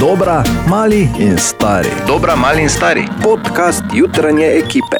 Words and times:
Dobra, 0.00 0.42
mali 0.68 1.10
in 1.18 1.38
stari. 1.38 1.88
Dobra, 2.06 2.36
mali 2.36 2.62
in 2.62 2.68
stari. 2.68 3.02
Podcast 3.22 3.82
jutranje 3.94 4.46
ekipe. 4.46 4.96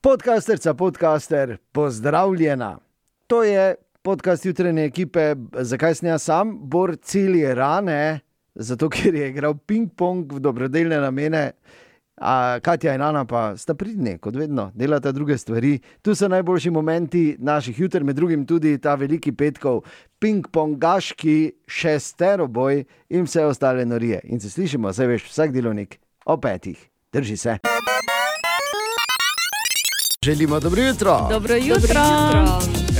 Podcasterca, 0.00 0.74
podcaster, 0.74 1.56
pozdravljena. 1.72 2.78
To 3.26 3.44
je 3.44 3.74
podcast 4.02 4.46
jutrajne 4.46 4.84
ekipe, 4.84 5.34
zakaj 5.52 5.94
sem 5.94 6.08
jaz 6.08 6.22
sam, 6.22 6.58
bor 6.62 6.96
cilje 6.96 7.54
rane, 7.54 8.20
zato 8.54 8.88
ker 8.88 9.14
je 9.14 9.28
igral 9.28 9.54
ping-pong 9.54 10.32
v 10.32 10.40
dobrodelne 10.40 10.96
namene. 10.96 11.50
A 12.22 12.60
Katja 12.62 12.94
in 12.94 13.02
Ana 13.02 13.24
pa 13.24 13.56
sta 13.56 13.74
pridni, 13.74 14.14
kot 14.22 14.36
vedno, 14.38 14.70
delata 14.74 15.10
druge 15.12 15.38
stvari. 15.38 15.80
Tu 16.02 16.14
so 16.14 16.28
najboljši 16.28 16.70
momenti 16.70 17.36
naših 17.38 17.80
jutr, 17.80 18.04
med 18.04 18.16
drugim 18.16 18.46
tudi 18.46 18.76
ta 18.78 18.94
veliki 18.94 19.32
petkov, 19.32 19.82
ping-pongaški 20.22 21.50
šesteroboj 21.66 22.84
in 23.10 23.26
vse 23.26 23.44
ostale 23.44 23.84
norije. 23.84 24.20
In 24.24 24.40
se 24.40 24.50
slišimo, 24.50 24.92
zdaj 24.92 25.06
veš, 25.06 25.28
vsak 25.32 25.52
delovnik 25.52 25.98
o 26.24 26.36
petih. 26.36 26.78
Drži 27.12 27.36
se. 27.36 27.58
Želimo 30.24 30.60
dobro 30.60 30.82
jutro. 30.82 31.26
Dobro 31.30 31.54
jutro. 31.56 32.00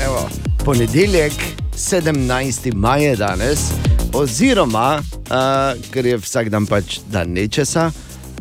Evo, 0.04 0.28
ponedeljek, 0.64 1.32
17. 1.74 2.74
maj 2.74 3.04
je 3.04 3.16
danes, 3.16 3.58
oziroma, 4.14 4.98
uh, 4.98 5.92
ker 5.92 6.06
je 6.06 6.16
vsak 6.16 6.48
dan 6.48 6.66
pač 6.66 6.98
dan 7.12 7.30
nečesa. 7.30 7.90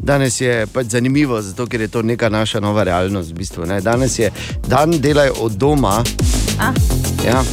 Danes 0.03 0.41
je 0.41 0.67
pač 0.73 0.85
zanimivo, 0.85 1.41
zato 1.41 1.67
ker 1.69 1.81
je 1.81 1.87
to 1.87 2.01
neka 2.01 2.29
naša 2.29 2.59
nova 2.59 2.83
realnost. 2.83 3.31
V 3.31 3.33
bistvu, 3.33 3.65
ne. 3.65 3.81
Danes 3.81 4.19
je 4.19 4.31
dan 4.67 4.91
delaj 4.91 5.29
od 5.39 5.51
doma. 5.51 6.03
A? 6.59 6.73
Ja. 7.25 7.43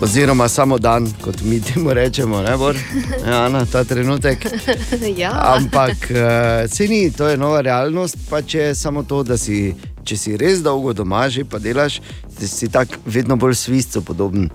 Oziroma, 0.00 0.48
samo 0.48 0.78
dan, 0.78 1.08
kot 1.24 1.42
mi 1.42 1.60
temu 1.60 1.92
rečemo, 1.94 2.42
ne 2.42 2.56
bor, 2.56 2.76
ja, 3.30 3.48
na 3.48 3.64
ta 3.64 3.84
trenutek. 3.84 4.46
Ja. 5.16 5.30
Ampak 5.56 6.10
uh, 6.10 6.70
se 6.70 6.88
ni, 6.88 7.10
to 7.10 7.28
je 7.28 7.36
nova 7.36 7.60
realnost, 7.60 8.16
pa 8.30 8.42
če 8.42 8.58
je 8.58 8.74
samo 8.74 9.02
to, 9.02 9.22
da 9.22 9.36
si, 9.36 9.74
če 10.04 10.16
si 10.16 10.36
res 10.36 10.60
dolgo 10.62 10.92
doma, 10.92 11.28
že 11.28 11.44
pa 11.44 11.58
delaš, 11.58 12.00
si 12.40 12.68
tako 12.68 13.00
vedno 13.06 13.36
bolj 13.36 13.54
svistco 13.54 14.00
podoben. 14.04 14.50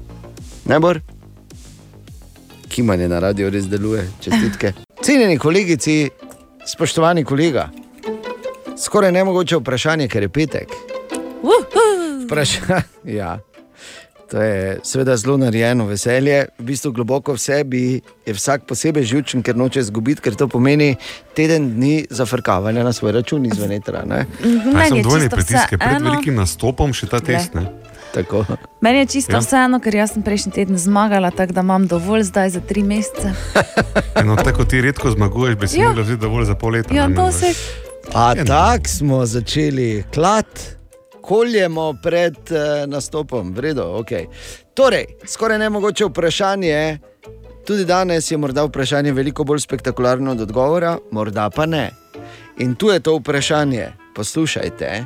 Ne 0.69 0.79
bor? 0.79 1.01
Kimanje 2.69 3.07
na 3.09 3.19
radio 3.19 3.49
res 3.49 3.65
deluje, 3.69 4.05
čestitke. 4.21 4.73
Cenjeni 5.05 5.37
kolegici, 5.41 6.09
spoštovani 6.67 7.23
kolega, 7.23 7.69
skoraj 8.77 9.11
ne 9.11 9.23
mogoče 9.23 9.57
vprašanje, 9.57 10.07
ker 10.07 10.23
je 10.23 10.29
petek. 10.29 10.67
Vprašanje. 12.25 12.81
Ja. 13.17 13.39
To 14.31 14.41
je 14.41 14.79
seveda 14.83 15.17
zelo 15.17 15.35
narejeno 15.37 15.85
veselje. 15.85 16.45
V 16.59 16.63
bistvu 16.63 16.91
globoko 16.91 17.33
v 17.33 17.39
sebi 17.39 17.81
je 18.25 18.33
vsak 18.33 18.63
posebej 18.63 19.03
živčen, 19.03 19.41
ker 19.43 19.57
noče 19.59 19.79
izgubiti, 19.83 20.21
ker 20.23 20.37
to 20.39 20.47
pomeni 20.47 20.95
teden 21.35 21.73
dni 21.75 22.05
zafrkavanja 22.09 22.83
na 22.83 22.93
svoj 22.93 23.11
račun 23.11 23.45
izven 23.45 23.71
etra. 23.71 24.05
ne? 24.05 24.23
Ja, 24.39 24.47
Meni 24.71 24.87
sem 24.87 24.97
je 24.97 25.03
dvojni 25.03 25.29
pritisk, 25.29 25.75
pred 25.75 25.99
velikim 26.01 26.39
nastopom 26.39 26.93
še 26.95 27.09
ta 27.11 27.19
test. 27.19 27.57
Ne? 27.59 27.65
Tako. 28.13 28.45
Meni 28.81 28.99
je 28.99 29.05
čisto 29.05 29.31
Ja. 29.31 29.35
ja. 29.35 29.39
vseeno, 29.39 29.79
ker 29.79 29.95
jaz 29.95 30.11
sem 30.11 30.23
prejšnji 30.23 30.51
teden 30.51 30.77
zmagala, 30.77 31.31
tako 31.31 31.53
da 31.53 31.61
imam 31.61 31.87
dovolj 31.87 32.23
zdaj 32.23 32.49
za 32.49 32.59
tri 32.59 32.83
mesece. 32.83 33.31
No, 34.25 34.35
tako 34.35 34.65
ti 34.65 34.81
redko 34.81 35.11
zmaguješ, 35.11 35.55
bi 35.55 35.67
si 35.67 35.79
Ja. 35.79 35.87
mogla 35.87 36.03
vzeti 36.03 36.21
dovolj 36.21 36.45
za 36.45 36.55
pol 36.55 36.69
leta. 36.69 36.93
Ja, 36.95 37.07
ne, 37.07 37.15
to 37.15 37.31
se. 37.31 37.53
A 38.13 38.33
Ja, 38.37 38.45
tako 38.45 38.87
smo 38.89 39.25
začeli 39.25 40.03
klad, 40.13 40.45
koljemo 41.21 41.93
pred 42.03 42.35
uh, 42.45 42.57
nastopom, 42.87 43.53
vredno, 43.53 43.97
ok. 43.97 44.07
Torej, 44.73 45.05
skoraj 45.25 45.57
ne 45.57 45.69
mogoče 45.69 46.05
vprašanje. 46.05 46.99
Tudi 47.67 47.85
danes 47.85 48.31
je 48.31 48.37
morda 48.37 48.63
vprašanje 48.63 49.11
veliko 49.11 49.43
bolj 49.43 49.59
spektakularno 49.59 50.31
od 50.31 50.41
odgovora, 50.41 50.97
morda 51.11 51.49
pa 51.49 51.65
ne. 51.65 51.89
In 52.57 52.75
tu 52.75 52.87
je 52.87 52.99
to 52.99 53.15
vprašanje, 53.15 53.87
poslušajte. 54.15 55.05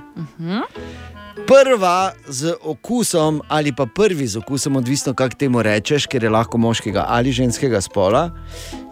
Prva 1.38 2.12
z 2.26 2.56
okusom, 2.64 3.42
ali 3.48 3.72
pa 3.72 3.86
prvi 3.86 4.26
z 4.26 4.38
okusom, 4.38 4.76
odvisno 4.76 5.14
kako 5.14 5.36
temu 5.36 5.62
rečeš, 5.62 6.08
ker 6.08 6.24
je 6.24 6.30
lahko 6.30 6.58
moškega 6.58 7.06
ali 7.08 7.32
ženskega 7.32 7.82
spola, 7.82 8.30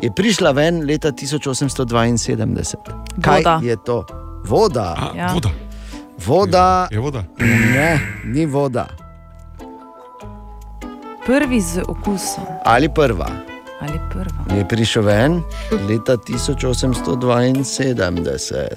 je 0.02 0.12
prišla 0.12 0.52
ven 0.52 0.82
leta 0.82 1.10
1872. 1.10 2.76
Kaj 3.22 3.38
Voda. 3.38 3.60
je 3.64 3.78
to? 3.78 4.06
Voda. 4.44 4.94
A, 4.94 5.18
Ja. 5.18 5.30
Voda. 5.30 5.50
Voda, 6.20 6.88
Je 6.92 7.00
voda. 7.00 7.24
ne, 7.74 8.00
ni 8.26 8.46
voda. 8.46 8.88
Prvi 11.26 11.62
z 11.62 11.82
okusom 11.82 12.44
Ali 12.66 12.90
prva. 12.90 13.30
ali 13.82 14.00
prva. 14.12 14.58
Je 14.58 14.68
prišel 14.68 15.04
ven 15.04 15.42
leta 15.90 16.18
1872. 16.18 18.68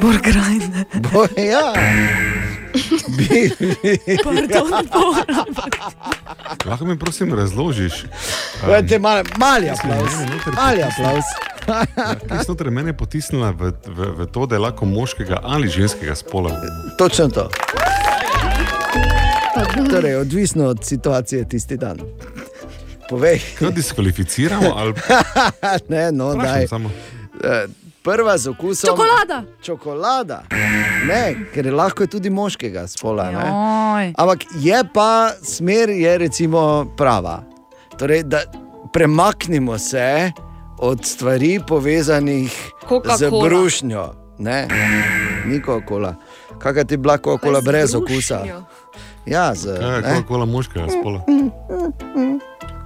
Borgrajne. 0.00 0.84
Bo, 1.02 1.26
ja. 1.36 1.72
Bi, 3.08 3.50
Pardon, 4.24 4.70
bor. 4.86 5.24
Lahko 6.64 6.84
mi 6.84 6.98
prosim 6.98 7.34
razložiš, 7.34 8.04
Vete, 8.62 8.98
mal, 8.98 9.24
mali 9.36 9.70
aplaus. 9.70 10.12
Mali 10.56 10.82
aplaus. 10.82 11.24
znotraj 12.44 12.70
mene 12.70 12.92
potisnila 12.92 13.50
v, 13.50 13.72
v, 13.86 14.12
v 14.16 14.26
to, 14.26 14.46
da 14.46 14.54
je 14.54 14.60
lahko 14.60 14.84
moškega 14.84 15.40
ali 15.42 15.68
ženskega 15.68 16.14
spola. 16.14 16.54
Točno 16.98 17.28
to. 17.28 17.48
Torej, 19.90 20.16
odvisno 20.16 20.66
od 20.66 20.84
situacije 20.84 21.48
tisti 21.48 21.76
dan. 21.76 21.98
Povej, 23.08 23.40
Kaj 23.58 23.70
diskvalificiramo 23.70 24.72
ali 24.76 24.94
ne, 25.88 26.12
no, 26.12 26.34
daj. 26.34 26.38
vprašam 26.38 26.68
samo? 26.68 26.90
Prva 28.02 28.38
z 28.38 28.46
okusom. 28.46 28.88
Čokolada. 28.90 29.42
Čokolada. 29.62 30.42
Ne, 31.06 31.36
ker 31.54 31.66
je 31.66 31.72
lahko 31.72 32.02
je 32.02 32.06
tudi 32.06 32.30
moškega 32.30 32.86
spola. 32.88 33.30
Ne? 33.30 33.44
Joj. 33.44 34.12
Ampak 34.16 34.38
je 34.60 34.84
pa 34.94 35.30
smer, 35.42 35.88
je 35.88 36.18
recimo 36.18 36.84
prava. 36.96 37.42
Torej, 37.98 38.22
da 38.22 38.40
premaknimo 38.92 39.78
se 39.78 40.32
od 40.78 41.04
stvari 41.04 41.60
povezanih 41.68 42.70
z 43.18 43.30
brušnjo. 43.30 44.12
Ne, 44.38 44.68
ni 45.46 45.60
Coca-Cola. 45.60 46.14
Kakšna 46.58 46.84
ti 46.84 46.94
je 46.94 46.98
bila 46.98 47.18
Coca-Cola 47.18 47.60
brez 47.60 47.94
okusa? 47.94 48.44
Ja, 49.26 49.54
z 49.54 49.76
Kaj 49.76 49.96
je 49.96 50.00
ne, 50.00 50.08
Coca-Cola 50.08 50.46
moškega 50.46 50.86
spola? 50.88 51.20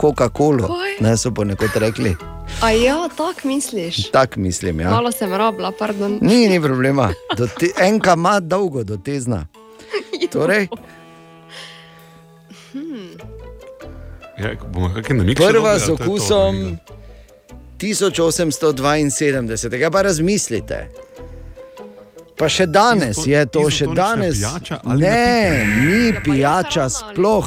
Coca-Colo. 0.05 0.69
Ne 1.01 1.17
so 1.17 1.31
ponekod 1.31 1.71
rekli. 1.75 2.17
A 2.61 2.71
ja, 2.71 3.09
tako 3.17 3.49
misliš? 3.49 4.11
Tak 4.11 4.37
mislim. 4.37 4.81
Ja. 4.81 4.91
Malo 4.91 5.13
sem 5.13 5.33
rabila, 5.33 5.73
pardon. 5.79 6.19
Ni, 6.23 6.49
ni 6.49 6.61
problema. 6.61 7.13
Do 7.37 7.47
Te, 7.47 7.67
enka 7.81 8.13
ima 8.13 8.41
dolgo, 8.41 8.85
do 8.85 8.97
tezna. 8.97 9.47
Torej, 10.33 10.69
Ja, 14.39 14.51
kakšne 14.95 15.15
namige. 15.15 15.47
prva 15.47 15.79
z 15.79 15.91
okusom 15.91 16.79
1872, 17.79 19.79
ga 19.79 19.91
pa 19.91 20.03
razmislite. 20.03 20.89
Pa 22.37 22.49
še 22.49 22.67
danes 22.69 23.17
Izo- 23.17 23.29
je 23.29 23.47
to, 23.47 23.71
še 23.71 23.87
danes. 23.89 24.35
pijača 24.35 24.81
ali 24.85 25.01
Ne, 25.01 25.65
ni 25.81 26.13
pijača 26.15 26.89
sploh, 26.89 27.47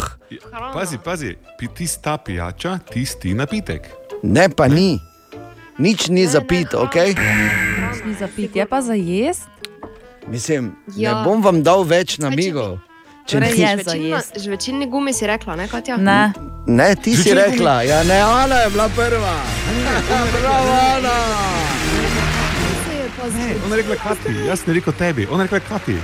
Pazi, 0.74 0.98
pazi, 0.98 1.30
pi- 1.60 1.68
tista 1.70 2.18
pijača, 2.18 2.80
tisti 2.86 3.34
napitek. 3.34 3.88
ne 4.24 4.50
pa 4.50 4.68
ni. 4.68 5.00
Nič 5.78 6.08
ni 6.08 6.26
zapit, 6.26 6.74
ok? 6.74 6.96
Ni 8.06 8.14
za 8.16 8.28
pit, 8.28 8.56
je 8.56 8.66
pa 8.66 8.82
za 8.82 8.94
jesti. 8.94 9.46
Mislim, 10.28 10.76
Ja. 10.96 11.14
ne 11.14 11.24
bom 11.24 11.42
vam 11.42 11.64
dal 11.64 11.84
več 11.84 12.18
namigov. 12.18 12.80
Če 13.26 13.38
Torej 13.38 13.52
ni- 13.52 13.60
je 13.60 13.84
za 13.84 13.94
jesti. 13.94 14.40
Žvečilni 14.40 14.86
gumi 14.88 15.14
si 15.14 15.28
rekla, 15.28 15.56
ne 15.56 15.68
Katja? 15.68 15.98
Ne. 15.98 16.34
Ne, 16.68 16.96
ti 16.96 17.14
si 17.14 17.34
rekla, 17.34 17.82
ja, 17.84 18.04
ne, 18.04 18.20
Ana 18.22 18.56
je 18.58 18.70
bila 18.70 18.90
prva. 18.90 19.36
Bravo, 20.34 20.72
Ana. 20.90 21.77
On 23.66 23.72
je 23.72 23.78
rekla 23.78 23.96
Kati, 23.96 24.36
jaz 24.48 24.60
sem 24.64 24.74
rekel 24.74 24.94
tebi, 24.94 25.28
on 25.32 25.40
je 25.40 25.44
rekla 25.44 25.60
Kati. 25.60 25.94
Ne. 25.94 26.00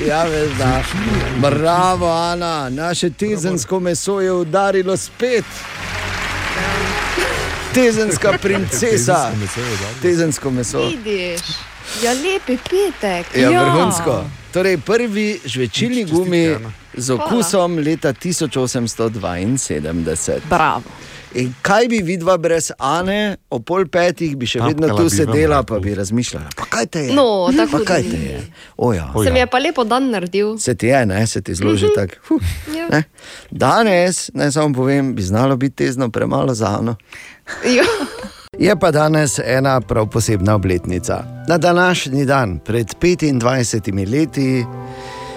Ja, 0.08 0.24
veš, 0.24 0.58
da. 0.58 0.82
Bravo, 1.36 2.12
Ana, 2.12 2.68
naše 2.70 3.10
tezensko 3.10 3.80
meso 3.80 4.20
je 4.20 4.32
udarilo 4.32 4.96
spet. 4.96 5.44
Tezenska 7.74 8.32
princesa, 8.42 9.32
Tezensko 10.02 10.50
meso. 10.50 10.88
Vidiš, 10.88 11.40
ja 12.02 12.12
lepi 12.12 12.58
petek. 12.70 13.26
Ja, 13.36 13.62
vrhunsko. 13.62 14.24
Torej, 14.52 14.78
prvi 14.78 15.40
žvečilni 15.44 16.04
gumi 16.04 16.56
z 16.94 17.10
okusom 17.10 17.78
leta 17.78 18.12
1872. 18.12 20.38
Bravo. 20.48 20.82
In 21.34 21.54
kaj 21.62 21.88
bi 21.88 21.98
vidva 21.98 22.36
brez 22.36 22.70
Ane, 22.78 23.36
o 23.50 23.58
pol 23.58 23.84
petih 23.86 24.36
bi 24.36 24.46
še 24.46 24.60
vedno 24.60 24.88
tu 24.96 25.08
sedela, 25.08 25.62
pa 25.62 25.78
bi 25.78 25.94
razmišljala. 25.94 26.48
Pa 26.56 26.64
kaj 26.64 26.86
te 26.86 27.00
je? 27.00 27.12
No, 27.12 27.46
pa 27.46 27.56
tako 27.56 27.84
kaj 27.84 28.02
da- 28.02 28.10
te 28.10 28.16
je? 28.16 28.38
O, 28.76 28.92
ja. 28.92 29.10
O, 29.14 29.22
Se 29.22 29.28
ja. 29.28 29.32
mi 29.32 29.38
je 29.38 29.46
pa 29.46 29.58
lepo 29.58 29.84
dan 29.84 30.10
naredil. 30.10 30.58
Se 30.58 30.74
ti 30.74 30.86
je, 30.86 31.06
ne, 31.06 31.26
se 31.26 31.42
ti 31.42 31.54
zloži 31.54 31.86
tako. 31.94 32.14
Huh. 32.28 32.40
Ja. 32.76 32.88
Ne. 32.88 33.02
Danes, 33.50 34.30
naj 34.34 34.52
samo 34.52 34.74
povem, 34.74 35.14
bi 35.14 35.22
znalo 35.22 35.56
biti 35.56 35.76
tezno 35.76 36.08
premalo 36.08 36.54
za 36.54 36.66
Ano. 36.68 36.96
Ja. 37.66 37.84
Je 38.58 38.76
pa 38.76 38.90
danes 38.90 39.38
ena 39.38 39.80
prav 39.80 40.06
posebna 40.06 40.54
obletnica. 40.54 41.24
Na 41.48 41.58
današnji 41.58 42.24
dan, 42.24 42.58
pred 42.58 42.86
25 42.94 44.10
leti, 44.10 44.64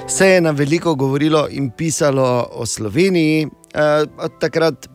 se 0.08 0.28
je 0.28 0.42
na 0.42 0.52
veliko 0.52 0.96
govorilo 0.96 1.48
in 1.50 1.70
pisalo 1.70 2.48
o 2.52 2.66
Sloveniji, 2.66 3.48
eh, 3.74 3.80
od 4.18 4.32
takrat 4.40 4.88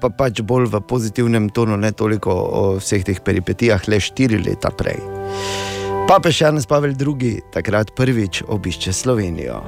pa 0.00 0.08
pač 0.08 0.40
bolj 0.40 0.66
v 0.66 0.80
pozitivnem 0.80 1.50
tonu, 1.50 1.76
ne 1.76 1.92
toliko 1.92 2.32
o 2.32 2.62
vseh 2.78 3.04
teh 3.04 3.20
peripetijah, 3.20 3.84
le 3.88 4.00
štiri 4.00 4.40
leta 4.40 4.70
prej. 4.70 4.96
Papež 6.08 6.40
Janez 6.40 6.66
Pavel 6.66 6.90
II. 6.92 7.40
takrat 7.52 7.92
prvič 7.94 8.42
obišče 8.48 8.92
Slovenijo. 8.92 9.60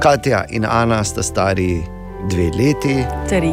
Katja 0.00 0.44
in 0.50 0.64
Ana 0.64 1.04
sta 1.04 1.22
stari 1.22 1.82
dve 2.26 2.50
leti, 2.50 3.04
Tri. 3.28 3.52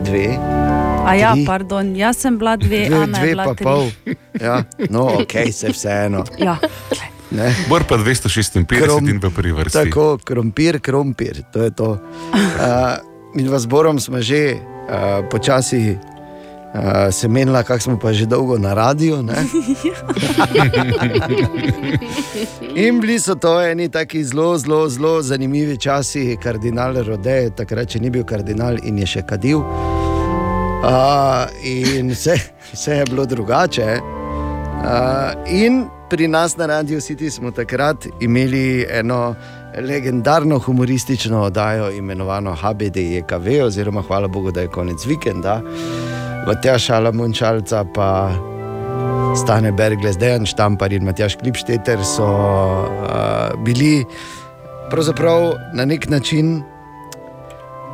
dve, 0.00 0.28
A 1.04 1.14
ja, 1.14 1.32
Tri. 1.34 1.44
pardon, 1.44 1.96
jaz 1.96 2.16
sem 2.16 2.38
bila 2.38 2.56
dve, 2.56 2.88
dve, 2.88 2.96
Ana 2.96 3.18
je 3.18 3.20
dve 3.20 3.30
bila 3.30 3.44
pa 3.44 3.54
tri. 3.54 3.64
pol. 3.64 3.84
Ja, 4.40 4.56
no, 4.90 5.02
ok, 5.20 5.32
se 5.52 5.68
vseeno. 5.68 6.24
Ja. 6.38 6.56
Ne? 7.30 7.50
Bor 7.68 7.82
pa 7.84 7.96
256 7.96 8.64
Krom- 8.64 9.08
in 9.08 9.18
v 9.18 9.30
prvi 9.30 9.52
vrsti. 9.52 9.78
Tako, 9.84 10.18
krompir, 10.24 10.78
krompir, 10.80 11.42
to 11.52 11.62
je 11.62 11.70
to. 11.70 11.88
Uh, 12.54 13.13
mi 13.34 13.42
dva 13.42 13.58
zborom 13.58 14.00
smo 14.00 14.20
že 14.20 14.54
uh, 14.54 14.58
počasi 15.30 15.98
uh, 16.74 17.10
se 17.10 17.28
menila, 17.28 17.62
kako 17.62 17.80
smo 17.80 17.98
pa 17.98 18.12
že 18.12 18.26
dolgo 18.26 18.58
na 18.58 18.74
radiju. 18.74 19.16
In 22.74 23.00
bili 23.00 23.20
so 23.20 23.34
to 23.34 23.62
eni 23.62 23.88
taki 23.88 24.24
zelo, 24.24 24.58
zelo, 24.58 24.88
zelo 24.88 25.22
zanimivi 25.22 25.76
časi, 25.76 26.36
kardinal 26.42 26.94
Rode, 27.06 27.50
takrat 27.56 27.90
še 27.90 28.00
ni 28.00 28.10
bil 28.10 28.24
kardinal 28.24 28.78
in 28.82 28.98
je 28.98 29.06
še 29.06 29.22
kadil. 29.22 29.58
Uh, 30.84 31.48
in 31.64 32.10
vse, 32.12 32.36
vse 32.72 32.92
je 33.00 33.04
bilo 33.10 33.26
drugače. 33.26 34.00
Uh, 34.84 35.32
in 35.48 35.86
pri 36.10 36.28
nas 36.28 36.56
na 36.56 36.66
Radio 36.66 37.00
City 37.00 37.30
smo 37.30 37.50
takrat 37.50 38.06
imeli 38.20 38.86
eno 38.90 39.34
legendarno 39.80 40.58
humoristično 40.58 41.42
oddajo, 41.42 41.90
imenovano 41.90 42.54
HBDJKV, 42.54 43.64
oziroma 43.64 44.02
hvala 44.02 44.28
Bogu, 44.28 44.50
da 44.50 44.60
je 44.60 44.68
konec 44.68 45.06
vikenda. 45.06 45.60
Matjaš 46.46 46.90
Alamončalca, 46.90 47.84
pa 47.94 48.30
Stane 49.36 49.72
Bergles, 49.72 50.18
Dejan 50.18 50.46
Štampar 50.46 50.92
in 50.92 51.04
Matjaš 51.04 51.36
Klipšteter 51.36 52.04
so 52.04 52.26
uh, 52.26 53.64
bili 53.64 54.04
na 55.74 55.84
nek 55.84 56.08
način 56.08 56.62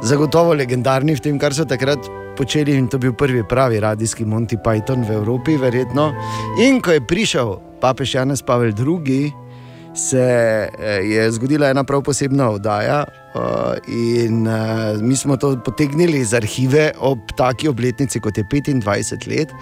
zagotovo 0.03 0.55
legendarni 0.55 1.15
v 1.15 1.21
tem, 1.21 1.39
kar 1.39 1.55
so 1.55 1.65
takrat 1.65 1.99
počeli. 2.37 2.77
In 2.77 2.89
to 2.89 2.97
je 2.97 3.01
bil 3.01 3.13
prvi 3.13 3.45
pravi 3.49 3.81
radijski 3.81 4.25
Monty 4.25 4.57
Python 4.65 5.05
v 5.09 5.13
Evropi, 5.13 5.57
verjetno. 5.57 6.13
In 6.61 6.81
ko 6.81 6.91
je 6.91 7.07
prišel 7.07 7.57
papež 7.81 8.15
Janez 8.15 8.43
Pavel 8.43 8.73
II., 8.77 9.33
se 9.95 10.19
eh, 10.79 11.01
je 11.05 11.31
zgodila 11.33 11.71
ena 11.71 11.85
prav 11.85 12.03
posebna 12.03 12.51
oddaja. 12.51 13.05
Uh, 13.35 13.41
in 13.87 14.47
uh, 14.47 15.01
mi 15.03 15.17
smo 15.17 15.37
to 15.37 15.53
potegnili 15.65 16.19
iz 16.19 16.35
arhive 16.35 16.91
ob 16.99 17.19
taki 17.37 17.69
obletnici, 17.69 18.21
kot 18.21 18.39
je 18.39 18.45
25 18.45 19.29
let. 19.31 19.55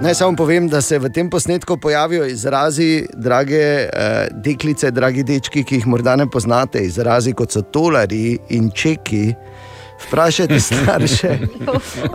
Naj 0.00 0.14
samo 0.14 0.36
povem, 0.36 0.68
da 0.68 0.80
se 0.80 0.98
v 0.98 1.10
tem 1.12 1.28
posnetku 1.30 1.76
pojavijo 1.76 2.24
izrazi, 2.26 3.06
drage 3.14 3.60
eh, 3.60 4.28
deklice, 4.32 4.90
dragi 4.90 5.22
dečki, 5.22 5.60
ki 5.64 5.74
jih 5.74 5.86
morda 5.86 6.14
ne 6.16 6.24
poznate, 6.30 6.80
izrazi 6.80 7.34
kot 7.36 7.52
so 7.52 7.60
tolari 7.62 8.38
in 8.48 8.70
čeki. 8.72 9.34
Vprašajte 10.06 10.60
starše 10.60 11.38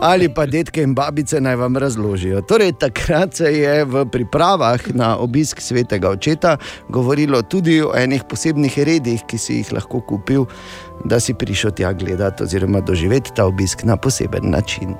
ali 0.00 0.28
pa 0.34 0.46
detke 0.46 0.82
in 0.82 0.94
babice 0.94 1.40
naj 1.40 1.56
vam 1.56 1.76
razložijo. 1.76 2.40
Torej, 2.42 2.72
takrat 2.72 3.34
se 3.34 3.44
je 3.44 3.84
v 3.84 4.04
pripravah 4.12 4.80
na 4.94 5.16
obisk 5.18 5.60
svetega 5.60 6.10
očeta 6.10 6.56
govorilo 6.88 7.42
tudi 7.42 7.82
o 7.82 7.92
enih 7.96 8.24
posebnih 8.28 8.78
redih, 8.78 9.22
ki 9.26 9.38
si 9.38 9.60
jih 9.60 9.72
lahko 9.72 10.00
kupil, 10.00 10.46
da 11.04 11.20
si 11.20 11.34
prišel 11.34 11.70
tja 11.70 11.92
gledati 11.92 12.42
oziroma 12.42 12.80
doživeti 12.80 13.34
ta 13.36 13.46
obisk 13.46 13.84
na 13.84 13.96
poseben 13.96 14.50
način. 14.50 14.94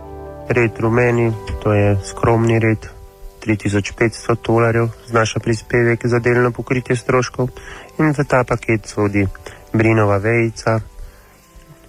Red 0.48 0.78
rumeni, 0.78 1.32
to 1.62 1.72
je 1.72 1.96
skromni 2.04 2.58
red, 2.58 2.86
3500 3.46 4.36
dolarjev 4.46 4.88
znaša 5.06 5.40
prispevek 5.40 6.06
za 6.06 6.18
delno 6.18 6.50
pokritje 6.50 6.96
stroškov 6.96 7.48
in 7.98 8.14
v 8.18 8.24
ta 8.28 8.44
paket 8.44 8.86
sodi 8.86 9.26
brinova 9.72 10.16
vejica, 10.16 10.80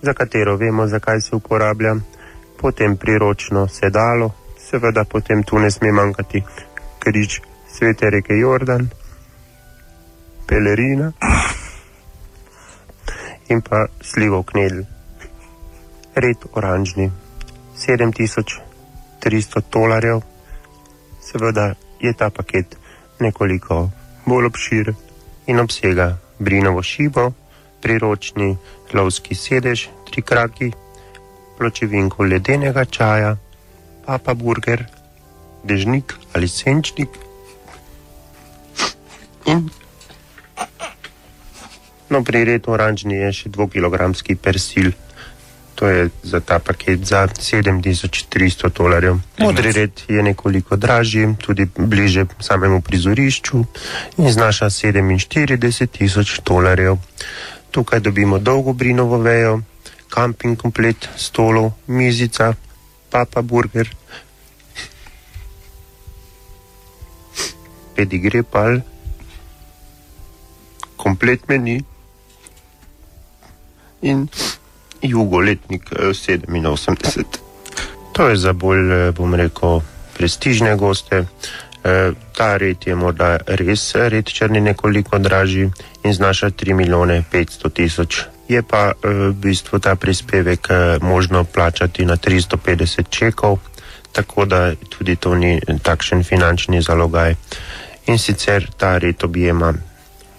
za 0.02 0.14
katero 0.14 0.56
vemo, 0.58 0.88
zakaj 0.88 1.22
se 1.22 1.36
uporablja, 1.36 1.96
potem 2.62 2.98
priročno 2.98 3.68
sedalo, 3.68 4.32
seveda 4.70 5.04
potem 5.04 5.44
tu 5.44 5.60
ne 5.60 5.72
sme 5.72 5.92
manjkati 5.92 6.44
križ 7.00 7.42
svete 7.68 8.10
reke 8.10 8.34
Jordan, 8.34 8.90
pelerina 10.48 11.12
in 13.50 13.62
pa 13.62 13.88
slivov 14.02 14.44
knedl. 14.44 14.82
Red 16.16 16.38
oranžni, 16.54 17.12
7300 17.78 19.62
dolarjev. 19.72 20.22
Seveda 21.22 21.76
je 22.00 22.14
ta 22.14 22.30
paket 22.30 22.78
nekoliko 23.20 23.90
bolj 24.26 24.46
obširen 24.46 24.96
in 25.48 25.60
obsega 25.60 26.18
brinovo 26.40 26.84
šibo, 26.84 27.32
priročni 27.82 28.58
lovski 28.94 29.36
sedež, 29.36 29.88
tri 30.10 30.22
kraki, 30.22 30.72
pločevinko 31.58 32.24
ledenega 32.24 32.86
čaja, 32.86 33.36
papa 34.06 34.34
burger, 34.34 34.86
dežnik 35.64 36.14
ali 36.34 36.48
senčnik 36.48 37.10
in 39.48 39.70
No, 42.10 42.24
pri 42.24 42.46
redu 42.48 42.72
oranžni 42.72 43.20
je 43.20 43.32
še 43.36 43.50
2-kilogramski 43.52 44.38
persil. 44.40 44.94
To 45.76 45.90
je 45.92 46.08
za 46.24 46.40
ta 46.40 46.58
paket 46.64 47.04
za 47.04 47.28
7300 47.28 48.72
dolarjev. 48.72 49.20
Modri 49.44 49.72
red 49.76 49.92
je 50.08 50.24
nekoliko 50.24 50.80
dražji, 50.80 51.28
tudi 51.36 51.68
bliže 51.78 52.26
samemu 52.40 52.80
prizorišču 52.82 53.60
in 54.18 54.32
znaša 54.32 54.72
47 54.72 55.92
tisoč 56.00 56.40
dolarjev. 56.48 56.96
Tukaj 57.72 58.00
dobimo 58.00 58.40
dolgo 58.40 58.74
brinovo 58.74 59.18
vejo, 59.18 59.62
kamping 60.10 60.58
komplet, 60.58 61.10
stolov, 61.16 61.72
mizica, 61.88 62.54
papa 63.10 63.42
burger, 63.42 63.90
pedigre 67.96 68.44
pal, 68.44 68.82
komplet 70.98 71.48
meni 71.50 71.82
in 74.02 74.28
jugoletnik 75.02 75.92
eh, 75.92 76.14
87. 76.14 77.26
To 78.14 78.30
je 78.30 78.38
za 78.38 78.54
bolj, 78.54 78.92
eh, 78.92 79.12
bom 79.12 79.34
rekel, 79.34 79.82
prestižne 80.18 80.76
goste. 80.78 81.26
Eh, 81.84 82.12
Ta 82.34 82.58
red 82.58 82.78
je 82.86 82.96
morda 82.96 83.38
res 83.48 83.96
red 83.96 84.26
črni 84.26 84.62
nekoliko 84.62 85.18
dražji 85.18 85.72
in 86.04 86.14
znaša 86.14 86.50
3 86.50 86.74
milijone 86.74 87.24
500 87.32 87.70
tisoč. 87.74 88.22
Je 88.50 88.62
pa 88.64 88.92
eh, 88.92 89.10
v 89.10 89.34
bistvu 89.34 89.80
ta 89.80 89.96
prispevek 89.96 90.68
eh, 90.70 90.98
možno 91.02 91.44
plačati 91.44 92.06
na 92.06 92.18
350 92.18 93.10
čekov, 93.10 93.60
tako 94.12 94.46
da 94.46 94.76
tudi 94.90 95.16
to 95.16 95.36
ni 95.36 95.62
takšen 95.84 96.24
finančni 96.24 96.82
zalogaj. 96.82 97.36
In 98.08 98.18
sicer 98.18 98.68
ta 98.78 98.98
red 98.98 99.24
objema 99.24 99.74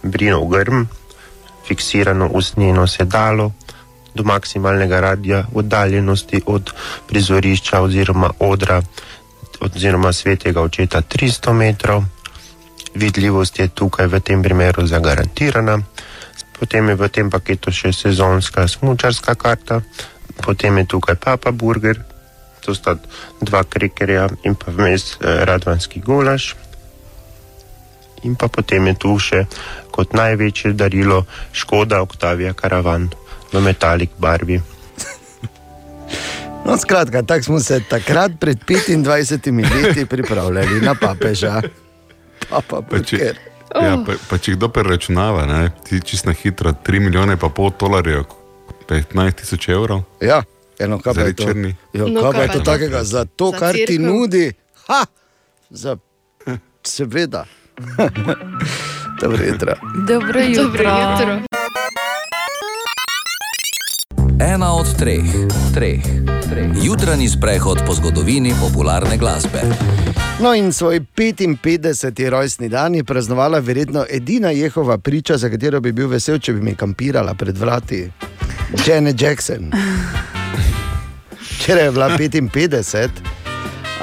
brinov 0.02 0.49
grm, 0.49 0.85
fiksirano 1.68 2.28
usnjeno 2.33 2.87
sedalo 2.87 3.52
do 4.14 4.25
maksimalnega 4.25 5.00
radija 5.00 5.45
oddaljenosti 5.54 6.42
od 6.47 6.73
prizorišča 7.07 7.80
oziroma 7.80 8.30
odra 8.38 8.83
oziroma 9.61 10.12
svetega 10.12 10.62
očeta 10.62 11.03
300 11.03 11.53
metrov. 11.53 12.05
Vidljivost 12.95 13.59
je 13.59 13.69
tukaj 13.69 14.07
v 14.07 14.21
tem 14.21 14.43
primeru 14.43 14.87
zagarantirana. 14.87 15.79
Potem 16.59 16.88
je 16.88 16.95
v 16.95 17.09
tem 17.09 17.31
paketu 17.31 17.71
še 17.71 17.93
sezonska 17.95 18.67
smučarska 18.67 19.35
karta, 19.38 19.83
potem 20.43 20.79
je 20.83 20.91
tukaj 20.91 21.15
papa 21.15 21.55
burger, 21.55 22.03
to 22.61 22.75
sta 22.75 22.99
dva 23.38 23.62
krekerja 23.62 24.27
in 24.43 24.59
pa 24.59 24.75
vmes 24.75 25.23
eh, 25.23 25.45
radvanski 25.47 26.03
golaž. 26.03 26.55
In 28.27 28.35
pa 28.35 28.50
potem 28.50 28.91
je 28.91 28.95
tu 28.99 29.15
še 29.23 29.47
kot 29.95 30.19
največje 30.19 30.75
darilo 30.75 31.23
Škoda 31.55 32.03
Octavia 32.03 32.50
Caravan 32.59 33.07
v 33.55 33.62
metalik 33.62 34.11
barvi. 34.19 34.59
No, 36.69 36.77
skratka, 36.77 37.23
tako 37.23 37.43
smo 37.45 37.61
se 37.61 37.81
takrat 37.81 38.33
pred 38.37 38.59
25 38.59 39.49
leti 39.75 40.07
pripravljali 40.07 40.81
na 40.81 40.95
papeža. 40.95 41.63
Papa, 42.51 42.83
Pa 42.83 42.99
če, 42.99 43.17
Burger. 43.17 43.37
ja, 43.75 43.97
pa, 43.99 44.13
pa 44.29 44.39
če 44.39 44.53
kdo 44.53 44.69
preračunava, 44.69 45.47
ne, 45.47 45.71
ti 45.83 46.01
čisto 46.01 46.29
na 46.29 46.35
hitro 46.35 46.73
3 46.73 47.01
milijone 47.01 47.37
pa 47.37 47.49
pol 47.49 47.73
dolarjev, 47.73 48.25
15 48.87 49.33
tisoč 49.35 49.69
evrov. 49.69 50.03
Ja, 50.21 50.43
eno, 50.79 50.99
kaj 50.99 51.15
pa 51.15 51.21
je 51.23 51.35
to? 51.35 51.45
črni. 51.45 51.75
Jo, 51.93 52.07
No, 52.07 52.21
kaj 52.23 52.33
pa 52.33 52.33
kaj 52.35 52.45
je 52.45 52.51
to 52.51 52.59
pa? 52.59 52.65
takega 52.67 53.05
za 53.05 53.25
to, 53.27 53.51
Za 53.51 53.59
kar 53.59 53.73
ti 53.75 53.87
cerkev? 53.87 54.01
nudi? 54.03 54.53
Ha! 54.87 55.03
Za, 55.71 55.97
seveda. 56.85 57.45
Dobro 59.21 59.45
jutro. 59.45 59.75
Dobro 60.07 60.41
jutro. 60.41 60.65
Dobro 60.65 60.85
jutro. 60.85 61.58
Ena 64.40 64.73
od 64.73 64.87
treh, 64.99 65.25
treh, 65.75 66.02
treh. 66.50 66.71
Jutranji 66.83 67.28
sprehod 67.28 67.78
po 67.87 67.95
zgodovini 67.95 68.54
popularne 68.61 69.16
glasbe. 69.16 69.59
No, 70.40 70.54
in 70.54 70.73
svoj 70.73 71.00
55. 71.16 72.28
rojstni 72.28 72.68
dan 72.68 72.95
je 72.95 73.04
praznovala 73.04 73.59
verjetno 73.59 74.04
edina 74.11 74.50
Jehova 74.50 74.99
priča, 74.99 75.37
za 75.37 75.50
katero 75.50 75.80
bi 75.80 75.92
bil 75.92 76.09
vesel, 76.09 76.38
če 76.38 76.52
bi 76.52 76.61
mi 76.61 76.75
kampirala 76.75 77.35
pred 77.35 77.59
vrati. 77.59 78.11
Janet 78.87 79.23
Jackson. 79.23 79.73
Včeraj 81.40 81.85
je 81.85 81.90
bila 81.90 82.09
55. 82.09 83.09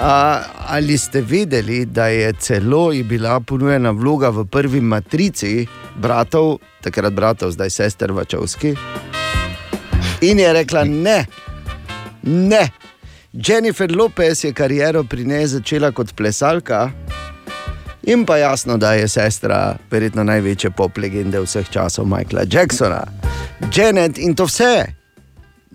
A, 0.01 0.41
ali 0.67 0.97
ste 0.97 1.21
vedeli, 1.21 1.85
da 1.85 2.07
je 2.07 2.33
celo 2.33 2.91
ji 2.91 3.03
bila 3.03 3.39
ponujena 3.39 3.91
vloga 3.91 4.29
v 4.29 4.45
prvi 4.45 4.81
matrici 4.81 5.67
bratov, 5.95 6.57
takrat 6.83 7.13
bratov, 7.13 7.51
zdaj 7.51 7.69
sester 7.69 8.11
Vačovski? 8.11 8.75
In 10.21 10.39
je 10.39 10.53
rekla 10.53 10.83
ne, 10.83 11.25
ne. 12.23 12.69
Jennifer 13.33 13.95
Lopez 13.95 14.43
je 14.43 14.53
kariero 14.53 15.03
pri 15.03 15.25
njej 15.25 15.47
začela 15.47 15.91
kot 15.91 16.15
plesalka. 16.15 16.91
In 18.03 18.25
pa 18.25 18.37
jasno, 18.37 18.77
da 18.77 18.93
je 18.93 19.07
sestra 19.07 19.77
verjetno 19.91 20.23
največje 20.23 20.71
pop 20.71 20.97
legende 20.97 21.39
vseh 21.41 21.69
časov 21.69 22.05
Michaela 22.07 22.45
Jacksona. 22.51 23.03
Janet 23.75 24.17
in 24.17 24.35
to 24.35 24.45
vse 24.45 24.85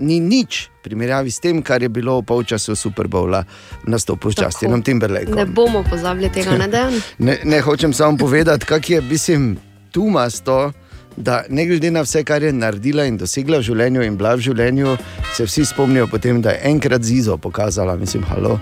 ni 0.01 0.21
nič 0.21 0.71
v 0.81 0.89
primerjavi 0.89 1.31
s 1.31 1.41
tem, 1.41 1.61
kar 1.63 1.83
je 1.83 1.89
bilo 1.93 2.21
v 2.21 2.25
polčasu 2.25 2.73
Super 2.77 3.09
Bowla 3.09 3.45
v 3.85 3.89
nastopu 3.93 4.33
s. 4.33 4.41
Justinom 4.41 4.81
Timberlakeom. 4.83 5.37
Ne 5.37 5.45
bomo 5.45 5.85
pozabili 5.85 6.33
tega, 6.33 6.57
ne 6.57 6.69
da. 6.69 6.89
Ne, 7.27 7.39
ne 7.45 7.61
hočem 7.61 7.93
samo 7.93 8.17
povedati, 8.17 8.65
kak 8.65 8.91
je, 8.91 9.01
mislim, 9.01 9.59
tu 9.93 10.09
masto. 10.09 10.73
Da, 11.17 11.43
ne 11.49 11.67
glede 11.67 11.91
na 11.91 12.01
vse, 12.03 12.25
kar 12.25 12.43
je 12.43 12.53
naredila 12.53 13.05
in 13.05 13.17
dosegla 13.19 13.59
v 13.59 13.67
življenju, 13.67 14.03
in 14.07 14.17
bila 14.17 14.35
v 14.39 14.45
življenju, 14.47 14.97
se 15.37 15.45
vsi 15.45 15.65
spomnijo, 15.73 16.07
potem, 16.07 16.41
da 16.43 16.55
je 16.55 16.61
enkrat 16.71 17.03
zizo 17.03 17.37
pokazala, 17.37 17.97
mislim, 17.97 18.23
halo. 18.31 18.61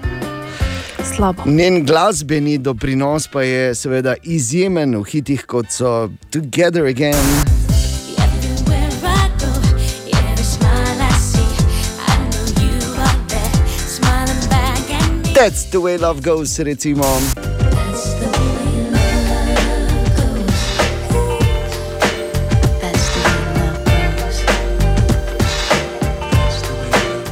Slabo. 1.05 1.43
Njen 1.47 1.85
glasbeni 1.87 2.59
doprinos 2.59 3.28
pa 3.33 3.43
je 3.43 3.75
seveda 3.75 4.14
izjemen 4.23 4.97
v 4.99 5.05
hitih, 5.12 5.45
kot 5.47 5.71
so 5.73 6.11
Together 6.31 6.87
Again, 6.87 7.14
Everywhere 8.19 8.90
I 9.05 9.28
go, 9.38 9.52
every 10.12 10.45
smile 10.45 11.00
I 11.00 11.12
see, 11.19 11.52
I 12.07 12.17
know 12.31 12.45
you 12.62 12.76
are 13.02 13.21
there, 13.28 13.69
smiling 13.87 14.43
back 14.50 14.90
at 14.90 15.12
me. 15.12 15.33
That's 15.35 15.71
the 15.71 15.81
way 15.81 15.97
love 15.99 16.23
goes, 16.23 16.59
recimo. 16.59 17.07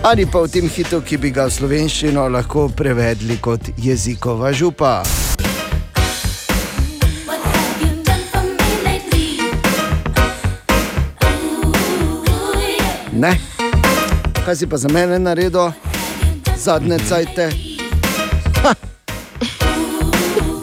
Ali 0.07 0.23
pa 0.27 0.39
v 0.39 0.47
tem 0.47 0.69
hitu, 0.71 1.03
ki 1.03 1.19
bi 1.19 1.33
ga 1.35 1.49
v 1.49 1.51
slovenščino 1.51 2.29
lahko 2.31 2.69
prevedli 2.71 3.41
kot 3.43 3.73
jezikova 3.75 4.53
župa. 4.55 5.03
Ne. 13.19 13.35
Kaj 14.47 14.55
si 14.55 14.71
pa 14.71 14.79
za 14.79 14.87
mene 14.95 15.19
naredil, 15.19 15.75
zadnje 16.55 17.03
cajte? 17.11 17.51
Ha! 18.63 18.79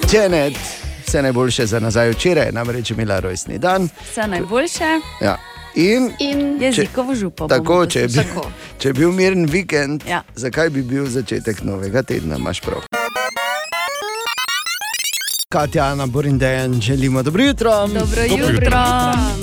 Janet, 0.07 0.55
vse 1.03 1.19
najboljše 1.19 1.65
za 1.67 1.83
nazaj 1.83 2.15
včeraj, 2.15 2.55
namreč 2.55 2.91
je 2.91 2.95
imela 2.95 3.19
rojstni 3.19 3.59
dan. 3.59 3.91
Vse 4.07 4.23
najboljše, 4.23 5.01
Ja. 5.19 5.35
In 5.75 6.11
In 6.19 6.61
jezikovo 6.61 7.15
župo. 7.15 7.47
tako, 7.47 7.85
če 7.85 7.99
je, 7.99 8.07
bil, 8.07 8.23
Tako. 8.23 8.51
če 8.77 8.87
je 8.87 8.93
bil 8.93 9.11
miren 9.11 9.45
vikend, 9.45 10.03
Ja. 10.07 10.21
zakaj 10.35 10.69
bi 10.69 10.81
bil 10.83 11.05
začetek 11.07 11.63
novega 11.63 12.03
tedna, 12.03 12.37
imaš 12.37 12.61
prav. 12.61 12.83
Katja, 15.49 15.83
Ana, 15.85 16.07
Borin, 16.07 16.37
Dejan, 16.37 16.81
želimo 16.81 17.23
dobro 17.23 17.43
jutro. 17.43 17.71
Dobro 17.87 18.21
jutro. 18.23 18.47
jutro. 18.49 18.81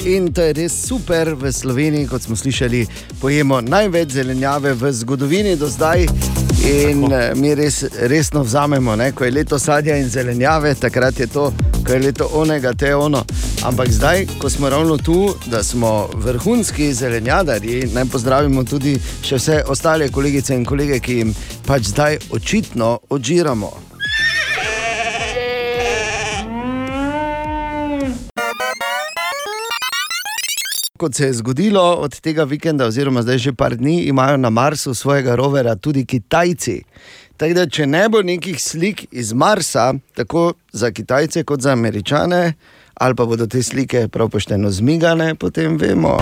In 0.07 0.33
to 0.33 0.43
je 0.43 0.53
res 0.53 0.87
super 0.87 1.35
v 1.35 1.53
Sloveniji, 1.53 2.07
kot 2.07 2.23
smo 2.23 2.37
slišali, 2.37 2.87
pojemo 3.21 3.61
največ 3.61 4.09
zelenjave 4.11 4.73
v 4.73 4.93
zgodovini 4.93 5.57
do 5.57 5.69
zdaj. 5.69 6.07
In 6.65 7.13
eh, 7.13 7.33
mi 7.35 7.55
res 7.55 7.85
resno 8.09 8.43
vzamemo, 8.43 8.97
ne? 8.97 9.13
ko 9.13 9.25
je 9.25 9.31
leto 9.31 9.59
sadja 9.59 9.97
in 9.97 10.09
zelenjave, 10.09 10.75
takrat 10.75 11.21
je 11.21 11.27
to, 11.27 11.53
ko 11.87 11.93
je 11.93 11.99
leto 11.99 12.29
onega, 12.35 12.73
te 12.73 12.95
ono. 12.95 13.25
Ampak 13.65 13.89
zdaj, 13.93 14.27
ko 14.39 14.51
smo 14.51 14.69
ravno 14.69 14.97
tu, 14.97 15.35
da 15.47 15.63
smo 15.63 16.09
vrhunski 16.15 16.93
zelenjadarji, 16.95 17.91
naj 17.95 18.05
pozdravimo 18.13 18.65
tudi 18.65 18.99
vse 19.23 19.63
ostale 19.67 20.09
kolegice 20.09 20.55
in 20.55 20.65
kolege, 20.65 21.01
ki 21.01 21.17
jim 21.19 21.35
pač 21.67 21.93
zdaj 21.95 22.19
očitno 22.31 22.99
odžiramo. 23.09 23.90
Kot 31.01 31.15
se 31.15 31.25
je 31.25 31.33
zgodilo 31.33 31.95
od 31.95 32.21
tega 32.21 32.45
vikenda, 32.45 32.87
oziroma 32.87 33.23
zdaj 33.23 33.39
že 33.39 33.53
par 33.53 33.77
dni, 33.77 34.03
imajo 34.03 34.37
na 34.37 34.51
Marsu 34.51 34.95
svojega 34.95 35.35
rovera 35.35 35.77
tudi 35.77 36.05
Kitajci. 36.05 36.83
Tako 37.37 37.55
da, 37.55 37.65
če 37.67 37.87
ne 37.87 38.03
bo 38.09 38.21
nekih 38.23 38.61
slik 38.61 39.07
iz 39.11 39.33
Marsa, 39.33 39.95
tako 40.15 40.53
za 40.73 40.91
Kitajce 40.91 41.45
kot 41.45 41.61
za 41.61 41.73
Američane, 41.73 42.53
ali 42.95 43.17
pa 43.17 43.25
bodo 43.25 43.47
te 43.47 43.63
slike 43.63 44.09
prav 44.09 44.29
pošteno 44.29 44.71
zmigane, 44.71 45.35
potem 45.35 45.79
vemo. 45.81 46.19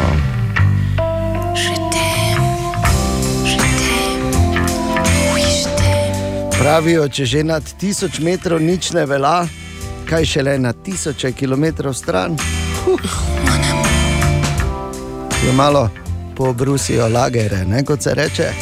Pravijo, 6.58 7.08
če 7.08 7.26
že 7.26 7.42
nad 7.44 7.66
tisoč 7.80 8.22
metrov 8.22 8.62
nič 8.62 8.92
ne 8.94 9.06
velja, 9.06 9.42
kaj 10.06 10.24
šele 10.24 10.58
na 10.58 10.72
tisoče 10.72 11.32
kilometrov 11.32 11.98
stran. 11.98 12.38
Huh. 12.86 13.77
Je 15.46 15.52
malo 15.52 15.90
pobrusijo 16.36 17.08
lagere, 17.08 17.64
ne, 17.64 17.84
kot 17.84 18.02
se 18.02 18.14
reče. 18.14 18.44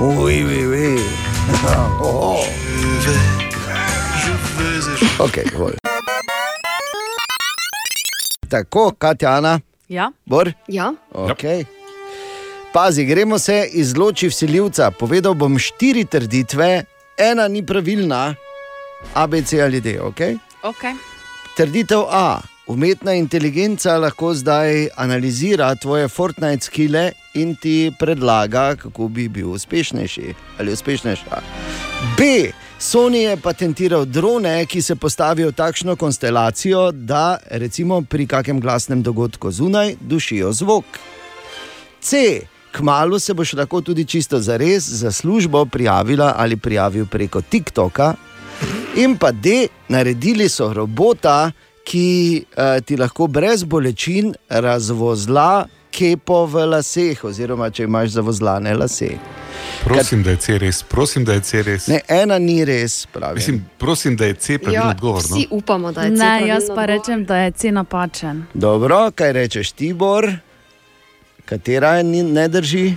Uj, 0.00 0.44
uj, 0.44 0.66
uj. 0.66 0.98
Oh. 2.00 2.36
Ok, 5.18 5.38
dovolj. 5.52 5.74
Tako, 8.48 8.92
Katjana, 8.98 9.60
Ja, 9.88 10.10
Bor. 10.26 10.52
ja, 10.68 10.92
Okay. 11.12 11.64
Pazi, 12.72 13.04
gremo 13.04 13.38
se 13.38 13.68
izloči 13.72 14.28
vsiljivca. 14.28 14.90
Povedal 14.90 15.34
bom 15.34 15.58
štiri 15.58 16.04
trditve, 16.04 16.84
ena 17.18 17.48
ni 17.48 17.66
pravilna, 17.66 18.34
ABC 19.14 19.52
ali 19.52 19.80
D. 19.80 20.00
Okay? 20.00 20.38
ok. 20.62 20.82
Trditev 21.56 22.00
A. 22.10 22.40
Umetna 22.66 23.12
inteligenca 23.12 23.98
lahko 23.98 24.34
zdaj 24.34 24.88
analizira 24.96 25.74
tvoje 25.74 26.08
Fortnite 26.08 26.64
skile 26.64 27.12
in 27.34 27.56
ti 27.56 27.92
predlaga, 27.98 28.76
kako 28.76 29.08
bi 29.08 29.28
bil 29.28 29.50
uspešnejši 29.50 30.34
ali 30.58 30.72
uspešnejša. 30.72 31.40
B. 32.18 32.50
Sony 32.80 33.16
je 33.16 33.36
patentiral 33.36 34.04
drone, 34.04 34.66
ki 34.66 34.82
se 34.82 34.96
postavijo 34.96 35.48
v 35.48 35.52
takšno 35.52 35.96
konstelacijo, 35.96 36.92
da 36.92 37.38
recimo 37.50 38.02
pri 38.02 38.26
kakem 38.26 38.60
glasnem 38.60 39.02
dogodku 39.02 39.50
zunaj 39.50 39.94
dušijo 40.00 40.52
zvok. 40.52 40.84
C. 42.00 42.40
Kmalu 42.72 43.18
se 43.18 43.34
boš 43.34 43.52
lahko 43.52 43.80
tudi 43.80 44.04
čisto 44.04 44.40
za 44.40 44.56
res 44.56 44.88
za 44.88 45.12
službo 45.12 45.64
prijavila 45.66 46.34
ali 46.36 46.56
prijavil 46.56 47.06
preko 47.06 47.40
TikToka. 47.40 48.14
In 48.96 49.18
pa 49.18 49.32
D, 49.32 49.68
naredili 49.88 50.48
so 50.48 50.72
robota, 50.72 51.52
ki 51.84 52.44
uh, 52.56 52.80
ti 52.84 52.96
lahko 52.96 53.26
brez 53.26 53.64
bolečin 53.64 54.34
razvozla 54.48 55.66
kepo 55.94 56.46
v 56.46 56.66
laseh, 56.66 57.24
oziroma 57.24 57.70
če 57.70 57.84
imaš 57.86 58.16
zavozlane 58.16 58.74
lase. 58.74 59.12
Prosim, 59.84 60.22
da 60.22 60.30
je 60.30 60.36
C 60.36 60.58
res, 60.58 60.82
prosim, 60.82 61.24
da 61.24 61.36
je 61.36 61.40
C 61.40 61.62
res. 61.62 61.86
Ne, 61.86 62.00
ena 62.08 62.38
ni 62.38 62.64
res, 62.64 63.04
pravi. 63.12 63.38
Mislim, 63.38 63.60
prosim, 63.78 64.16
da 64.16 64.26
je 64.26 64.34
C 64.34 64.58
pravilno 64.58 64.86
ja 64.86 64.90
odgovor. 64.90 65.22
No? 65.30 65.36
vsi 65.36 65.46
upamo, 65.50 65.92
da 65.92 66.02
je 66.02 66.10
Ne, 66.10 66.16
C 66.16 66.22
jaz 66.24 66.40
pravilno 66.40 66.74
pa 66.74 66.86
rečem, 66.86 67.24
da 67.24 67.36
je 67.36 67.50
C 67.52 67.72
napačen. 67.72 68.42
Dobro, 68.54 69.10
kaj 69.14 69.32
rečeš, 69.32 69.72
Tibor? 69.72 70.32
Katera 71.44 72.02
ni- 72.02 72.22
ne 72.22 72.48
drži, 72.48 72.94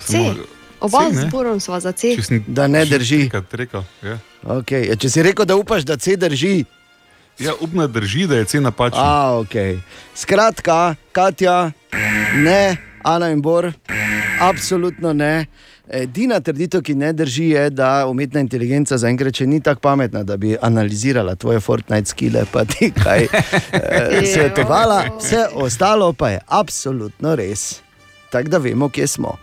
C. 0.00 0.18
Oba 0.80 0.98
C, 1.10 1.14
ne? 1.14 1.28
zborom 1.28 1.60
sva 1.60 1.80
za 1.80 1.92
C. 1.92 2.16
Sem 2.22 2.44
da 2.46 2.66
ne 2.66 2.84
drži? 2.84 3.30
rekel, 3.52 3.82
ja. 4.02 4.18
Okay. 4.42 4.88
Ja, 4.88 4.96
če 4.96 5.10
si 5.10 5.22
rekel, 5.22 5.46
da 5.46 5.56
upaš, 5.56 5.84
da 5.86 5.96
C 5.96 6.16
drži. 6.16 6.64
Ja, 7.38 7.52
upna 7.60 7.86
drži, 7.86 8.26
da 8.26 8.36
je 8.36 8.44
cena 8.44 8.70
napačna. 8.70 9.00
A, 9.02 9.40
okay. 9.40 9.78
Skratka, 10.14 10.94
Katja, 11.12 11.70
ne, 12.34 12.76
Ana 13.02 13.30
in 13.30 13.42
Bor, 13.42 13.72
absolutno 14.40 15.12
ne. 15.12 15.46
Edina 15.92 16.40
trditev, 16.40 16.80
ki 16.82 16.94
ne 16.94 17.12
drži, 17.12 17.48
je, 17.48 17.70
da 17.70 18.06
umetna 18.08 18.40
inteligenca 18.40 18.96
zaenkrat 18.98 19.36
še 19.36 19.46
ni 19.46 19.60
tako 19.60 19.80
pametna, 19.80 20.22
da 20.24 20.36
bi 20.40 20.54
analizirala 20.62 21.34
tvoje 21.34 21.60
Fortnite 21.60 22.08
skile, 22.14 22.46
pa 22.52 22.64
ti 22.64 22.92
kaj 22.96 23.26
eh, 23.28 24.22
svetovala. 24.24 25.02
Vse 25.18 25.46
ostalo 25.54 26.12
pa 26.12 26.30
je 26.36 26.40
absolutno 26.48 27.36
res. 27.36 27.82
Tako 28.32 28.48
da 28.48 28.58
vemo, 28.58 28.88
kje 28.88 29.06
smo. 29.06 29.36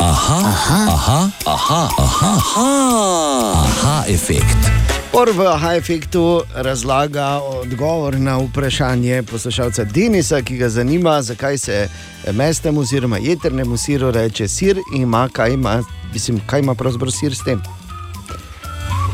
Aha, 0.00 0.38
aha, 0.46 0.86
aha, 0.90 1.30
aha, 1.46 1.88
aha, 1.98 2.30
aha, 2.38 3.66
aha 3.66 4.04
efekt. 4.06 4.70
Por 5.10 5.26
v 5.30 5.42
aha 5.42 5.74
efektu 5.74 6.42
razlaga 6.54 7.40
odgovor 7.42 8.14
na 8.14 8.38
vprašanje 8.38 9.22
poslušalca 9.22 9.84
Denisa, 9.84 10.42
ki 10.42 10.56
ga 10.56 10.68
zanima, 10.68 11.22
zakaj 11.22 11.58
se 11.58 11.88
mestnemu 12.32 12.80
oziroma 12.80 13.18
jedrnemu 13.18 13.76
siru 13.76 14.10
reče 14.10 14.48
sir 14.48 14.78
in 14.94 15.02
ima, 15.02 15.28
kaj 15.32 15.52
ima, 15.52 15.82
mislim, 16.12 16.40
kaj 16.46 16.60
ima 16.60 16.74
pravzaprav 16.74 17.10
sir 17.10 17.34
s 17.34 17.42
tem. 17.42 17.62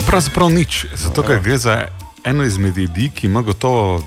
Pravzaprav 0.06 0.50
nič, 0.50 0.86
zato 0.94 1.22
ker 1.22 1.40
gre 1.40 1.58
za 1.58 1.86
eno 2.24 2.44
izmed 2.44 2.76
jedi, 2.76 3.10
ki 3.14 3.26
ima 3.26 3.40
gotovo 3.42 4.02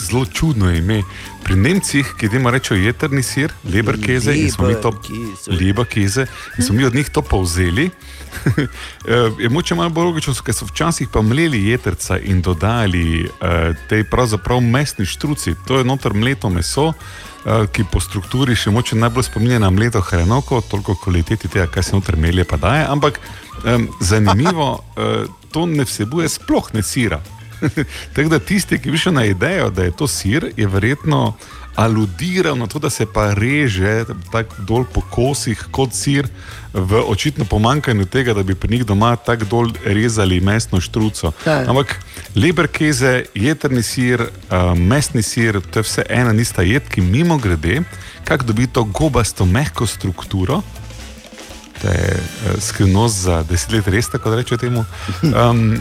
zelo 0.00 0.24
čudno 0.24 0.70
ime. 0.70 1.02
Pri 1.44 1.56
Nemcih, 1.56 2.14
ki 2.18 2.28
temu 2.28 2.50
rečejo 2.50 2.78
jedrni 2.80 3.22
sir, 3.22 3.52
leberkeze 3.64 4.34
in 4.36 4.50
smo 4.50 4.68
mi 4.68 4.74
to 4.74 4.90
Leberkäse. 4.90 5.50
lebakeze 5.50 6.26
in 6.58 6.64
smo 6.64 6.74
mi 6.74 6.84
od 6.84 6.94
njih 6.94 7.08
to 7.10 7.22
povzeli. 7.22 7.90
Eh, 9.08 9.30
je 9.38 9.48
moče 9.48 9.74
malo 9.74 9.90
bolj 9.90 10.04
logično, 10.04 10.34
ker 10.44 10.54
so 10.54 10.66
včasih 10.66 11.08
pa 11.12 11.22
mleli 11.22 11.64
jedrca 11.66 12.18
in 12.18 12.42
dodali 12.42 13.24
uh, 13.24 13.76
te 13.88 14.04
pravzaprav 14.04 14.60
mesni 14.60 15.06
štruci. 15.06 15.54
To 15.66 15.78
je 15.78 15.84
notor 15.84 16.14
mleto 16.14 16.50
meso, 16.50 16.86
uh, 16.86 17.66
ki 17.72 17.84
po 17.92 18.00
strukturi 18.00 18.54
še 18.54 18.70
moče 18.70 18.96
najbolj 18.96 19.24
spominja 19.24 19.58
na 19.58 19.70
mleto 19.70 20.00
hrenovko, 20.00 20.60
toliko 20.60 20.94
kvaliteti 20.94 21.48
tega, 21.48 21.66
kaj 21.66 21.82
se 21.82 21.96
notor 21.96 22.16
melje 22.16 22.44
pa 22.44 22.56
daje. 22.56 22.86
Ampak 22.86 23.20
um, 23.64 23.88
zanimivo, 24.00 24.72
uh, 24.78 25.26
to 25.52 25.66
ne 25.66 25.84
vsebuje 25.84 26.28
sploh 26.28 26.70
ne 26.74 26.82
sira. 26.82 27.22
Tako 28.14 28.28
da 28.28 28.38
tisti, 28.38 28.78
ki 28.78 28.90
bi 28.90 28.98
šel 28.98 29.14
na 29.14 29.24
idejo, 29.24 29.70
da 29.70 29.84
je 29.84 29.96
to 29.96 30.08
sir, 30.08 30.52
je 30.56 30.66
verjetno 30.66 31.34
aludiral 31.74 32.58
na 32.58 32.66
to, 32.66 32.78
da 32.78 32.90
se 32.90 33.06
pa 33.06 33.34
reže 33.34 34.04
tako 34.32 34.54
dol 34.68 34.84
po 34.84 35.00
kosih 35.00 35.66
kot 35.70 35.94
sir, 35.94 36.28
v 36.72 37.02
očitno 37.06 37.44
pomankanju 37.44 38.04
tega, 38.06 38.34
da 38.34 38.42
bi 38.42 38.54
pri 38.54 38.70
njih 38.70 38.86
doma 38.86 39.16
tako 39.16 39.44
dol 39.44 39.70
rezali 39.84 40.40
mesno 40.40 40.80
štruco. 40.80 41.32
Ja. 41.46 41.64
Ampak 41.68 41.96
leberkeze, 42.36 43.24
jedrni 43.34 43.82
sir, 43.82 44.22
uh, 44.22 44.78
mesni 44.78 45.22
sir, 45.22 45.60
to 45.70 45.78
je 45.78 45.82
vse 45.88 46.04
ena 46.08 46.30
in 46.30 46.40
ista 46.40 46.62
jed, 46.62 46.88
ki 46.88 47.00
mimo 47.00 47.38
grede, 47.38 47.82
kako 48.24 48.44
dobi 48.44 48.66
to 48.66 48.84
gobasto, 48.84 49.46
mehko 49.46 49.86
strukturo. 49.86 50.62
To 51.82 51.88
je 51.88 52.18
uh, 52.18 52.60
skrivnost 52.62 53.22
za 53.22 53.42
deset 53.42 53.72
let, 53.72 53.88
res 53.88 54.10
tako 54.10 54.36
rečemo 54.36 54.58
temu. 54.58 54.84
Um, 55.22 55.80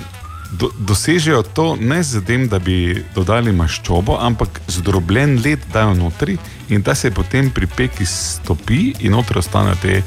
do, 0.51 0.71
dosežejo 0.79 1.43
to 1.53 1.75
ne 1.79 2.03
z 2.03 2.21
tem, 2.25 2.47
da 2.49 2.59
bi 2.59 3.03
dodali 3.15 3.51
maščobo, 3.51 4.17
ampak 4.21 4.61
zdrobljen 4.67 5.39
led 5.43 5.59
dajo 5.73 5.93
notri 5.93 6.37
in 6.69 6.83
ta 6.83 6.95
se 6.95 7.11
potem 7.11 7.51
pri 7.51 7.67
peki 7.67 8.05
stopi 8.05 8.93
in 8.99 9.13
notri 9.13 9.39
ostanejo 9.39 9.77
te 9.81 10.01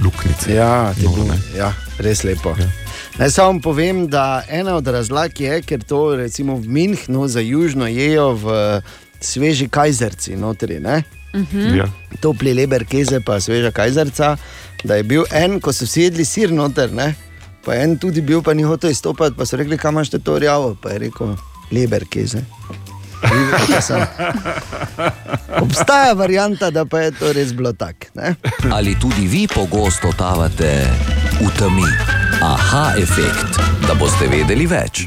luknjice. 0.00 0.54
Ja, 0.54 0.92
te 0.94 1.08
ne. 1.08 1.38
ja, 1.56 1.72
res 1.98 2.24
lepo. 2.24 2.54
Ja. 2.58 2.68
Naj 3.18 3.30
samo 3.30 3.60
povem, 3.60 4.06
da 4.08 4.42
ena 4.48 4.76
od 4.76 4.86
razlag 4.88 5.40
je, 5.40 5.60
ker 5.62 5.82
to 5.84 6.16
recimo 6.16 6.56
v 6.56 6.68
Minhnu 6.68 7.28
za 7.28 7.40
južno 7.40 7.86
jejo 7.86 8.32
v 8.32 8.54
sveži 9.20 9.68
kajzerci 9.68 10.36
notri. 10.36 10.80
Ne? 10.80 11.02
Ja. 11.76 11.86
topli 12.20 12.52
leber 12.54 12.84
keze, 12.84 13.20
pa 13.24 13.38
sveža 13.40 13.70
kajzerca, 13.72 14.36
da 14.84 14.98
je 14.98 15.02
bil 15.02 15.24
en, 15.32 15.60
ko 15.60 15.72
so 15.72 15.86
si 15.88 16.02
jedli 16.04 16.24
sir 16.28 16.52
noter, 16.52 16.92
ne? 16.92 17.14
Pa 17.64 17.74
en 17.76 17.98
tudi 17.98 18.20
bil, 18.20 18.42
pa 18.42 18.54
ni 18.54 18.62
hotel 18.62 18.90
izstopati, 18.90 19.36
pa 19.36 19.46
so 19.46 19.56
rekli, 19.56 19.78
kam 19.78 19.94
imaš 19.94 20.10
to 20.10 20.38
rjavo, 20.38 20.76
pa 20.82 20.90
je 20.90 20.98
rekel, 20.98 21.34
leber 21.72 22.04
keze. 22.10 22.42
Leber 23.22 23.60
keze. 23.66 24.00
Obstaja 25.62 26.12
varianta, 26.12 26.70
da 26.70 26.84
pa 26.84 27.00
je 27.00 27.10
to 27.10 27.32
res 27.32 27.52
bilo 27.54 27.72
tako. 27.72 28.06
ne? 28.14 28.34
Ali 28.72 28.96
tudi 29.00 29.26
vi 29.26 29.46
pogosto 29.46 30.10
totavate 30.10 30.86
v 31.40 31.50
temi? 31.58 31.86
Aha 32.42 32.92
efekt, 32.98 33.54
da 33.86 33.94
boste 33.94 34.26
vedeli 34.26 34.66
več. 34.66 35.04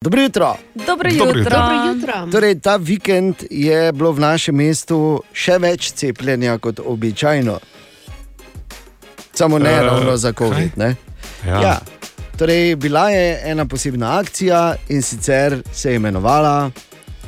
Dobro 0.00 0.22
jutro. 0.22 0.56
Dobro 0.74 0.86
Dobro 0.86 1.10
jutro. 1.10 1.38
jutro. 1.38 1.56
Dobro 1.58 1.92
jutro. 1.94 2.14
Torej, 2.32 2.60
ta 2.60 2.76
vikend 2.76 3.34
je 3.50 3.92
bilo 3.92 4.12
v 4.12 4.20
našem 4.20 4.56
mestu 4.56 5.22
še 5.32 5.58
več 5.58 5.92
cepljenja 5.92 6.58
kot 6.58 6.80
običajno. 6.80 7.58
Samo 9.34 9.58
ne 9.58 9.70
Eh, 9.70 9.82
ravno 9.82 10.16
za 10.16 10.32
COVID. 10.32 10.70
Ja. 10.76 11.60
Ja. 11.60 11.78
Torej, 12.34 12.76
bila 12.76 13.10
je 13.10 13.40
ena 13.44 13.64
posebna 13.64 14.18
akcija 14.18 14.60
in 14.88 15.02
sicer 15.02 15.62
se 15.72 15.90
je 15.90 15.96
imenovala 15.96 16.70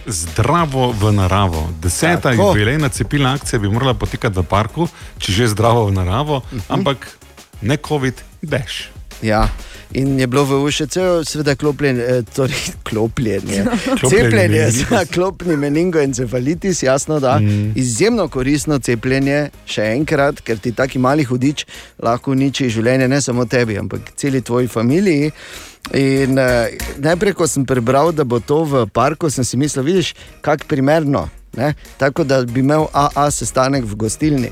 Zdravo 0.07 0.93
v 0.93 1.13
naravo. 1.13 1.69
Deseta 1.81 2.21
Tako. 2.31 2.43
jubilejna 2.43 2.89
cepilna 2.89 3.33
akcija 3.33 3.59
bi 3.59 3.69
morala 3.69 3.95
potekati 3.95 4.39
v 4.39 4.43
parku, 4.43 4.89
če 5.19 5.33
že 5.33 5.49
zdravo 5.49 5.87
v 5.87 5.93
naravo, 5.93 6.43
Mhm. 6.45 6.61
ampak 6.69 7.09
ne 7.63 7.77
COVID, 7.79 8.15
dež. 8.43 8.89
Ja. 9.23 9.49
In 9.95 10.19
je 10.19 10.27
bilo 10.27 10.43
v 10.45 10.57
UŠC, 10.67 10.99
seveda, 11.23 11.55
klopljen, 11.55 12.01
eh, 12.01 12.23
torej, 12.35 12.57
klopljenje. 12.83 13.65
Cepljenje 14.11 14.71
za 14.71 15.05
klopni 15.15 15.57
meningoencefalitis, 15.57 16.83
jasno 16.83 17.21
da. 17.21 17.39
Mm. 17.39 17.73
Izjemno 17.79 18.29
koristno 18.29 18.79
cepljenje, 18.79 19.51
še 19.67 19.83
enkrat, 19.95 20.41
ker 20.43 20.59
ti 20.59 20.73
taki 20.73 20.99
mali 20.99 21.25
hudič 21.25 21.67
lahko 22.03 22.35
uniči 22.35 22.69
življenje 22.75 23.09
ne 23.09 23.21
samo 23.23 23.47
tebi, 23.47 23.79
ampak 23.79 24.01
celi 24.19 24.43
tvoji 24.43 24.69
familiji. 24.69 25.31
In 25.95 26.39
uh, 26.41 26.67
najprej, 26.99 27.37
ko 27.39 27.47
sem 27.47 27.67
prebral, 27.69 28.11
da 28.13 28.25
bo 28.25 28.41
to 28.41 28.65
v 28.65 28.87
parku, 28.91 29.31
sem 29.31 29.45
si 29.45 29.57
mislil, 29.61 29.85
vidiš, 29.87 30.15
kako 30.43 30.67
primerno. 30.67 31.29
Ne? 31.57 31.75
Tako 32.03 32.25
da 32.27 32.43
bi 32.43 32.67
imel 32.67 32.89
AA 32.91 33.31
sestanek 33.31 33.85
v 33.87 33.95
gostilni. 33.95 34.51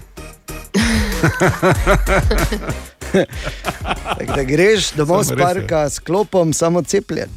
Tako 4.19 4.33
da 4.37 4.43
greš 4.43 4.93
domov 4.93 5.23
z 5.23 5.37
parka 5.37 5.91
s 5.91 5.99
klopom, 5.99 6.53
samo 6.53 6.83
cepljen. 6.83 7.29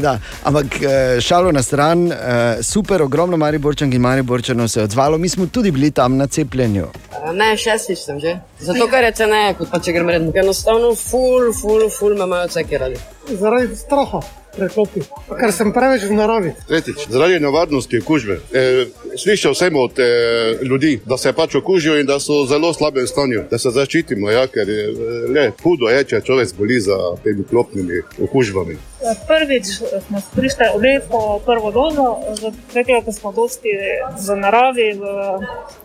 Da, 0.00 0.18
ampak 0.42 0.66
eh, 0.82 1.20
šalo 1.20 1.52
na 1.52 1.62
stran, 1.62 2.12
eh, 2.12 2.16
super, 2.62 3.02
ogromno 3.02 3.36
Mariborčank 3.36 3.94
in 3.94 4.00
Mariborčanov 4.00 4.68
se 4.68 4.80
je 4.80 4.84
odzvalo, 4.84 5.18
mi 5.18 5.28
smo 5.28 5.46
tudi 5.46 5.70
bili 5.70 5.90
tam 5.90 6.16
na 6.16 6.26
cepljenju. 6.26 6.86
Ne, 7.34 7.56
šestič 7.56 7.98
sem 7.98 8.20
že. 8.20 8.38
Zato, 8.60 8.88
ker 8.88 9.04
je 9.04 9.12
ceneje, 9.12 9.54
kot 9.58 9.70
pa 9.70 9.80
če 9.80 9.92
grem 9.92 10.08
redno. 10.08 10.32
Enostavno, 10.34 10.94
ful, 10.94 11.52
ful, 11.52 11.90
ful 11.90 12.16
me 12.16 12.24
imajo 12.24 12.48
vse 12.48 12.64
radi. 12.78 13.00
Zaradi 13.28 13.76
straha 13.76 14.22
preklopi, 14.56 15.04
ker 15.40 15.52
sem 15.52 15.72
preveč 15.72 16.06
v 16.08 16.16
naravi. 16.18 16.54
Tretjič, 16.68 17.06
zaradi 17.10 17.40
nevarnosti 17.40 18.00
okužbe. 18.02 18.38
E, 18.52 18.86
slišal 19.18 19.54
sem 19.54 19.76
od 19.76 19.98
e, 19.98 20.08
ljudi, 20.62 21.00
da 21.06 21.18
se 21.18 21.32
pač 21.32 21.54
okužijo 21.60 21.98
in 22.00 22.06
da 22.06 22.18
so 22.20 22.42
v 22.42 22.48
zelo 22.48 22.72
slabem 22.74 23.06
stanju, 23.06 23.44
da 23.50 23.58
se 23.58 23.70
zaščitimo, 23.70 24.30
ja, 24.30 24.46
ker 24.46 24.68
je 24.68 24.88
e, 24.88 25.20
le, 25.34 25.46
hudo 25.62 25.90
je, 25.92 26.04
če 26.04 26.24
človek 26.26 26.52
zboli 26.54 26.80
za 26.80 26.98
temi 27.24 27.44
klopnimi 27.50 28.02
okužbami. 28.28 28.78
Prvič 29.04 29.66
smo 30.06 30.18
prišli 30.36 30.66
obeti 30.74 31.06
po 31.10 31.40
prvo 31.44 31.70
dozo, 31.70 32.06
tretjega 32.72 33.04
pa 33.04 33.12
smo 33.12 33.32
dosti 33.32 33.68
v 34.16 34.36
naravi, 34.40 34.96
v 34.96 35.04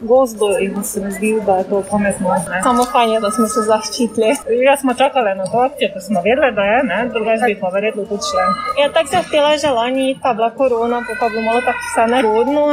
gozdu 0.08 0.56
in 0.60 0.84
se 0.84 1.04
mi 1.04 1.12
zdi, 1.12 1.34
da 1.46 1.58
je 1.60 1.70
to 1.70 1.84
pametno. 1.92 2.30
Ne? 2.32 2.64
Samo 2.64 2.86
fajn 2.92 3.12
je, 3.12 3.20
da 3.20 3.32
smo 3.32 3.48
se 3.48 3.62
zaščitili. 3.68 4.30
Jaz 4.64 4.80
smo 4.80 4.94
čakali 4.94 5.36
na 5.36 5.46
to 5.52 5.58
akcijo, 5.68 5.92
ker 5.94 6.02
smo 6.08 6.24
vedeli, 6.24 6.56
da 6.56 6.64
je, 6.72 6.80
ne? 6.92 7.00
drugače 7.14 7.46
bi 7.52 7.60
pa 7.60 7.70
verjetno 7.76 8.06
tudi 8.06 8.24
šli. 8.30 8.46
Ja, 8.80 8.92
tako 8.94 9.10
se 9.10 9.22
htela 9.28 9.58
že 9.58 9.68
lani, 9.68 10.20
pa 10.24 10.34
bila 10.34 10.50
korona, 10.50 11.04
pa, 11.08 11.14
pa 11.20 11.30
bilo 11.30 11.42
malo 11.42 11.62
tako 11.62 11.80
vse 11.92 12.12
narodno. 12.12 12.66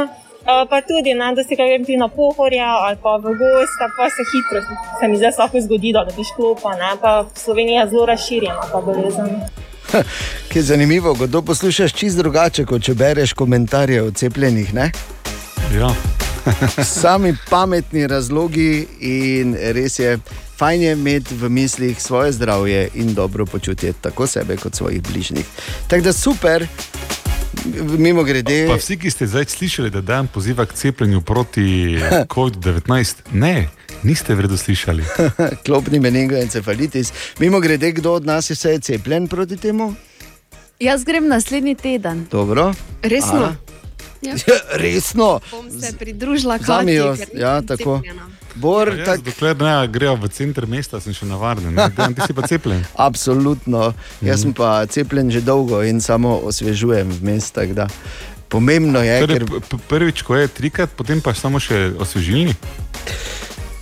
Uh, 0.47 0.69
pa 0.69 0.81
tudi, 0.81 1.13
ne, 1.13 1.35
da 1.35 1.43
si 1.43 1.55
kaj 1.59 1.69
vem, 1.69 1.85
ti 1.85 1.97
na 1.97 2.07
pohorja 2.07 2.67
ali 2.85 2.97
pa 3.03 3.17
v 3.17 3.35
gost, 3.35 3.79
pa 3.97 4.07
se 4.09 4.23
hitro, 4.31 4.61
se 4.99 5.07
mi 5.07 5.17
zdaj 5.17 5.33
lahko 5.39 5.61
zgodi, 5.61 5.91
da 5.91 6.05
dobiš 6.07 6.27
klopa, 6.35 6.71
ne, 6.79 6.91
pa 7.01 7.25
Slovenija 7.35 7.81
je 7.83 7.89
zelo 7.89 8.05
razširjena, 8.05 8.61
ta 8.71 8.81
bolezen. 8.81 9.41
Ki 10.49 10.59
je 10.59 10.63
zanimivo, 10.63 11.15
ko 11.15 11.27
to 11.27 11.41
poslušaš 11.41 11.93
čist 11.93 12.17
drugače, 12.17 12.65
kot 12.65 12.83
če 12.83 12.93
bereš 12.93 13.33
komentarje 13.33 14.03
o 14.03 14.11
cepljenih. 14.11 14.73
Ne? 14.73 14.91
Ja. 15.75 15.91
Sami 17.01 17.35
pametni 17.49 18.07
razlogi 18.07 18.87
in 18.99 19.55
res 19.75 19.99
je. 19.99 20.17
Fajn 20.57 20.81
je 20.81 20.91
imeti 20.93 21.35
v 21.35 21.49
mislih 21.49 22.01
svoje 22.01 22.31
zdravje 22.31 22.89
in 22.93 23.13
dobro 23.13 23.45
počutje, 23.45 23.93
tako 24.01 24.27
sebe 24.27 24.57
kot 24.57 24.75
svojih 24.75 25.01
bližnjih. 25.01 25.45
Tako 25.87 26.03
da 26.03 26.13
super, 26.13 26.67
Mimo 27.97 28.23
grede. 28.23 28.67
Pa 28.67 28.75
vsi, 28.75 28.97
ki 28.97 29.11
ste 29.11 29.27
zdaj 29.27 29.45
slišali, 29.45 29.89
da 29.89 30.01
dan 30.01 30.27
poziva 30.27 30.65
k 30.65 30.73
cepljenju 30.73 31.21
proti 31.21 31.97
COVID-19, 32.33 33.15
ne, 33.33 33.69
niste 34.03 34.35
vredo 34.35 34.57
slišali. 34.57 35.03
Klopni 35.65 35.99
meningoencefalitis. 35.99 37.13
Mimo 37.39 37.59
grede, 37.59 37.91
kdo 37.91 38.13
od 38.13 38.25
nas 38.25 38.49
je 38.49 38.53
vse 38.53 38.79
cepljen 38.79 39.27
proti 39.27 39.57
temu? 39.57 39.93
Jaz 40.79 41.03
grem 41.03 41.27
naslednji 41.27 41.75
teden. 41.75 42.27
Dobro. 42.31 42.73
Resno? 43.01 43.35
Ana? 43.35 43.55
Ja. 44.21 44.33
Resno. 44.73 45.39
Bom 45.51 45.81
se 45.81 45.97
pridružila 45.97 46.57
ker 46.59 46.87
ja, 47.33 47.61
tako. 47.61 47.97
cepljena. 47.97 48.36
Bor, 48.57 48.89
Jaz, 48.89 49.05
tak, 49.05 49.21
dokler 49.21 49.55
ne 49.55 49.87
grejo 49.87 50.15
v 50.15 50.29
center 50.29 50.65
mesta, 50.65 50.99
sem 50.99 51.13
še 51.13 51.25
ne. 51.25 51.37
Dejan, 51.89 52.13
Ti 52.13 52.21
si 52.25 52.33
pa 52.33 52.41
cepljen. 52.43 52.81
absolutno. 53.07 53.93
Jaz 54.21 54.41
sem 54.41 54.53
pa 54.53 54.85
cepljen 54.85 55.29
že 55.29 55.41
dolgo 55.41 55.83
in 55.83 56.01
samo 56.01 56.41
osvežujem 56.43 57.11
vmes. 57.21 57.51
Pomembno 58.47 59.03
je, 59.03 59.19
Torej, 59.19 59.39
ker 59.39 59.77
prvič, 59.87 60.21
ko 60.23 60.35
je 60.35 60.47
trikrat, 60.47 60.89
potem 60.89 61.19
pa 61.21 61.33
samo 61.33 61.59
še 61.59 61.91
osvežilni. 61.99 62.55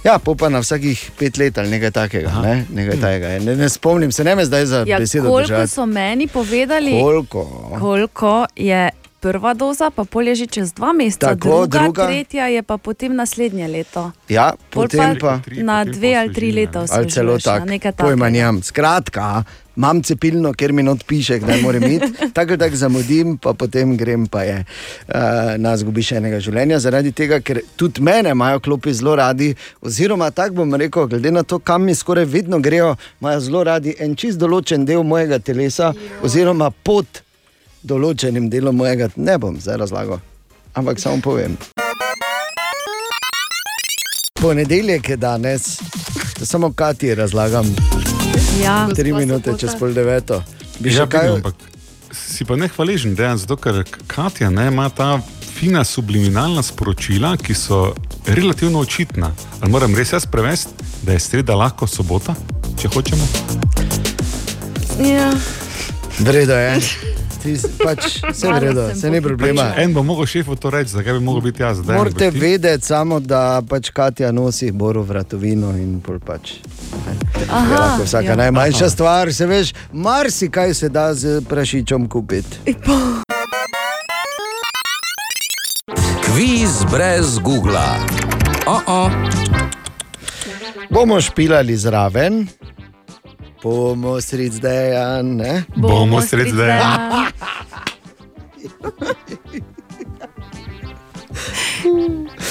ja, 0.04 0.18
pa 0.36 0.50
na 0.50 0.60
vsakih 0.60 1.12
pet 1.18 1.38
let 1.38 1.58
ali 1.58 1.70
nekaj 1.70 1.92
takega. 1.92 2.30
Ne, 2.42 2.66
nekaj 2.70 2.98
takega 2.98 3.28
je. 3.28 3.40
ne, 3.42 3.56
ne 3.56 3.70
spomnim 3.70 4.12
se, 4.12 4.24
ne 4.24 4.36
me 4.36 4.46
zdaj 4.46 4.66
za 4.66 4.80
Ja, 4.84 5.00
besedo 5.00 5.30
koliko 5.30 5.48
držati. 5.48 5.72
so 5.72 5.86
meni 5.86 6.28
povedali, 6.28 6.92
Koliko? 6.92 7.42
koliko 7.80 8.46
je 8.56 8.90
prva 9.26 9.54
doza, 9.58 9.90
pa 9.90 10.06
pol 10.06 10.30
je 10.30 10.46
že 10.46 10.48
čez 10.48 10.70
dva 10.78 10.94
meseca, 10.94 11.34
Tako, 11.34 11.66
druga, 11.66 11.80
druga. 11.90 12.06
tretja 12.06 12.46
je 12.54 12.62
pa 12.62 12.78
potem 12.78 13.16
naslednje 13.18 13.68
leto. 13.68 14.12
Ja, 14.30 14.54
Pol 14.70 14.86
potem 14.86 15.18
pa. 15.18 15.42
na 15.58 15.82
dve 15.82 16.14
ali 16.14 16.34
tri 16.34 16.54
leta 16.54 16.86
Ali 16.86 17.10
celo 17.10 17.42
ja, 17.42 17.66
tako. 17.66 18.06
Pojma 18.06 18.30
nimam. 18.30 18.62
Skratka, 18.62 19.44
imam 19.76 20.04
cepilno, 20.04 20.54
ker 20.54 20.74
mi 20.74 20.84
not 20.84 21.02
piše, 21.10 21.40
kdaj 21.40 21.62
moram 21.62 21.84
iti. 21.84 22.06
Tako 22.38 22.52
ali 22.52 22.60
tako 22.60 22.76
zamudim, 22.76 23.38
pa 23.38 23.54
potem 23.54 23.98
grem, 23.98 24.28
pa 24.28 24.44
je 24.44 24.62
uh, 24.62 25.16
nas 25.58 25.84
gubi 25.84 26.04
še 26.06 26.20
enega 26.22 26.40
življenja. 26.40 26.80
Zaradi 26.80 27.12
tega, 27.12 27.42
ker 27.42 27.60
tudi 27.76 28.06
mene 28.06 28.30
imajo 28.32 28.62
klopi 28.62 28.94
zelo 28.94 29.16
radi, 29.16 29.56
oziroma 29.82 30.30
tako 30.32 30.62
bom 30.62 30.76
rekel, 30.78 31.10
glede 31.10 31.32
na 31.32 31.44
to, 31.44 31.60
kam 31.60 31.90
mi 31.90 31.96
skoraj 31.96 32.26
vedno 32.26 32.60
grejo, 32.60 32.96
imajo 33.22 33.42
zelo 33.50 33.64
radi 33.64 33.96
en 34.00 34.16
čist 34.16 34.40
določen 34.40 34.86
del 34.86 35.04
mojega 35.04 35.40
telesa, 35.40 35.94
oziroma 36.24 36.70
pod 36.72 37.26
določenim 37.86 38.50
delom 38.50 38.76
mojega, 38.76 39.10
ne 39.16 39.38
bom 39.38 39.58
zdaj 39.62 39.78
razlagal, 39.78 40.20
ampak 40.74 41.00
samo 41.00 41.22
povem. 41.22 41.58
Ponedeljek 44.36 45.10
je 45.10 45.18
danes, 45.18 45.80
da 46.40 46.46
samo 46.46 46.74
Kati 46.74 47.16
razlagam. 47.16 47.66
Ja, 48.64 48.88
Tri 48.96 49.14
minute 49.14 49.54
čez 49.58 49.76
pol 49.80 49.94
deveto. 49.94 50.42
Bi 50.80 50.92
Ja, 50.92 51.06
še 51.06 51.10
kaj? 51.10 51.30
vidim, 51.30 51.36
ampak 51.36 51.56
si 52.12 52.46
pa 52.46 52.56
ne 52.56 52.68
hvaležen, 52.68 53.16
dejan, 53.16 53.38
zato 53.38 53.58
ker 53.58 53.84
Katja 54.08 54.50
ne, 54.50 54.68
ima 54.68 54.90
ta 54.90 55.20
fina 55.56 55.84
subliminalna 55.84 56.64
sporočila, 56.64 57.38
ki 57.38 57.56
so 57.56 57.94
relativno 58.28 58.80
očitna. 58.80 59.32
Ali 59.62 59.72
moram 59.72 59.96
res 59.96 60.12
jaz 60.14 60.26
prevesti, 60.28 60.74
da 61.04 61.16
je 61.16 61.20
sreda 61.20 61.56
lahko 61.56 61.88
sobota, 61.88 62.36
če 62.82 62.92
hočemo? 62.92 63.28
Ja. 65.00 65.32
Vredo 66.20 66.56
je. 66.56 67.15
Ti 67.46 67.54
pač, 67.84 68.06
vse 68.32 68.48
je 68.48 68.54
vredo, 68.54 68.84
se 68.96 69.10
ni 69.10 69.22
problema. 69.22 69.68
En 69.78 69.94
bo 69.94 70.04
mogel 70.04 70.26
šefu 70.26 70.56
to 70.56 70.70
reči, 70.74 70.90
zakaj 70.90 71.14
bi 71.14 71.20
mogel 71.20 71.42
biti 71.42 71.62
jaz. 71.62 71.82
Dejan, 71.82 71.98
Morate 71.98 72.30
vedeti 72.34 72.86
samo, 72.86 73.20
da 73.20 73.62
pač 73.70 73.90
Katja 73.94 74.32
nosi 74.32 74.72
boru 74.72 75.04
vratovino 75.06 75.70
in 75.78 76.00
pol 76.02 76.18
pač. 76.20 76.56
Aha, 77.50 77.76
lahko 77.76 78.08
vsaka 78.08 78.34
ja. 78.34 78.36
najmanjša 78.36 78.90
stvar, 78.90 79.34
se 79.34 79.46
veš, 79.46 79.74
marsikaj 79.94 80.74
se 80.74 80.90
da 80.90 81.14
z 81.14 81.42
prašičem 81.50 82.10
kupiti. 82.10 82.74
Kviz 86.26 86.82
brez 86.92 87.38
Google. 87.40 87.86
Oh 88.66 88.82
-oh. 88.88 89.12
Bomo 90.90 91.22
špilali 91.22 91.78
zraven, 91.78 92.48
bomo 93.66 94.22
sred 94.22 94.54
zdaj, 94.54 95.24
ne? 95.24 95.64
Bomo 95.76 96.22
sred 96.22 96.54
Dejan. 96.54 97.26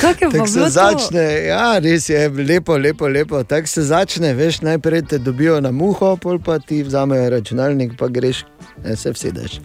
Kako 0.00 0.24
je 0.24 0.30
pa 0.30 0.36
Tako 0.36 0.46
se 0.46 0.60
to? 0.60 0.68
začne, 0.68 1.46
ja, 1.46 1.78
res 1.78 2.08
je, 2.08 2.28
lepo, 2.28 2.76
lepo, 2.76 3.08
lepo. 3.08 3.44
Tako 3.44 3.66
se 3.66 3.82
začne, 3.82 4.34
veš, 4.34 4.60
najprej 4.60 5.02
te 5.02 5.18
dobijo 5.18 5.60
na 5.60 5.70
muho, 5.70 6.16
pol 6.16 6.38
pa 6.38 6.58
ti 6.58 6.82
vzamejo 6.82 7.30
računalnik, 7.30 7.92
pa 7.98 8.08
greš, 8.08 8.44
ne 8.84 8.96
se 8.96 9.10
vsedeš. 9.10 9.60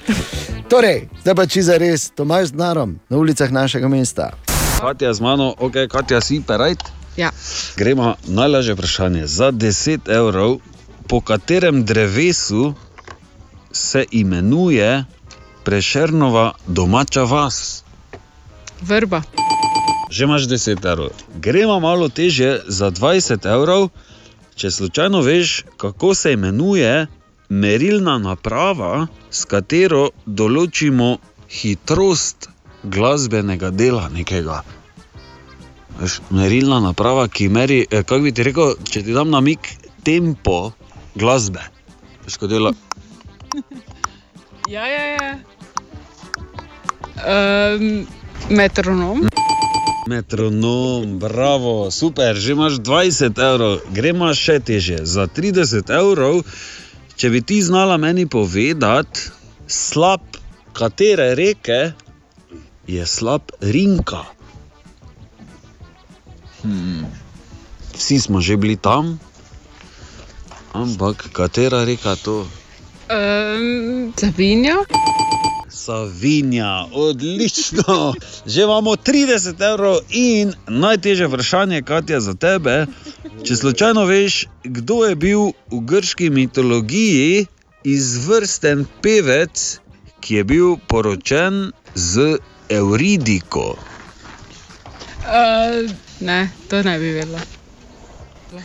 Torej, 0.69 1.07
zdaj 1.21 1.35
pa 1.35 1.45
če 1.45 1.61
za 1.61 1.77
res, 1.77 2.09
Tomaš 2.15 2.53
z 2.53 2.61
narom 2.61 2.99
na 3.09 3.17
ulicah 3.17 3.51
našega 3.51 3.87
mesta. 3.87 4.31
Katja 4.81 5.13
z 5.13 5.21
mano, 5.21 5.53
ok, 5.59 5.85
Katja 5.91 6.21
si 6.21 6.41
perajt. 6.47 6.79
Ja. 7.17 7.31
Gremo 7.77 8.15
najlažje 8.27 8.73
vprašanje. 8.73 9.27
Za 9.27 9.51
10 9.51 10.09
evrov, 10.09 10.59
po 11.09 11.21
katerem 11.21 11.85
drevesu 11.85 12.73
se 13.71 14.05
imenuje 14.11 15.05
Prešernova 15.63 16.53
domača 16.67 17.23
vas? 17.23 17.83
Vrba. 18.81 19.21
Že 20.09 20.23
imaš 20.23 20.41
10 20.41 20.85
evrov. 20.91 21.09
Gremo 21.35 21.79
malo 21.79 22.09
težje 22.09 22.61
za 22.67 22.91
20 22.91 23.45
evrov, 23.53 23.89
če 24.55 24.71
slučajno 24.71 25.21
veš, 25.21 25.65
kako 25.77 26.13
se 26.15 26.33
imenuje 26.33 27.07
merilna 27.49 28.17
naprava, 28.17 29.07
s 29.31 29.45
katero 29.45 30.09
določimo 30.25 31.17
hitrost 31.49 32.49
glasbenega 32.83 33.69
dela 33.69 34.09
nekega. 34.13 34.61
Veš, 35.99 36.21
merilna 36.29 36.79
naprava, 36.79 37.27
ki 37.27 37.49
meri, 37.49 37.85
eh, 37.89 38.03
kako 38.03 38.23
bi 38.29 38.31
ti 38.31 38.43
rekel, 38.45 38.75
če 38.83 39.03
ti 39.03 39.13
dam 39.13 39.33
namig, 39.33 39.59
tempo 40.03 40.71
glasbe. 41.19 41.61
Veš, 42.25 42.39
ko 42.39 42.47
dela. 42.47 42.73
Ja, 44.69 44.85
ja, 44.85 45.05
ja. 45.17 45.29
Um, 47.25 48.05
metronom. 48.53 49.25
Metronom, 50.05 51.17
bravo, 51.17 51.89
super, 51.89 52.37
že 52.37 52.53
imaš 52.53 52.77
20 52.77 53.33
evrov, 53.33 53.81
gremo 53.89 54.29
še 54.29 54.59
teže. 54.61 55.01
Za 55.09 55.25
30 55.25 55.89
evrov, 55.89 56.45
če 57.17 57.33
bi 57.33 57.41
ti 57.41 57.57
znala 57.65 57.97
meni 57.97 58.29
povedati, 58.29 59.33
slab 59.65 60.21
katere 60.77 61.33
reke 61.33 61.97
je 62.85 63.09
slab 63.09 63.49
Rinka. 63.65 64.21
Hmm. 66.61 67.09
Vsi 67.97 68.21
smo 68.21 68.37
že 68.37 68.53
bili 68.53 68.77
tam, 68.77 69.17
ampak 70.73 71.29
katera 71.33 71.85
reka 71.85 72.15
to? 72.15 72.47
Um, 73.09 74.13
Savinja. 74.17 74.75
Savinja, 75.69 76.85
odlično. 76.93 78.13
Že 78.45 78.63
imamo 78.63 78.95
30 78.95 79.73
evrov 79.73 79.99
in 80.09 80.53
najtežje 80.67 81.27
vprašanje, 81.27 81.81
Katja, 81.81 82.19
za 82.19 82.33
tebe. 82.33 82.85
Če 83.43 83.55
slučajno 83.55 84.05
veš, 84.05 84.45
kdo 84.63 85.05
je 85.05 85.15
bil 85.15 85.41
v 85.71 85.81
grški 85.89 86.29
mitologiji 86.29 87.47
izvrsten 87.83 88.85
pevec, 89.01 89.79
ki 90.19 90.35
je 90.35 90.43
bil 90.43 90.75
poročen 90.87 91.71
z 91.95 92.37
Euridiko. 92.69 93.77
Uh, 95.25 95.89
ne, 96.19 96.49
to 96.69 96.83
ne 96.83 96.99
bi 96.99 97.15
vedela. 97.17 97.58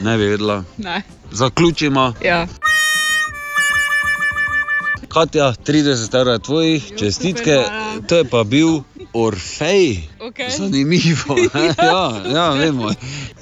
Ne 0.01 0.17
bi 0.17 0.25
vedela. 0.25 0.65
Ne. 0.79 1.03
Zaključimo. 1.33 2.13
Ja. 2.25 2.47
Katja, 5.09 5.53
30 5.67 6.21
evrov 6.21 6.35
je 6.35 6.39
tvojih, 6.39 6.93
čestitke. 6.99 7.63
To 8.09 8.17
je 8.17 8.25
pa 8.25 8.45
bil 8.45 8.81
Orfej. 9.13 9.99
Okay. 10.21 10.51
Zanimivo. 10.57 11.37
ne? 11.55 11.75
ja, 11.93 12.23
ja, 12.35 12.51
vemo. 12.51 12.91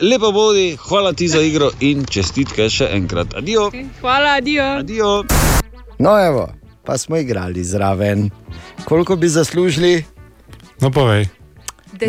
Lepo 0.00 0.33
bodi, 0.33 0.76
hvala 0.88 1.12
ti 1.12 1.28
za 1.28 1.40
igro 1.40 1.70
in 1.81 2.05
čestitke 2.05 2.68
še 2.70 2.90
enkrat. 2.92 3.35
Adijo. 3.35 3.70
Hvala, 4.00 4.37
adijo. 4.37 4.64
Adijo. 4.64 5.24
No, 5.98 6.18
evo, 6.26 6.48
pa 6.85 6.98
smo 6.98 7.16
igrali 7.16 7.64
zraven. 7.64 8.31
Koliko 8.85 9.16
bi 9.16 9.28
zaslužili? 9.28 10.05
No, 10.81 10.90
povej. 10.90 11.26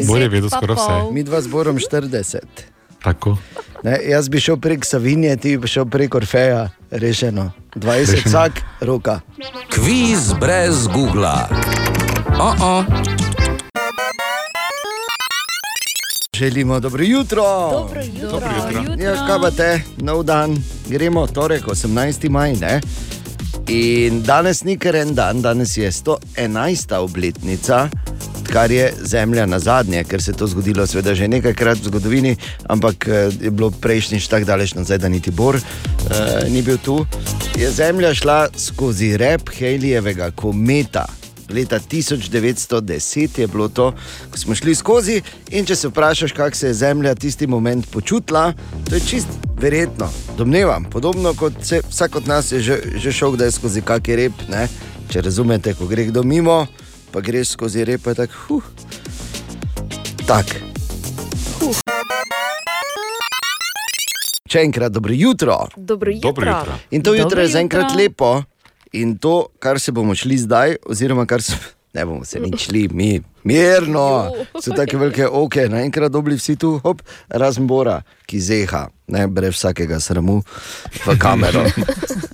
Bolje 0.08 0.42
pa 0.42 0.58
skoraj 0.58 0.76
vse. 0.76 1.14
Mi 1.14 1.24
dva 1.24 1.42
zborom 1.42 1.78
40. 1.78 2.73
Tako. 3.04 3.38
Ne, 3.84 4.00
jaz 4.10 4.30
bi 4.30 4.40
šel 4.40 4.58
prek 4.58 4.86
Savinje, 4.86 5.36
ti 5.38 5.58
bi 5.58 5.68
šel 5.68 5.86
prek 5.86 6.16
Orfeja, 6.16 6.70
rešeno. 6.92 7.52
20 7.76 8.00
Rešeno. 8.00 8.22
vsak, 8.26 8.62
roka. 8.82 9.20
Kviz 9.70 10.34
brez 10.40 10.88
Google. 10.88 11.36
Oh 12.40 12.56
-oh. 12.60 12.84
Želimo 16.38 16.80
dobro 16.80 17.04
jutro. 17.04 17.44
Dobro 17.72 18.02
jutro. 18.02 18.30
Dobro 18.30 18.50
jutro. 18.78 19.04
Ja, 19.04 19.28
kaj 19.28 19.40
pa 19.42 19.52
te, 19.52 19.82
nov 19.98 20.24
dan, 20.24 20.58
gremo, 20.88 21.28
torek, 21.28 21.68
18. 21.68 22.30
maj, 22.30 22.54
ne? 22.54 22.82
In 23.68 24.24
danes 24.24 24.64
ni 24.64 24.78
kar 24.78 24.96
en 24.96 25.16
dan, 25.16 25.42
danes 25.42 25.78
je 25.78 25.92
111. 25.92 26.96
obletnica, 26.96 27.90
kar 28.54 28.72
je 28.72 28.94
Zemlja 29.02 29.46
na 29.46 29.60
zadnje, 29.60 30.04
ker 30.04 30.22
se 30.22 30.32
je 30.32 30.38
to 30.38 30.48
zgodilo, 30.48 30.86
seveda, 30.88 31.16
že 31.18 31.28
nekajkrat 31.28 31.80
v 31.82 31.90
zgodovini, 31.90 32.36
ampak 32.70 33.08
eh, 33.08 33.32
je 33.42 33.50
bilo 33.50 33.72
prejšnjič 33.72 34.28
tako 34.30 34.46
daleč 34.46 34.76
nazaj, 34.78 35.02
da 35.02 35.10
niti 35.10 35.32
Bor 35.32 35.58
uh, 35.58 35.64
ni 36.50 36.62
bil 36.62 36.78
tu. 36.78 37.02
Je 37.58 37.72
Zemlja 37.72 38.14
šla 38.14 38.54
skozi 38.58 39.18
rep 39.18 39.50
Helijevega 39.58 40.30
kometa. 40.36 41.08
Leta 41.50 41.80
1910 41.80 43.40
je 43.40 43.48
bilo 43.48 43.68
to, 43.70 43.92
ko 44.30 44.38
smo 44.38 44.56
šli 44.56 44.76
skozi. 44.76 45.22
In 45.50 45.66
če 45.66 45.76
se 45.76 45.90
vprašaš, 45.90 46.32
kako 46.38 46.56
se 46.56 46.68
je 46.68 46.74
Zemlja 46.74 47.16
tisti 47.16 47.48
moment 47.48 47.90
počutila, 47.92 48.54
to 48.90 48.96
je 48.96 49.02
čist 49.02 49.28
verjetno, 49.58 50.12
domnevam. 50.38 50.86
Podobno 50.86 51.34
kot 51.34 51.54
se 51.62 51.82
vsak 51.90 52.16
od 52.16 52.28
nas 52.28 52.52
je 52.52 52.62
že, 52.62 52.80
že 53.02 53.12
šel 53.12 53.34
kdaj 53.34 53.52
skozi 53.52 53.82
kakšen 53.82 54.16
rep. 54.16 54.48
Ne? 54.50 54.68
Če 55.10 55.26
razumete, 55.26 55.74
ko 55.74 55.90
gre 55.90 56.06
kdo 56.14 56.24
mimo, 56.24 56.66
pa 57.14 57.22
greš 57.22 57.54
skozi 57.54 57.86
rep, 57.86 58.08
je 58.08 58.16
tako. 58.16 58.34
Huh. 58.48 58.64
Tak. 60.26 60.46
Še 64.50 64.64
enkrat 64.66 64.92
dobro 64.94 65.14
jutro. 65.14 65.58
Dobro 65.78 66.12
jutro. 66.12 66.32
Dobro 66.32 66.50
jutro. 66.50 66.80
In 66.92 67.04
to 67.06 67.14
jutro 67.14 67.30
Dobro 67.30 67.42
je 67.42 67.54
zaenkrat 67.54 67.92
jutro. 67.92 67.98
lepo. 67.98 68.32
In 68.94 69.18
to, 69.18 69.48
kar 69.60 69.80
se 69.80 69.92
bomo 69.92 70.16
šli 70.16 70.38
zdaj, 70.38 70.76
oziroma 70.86 71.26
kar 71.26 71.42
se 71.42 71.58
ne 71.94 72.06
bomo 72.06 72.26
se 72.26 72.40
nič 72.40 72.66
šli, 72.66 72.88
mi, 72.90 73.22
mirno, 73.46 74.32
so 74.58 74.74
tako 74.74 74.98
velike 74.98 75.28
oke, 75.28 75.68
naenkrat 75.70 76.12
dobili 76.12 76.38
vsi 76.38 76.56
tu, 76.56 76.80
hop, 76.84 77.02
razen 77.30 77.68
Bora, 77.70 78.00
ki 78.26 78.40
zeha, 78.42 78.88
ne 79.14 79.28
brez 79.28 79.54
vsakega 79.54 80.00
sramu 80.02 80.40
v 81.06 81.18
kamero. 81.22 81.62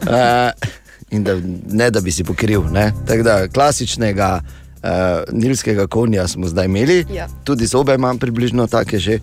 Uh, 0.08 0.52
in 1.16 1.24
da, 1.24 1.36
ne 1.68 1.90
da 1.92 2.02
bi 2.02 2.12
si 2.12 2.24
pokril. 2.24 2.64
ne. 2.72 2.92
Tako 3.08 3.24
da 3.24 3.48
klasičnega. 3.48 4.40
Uh, 4.80 4.88
nilskega 5.32 5.88
konja 5.88 6.28
smo 6.28 6.48
zdaj 6.48 6.66
imeli, 6.66 7.06
Ja. 7.14 7.28
tudi 7.44 7.66
zobe 7.66 7.96
imam 7.96 8.20
približno 8.20 8.68
take 8.68 9.00
že. 9.00 9.20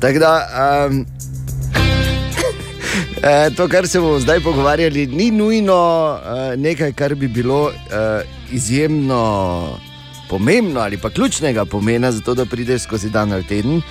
Tako 0.00 0.18
da, 0.18 0.48
um, 0.90 1.06
Eh, 3.22 3.50
To, 3.56 3.68
kar 3.68 3.88
se 3.88 4.00
bomo 4.00 4.20
zdaj 4.20 4.40
pogovarjali, 4.40 5.06
ni 5.06 5.30
nujno 5.30 6.18
eh, 6.52 6.56
nekaj, 6.56 6.92
kar 6.92 7.14
bi 7.14 7.28
bilo 7.28 7.70
eh, 7.70 8.22
izjemno 8.52 9.78
pomembno 10.28 10.80
ali 10.80 10.96
pa 10.96 11.10
ključnega 11.10 11.64
pomena, 11.64 12.12
zato 12.12 12.34
da 12.34 12.44
prideš 12.44 12.82
skozi 12.82 13.10
dan 13.10 13.32
ali 13.32 13.44
teden. 13.44 13.82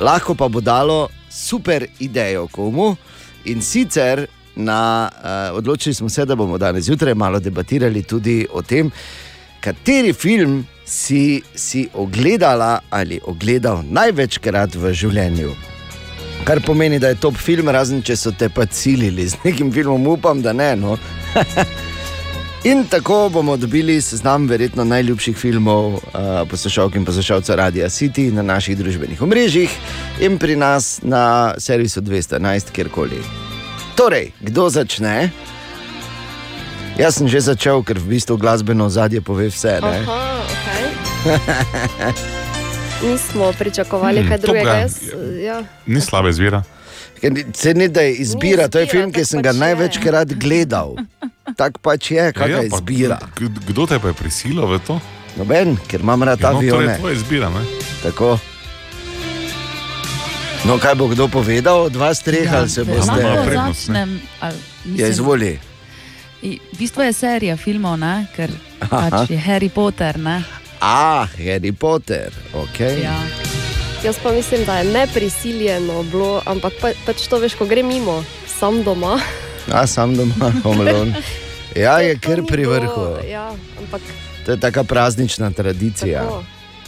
Lahko 0.00 0.34
pa 0.34 0.48
bo 0.48 0.60
dalo 0.60 1.08
super 1.30 1.86
idejo 1.98 2.46
komu. 2.46 2.96
In 3.44 3.62
sicer 3.62 4.26
na, 4.56 5.10
uh, 5.50 5.58
odločili 5.58 5.94
smo 5.94 6.08
se, 6.08 6.24
da 6.24 6.34
bomo 6.34 6.58
danes 6.58 6.84
zjutraj 6.84 7.14
malo 7.14 7.40
debatirali 7.40 8.02
tudi 8.02 8.46
o 8.52 8.62
tem, 8.62 8.90
kateri 9.64 10.12
film 10.12 10.66
si, 10.84 11.42
si 11.54 11.88
ogledala 11.94 12.80
ali 12.90 13.20
ogledal 13.24 13.80
največkrat 13.90 14.76
v 14.76 14.92
življenju. 14.92 15.54
Kar 16.44 16.60
pomeni, 16.60 16.98
da 17.00 17.08
je 17.08 17.20
top 17.22 17.38
film, 17.40 17.70
razen 17.72 18.02
če 18.04 18.16
so 18.20 18.32
te 18.36 18.50
pa 18.52 18.66
ciljili 18.66 19.24
z 19.32 19.40
nekim 19.46 19.72
filmom, 19.72 20.06
upam, 20.12 20.42
da 20.44 20.52
ne. 20.52 20.74
No. 20.76 20.98
In 22.68 22.84
tako 22.88 23.28
bomo 23.32 23.56
dobili 23.56 23.96
seznam 24.00 24.46
verjetno 24.48 24.84
najljubših 24.84 25.36
filmov 25.36 25.94
uh, 25.94 26.00
poslušalk 26.50 26.94
in 26.96 27.04
poslušalcev 27.04 27.56
Radia 27.60 27.88
City 27.92 28.30
na 28.32 28.42
naših 28.42 28.76
družbenih 28.78 29.20
omrežjih 29.22 29.72
in 30.24 30.38
pri 30.40 30.56
nas 30.56 30.98
na 31.02 31.54
servisu 31.60 32.00
211, 32.00 32.72
kjerkoli. 32.72 33.20
Torej, 33.96 34.32
kdo 34.40 34.70
začne? 34.72 35.28
Jaz 36.94 37.14
sem 37.14 37.26
že 37.26 37.40
začel, 37.42 37.82
ker 37.82 37.98
v 37.98 38.06
bistvu 38.08 38.36
glasbeno 38.36 38.86
zadje 38.86 39.18
pove 39.18 39.48
vse. 39.48 39.80
Ne? 39.80 39.98
Aha, 40.00 40.46
okay. 40.46 40.86
Nismo 43.04 43.52
pričakovali 43.52 44.20
Hmm, 44.20 44.28
kaj 44.28 44.38
to 44.38 44.42
drugega. 44.44 44.64
ga- 44.66 44.78
Jaz, 44.80 44.94
ja. 45.36 45.58
Ni 45.84 46.00
slabe 46.00 46.30
izbira. 46.30 46.62
Se 47.52 47.74
ni 47.74 47.88
da 47.88 48.00
je 48.02 48.14
izbira, 48.16 48.68
to 48.68 48.78
je 48.78 48.86
film, 48.86 49.10
ki 49.10 49.24
sem 49.24 49.42
ga 49.42 49.52
največkrat 49.52 50.28
gledal. 50.34 50.94
Tako 51.56 51.78
pač 51.80 52.10
je, 52.10 52.32
kaj 52.32 52.46
Ja, 52.46 52.56
ja, 52.56 52.62
pa 52.62 52.76
izbira. 52.76 53.18
Kdo 53.66 53.86
te 53.86 53.98
pa 53.98 54.08
je 54.08 54.14
prisilil 54.14 54.62
v 54.62 54.78
to? 54.78 55.00
Noben, 55.34 55.76
ker 55.82 56.00
imam 56.00 56.22
rad 56.22 56.38
Ja, 56.38 56.52
no, 56.52 56.52
to 56.54 56.58
avione. 56.60 56.92
je 56.92 56.98
tvoja 56.98 57.14
izbira. 57.14 57.48
Ne? 57.48 57.62
Tako. 58.02 58.38
No, 60.62 60.78
kaj 60.78 60.94
bo 60.94 61.08
kdo 61.08 61.28
povedal 61.28 61.82
od 61.82 61.96
vas 61.96 62.20
treh, 62.20 62.44
ja, 62.44 62.56
ali 62.56 62.70
se 62.70 62.84
boste 62.84 63.12
Lahko 63.12 63.50
začnem. 63.52 64.20
ali, 64.40 64.56
Ja, 64.94 65.08
izvoli. 65.08 65.58
I- 66.44 66.58
V 66.72 66.78
bistvu 66.78 67.02
je 67.02 67.12
serija 67.12 67.56
filmov, 67.56 67.96
ne? 67.96 68.26
ker 68.36 68.50
Aha. 68.80 69.08
pač 69.10 69.30
je 69.30 69.38
Harry 69.38 69.68
Potter. 69.68 70.18
Ne? 70.18 70.42
Ah, 70.78 71.24
Harry 71.38 71.72
Potter, 71.72 72.28
ok. 72.52 72.80
Ja. 73.00 73.16
Jaz 74.04 74.18
pa 74.20 74.28
mislim, 74.30 74.64
da 74.64 74.78
je 74.78 74.92
neprisiljeno 74.92 76.02
bilo, 76.04 76.42
ampak 76.44 76.72
pa, 76.76 76.92
pač 77.06 77.24
to 77.24 77.38
veš, 77.38 77.54
ko 77.54 77.64
gre 77.64 77.80
mimo, 77.82 78.20
sam 78.50 78.82
doma. 78.82 79.16
A 79.72 79.86
sam 79.86 80.12
doma, 80.12 80.52
homolon. 80.64 81.14
Ja, 81.72 81.98
je 81.98 82.18
kar 82.18 82.44
pri 82.44 82.64
vrhu. 82.64 83.16
Ja, 83.24 83.48
ampak 83.78 84.02
To 84.44 84.52
je 84.52 84.60
taka 84.60 84.84
praznična 84.84 85.48
tradicija. 85.50 86.20
Tako. 86.20 86.44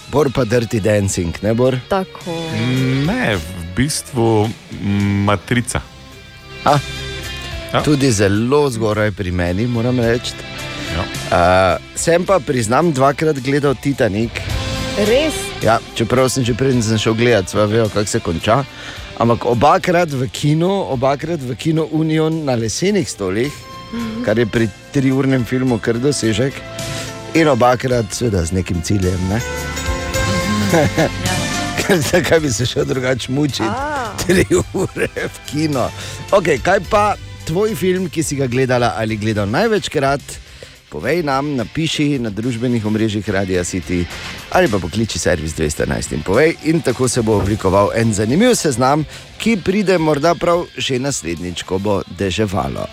Bor 0.07 0.29
pa 0.31 0.45
dirty 0.45 0.77
dancing, 0.79 1.33
ne 1.43 1.55
bor? 1.55 1.79
tako. 1.89 2.37
Ne, 3.03 3.37
v 3.37 3.43
bistvu 3.73 4.45
mm, 4.77 5.25
matrica. 5.25 5.81
A? 6.65 6.77
Ja. 7.77 7.83
Tudi 7.85 8.09
zelo 8.11 8.71
zgoraj 8.71 9.11
pri 9.13 9.31
meni, 9.37 9.67
moram 9.69 10.01
reči. 10.01 10.33
Ja. 10.97 11.03
Uh, 11.05 11.99
sem 11.99 12.25
pa 12.25 12.39
priznam, 12.41 12.89
dvakrat 12.93 13.37
gledal 13.45 13.75
Titanik. 13.77 14.41
Res? 14.97 15.37
Ja, 15.61 15.77
čeprav 15.95 16.31
sem 16.33 16.45
že 16.45 16.57
sem 16.57 16.99
šel 16.99 17.15
gledat, 17.15 17.51
sva 17.53 17.67
vejo, 17.69 17.89
kako 17.93 18.07
se 18.09 18.21
konča. 18.21 18.65
Ampak 19.19 19.45
obakrat 19.45 20.09
v 20.09 20.25
kinu, 20.33 20.89
obakrat 20.89 21.41
v 21.41 21.53
kinu 21.55 21.89
Union 21.93 22.45
na 22.45 22.55
lesenih 22.55 23.05
stolih, 23.05 23.53
kar 24.25 24.39
je 24.39 24.47
pri 24.47 24.69
triurnem 24.93 25.45
filmu 25.45 25.79
kar 25.79 26.01
dosežek, 26.01 26.55
in 27.35 27.49
obakrat, 27.49 28.09
seveda, 28.09 28.45
z 28.45 28.57
nekim 28.57 28.81
ciljem. 28.81 29.21
Ne? 29.29 29.41
Ker 31.77 32.01
Zakaj 32.01 32.41
bi 32.41 32.51
se 32.53 32.67
šel 32.67 32.85
drugače 32.85 33.33
mučiti? 33.33 33.69
Tri 34.27 34.47
ure 34.73 35.09
v 35.15 35.39
kino. 35.47 35.91
Okay, 36.33 36.57
kaj 36.57 36.81
pa 36.91 37.17
tvoj 37.47 37.75
film, 37.79 38.11
ki 38.11 38.23
si 38.23 38.37
ga 38.37 38.47
gledala 38.51 38.95
ali 38.99 39.17
gledal 39.17 39.47
največkrat? 39.47 40.21
Povej 40.91 41.23
nam, 41.27 41.55
napiši 41.59 42.19
na 42.23 42.31
družbenih 42.31 42.85
omrežjih 42.87 43.29
Radia 43.31 43.65
City 43.65 44.05
ali 44.51 44.71
pa 44.71 44.79
pokliči 44.79 45.19
servis 45.19 45.55
211 45.55 46.15
in 46.15 46.23
povej. 46.27 46.55
In 46.71 46.81
tako 46.83 47.09
se 47.09 47.23
bo 47.23 47.39
oblikoval 47.39 47.91
en 47.95 48.15
zanimiv 48.15 48.55
seznam, 48.55 49.05
ki 49.39 49.59
pride 49.65 49.99
morda 49.99 50.35
prav 50.35 50.67
že 50.77 50.99
naslednjič, 50.99 51.63
ko 51.63 51.79
bo 51.79 52.01
deževalo. 52.19 52.87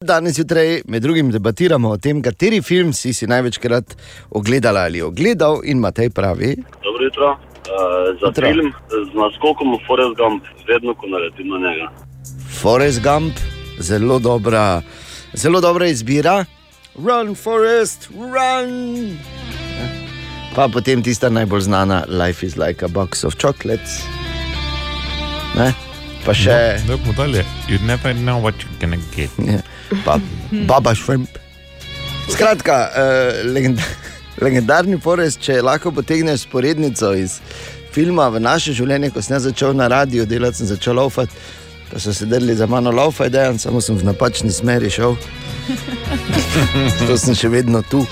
Danes 0.00 0.38
jutraj 0.38 0.80
med 0.88 1.02
drugim 1.02 1.30
debatiramo 1.30 1.90
o 1.92 1.98
tem, 2.00 2.22
kateri 2.24 2.62
film 2.62 2.92
si 2.92 3.12
si 3.12 3.28
največkrat 3.28 3.96
ogledala 4.30 4.88
ali 4.88 5.02
ogledal, 5.02 5.60
in 5.64 5.78
Matej 5.78 6.10
pravi. 6.10 6.56
Dobro 6.82 7.04
jutro. 7.04 7.49
Uh, 7.60 8.20
za 8.20 8.26
Jutro. 8.26 8.46
film 8.48 8.72
z 8.88 9.14
naskokom 9.14 9.78
Forest 9.86 10.16
Gump, 10.16 10.42
vedno 10.68 10.94
ko 10.94 11.06
naletim 11.06 11.48
na 11.48 11.58
njega. 11.58 11.90
Forest 12.60 13.02
Gump, 13.02 13.34
zelo 13.78 14.18
dobra, 14.18 14.82
zelo 15.32 15.60
dobra 15.60 15.86
izbira. 15.86 16.44
Run, 16.98 17.34
Forest, 17.34 18.08
run! 18.14 19.18
Pa 20.54 20.68
potem 20.68 21.02
tista 21.02 21.28
najbolj 21.28 21.60
znana 21.60 22.04
Life 22.08 22.46
is 22.46 22.56
like 22.56 22.84
a 22.84 22.88
box 22.88 23.24
of 23.24 23.34
chocolates. 23.42 24.02
Ne? 25.56 25.72
Pa 26.26 26.34
še. 26.34 26.50
No, 26.88 26.96
Dajmo 26.96 27.12
dalje. 27.16 27.44
You 27.68 27.78
never 27.86 28.14
know 28.14 28.42
what 28.42 28.54
you're 28.64 28.80
gonna 28.80 28.98
get. 29.16 29.30
Ja. 29.38 29.62
Pa 30.04 30.18
Baba 30.68 30.94
Shrimp. 30.94 31.28
Skratka, 32.30 32.88
uh, 32.94 33.52
legenda, 33.54 33.82
legendarni 34.40 34.98
Forest, 35.00 35.40
če 35.44 35.60
lahko 35.62 35.92
potegneš 35.92 36.46
sporednico 36.46 37.12
iz 37.14 37.38
filma 37.92 38.28
v 38.30 38.40
naše 38.40 38.74
življenje, 38.76 39.10
ko 39.14 39.22
sem 39.22 39.40
začel 39.42 39.74
na 39.76 39.88
radiju 39.90 40.26
delati, 40.26 40.60
sem 40.60 40.70
začel 40.70 40.96
laufati, 41.00 41.34
pa 41.90 41.98
so 41.98 42.14
sedeli 42.14 42.54
za 42.54 42.68
mano 42.70 42.92
laufaj, 42.94 43.30
dejan, 43.32 43.58
samo 43.58 43.82
sem 43.82 43.98
v 43.98 44.06
napačni 44.06 44.52
smeri 44.54 44.90
šel. 44.90 45.16
to 47.08 47.18
sem 47.18 47.34
še 47.34 47.50
vedno 47.50 47.82
tu. 47.82 48.04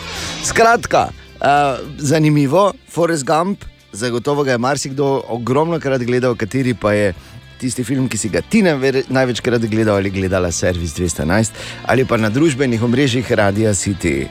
Skratka, 0.46 1.08
uh, 1.38 1.78
zanimivo, 1.98 2.72
Forest 2.90 3.26
Gump, 3.28 3.64
zagotovo 3.92 4.44
ga 4.44 4.56
je 4.56 4.62
marsikdo 4.62 5.12
ogromno 5.28 5.78
krat 5.80 6.02
gledal, 6.02 6.36
kateri 6.36 6.74
pa 6.74 6.92
je 6.92 7.14
tisti 7.58 7.84
film, 7.84 8.08
ki 8.08 8.18
si 8.18 8.30
ga 8.30 8.42
ti 8.42 8.62
največkrat 8.62 9.64
gledal 9.70 9.98
ali 9.98 10.10
gledala 10.14 10.52
Servis 10.54 10.94
211 10.94 11.50
ali 11.90 12.04
pa 12.06 12.16
na 12.16 12.30
družbenih 12.30 12.82
omrežjih 12.82 13.32
Radia 13.32 13.74
City. 13.74 14.28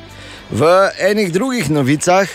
V 0.52 0.64
enih 1.00 1.32
drugih 1.32 1.70
novicah 1.70 2.28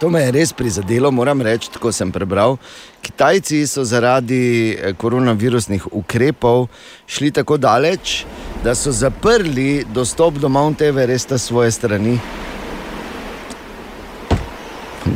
To 0.00 0.08
me 0.08 0.22
je 0.22 0.32
res 0.32 0.52
prizadelo, 0.56 1.10
moram 1.12 1.42
reči, 1.44 1.68
tako 1.68 1.92
sem 1.92 2.08
prebral. 2.08 2.56
Kitajci 3.04 3.66
so 3.68 3.84
zaradi 3.84 4.72
eh, 4.72 4.94
koronavirusnih 4.96 5.90
ukrepov 5.92 6.70
šli 7.06 7.28
tako 7.36 7.58
daleč, 7.60 8.24
da 8.64 8.72
so 8.74 8.94
zaprli 8.96 9.84
dostop 9.92 10.40
do 10.40 10.48
Mount 10.48 10.80
Everesta 10.80 11.38
svoje 11.38 11.70
strani. 11.70 12.16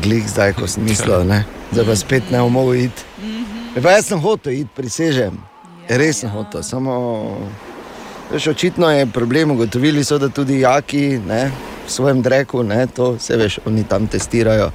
Glik 0.05 0.29
zdaj, 0.29 0.53
ko 0.53 0.69
sem 0.69 0.85
mislil, 0.85 1.25
ne? 1.25 1.47
zdaj 1.73 1.87
pa 1.89 1.97
spet 1.97 2.29
ne 2.31 2.45
bomo 2.45 2.61
mogli 2.61 2.85
iti. 2.85 3.03
E 3.77 3.81
Pa 3.81 3.97
jaz 3.97 4.13
sem 4.13 4.21
hotel 4.21 4.53
iti, 4.53 4.71
prisežem. 4.77 5.41
Res 5.89 6.21
sem 6.21 6.31
hotel, 6.31 6.61
samo. 6.63 6.93
Veš, 8.35 8.47
očitno 8.47 8.91
je 8.91 9.07
problem, 9.07 9.51
ugotovili 9.51 10.05
so, 10.05 10.19
da 10.19 10.29
tudi 10.29 10.61
jaki 10.61 11.19
ne, 11.19 11.51
v 11.87 11.91
svojem 11.91 12.23
dreku, 12.23 12.63
ne, 12.63 12.87
to 12.87 13.19
se 13.19 13.37
veš, 13.37 13.59
oni 13.65 13.85
tam 13.85 14.07
testirajo. 14.07 14.71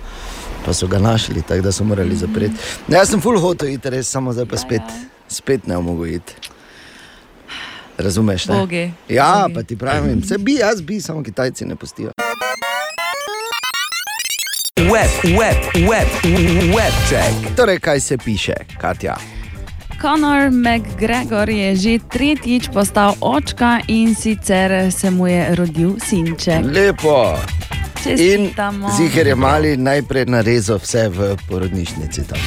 Pa 0.66 0.74
so 0.74 0.88
ga 0.88 1.00
našli, 1.00 1.42
tako 1.42 1.62
da 1.62 1.72
so 1.72 1.84
morali 1.84 2.16
zapreti. 2.16 2.54
Ne, 2.88 2.98
jaz 2.98 3.10
sem 3.10 3.22
full 3.22 3.40
hotel 3.40 3.70
iti, 3.70 3.90
res 3.90 4.08
samo 4.08 4.32
zdaj 4.34 4.46
pa 4.46 4.58
spet, 4.58 4.82
spet 5.30 5.68
ne 5.68 5.78
mogo 5.78 6.06
iti. 6.06 6.36
Razumeš? 7.98 8.46
Ne? 8.48 8.56
Bogi, 8.56 8.92
Ja, 9.10 9.42
bogi. 9.44 9.54
pa 9.54 9.64
ti 9.64 9.76
pravim, 9.78 10.24
se 10.24 10.38
bi, 10.38 10.56
jaz 10.56 10.82
bi, 10.82 11.02
samo 11.02 11.24
Kitajci 11.24 11.66
ne 11.66 11.76
pustijo. 11.76 12.12
Web, 14.80 15.12
web, 15.26 15.60
web, 15.84 16.08
web 16.70 16.94
check. 17.10 17.56
Torej, 17.56 17.80
kaj 17.80 18.00
se 18.00 18.18
piše, 18.18 18.56
Katja? 18.78 19.16
Conor 20.02 20.52
McGregor 20.52 21.50
je 21.50 21.76
že 21.76 22.00
tretjič 22.00 22.72
postal 22.74 23.16
očka 23.20 23.80
in 23.88 24.16
sicer 24.16 24.92
se 24.92 25.12
mu 25.12 25.28
je 25.28 25.56
rodil 25.56 26.00
sinček. 26.00 26.64
Lepo. 26.64 27.36
In 28.06 28.18
Čestitamo. 28.18 28.90
ziger 28.98 29.28
je 29.28 29.36
mali 29.36 29.78
najprej 29.78 30.26
narezal 30.26 30.80
vse 30.80 31.10
v 31.10 31.36
porodnišnici. 31.48 32.24
Tam. 32.24 32.40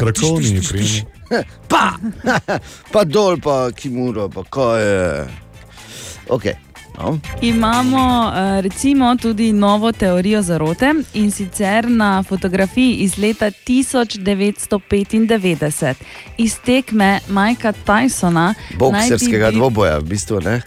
Strokovni 0.00 0.60
prijemi. 0.68 1.04
pa, 1.72 1.92
pa 2.92 3.04
dol, 3.04 3.36
pa 3.36 3.68
kimuro, 3.70 4.28
pa 4.28 4.42
kaj 4.48 4.80
je. 4.80 5.26
Okay. 6.28 6.71
No. 6.98 7.18
Imamo 7.40 8.32
eh, 8.34 8.60
recimo 8.60 9.16
tudi 9.16 9.52
novo 9.52 9.92
teorijo 9.92 10.42
zarote 10.42 10.94
in 11.14 11.30
sicer 11.30 11.90
na 11.90 12.22
fotografiji 12.22 12.94
iz 12.94 13.18
leta 13.18 13.46
1995 13.46 15.94
iz 16.36 16.58
tekme 16.64 17.20
Majka 17.28 17.72
Tysona. 17.86 18.54
naj 18.92 19.10
bi 19.10 19.16
dvoboja, 19.52 19.98
v 19.98 20.02
bistvu 20.02 20.40
ne. 20.40 20.62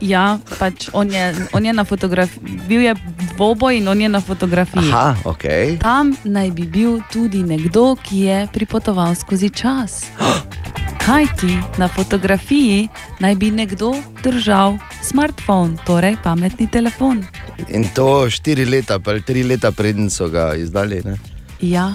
Ja, 0.00 0.38
pač 0.58 0.88
on 0.92 1.12
je, 1.12 1.34
on 1.52 1.66
je 1.66 1.72
na 1.72 1.84
fotografiji, 1.84 2.60
bil 2.68 2.80
je 2.80 2.94
dvoboj 3.34 3.76
in 3.76 3.88
on 3.88 4.00
je 4.00 4.08
na 4.08 4.20
fotografiji. 4.20 4.92
Aha, 4.92 5.16
ok. 5.24 5.42
Tam 5.80 6.16
naj 6.24 6.50
bi 6.50 6.66
bil 6.66 7.00
tudi 7.12 7.42
nekdo, 7.42 7.96
ki 8.02 8.18
je 8.18 8.48
pripotoval 8.52 9.14
skozi 9.14 9.50
čas. 9.50 10.04
Kaj 11.00 11.24
ti 11.34 11.58
na 11.78 11.88
fotografiji 11.88 12.88
naj 13.18 13.34
bi 13.34 13.50
nekdo 13.50 13.92
držal 14.22 14.76
smartphone, 15.02 15.76
torej 15.84 16.16
pametni 16.22 16.66
telefon? 16.68 17.24
In 17.68 17.84
to 17.90 18.30
štiri 18.30 18.64
leta, 18.66 18.98
ali 19.02 19.22
tri 19.22 19.42
leta 19.42 19.72
preden 19.72 20.10
so 20.10 20.28
ga 20.28 20.54
izdali. 20.54 21.02
Ne? 21.04 21.16
Ja, 21.60 21.92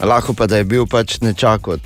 Lahko 0.00 0.34
pa 0.34 0.46
da 0.46 0.56
je 0.56 0.64
bil 0.64 0.86
pač 0.86 1.20
nečak 1.20 1.68
od. 1.68 1.80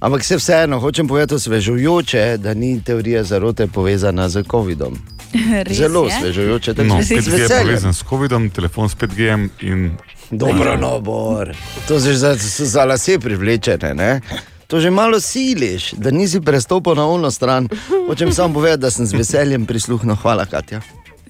Ampak 0.00 0.24
se 0.24 0.36
vseeno, 0.36 0.78
hočem 0.78 1.08
povedati 1.08 1.34
osvežujoče, 1.34 2.36
da 2.36 2.54
ni 2.54 2.80
teorija 2.80 3.24
zarote 3.24 3.66
povezana 3.66 4.28
z 4.28 4.42
COVID-om. 4.44 4.98
res 5.64 5.76
Zelo 5.76 6.04
je. 6.04 6.06
osvežujoče, 6.08 6.74
tako 6.74 6.88
No, 6.88 6.96
da 6.96 7.02
se 7.02 7.14
5G 7.14 7.32
je 7.32 7.38
veselim. 7.38 7.66
povezan 7.66 7.94
s 7.94 8.02
COVID-om, 8.04 8.50
telefon 8.50 8.88
s 8.88 8.94
5G 8.94 9.48
in. 9.62 9.90
Dobro, 10.30 10.76
no, 10.76 11.00
bor. 11.00 11.54
To 11.88 12.00
se 12.00 12.12
že 12.12 12.18
za, 12.18 12.34
za 12.58 12.84
lase 12.84 13.18
privlečene. 13.18 13.94
Ne? 13.94 14.20
To 14.68 14.80
že 14.80 14.90
malo 14.90 15.20
siliš, 15.20 15.92
da 15.92 16.10
nisi 16.10 16.40
prestopil 16.40 16.94
na 16.94 17.08
ono 17.08 17.30
stran. 17.30 17.68
Hočem 18.08 18.32
samo 18.32 18.54
povedati, 18.54 18.80
da 18.80 18.90
sem 18.90 19.06
z 19.06 19.12
veseljem 19.12 19.66
prisluhnil. 19.66 20.16
Hvala, 20.16 20.44
Katja. 20.44 20.80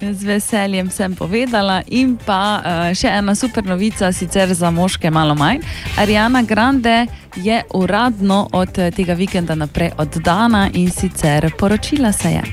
Z 0.01 0.23
veseljem 0.23 0.89
sem 0.89 1.15
povedala. 1.15 1.81
In 1.87 2.17
pa 2.25 2.59
uh, 2.59 2.91
še 2.91 3.07
ena 3.07 3.35
super 3.35 3.63
novica, 3.63 4.11
sicer 4.11 4.51
za 4.53 4.71
moške 4.71 5.11
malo 5.11 5.35
manj. 5.39 5.63
Ariana 5.97 6.41
Grande 6.41 7.05
je 7.35 7.63
uradno 7.73 8.49
od 8.51 8.77
eh, 8.77 8.91
tega 8.91 9.15
vikenda 9.15 9.55
naprej 9.55 9.93
oddana 9.97 10.67
in 10.73 10.91
sicer 10.91 11.51
poročila 11.57 12.11
se 12.11 12.35
je. 12.35 12.43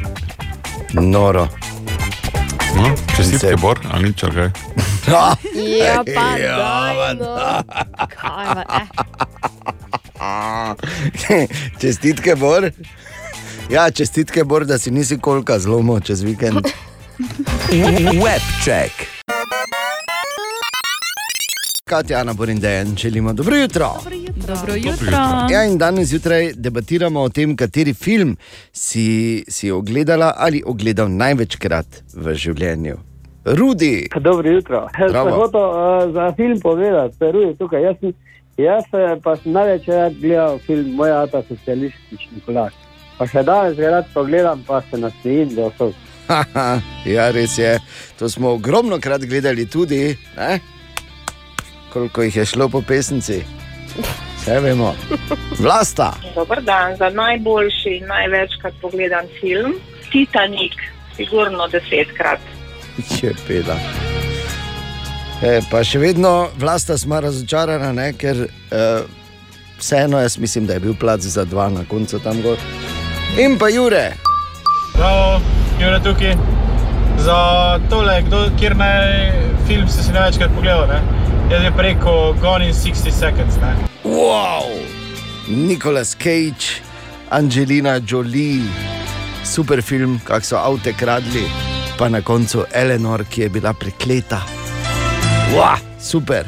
Noro. 1.02 1.48
No, 2.76 2.94
čestitke, 3.16 3.56
Bor, 3.58 3.78
ali 3.90 4.14
nič, 4.14 4.22
kaj. 4.22 4.50
Ja, 5.06 6.02
pa 6.14 6.26
Ja, 6.42 6.58
daj, 6.58 7.14
no. 7.14 7.34
Kaj 8.10 8.46
pa, 8.54 8.62
eh. 8.82 9.25
čestitke, 11.80 12.36
Bor. 12.36 12.70
Ja, 13.70 13.90
čestitke, 13.90 14.44
Bor, 14.44 14.64
da 14.64 14.78
si 14.78 14.90
nisi 14.90 15.18
kolka 15.18 15.58
zlomil 15.58 16.00
čez 16.00 16.22
vikend. 16.22 16.66
Web 18.24 18.44
check. 18.64 19.16
Katja, 21.88 22.18
Ana 22.18 22.32
Borindejan, 22.32 22.96
želimo 22.96 23.32
dobro 23.32 23.56
jutro. 23.56 23.90
Dobro 24.46 24.74
jutro. 24.74 25.12
Ja, 25.50 25.64
in 25.64 25.78
danes 25.78 26.08
zjutraj 26.08 26.52
debatiramo 26.52 27.20
o 27.20 27.28
tem, 27.28 27.56
kateri 27.56 27.94
film 27.94 28.36
si, 28.72 29.44
si 29.48 29.70
ogledala 29.70 30.32
ali 30.36 30.62
ogledal 30.66 31.08
največkrat 31.10 31.86
v 32.14 32.34
življenju. 32.34 32.96
Rudi. 33.44 34.08
Dobro 34.20 34.50
jutro. 34.50 34.88
Hotel 35.30 35.60
uh, 35.60 36.14
za 36.14 36.32
film 36.36 36.60
povedati, 36.60 37.18
Peru 37.18 37.40
je 37.40 37.54
tukaj. 37.56 37.82
Jaz, 37.82 37.96
sem, 38.00 38.12
jaz 38.56 38.84
pa 39.22 39.36
sem 39.36 39.52
največ 39.52 39.88
rad 39.88 40.18
gledal 40.20 40.58
film 40.66 40.94
Moj 40.96 41.12
ata 41.22 41.42
socialistični 41.48 42.42
kolar. 42.46 42.72
Pa 43.18 43.26
še 43.28 43.42
danes 43.42 43.78
ga 43.78 43.90
rad 43.98 44.08
pogledam, 44.14 44.62
pa 44.66 44.82
se 44.90 45.00
nasmejim 45.00 45.54
do 45.56 45.70
vseh. 45.72 46.02
Haha, 46.26 46.80
ja, 47.06 47.30
res 47.30 47.54
je. 47.58 47.76
To 48.18 48.28
smo 48.28 48.56
ogromno 48.58 48.98
krat 49.00 49.24
gledali 49.24 49.68
tudi, 49.70 50.16
ne? 50.36 50.58
koliko 51.96 52.22
jih 52.22 52.36
je 52.36 52.44
šlo 52.44 52.68
po 52.68 52.82
pesnici. 52.82 53.40
Vse 54.36 54.60
vemo. 54.60 54.94
Vlasta. 55.58 56.12
Dober 56.34 56.60
dan 56.62 56.96
za 56.96 57.08
najboljši, 57.08 58.00
največkrat 58.04 58.74
pogledan 58.82 59.30
film. 59.40 59.78
Titanik, 60.12 60.76
sigurno 61.16 61.68
desetkrat. 61.72 62.40
Je 63.22 63.32
pela. 63.48 63.78
E, 65.42 65.60
pa 65.70 65.82
še 65.84 66.00
vedno 66.00 66.48
vlasta 66.56 66.96
smo 66.98 67.18
razočarana, 67.20 67.90
ne? 67.92 68.12
ker 68.16 68.46
uh, 68.46 69.04
vseeno 69.78 70.20
jaz 70.20 70.38
mislim, 70.38 70.66
da 70.66 70.78
je 70.78 70.80
bil 70.80 70.94
plac 70.96 71.20
za 71.20 71.44
dva 71.44 71.68
na 71.68 71.84
koncu 71.84 72.18
tam 72.24 72.40
gor. 72.42 72.56
In 73.38 73.58
pa 73.58 73.68
Jure. 73.68 74.14
Bravo, 74.96 75.40
Jure 75.80 76.00
tukaj. 76.00 76.36
Za 77.20 77.36
tole, 77.90 78.22
kdo, 78.22 78.46
kjer 78.60 78.76
naj 78.76 79.12
film 79.68 79.88
si 79.88 80.04
si 80.04 80.16
največkrat 80.16 80.56
pogledal, 80.56 80.88
ne? 80.88 81.00
Jaz 81.52 81.64
je 81.64 81.72
preko 81.76 82.34
Gone 82.40 82.68
in 82.68 82.74
60 82.74 83.12
Seconds, 83.12 83.60
ne? 83.60 83.76
Wow! 84.04 84.72
Nicolas 85.48 86.16
Cage, 86.16 86.80
Angelina 87.30 88.00
Jolie, 88.00 88.64
super 89.44 89.82
film, 89.82 90.20
kako 90.24 90.46
so 90.46 90.56
avte 90.56 90.96
kradli, 90.96 91.44
pa 91.98 92.08
na 92.08 92.22
koncu 92.22 92.64
Eleanor, 92.72 93.24
ki 93.28 93.46
je 93.46 93.48
bila 93.48 93.76
prekleta. 93.76 94.40
Wow, 95.56 95.76
super. 96.00 96.46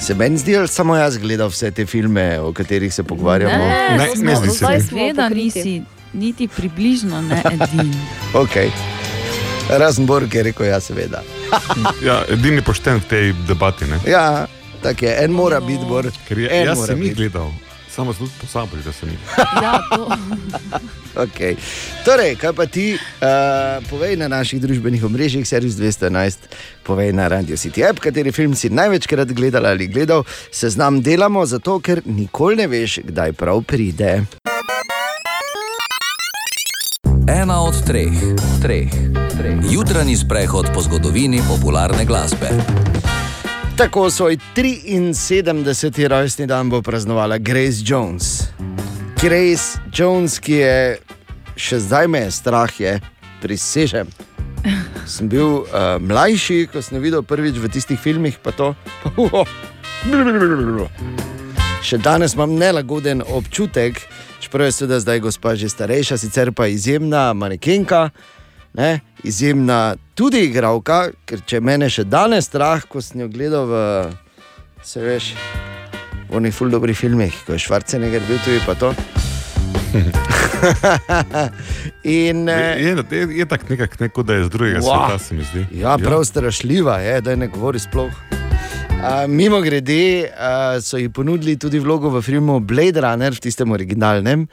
Se 0.00 0.14
meni 0.14 0.38
zdi, 0.38 0.56
ali 0.56 0.68
samo 0.68 0.96
jaz 0.96 1.18
gledal 1.18 1.48
vse 1.48 1.70
te 1.70 1.86
filme, 1.86 2.40
o 2.40 2.52
katerih 2.52 2.94
se 2.94 3.02
pogovarjamo? 3.02 3.64
Ne, 3.64 3.98
ne, 3.98 4.08
ne, 4.16 4.40
ne, 4.40 4.80
Seveda 4.80 5.28
nisi 5.28 5.82
niti 6.12 6.48
približno 6.48 7.22
ne 7.22 7.42
edini. 7.52 7.94
Okay. 8.42 8.70
Razen 9.70 10.06
Borg 10.06 10.34
je 10.34 10.42
rekel, 10.42 10.66
ja, 10.66 10.80
seveda. 10.80 11.22
Ja, 12.06 12.24
edini 12.28 12.62
pošten 12.62 12.98
v 12.98 13.08
tej 13.08 13.32
debati. 13.48 13.86
Ne? 13.86 14.00
Ja, 14.06 14.46
tako 14.82 15.04
je, 15.04 15.16
en 15.24 15.32
mora 15.32 15.60
biti 15.60 15.84
Borg. 15.88 16.12
Jaz 16.30 16.78
mora 16.78 16.86
sem 16.86 17.02
jih 17.02 17.16
gledal, 17.16 17.52
samo 17.90 18.12
sem 18.12 18.26
tudi 18.26 18.40
posabil, 18.40 18.82
da 18.82 18.92
sem 18.92 19.14
jih. 19.14 19.38
Ja, 19.62 19.78
to. 19.94 20.10
Okay. 21.28 21.58
Torej, 22.06 22.38
kaj 22.38 22.52
pa 22.54 22.64
ti, 22.70 22.94
uh, 22.94 23.82
povej 23.90 24.16
na 24.16 24.30
naših 24.30 24.62
družbenih 24.62 25.02
omrežjih, 25.04 25.42
Servis 25.42 25.74
211, 25.74 26.46
povej 26.86 27.12
na 27.12 27.28
Radio 27.28 27.58
City 27.58 27.82
App, 27.82 27.98
kateri 27.98 28.32
film 28.32 28.54
si 28.54 28.70
največkrat 28.70 29.34
gledal 29.34 29.66
ali 29.66 29.90
gledal. 29.90 30.22
Seznam 30.50 31.02
delamo 31.02 31.42
zato, 31.46 31.82
ker 31.82 32.00
nikoli 32.06 32.62
ne 32.62 32.66
veš, 32.70 33.02
kdaj 33.10 33.34
prav 33.34 33.66
pride. 33.66 34.24
Ena 37.28 37.60
od 37.66 37.76
treh, 37.84 38.14
treh, 38.62 38.92
treh. 39.36 39.58
Jutranji 39.68 40.16
sprehod 40.16 40.70
po 40.74 40.80
zgodovini 40.80 41.42
popularne 41.44 42.06
glasbe. 42.08 42.48
Tako 43.76 44.10
svoj 44.10 44.38
73. 44.56 46.08
rojstni 46.08 46.46
dan 46.46 46.70
bo 46.70 46.82
praznovala 46.82 47.38
Grace 47.38 47.82
Jones. 47.84 48.48
Grace 49.22 49.80
Jones, 49.94 50.36
ki 50.38 50.60
je 50.60 50.98
še 51.58 51.80
zdaj 51.82 52.06
me 52.06 52.20
je 52.22 52.30
strah, 52.30 52.70
je 52.70 52.92
prisežem. 53.42 54.06
sem 55.06 55.26
bil 55.26 55.64
uh, 55.66 55.98
mlajši, 55.98 56.68
ko 56.70 56.78
sem 56.78 57.02
videl 57.02 57.24
prvič 57.26 57.58
v 57.58 57.66
tistih 57.66 57.98
filmih, 57.98 58.38
pa 58.38 58.54
to. 58.54 58.74
Še 61.88 61.98
danes 61.98 62.38
imam 62.38 62.54
nelagoden 62.54 63.24
občutek, 63.26 63.98
čeprav 64.38 64.70
je 64.70 64.76
seveda 64.76 65.00
zdaj 65.02 65.22
gospa 65.26 65.58
že 65.58 65.66
starejša, 65.66 66.18
sicer 66.22 66.54
pa 66.54 66.70
izjemna 66.70 67.32
manekenka, 67.34 68.10
ne, 68.78 69.00
izjemna 69.26 69.96
tudi 70.14 70.46
igralka, 70.46 71.10
ker 71.26 71.42
če 71.42 71.58
mene 71.58 71.90
še 71.90 72.06
danes 72.06 72.46
strah, 72.46 72.86
ko 72.86 73.02
sem 73.02 73.26
jo 73.26 73.32
gledal 73.34 73.66
v, 73.66 73.82
se 74.86 75.02
veš, 75.02 75.34
v 76.28 76.36
onih 76.36 76.54
ful 76.54 76.68
dobrih 76.70 76.98
filmih, 76.98 77.34
ko 77.46 77.52
je 77.56 77.58
Švarceneger 77.58 78.22
bil 78.28 78.38
tudi 78.44 78.60
pa 78.66 78.74
to. 78.74 78.92
In, 82.04 82.48
Je, 82.48 82.82
je, 82.82 83.04
je, 83.10 83.28
je 83.38 83.46
tako 83.46 83.64
nekako, 83.68 83.96
neko, 84.00 84.22
da 84.22 84.34
je 84.34 84.44
z 84.44 84.48
drugega 84.48 84.78
Wow. 84.80 85.08
sveta, 85.08 85.18
se 85.18 85.34
mi 85.34 85.44
zdi. 85.44 85.66
Ja, 85.80 85.98
prav 85.98 86.24
strašljiva 86.24 86.98
je, 86.98 87.20
da 87.20 87.36
ne 87.36 87.46
govori 87.48 87.78
sploh. 87.78 88.10
Uh, 88.98 89.04
mimo 89.28 89.60
grede 89.60 90.26
uh, 90.26 90.82
so 90.82 90.98
ji 90.98 91.08
ponudili 91.08 91.56
tudi 91.56 91.78
vlogo 91.78 92.10
v 92.10 92.22
filmu 92.22 92.60
Blade 92.60 93.00
Runner, 93.00 93.34
v 93.34 93.40
tistem 93.40 93.70
originalnem. 93.70 94.46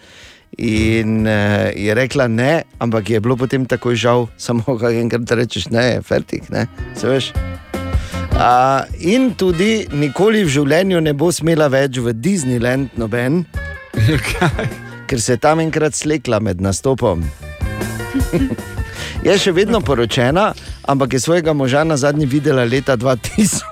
In 0.57 1.27
uh, 1.27 1.33
je 1.75 1.93
rekla 1.93 2.27
ne, 2.27 2.63
ampak 2.79 3.09
je 3.09 3.19
bilo 3.19 3.35
potem 3.35 3.65
tako 3.65 3.95
žal, 3.95 4.27
samo 4.37 4.63
enkrat 4.91 5.31
rečeš, 5.31 5.69
ne, 5.69 5.83
je 5.83 6.01
fertik, 6.01 6.49
ne, 6.49 6.67
se 6.95 7.07
veš. 7.09 7.31
Uh, 8.35 8.83
in 8.99 9.29
tudi 9.39 9.85
nikoli 9.95 10.41
v 10.43 10.49
življenju 10.51 10.99
ne 10.99 11.13
bo 11.15 11.29
smela 11.31 11.69
več 11.71 12.01
v 12.03 12.11
Disneyland, 12.19 12.91
noben, 12.99 13.45
ker 15.07 15.21
se 15.23 15.37
je 15.37 15.39
tam 15.39 15.61
enkrat 15.63 15.95
slekla 15.95 16.41
med 16.43 16.59
nastopom. 16.59 17.23
Je 19.23 19.37
še 19.39 19.55
vedno 19.55 19.79
poročena, 19.79 20.49
ampak 20.83 21.15
je 21.15 21.23
svojega 21.23 21.55
moža 21.55 21.85
na 21.87 21.95
zadnji 21.95 22.27
videla 22.27 22.67
leta 22.67 22.99
2000. 22.99 23.63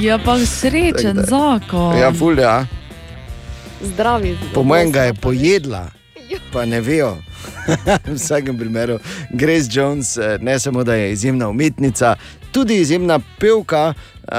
Ja, 0.00 0.16
pa 0.16 0.40
srečen 0.40 1.20
zakon. 1.28 2.00
ja, 2.00 2.08
ful, 2.16 2.40
ja. 2.40 2.64
Zdravi. 3.84 4.38
Po 4.56 4.64
mojem 4.64 4.88
ga 4.88 5.10
je 5.10 5.20
pojedla, 5.20 5.90
pa 6.48 6.64
ne 6.64 6.80
vejo. 6.80 7.18
v 8.06 8.14
vsakem 8.16 8.58
primeru, 8.58 8.98
Grace 9.30 9.68
Jones, 9.70 10.16
eh, 10.16 10.38
ne 10.40 10.58
samo 10.58 10.84
da 10.84 10.94
je 10.94 11.12
izjemna 11.12 11.48
umetnica, 11.48 12.16
tudi 12.52 12.80
izjemna 12.80 13.20
pevka. 13.38 13.94
Uh, 14.30 14.36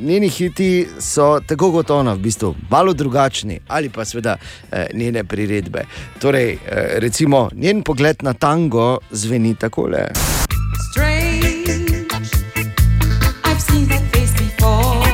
njeni 0.00 0.28
hiti 0.28 0.86
so 1.00 1.40
tako 1.46 1.72
kot 1.72 1.90
ona, 1.90 2.12
v 2.12 2.18
bistvu 2.18 2.54
malo 2.70 2.92
drugačni, 2.92 3.60
ali 3.68 3.88
pa 3.88 4.04
seveda 4.04 4.36
uh, 4.36 4.78
njene 4.94 5.24
priredbe. 5.24 5.84
Torej, 6.20 6.52
uh, 6.52 6.60
recimo, 6.98 7.50
njen 7.54 7.82
pogled 7.82 8.16
na 8.22 8.32
tango 8.32 8.98
zveni 9.10 9.54
takole. 9.54 10.06
Strange. 10.90 11.48
I've 13.44 13.60
seen 13.60 13.88
that 13.88 14.02
face 14.12 14.32
before. 14.38 15.08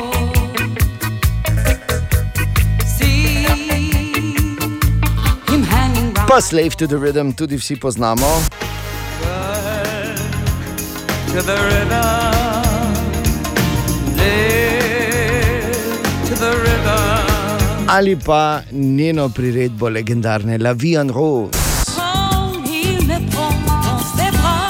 Pa 6.28 6.40
Slave 6.40 6.70
to 6.70 6.86
the 6.86 6.96
Rhythm 6.96 7.32
tudi 7.32 7.56
vsi 7.56 7.76
poznamo. 7.76 8.26
To 11.34 11.42
the 11.42 11.58
river. 11.74 12.08
Live 14.20 15.74
to 16.28 16.34
the 16.44 16.52
river. 16.66 17.02
Ali 17.88 18.16
pa 18.16 18.62
njeno 18.72 19.28
priredbo 19.28 19.88
legendarne 19.88 20.58
La 20.58 20.72
Vie 20.72 20.98
en 20.98 21.10
Rose. 21.12 21.50
Quand 21.96 22.62
il 22.66 23.06
me 23.06 23.18
prend 23.30 23.54
dans 23.66 23.98
ses 24.16 24.30
bras, 24.36 24.68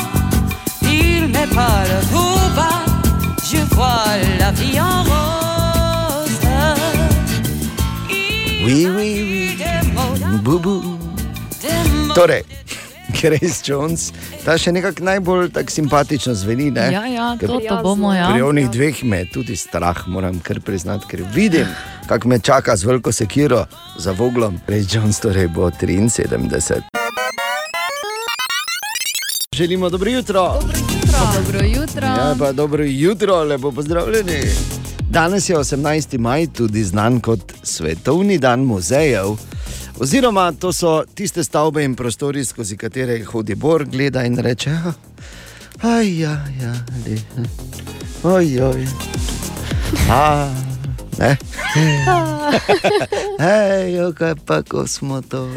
il 0.82 1.28
met 1.28 1.54
pas 1.54 1.84
le 1.90 2.00
tout 2.12 2.54
bas. 2.56 2.80
Je 3.50 3.60
vois 3.74 4.16
la 4.38 4.50
vie 4.52 4.80
en 4.80 5.02
rose. 5.02 6.40
Oui, 8.64 8.86
oui, 8.96 9.10
oui. 9.30 9.58
Bubu. 10.42 10.80
Torej, 12.14 12.44
Grace 13.20 13.62
Jones, 13.64 14.12
ta 14.44 14.58
še 14.58 14.72
nekako 14.72 15.04
najbolj 15.04 15.50
simpatično 15.68 16.34
zveni. 16.34 16.70
Ne? 16.70 16.88
Ja, 16.92 17.06
ja, 17.06 17.36
to, 17.40 17.60
to 17.68 17.78
bomo, 17.82 18.12
ja. 18.14 18.28
Pri 18.32 18.42
onih 18.42 18.68
dveh 18.70 19.04
me 19.04 19.22
je 19.24 19.30
tudi 19.38 19.56
strah, 19.56 20.04
moram 20.06 20.40
kar 20.44 20.60
priznati, 20.60 21.08
ker 21.08 21.24
vidim, 21.34 21.70
kako 22.08 22.28
me 22.28 22.38
čaka 22.38 22.76
z 22.76 22.84
veliko 22.84 23.12
sekiro 23.12 23.64
za 23.98 24.12
voglom. 24.12 24.60
Grace 24.66 24.96
Jones 24.96 25.20
torej 25.20 25.48
bo 25.48 25.70
73. 25.70 26.82
Želimo 29.54 29.90
dobro 29.90 30.10
jutro. 30.10 30.60
Dobro 31.36 31.64
jutro. 31.64 32.06
Ja, 32.06 32.34
pa 32.38 32.52
dobro 32.52 32.84
jutro, 32.84 33.42
lepo 33.42 33.72
pozdravljeni. 33.72 34.40
Danes 35.10 35.48
je 35.48 35.56
18. 35.56 36.18
maj, 36.18 36.46
tudi 36.46 36.84
znan 36.84 37.20
kot 37.20 37.52
Svetovni 37.62 38.38
dan 38.38 38.60
muzejev. 38.60 39.36
Oziroma, 39.98 40.52
to 40.52 40.72
so 40.72 41.04
tiste 41.14 41.44
stavbe 41.44 41.84
in 41.84 41.94
prostori, 41.94 42.44
skozi 42.44 42.76
katere 42.76 43.24
hodi 43.24 43.54
Bor, 43.54 43.84
gleda 43.84 44.24
in 44.24 44.38
reče: 44.38 44.70
Aj, 45.82 46.18
ja, 46.20 46.44
ja, 46.60 46.74
ali, 46.94 47.20
oj, 48.22 48.60
oj. 48.62 48.86
A, 50.10 50.50
ne. 51.18 51.36
Hej, 53.44 54.14
kaj 54.18 54.34
pa, 54.46 54.62
ko 54.62 54.86
smo 54.86 55.22
to. 55.22 55.48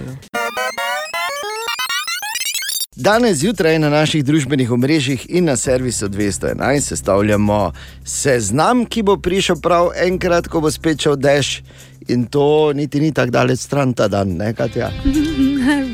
Danes 2.99 3.37
zjutraj 3.37 3.75
na 3.79 3.89
naših 3.89 4.23
družbenih 4.25 4.71
omrežjih 4.71 5.25
in 5.29 5.45
na 5.45 5.55
servisu 5.55 6.07
211 6.09 6.81
sestavljamo 6.81 7.71
seznam, 8.03 8.85
ki 8.85 9.03
bo 9.03 9.17
prišel 9.17 9.59
prav 9.61 9.91
enkrat, 10.01 10.47
ko 10.47 10.61
bo 10.65 10.71
spet 10.71 11.05
šel 11.05 11.15
dež. 11.15 11.61
In 12.09 12.25
to 12.25 12.73
niti 12.73 12.99
ni 12.99 13.11
tako 13.13 13.31
daleč 13.31 13.59
stran 13.59 13.93
ta 13.93 14.07
dan, 14.07 14.33
ne 14.37 14.49
Katja. 14.53 14.89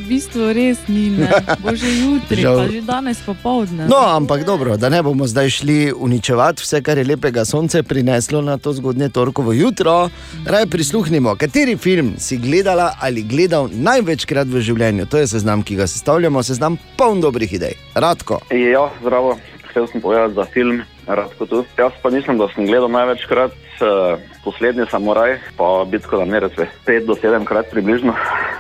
V 0.04 0.20
bistvu 0.20 0.51
res 0.51 0.84
ni, 0.91 1.16
ne. 1.16 1.32
bo 1.64 1.72
že 1.72 1.88
jutri, 1.88 2.43
Žal. 2.43 2.58
pa 2.60 2.64
že 2.68 2.82
danes 2.84 3.20
popovdne. 3.24 3.88
No, 3.88 4.04
ampak 4.04 4.43
dobro, 4.43 4.76
da 4.76 4.91
ne 4.91 4.99
bomo 4.99 5.24
zdaj 5.24 5.64
šli 5.64 5.78
uničevati 5.95 6.60
vse, 6.60 6.84
kar 6.84 6.99
je 6.99 7.08
lepega 7.08 7.45
sonce 7.47 7.84
prineslo 7.88 8.43
na 8.43 8.60
to 8.60 8.76
zgodnje 8.76 9.10
torkovo 9.16 9.56
jutro. 9.56 10.12
Raj 10.43 10.68
prisluhnimo, 10.68 11.36
kateri 11.39 11.78
film 11.80 12.20
si 12.20 12.36
gledala 12.38 12.99
ali 12.99 13.24
gledal 13.24 13.72
največkrat 13.72 14.51
v 14.51 14.60
življenju. 14.60 15.08
To 15.08 15.24
je 15.24 15.32
seznam, 15.32 15.64
ki 15.64 15.80
ga 15.80 15.88
sestavljamo, 15.88 16.43
seznam 16.43 16.76
poln 16.99 17.24
dobrih 17.24 17.47
idej. 17.47 17.80
Radko. 17.95 18.43
Ja, 18.51 18.91
zdravo. 18.99 19.39
Hotel 19.74 19.88
sem 19.89 20.01
povedati 20.04 20.36
za 20.38 20.45
film 20.54 20.84
Radko 21.08 21.45
tu. 21.45 21.64
Jaz 21.80 21.95
pa 22.04 22.12
mislim, 22.14 22.38
da 22.38 22.45
sem 22.54 22.68
gledal 22.68 22.91
največkrat 22.91 23.56
uh, 23.82 24.20
poslednji 24.43 24.86
samuraj, 24.91 25.39
pa 25.58 25.86
bitko 25.89 26.22
na 26.22 26.26
Neretve. 26.26 26.68
Pet 26.86 27.08
do 27.08 27.16
sedemkrat 27.16 27.72
približno. 27.72 28.14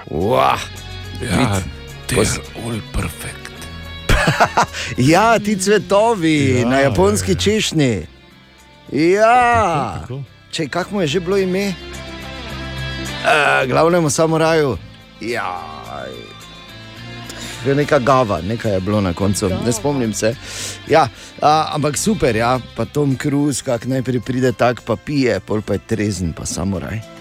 Wow. 0.09 0.57
Ja, 1.23 1.61
te 2.07 2.15
je 2.15 2.27
all 2.65 2.79
perfect. 2.93 3.51
ja, 5.13 5.39
ti 5.39 5.55
cvetovi 5.59 6.59
ja, 6.59 6.69
na 6.69 6.79
japonski 6.79 7.35
češnji. 7.35 8.07
Ja, 8.91 10.05
če 10.51 10.67
kako 10.67 10.95
mu 10.95 11.01
je 11.01 11.07
že 11.07 11.19
bilo 11.19 11.37
ime? 11.37 11.73
Uh, 13.23 13.69
glavnemu 13.69 14.09
samuraju. 14.09 14.77
Ja, 15.21 15.73
je 17.65 17.75
neka 17.75 17.99
gava, 17.99 18.41
nekaj 18.41 18.73
je 18.73 18.79
bilo 18.79 19.01
na 19.01 19.13
koncu, 19.13 19.49
ne 19.65 19.71
spomnim 19.71 20.13
se. 20.13 20.35
Ja, 20.87 21.07
a, 21.41 21.69
ampak 21.75 21.97
super, 21.97 22.35
ja, 22.35 22.59
pa 22.75 22.85
Tom 22.85 23.17
Cruise, 23.17 23.63
kak 23.63 23.85
najprej 23.85 24.19
pride 24.19 24.51
tak, 24.51 24.81
pa 24.81 24.95
pije, 24.95 25.39
pol 25.39 25.61
pa 25.61 25.73
je 25.73 25.79
trezen, 25.87 26.33
pa 26.33 26.45
samuraj. 26.45 27.12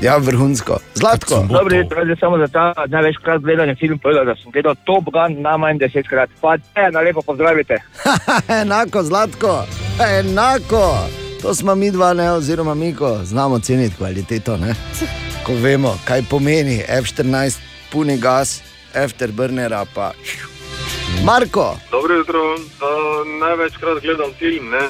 Ja, 0.00 0.16
vrhunsko. 0.16 0.78
Zlatko. 0.94 1.46
Dobro 1.50 1.76
jutro, 1.76 2.04
zdaj 2.04 2.16
samo 2.20 2.38
za 2.38 2.48
ta 2.48 2.74
največkrat 2.86 3.42
gledani 3.42 3.74
film 3.74 3.98
povedal, 3.98 4.24
da 4.24 4.34
sem 4.36 4.52
gledal 4.52 4.74
Top 4.84 5.04
Gun 5.04 5.42
najmanj 5.42 5.78
desetkrat. 5.78 6.30
Pa 6.40 6.56
te 6.58 6.90
na 6.92 7.00
lepo 7.00 7.22
pozdravite. 7.22 7.76
Enako, 8.62 9.02
zlatko, 9.02 9.64
enako. 10.18 10.96
To 11.42 11.54
smo 11.54 11.74
mi 11.74 11.90
dva, 11.90 12.14
ne, 12.14 12.30
oziroma 12.32 12.74
Miko, 12.74 13.18
znamo 13.24 13.58
ceniti 13.58 13.96
kvaliteto. 13.96 14.56
Ne? 14.56 14.74
Ko 15.46 15.52
vemo, 15.52 15.98
kaj 16.04 16.22
pomeni 16.30 16.82
F14, 16.88 17.58
puni 17.92 18.18
gas, 18.18 18.62
afterburnera 18.94 19.84
pa. 19.94 20.12
Marko, 21.24 21.76
Dobro 21.90 22.14
jutro. 22.14 22.54
Uh, 22.54 22.60
največkrat 23.40 24.02
gledam 24.02 24.30
film. 24.38 24.70
Ne? 24.70 24.80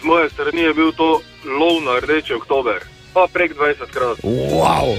Z 0.00 0.04
moje 0.04 0.30
strani 0.30 0.60
je 0.60 0.74
bil 0.74 0.92
to 0.92 1.20
lov 1.44 1.82
na 1.84 2.00
rdeči 2.00 2.34
oktober. 2.34 2.95
Pa 3.16 3.24
prek 3.32 3.56
20 3.56 3.88
krat. 3.88 4.18
wow. 4.22 4.92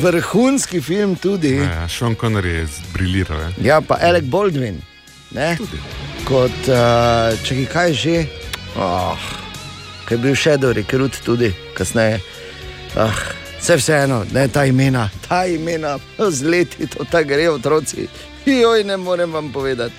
vrhunski 0.00 0.80
film 0.80 1.16
tudi. 1.16 1.56
Ja, 1.60 1.88
Sean 1.88 2.16
Connery 2.16 2.48
je 2.48 2.66
zbriljiral. 2.66 3.40
eh. 3.40 3.52
Ja, 3.60 3.80
pa 3.80 3.98
Alec 4.00 4.24
Baldwin. 4.24 4.80
Ne? 5.30 5.58
Kot, 6.24 6.56
uh, 6.72 7.36
če 7.44 7.54
ki 7.60 7.66
kaj 7.68 7.92
že, 7.92 8.16
oh, 8.80 9.20
ki 10.08 10.16
je 10.16 10.18
bil 10.24 10.34
Shadow 10.34 10.72
Recruit 10.72 11.20
tudi 11.24 11.52
kasneje. 11.76 12.22
Ah, 12.96 13.20
vse 13.60 13.76
vseeno, 13.76 14.24
ne 14.32 14.48
ta 14.48 14.64
imena, 14.66 15.10
ta 15.28 15.44
imena, 15.46 15.98
z 16.18 16.42
leti 16.48 16.88
to 16.88 17.04
tako 17.04 17.28
gre 17.28 17.50
otroci. 17.50 18.08
Joj, 18.48 18.84
ne 18.88 18.96
morem 18.96 19.32
vam 19.32 19.52
povedati. 19.52 19.94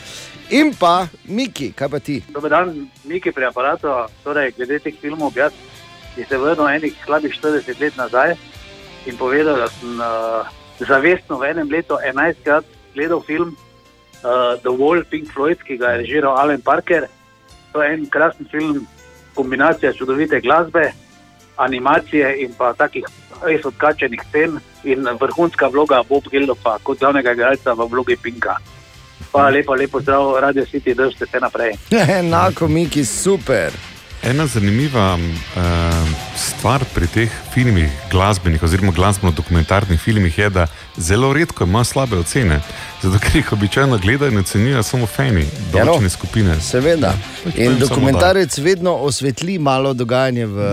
In 0.52 0.74
pa, 0.76 1.08
Miki, 1.30 1.72
kaj 1.72 1.90
pa 1.90 2.00
ti? 2.00 2.18
Dober 2.34 2.50
dan, 2.52 2.74
Miki 3.06 3.32
pri 3.32 3.46
aparatu. 3.48 3.88
Torej, 4.26 4.52
glede 4.58 4.82
teh 4.84 4.98
filmov, 5.02 5.38
jaz 5.38 5.54
bi 6.16 6.26
se 6.28 6.38
vrnil 6.38 6.68
enih 6.68 6.94
slabih 7.06 7.34
40 7.44 7.82
let 7.82 7.98
nazaj 7.98 8.36
in 9.06 9.18
povedal, 9.18 9.58
da 9.58 9.68
sem 9.68 10.00
uh, 10.00 10.48
zavestno 10.80 11.38
v 11.38 11.52
enem 11.52 11.70
letu 11.72 11.98
11 11.98 12.44
krat 12.44 12.66
gledal 12.94 13.22
film 13.22 13.56
uh, 14.24 14.58
The 14.62 14.70
Wall 14.70 15.04
Pink 15.10 15.32
Floyd, 15.34 15.62
ki 15.64 15.78
ga 15.78 15.94
je 15.94 16.04
režiral 16.06 16.38
Alan 16.38 16.62
Parker. 16.62 17.08
To 17.74 17.82
je 17.82 17.94
en 17.94 18.06
krasen 18.10 18.48
film, 18.52 18.88
kombinacija 19.34 19.94
čudovite 19.94 20.42
glasbe, 20.42 20.92
animacije 21.58 22.36
in 22.44 22.54
pa 22.58 22.74
takih 22.74 23.06
res 23.42 23.66
odkačenih 23.66 24.22
scen 24.30 24.60
in 24.84 25.08
vrhunska 25.20 25.68
vloga 25.68 26.04
Bob 26.10 26.28
Geldofa 26.32 26.78
kot 26.84 27.00
glavnega 27.00 27.34
igralca 27.34 27.74
v 27.74 27.88
vlogi 27.90 28.18
Pinka. 28.22 28.58
Hvala 29.32 29.50
lepo, 29.50 29.76
lepo 29.76 30.02
zdrav, 30.02 30.40
Radio 30.44 30.66
City, 30.66 30.94
držite 30.94 31.26
se 31.26 31.40
naprej. 31.40 31.78
Enako, 32.20 32.68
Miki, 32.68 33.06
super. 33.06 33.91
Ena 34.24 34.48
zanimiva 34.48 35.16
uh, 35.16 35.62
stvar 36.36 36.84
pri 36.94 37.08
teh 37.08 37.30
filmih, 37.54 37.90
glasbenih 38.12 38.64
oziroma 38.64 38.92
glasbeno-dokumentarnih 38.92 40.00
filmih 40.00 40.38
je, 40.38 40.50
da 40.50 40.68
zelo 40.98 41.34
redko 41.34 41.64
ima 41.64 41.84
slabe 41.84 42.18
ocene. 42.18 42.60
Zato, 43.02 43.20
ker 43.20 43.36
jih 43.36 43.54
običajno 43.54 43.98
gledajo 43.98 44.32
in 44.32 44.38
ocenijo 44.38 44.84
samo 44.84 45.10
fani, 45.10 45.48
določene 45.74 46.10
skupine. 46.10 46.60
Seveda. 46.62 47.16
Pač 47.44 47.58
In 47.58 47.80
dokumentarec 47.82 48.58
vedno 48.62 48.94
osvetli 49.10 49.58
malo 49.58 49.94
dogajanje 49.98 50.46
v 50.46 50.70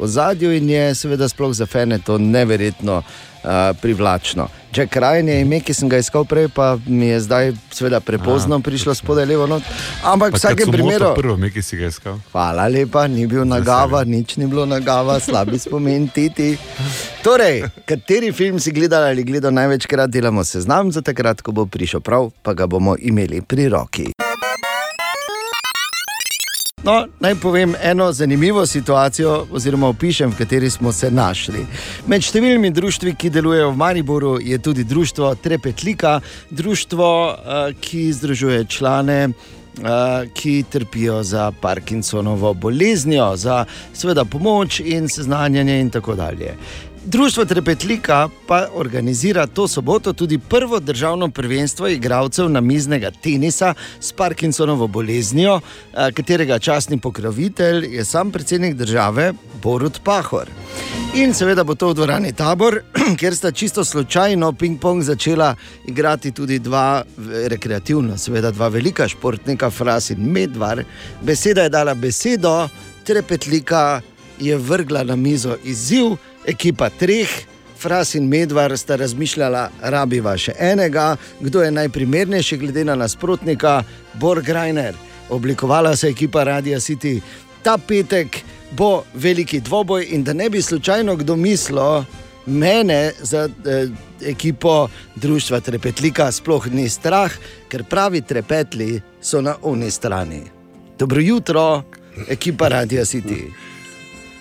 ozadju, 0.00 0.52
in 0.52 0.70
je 0.70 0.94
seveda 0.94 1.28
sploh 1.28 1.52
za 1.54 1.66
fene 1.66 1.98
to 1.98 2.18
neverjetno 2.18 3.02
uh, 3.44 3.50
privlačno. 3.82 4.48
Jack 4.74 4.96
Ryan 4.96 5.28
je 5.28 5.40
ime, 5.40 5.60
ki 5.60 5.74
sem 5.74 5.88
ga 5.88 6.00
iskal 6.02 6.24
prej, 6.26 6.48
pa 6.50 6.74
mi 6.86 7.06
je 7.06 7.20
zdaj 7.20 7.52
seveda 7.70 8.00
prepozno 8.00 8.58
prišlo 8.60 8.94
spodaj 8.94 9.26
levo. 9.26 9.46
Not. 9.46 9.62
Ampak 10.02 10.34
v 10.34 10.40
vsakem 10.40 10.72
primeru. 10.72 11.12
Prvo, 11.14 11.38
ki 11.38 11.62
si 11.62 11.78
ga 11.78 11.92
iskal. 11.92 12.18
Hvala 12.32 12.66
lepa, 12.66 13.06
ni 13.06 13.28
bil 13.30 13.46
nagava, 13.46 14.02
nič 14.04 14.34
ni 14.36 14.50
bilo 14.50 14.66
nagava, 14.66 15.20
slabi 15.22 15.58
spomin, 15.62 16.08
titi. 16.10 16.56
Torej, 17.22 17.62
kateri 17.86 18.32
film 18.34 18.58
si 18.58 18.74
gledal 18.74 19.06
ali 19.06 19.22
gledal 19.22 19.54
največkrat, 19.54 20.10
delamo 20.10 20.42
seznam 20.44 20.90
za 20.90 21.06
takrat, 21.06 21.38
ko 21.38 21.54
bo 21.54 21.70
prišel 21.70 22.02
prav, 22.02 22.32
pa 22.42 22.54
ga 22.58 22.66
bomo 22.66 22.98
imeli 22.98 23.46
pri 23.46 23.70
roki. 23.70 24.23
No, 26.84 27.06
naj 27.20 27.34
povem 27.34 27.74
eno 27.82 28.12
zanimivo 28.12 28.66
situacijo, 28.66 29.46
oziroma 29.52 29.88
opišem, 29.88 30.30
v 30.30 30.36
kateri 30.36 30.70
smo 30.70 30.92
se 30.92 31.08
našli. 31.10 31.62
Med 32.06 32.20
številnimi 32.20 32.68
društvi, 32.76 33.14
ki 33.16 33.30
delujejo 33.32 33.70
v 33.70 33.78
Mariboru, 33.80 34.32
je 34.36 34.58
tudi 34.60 34.84
društvo 34.84 35.34
Trepetlika, 35.34 36.18
društvo, 36.50 37.08
eh, 37.32 37.72
ki 37.80 38.12
združuje 38.12 38.64
člane. 38.68 39.28
eh, 39.74 40.28
Ki 40.34 40.64
trpijo 40.70 41.22
za 41.22 41.52
Parkinsonovo 41.60 42.54
boleznijo, 42.54 43.36
za 43.36 43.64
seveda 43.92 44.24
pomoč 44.24 44.80
in 44.80 45.08
seznanjanje, 45.08 45.80
in 45.80 45.90
tako 45.90 46.14
dalje. 46.14 46.54
Društvo 47.06 47.44
Trepetlika 47.44 48.28
pa 48.46 48.66
organizira 48.74 49.46
to 49.46 49.68
soboto 49.68 50.12
tudi 50.12 50.38
prvo 50.38 50.80
državno 50.80 51.28
prvenstvo 51.28 51.88
igralcev 51.88 52.48
namiznega 52.48 53.10
tenisa 53.10 53.74
s 54.00 54.12
Parkinsonovo 54.12 54.86
boleznijo, 54.86 55.60
eh, 55.60 56.12
katerega 56.12 56.58
častni 56.58 56.98
pokrovitelj 56.98 57.96
je 57.96 58.04
sam 58.04 58.30
predsednik 58.30 58.74
države 58.74 59.32
Borut 59.62 60.00
Pahor. 60.04 60.48
In 61.14 61.34
seveda 61.34 61.64
bo 61.64 61.74
to 61.74 61.88
v 61.88 61.94
dvorani 61.94 62.32
tabor, 62.32 62.80
kjer 63.18 63.36
sta 63.36 63.52
čisto 63.52 63.84
slučajno 63.84 64.52
ping-pong 64.52 65.02
začela 65.02 65.54
igrati 65.86 66.30
tudi 66.30 66.58
dva 66.58 67.04
v- 67.16 67.48
rekreativna, 67.48 68.18
seveda 68.18 68.50
dva 68.50 68.68
velika 68.68 69.08
športnika, 69.08 69.70
Fras 69.70 70.10
in 70.10 70.32
Medvar. 70.32 70.84
Beseda 71.22 71.62
je 71.62 71.68
dala 71.68 71.94
besedo, 71.94 72.68
Trepetlika 73.04 74.00
je 74.40 74.56
vrgla 74.56 75.04
na 75.04 75.16
mizo 75.16 75.56
izziv, 75.64 76.16
ekipa 76.46 76.90
treh. 76.90 77.28
Fras 77.78 78.14
in 78.14 78.28
Medvar 78.28 78.72
sta 78.78 78.96
razmišljala, 78.96 79.68
rabiva 79.92 80.32
še 80.40 80.54
enega, 80.58 81.16
kdo 81.40 81.60
je 81.62 81.70
najprimernejši 81.74 82.56
glede 82.56 82.84
na 82.84 82.94
nasprotnika, 82.96 83.82
Borg 84.20 84.48
Reiner. 84.48 84.94
Oblikovala 85.28 85.96
se 85.96 86.06
je 86.06 86.16
ekipa 86.16 86.44
Radia 86.44 86.80
City. 86.80 87.18
Ta 87.62 87.76
petek 87.78 88.40
bo 88.72 89.04
veliki 89.14 89.60
dvoboj 89.60 90.06
in 90.10 90.24
da 90.24 90.32
ne 90.32 90.48
bi 90.50 90.62
slučajno 90.62 91.16
kdo 91.16 91.36
mislil, 91.36 92.04
mene 92.46 93.12
za 93.20 93.48
eh, 93.48 93.88
ekipo 94.26 94.88
Društva 95.16 95.60
Trepetlika 95.60 96.32
sploh 96.32 96.66
ni 96.72 96.88
strah, 96.88 97.32
ker 97.68 97.84
pravi 97.84 98.20
trepetli 98.20 99.00
so 99.20 99.40
na 99.40 99.56
oni 99.62 99.90
strani. 99.90 100.42
Dobro 100.98 101.20
jutro, 101.20 101.82
ekipa 102.28 102.68
Radia 102.68 103.04
City. 103.04 103.50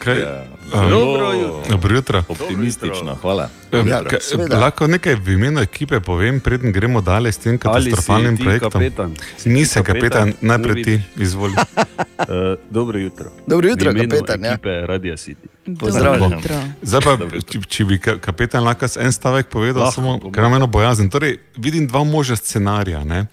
Kaj, 0.04 0.20
Ja. 0.20 0.44
um, 0.76 0.90
Dobro 0.90 1.32
jutro. 1.34 1.64
Dobro 1.70 1.96
jutro. 1.96 2.24
Optimistično, 2.30 3.16
hvala. 3.16 3.50
Ja, 3.74 4.04
ka- 4.04 4.20
seveda. 4.22 4.60
lahko 4.60 4.88
nekaj 4.88 5.16
v 5.16 5.30
imenu 5.30 5.62
ekipe 5.62 6.00
povem, 6.00 6.40
preden 6.40 6.72
gremo 6.72 7.02
dalje 7.02 7.32
s 7.32 7.38
tem 7.38 7.58
katastrofalnim 7.58 8.32
si 8.32 8.38
ti 8.38 8.44
projektom. 8.44 8.72
kapetan? 8.72 9.16
Si 9.38 9.50
Nisem 9.50 9.84
kapetan? 9.84 10.10
kapetan, 10.30 10.34
najprej 10.42 10.84
ti, 10.84 10.96
izvoli. 11.18 11.54
Uh, 11.54 12.26
dobro 12.70 13.00
jutro. 13.00 13.32
Dobro 13.48 13.70
jutro, 13.70 13.94
kapetan, 13.94 14.44
ja. 14.44 14.58
Radio 14.86 15.14
City. 15.16 15.48
Pozdravljen. 15.80 16.42
Zdaj 16.82 17.02
pa, 17.02 17.18
če, 17.42 17.60
če 17.62 17.86
bi 17.86 17.98
ka- 17.98 18.20
kapetan 18.20 18.64
lahko 18.64 18.86
en 18.98 19.12
stavek 19.12 19.48
povedal, 19.48 19.84
Lahko, 19.84 19.94
samo 19.94 20.32
ker 20.32 20.40
imam 20.40 20.54
eno 20.54 20.68
bojazen. 20.68 21.10
Torej, 21.10 21.38
vidim 21.56 21.88
dva 21.88 22.04
možna 22.04 22.36
scenarija. 22.36 23.04
Ne? 23.04 23.26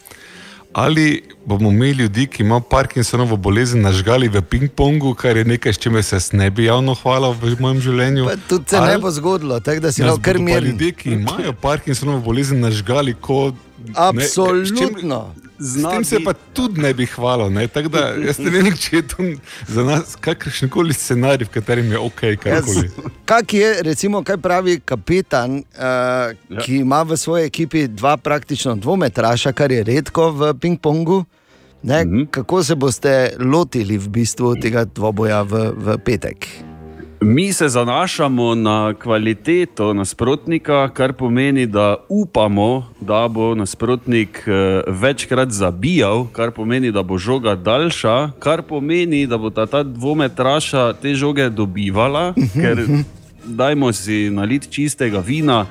Ali 0.73 1.23
bomo 1.45 1.71
mi 1.71 1.91
ljudi, 1.91 2.27
ki 2.27 2.43
imajo 2.43 2.61
Parkinsonovo 2.61 3.37
bolezen, 3.37 3.83
nažgali 3.83 4.29
v 4.29 4.43
ping-pongu, 4.43 5.15
kar 5.15 5.37
je 5.37 5.45
nekaj, 5.45 5.73
s 5.73 5.79
čimer 5.79 6.05
se 6.05 6.19
ne 6.33 6.51
bi 6.51 6.65
javno 6.65 6.95
hvalil 6.95 7.33
v 7.33 7.57
mojem 7.61 7.81
življenju. 7.81 8.25
Pa 8.25 8.37
tudi 8.49 8.71
se 8.71 8.81
ne 8.81 8.99
bo 8.99 9.11
zgodilo, 9.11 9.61
tako 9.61 9.81
da 9.81 9.93
si 9.93 10.03
lahko 10.03 10.23
kar 10.23 10.39
miren. 10.39 10.71
Ljudje, 10.71 10.93
ki 10.93 11.13
imajo 11.19 11.53
Parkinsonovo 11.61 12.21
bolezen, 12.21 12.61
nažgali 12.61 13.15
kot. 13.15 13.55
Absolutno. 13.95 15.25
S 15.61 15.83
tem 15.83 16.05
se 16.05 16.21
pa 16.25 16.33
tudi 16.33 16.81
ne 16.81 16.95
bi 16.95 17.07
hvalil. 17.07 17.51
Ne? 17.53 17.67
Tako 17.69 17.89
da 17.89 18.07
jaz 18.17 18.39
ne 18.41 18.51
vem, 18.51 18.71
če 18.77 18.97
je 18.97 19.03
to 19.13 19.27
za 19.69 19.85
nas 19.85 20.17
kakršen 20.21 20.73
koli 20.73 20.97
scenarij, 20.97 21.49
v 21.51 21.55
katerem 21.59 21.93
je 21.93 21.99
ok, 22.01 22.23
karkoli. 22.41 22.89
Kak 23.29 23.55
je, 23.55 23.75
recimo, 23.85 24.23
kaj 24.25 24.41
pravi 24.41 24.79
kapetan, 24.81 25.61
uh, 25.61 26.33
ja. 26.33 26.65
ki 26.65 26.81
ima 26.81 27.03
v 27.05 27.19
svoji 27.21 27.45
ekipi 27.51 27.85
dva 27.89 28.17
praktično 28.17 28.75
dvometraša, 28.81 29.53
kar 29.53 29.73
je 29.73 29.85
redko 29.85 30.31
v 30.33 30.55
ping-pongu? 30.57 31.25
Ne, 31.83 32.05
mm 32.05 32.11
-hmm. 32.11 32.31
Kako 32.31 32.65
se 32.65 32.75
boste 32.75 33.37
lotili 33.39 33.99
v 33.99 34.09
bistvu 34.09 34.57
tega 34.61 34.85
dvoboja 34.85 35.43
v, 35.43 35.73
v 35.77 35.99
petek? 36.05 36.70
Mi 37.23 37.53
se 37.53 37.69
zanašamo 37.69 38.55
na 38.55 38.95
kvaliteto 38.95 39.95
nasprotnika, 39.95 40.89
kar 40.89 41.13
pomeni, 41.13 41.67
da 41.67 41.97
upamo, 42.09 42.93
da 43.01 43.29
bo 43.29 43.55
nasprotnik 43.55 44.45
eh, 44.47 44.83
večkrat 44.87 45.51
zabijal, 45.51 46.27
kar 46.33 46.51
pomeni, 46.51 46.93
da 46.93 47.03
bo 47.03 47.19
žoga 47.19 47.55
daljša, 47.55 48.31
kar 48.39 48.63
pomeni, 48.63 49.27
da 49.27 49.39
bo 49.39 49.51
ta, 49.51 49.67
ta 49.67 49.83
dvometraša 49.83 50.93
te 50.93 51.15
žoge 51.15 51.51
dobivala, 51.51 52.35
ker 52.55 52.87
dajmo 53.45 53.93
si 53.93 54.31
nalit 54.31 54.71
čistega 54.71 55.19
vina, 55.19 55.67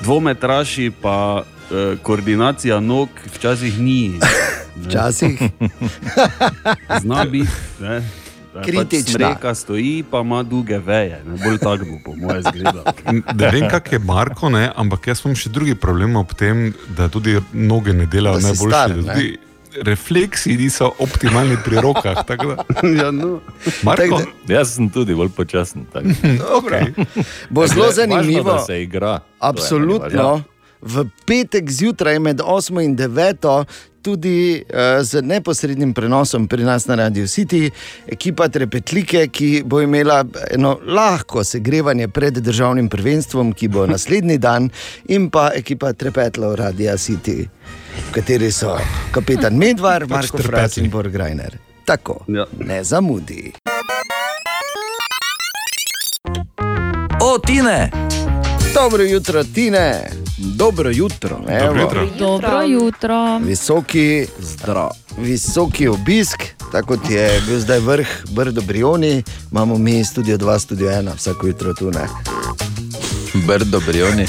dvometraši 0.00 0.90
pa 1.02 1.42
eh, 1.44 1.96
koordinacija 2.02 2.80
nog 2.80 3.08
včasih 3.34 3.80
ni. 3.80 4.12
Včasih. 4.86 5.42
Zna 7.02 7.24
biti. 7.24 7.50
Da 8.58 8.64
pač 8.64 8.68
Kritična. 8.68 9.12
Smreka 9.30 9.54
stoji, 9.54 10.04
pa 10.04 10.20
ima 10.20 10.42
dolge 10.42 10.78
veje, 10.80 11.22
ne 11.24 11.38
bolj 11.38 11.58
tako 11.58 11.84
bo, 11.86 11.96
po 12.04 12.16
mojem, 12.16 12.42
zgledal. 12.44 12.84
Ne 13.34 13.50
vem, 13.50 13.68
kak 13.68 13.92
je 13.92 13.98
Marko, 14.00 14.48
ne, 14.50 14.70
ampak 14.74 15.06
jaz 15.06 15.22
imam 15.22 15.36
še 15.36 15.48
drugi 15.48 15.74
problem 15.76 16.16
ob 16.16 16.34
tem, 16.34 16.68
da 16.90 17.08
tudi 17.08 17.36
noge 17.52 17.92
ne 17.92 18.06
delajo 18.06 18.36
Da 18.36 18.42
najboljše. 18.44 18.70
star, 18.70 18.90
da 18.90 18.96
ne. 18.96 19.14
tudi 19.14 19.38
Refleksi 19.78 20.56
niso 20.56 20.90
optimalni 20.98 21.56
pri 21.58 21.76
rokah. 21.78 22.24
tako 22.24 22.46
da- 22.48 22.64
ja, 22.98 23.10
no. 23.12 23.40
Marko, 23.82 24.20
Jaz 24.48 24.74
sem 24.74 24.88
tudi 24.88 25.14
bolj 25.14 25.28
počasen. 25.30 25.84
Dobro. 26.44 26.80
Bo 27.48 27.66
zelo 27.66 27.84
Važno, 27.84 27.92
zanimivo. 27.92 28.52
da 28.52 28.58
se 28.60 28.82
igra. 28.82 29.20
Absolutno. 29.38 30.42
V 30.80 31.04
petek 31.26 31.68
zjutraj 31.68 32.18
med 32.18 32.38
8 32.38 32.80
in 32.80 32.96
9, 32.96 33.64
tudi 34.08 34.64
uh, 34.64 35.04
z 35.04 35.20
neposrednim 35.22 35.92
prenosom 35.94 36.46
pri 36.48 36.64
nas 36.64 36.86
na 36.88 36.94
Radio 36.94 37.26
City, 37.28 37.68
ekipa 38.08 38.48
Trepetlike, 38.48 39.26
ki 39.28 39.62
bo 39.68 39.82
imela 39.84 40.22
eno 40.50 40.78
lahko 40.86 41.44
segrevanje 41.44 42.08
pred 42.08 42.40
državnim 42.40 42.88
prvenstvom, 42.88 43.52
ki 43.52 43.68
bo 43.68 43.84
naslednji 43.86 44.38
dan, 44.46 44.70
in 45.12 45.28
pa 45.30 45.50
ekipa 45.54 45.92
Trepetlov 45.92 46.56
Radio 46.56 46.96
City, 46.96 47.44
v 48.08 48.08
kateri 48.16 48.48
so 48.52 48.78
kapetan 49.12 49.60
Medvar, 49.60 50.08
Pač 50.08 50.10
Marko 50.10 50.40
Fras 50.40 50.72
Trepetli. 50.72 50.84
in 50.84 50.90
Borgrajner. 50.90 51.58
Tako, 51.84 52.22
ja. 52.32 52.48
ne 52.64 52.84
zamudi. 52.84 53.52
O, 57.20 57.36
Tine! 57.44 58.07
Dobro 58.82 59.02
jutro, 59.02 59.44
Tine. 59.44 60.10
Dobro 60.38 60.90
jutro. 60.90 61.40
Evo. 61.48 61.74
Dobro 61.74 62.02
jutro. 62.02 62.28
Dobro 62.28 62.62
jutro. 62.62 63.38
Visoki, 63.38 64.26
Zdrav. 64.38 64.88
visoki 65.18 65.88
obisk, 65.88 66.42
tako 66.72 66.86
kot 66.86 67.10
je 67.10 67.42
bil 67.46 67.60
zdaj 67.60 67.78
vrh 67.78 68.08
Brdo 68.30 68.60
Brioni, 68.60 69.22
imamo 69.52 69.78
mi 69.78 70.04
studio 70.04 70.38
2, 70.38 70.58
studio 70.58 70.90
1, 70.90 71.16
vsako 71.16 71.46
jutro 71.46 71.74
tu 71.74 71.90
ne. 71.90 72.08
Brdo 73.34 73.80
Brioni. 73.86 74.26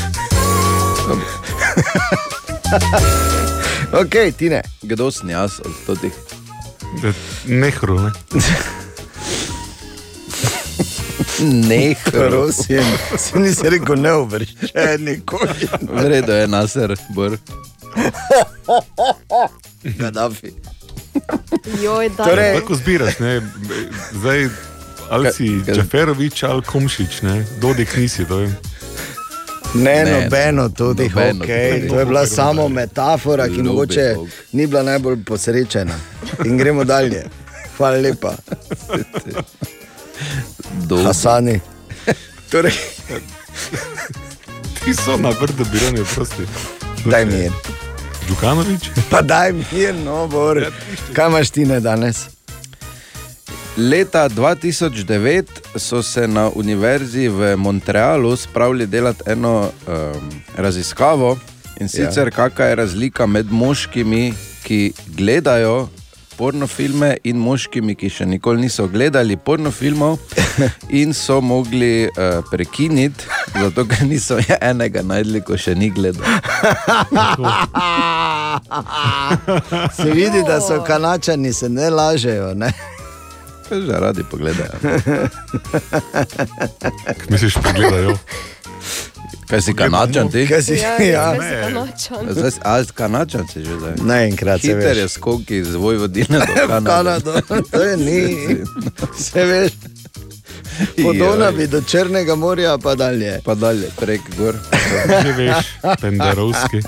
ok, 4.02 4.36
Tine. 4.38 4.62
Kdo 4.82 5.12
sem 5.12 5.30
jaz 5.30 5.52
od 5.66 5.72
stotih? 5.84 6.12
Nehru, 7.46 8.00
ne? 8.00 8.12
Ne, 11.42 11.96
prosim, 12.06 12.84
se 13.18 13.40
nisi 13.40 13.70
rekel 13.70 13.96
ne 13.96 14.14
uvrščen, 14.14 15.00
nikoli. 15.00 15.68
Vredo 15.82 16.34
je 16.34 16.48
naser, 16.48 16.96
bor. 17.10 17.38
Gaddafi. 19.84 20.52
Joj, 21.84 22.10
da. 22.10 22.24
Torej- 22.24 22.54
Tako 22.54 22.76
zbiraš, 22.76 23.20
ne? 23.20 23.42
Zdaj, 24.12 24.48
ali 25.10 25.34
si 25.34 25.62
Džaferovič 25.66 26.44
ali 26.44 26.62
Komšič, 26.62 27.22
ne? 27.22 27.46
Dodik 27.62 27.98
nisi, 27.98 28.26
to 28.26 28.40
je. 28.40 28.56
Ne, 29.74 30.04
Ne, 30.04 30.12
nobeno 30.14 30.70
tudi, 30.70 31.04
nobeno 31.06 31.46
okay. 31.46 31.90
to 31.90 32.00
je 32.00 32.06
bila 32.06 32.26
samo 32.26 32.68
metafora, 32.70 33.48
ki 33.48 33.64
mogoče 33.64 34.16
ni 34.52 34.68
bila 34.68 34.84
najbolj 34.84 35.24
posrečena. 35.24 35.96
In 36.46 36.58
gremo 36.58 36.84
dalje. 36.84 37.24
Hvala 37.78 37.98
lepa. 37.98 38.34
Dobro. 40.88 41.04
Hasani. 41.06 41.60
Torej, 42.52 42.74
Ti 44.86 44.94
so 44.94 45.18
na 45.18 45.32
brdo 45.42 45.64
biranje, 45.72 46.04
prosti. 46.16 46.44
daj 47.06 47.26
mi 47.26 47.34
je. 47.34 47.52
Djukanovič? 48.28 48.90
Pa 49.10 49.22
daj 49.22 49.54
mi 49.54 49.66
je, 49.72 49.94
no, 49.94 50.28
bor. 50.28 50.66
Kaj 51.14 51.28
imaš 51.28 51.50
ti 51.50 51.66
ne 51.66 51.80
danes? 51.80 52.26
Leta 53.78 54.30
2009 54.30 55.44
so 55.76 56.04
se 56.04 56.28
na 56.28 56.50
univerzi 56.56 57.28
v 57.28 57.56
Montrealu 57.58 58.36
spravili 58.36 58.88
delati 58.88 59.24
eno 59.26 59.72
um, 59.88 60.30
raziskavo 60.58 61.38
in 61.80 61.88
sicer 61.88 62.28
ja. 62.28 62.32
kakšna 62.32 62.66
je 62.66 62.76
razlika 62.76 63.26
med 63.26 63.52
moškimi, 63.52 64.34
ki 64.64 64.94
gledajo 65.08 65.88
pornofilme 66.40 67.18
in 67.28 67.38
moškimi, 67.44 67.96
ki 68.00 68.10
še 68.16 68.26
nikoli 68.30 68.64
niso 68.64 68.88
gledali 68.88 69.36
pornofilmov 69.36 70.18
in 71.02 71.12
so 71.14 71.42
mogli 71.44 72.08
uh, 72.08 72.40
prekiniti, 72.48 73.28
zato 73.58 73.84
ker 73.90 74.06
niso 74.08 74.40
enega 74.60 75.04
najdli, 75.04 75.42
ko 75.44 75.58
še 75.60 75.76
ni 75.76 75.90
gledal. 75.92 76.24
Se 79.96 80.10
vidi, 80.12 80.44
da 80.48 80.62
so 80.62 80.84
kanačani, 80.84 81.54
se 81.54 81.70
ne 81.70 81.90
lažejo. 81.90 82.54
Ne? 82.58 82.72
Že 83.72 84.00
radi 84.02 84.24
pogledajo. 84.32 84.80
Misliš, 87.30 87.54
pogledajo? 87.64 88.18
Kaj 89.50 89.62
si 89.62 89.74
kanačan 89.74 90.30
ti? 90.30 90.46
Kaj 90.46 90.62
si, 90.62 90.76
Ja, 90.76 90.94
ja. 91.02 91.34
jaz 91.34 91.42
sem 91.42 91.62
kanačan. 91.66 92.22
Zdaj, 92.30 92.52
si- 92.52 92.62
a, 92.64 92.74
kanačan 92.86 93.48
si 93.48 93.60
že 93.60 93.74
zdaj. 93.76 93.94
Naenkrat 94.00 94.62
se 94.62 94.68
Hiter 94.68 94.80
veš. 94.88 94.98
je 94.98 95.08
skok 95.10 95.52
iz 95.52 95.74
Vojvodine 95.76 96.38
do. 96.40 96.54
Kanado, 96.86 97.34
to 97.72 97.82
je 97.82 97.98
ni. 97.98 98.22
Se 99.18 99.42
veš. 99.44 99.72
Podobno 100.96 101.52
bi 101.52 101.68
do 101.68 101.82
Črnega 101.82 102.36
morja, 102.36 102.78
pa 102.78 102.96
dalje. 102.96 103.42
Pa 103.44 103.56
dalje, 103.56 103.90
prek 103.96 104.22
gor. 104.38 104.56
Že 105.18 105.32
veš, 105.34 105.66
Pendarovski. 105.98 106.80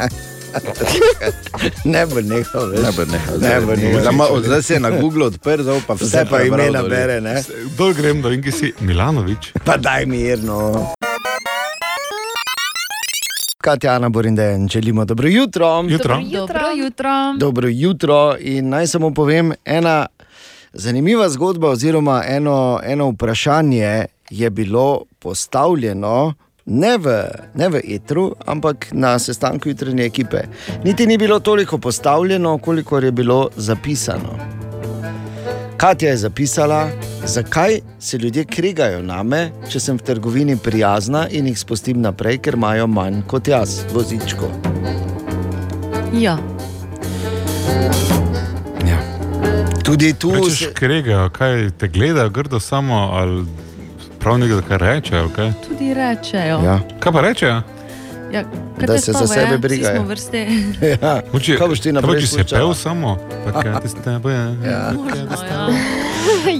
Ne 1.83 2.05
bo 2.05 2.21
nehal, 2.21 2.65
veš. 2.67 2.79
Ne 2.79 2.91
bo 2.91 3.03
nehal. 3.05 3.35
Ne 3.39 3.55
bo 3.59 3.73
nehal. 3.73 4.01
Zdaj, 4.01 4.29
od- 4.29 4.45
zdaj 4.45 4.61
si 4.61 4.73
je 4.73 4.79
na 4.79 4.89
Google 4.91 5.25
odprl, 5.25 5.63
zdaj 5.63 5.81
pa 5.81 5.93
vse, 5.93 6.05
Vse 6.05 6.23
pa 6.25 6.41
imena 6.41 6.79
dol. 6.79 6.89
bere, 6.89 7.17
ne? 7.21 7.41
Dol 7.73 7.93
grem, 7.93 8.21
da 8.21 8.29
vem, 8.29 8.39
ki 8.39 8.51
si 8.51 8.73
Milanovič. 8.79 9.51
Pa 9.65 9.77
daj 9.77 10.05
mirno. 10.05 10.93
Katjana 13.61 14.09
Borindejen, 14.09 14.67
želimo 14.67 15.05
dobro 15.05 15.27
jutro. 15.27 15.85
Jutro. 15.89 16.19
Dobro 16.31 16.61
jutro. 16.75 17.09
Dobro 17.37 17.67
jutro 17.71 18.35
in 18.39 18.69
naj 18.69 18.87
samo 18.87 19.13
povem, 19.13 19.53
ena 19.65 20.05
zanimiva 20.73 21.29
zgodba 21.29 21.69
oziroma 21.69 22.23
eno, 22.27 22.79
eno 22.83 23.09
vprašanje 23.09 24.05
je 24.29 24.49
bilo 24.49 25.03
postavljeno. 25.19 26.33
Ne 26.65 26.97
v, 26.97 27.23
ne 27.55 27.69
v 27.69 27.81
etru, 27.87 28.35
ampak 28.45 28.87
na 28.91 29.19
sestanku 29.19 29.69
jutrajne 29.69 30.05
ekipe. 30.05 30.37
Niti 30.83 31.07
ni 31.07 31.17
bilo 31.17 31.39
toliko 31.39 31.77
postavljeno, 31.77 32.57
koliko 32.57 32.99
je 32.99 33.11
bilo 33.11 33.49
zapisano. 33.55 34.70
Katja 35.81 36.09
je 36.09 36.17
zapisala, 36.17 36.89
zakaj 37.25 37.79
se 37.99 38.17
ljudje 38.17 38.43
kregajo 38.45 39.01
name, 39.01 39.49
če 39.69 39.79
sem 39.79 39.97
v 39.97 40.03
trgovini 40.05 40.53
prijazna 40.57 41.23
in 41.33 41.47
jih 41.49 41.57
spustim 41.57 42.01
naprej, 42.01 42.37
ker 42.37 42.53
imajo 42.53 42.85
manj 42.87 43.23
kot 43.27 43.47
jaz, 43.47 43.79
vozičko. 43.93 44.51
Ja. 46.13 46.37
Tudi 49.83 50.13
tu 50.13 50.31
Rečeš, 50.31 50.59
se- 50.59 50.73
kregajo, 50.73 51.29
kaj 51.29 51.71
te 51.77 51.87
gledajo 51.87 52.29
grdo 52.29 52.59
samo, 52.59 53.09
ali 53.13 53.45
prav 54.19 54.37
nekaj, 54.37 54.61
kar 54.67 54.81
rečejo, 54.81 55.29
kaj? 55.35 55.53
Tudi 55.67 55.93
rečejo. 55.93 56.61
Ja. 56.61 56.79
Kaj 56.99 57.13
pa 57.13 57.21
rečejo? 57.21 57.61
Ja, 58.33 58.43
Da 58.87 58.97
se 58.97 59.11
za 59.11 59.17
spava, 59.17 59.27
sebe 59.27 59.51
ja? 59.51 59.57
brigajo. 59.57 59.95
Smo 59.95 60.07
vrste. 60.07 60.47
Ja. 61.01 61.21
Kaj 61.57 61.67
boš 61.67 61.79
ti 61.79 61.91
naprej 61.91 62.13
Moče 62.13 62.27
si 62.27 62.43
pel 62.49 62.73
samo, 62.73 63.17
pa 63.45 63.61
kaj 63.61 63.81
ti 63.81 63.89
s 63.89 63.93
tebe. 64.03 64.31
Ja. 64.31 64.55
Ja. 64.71 64.93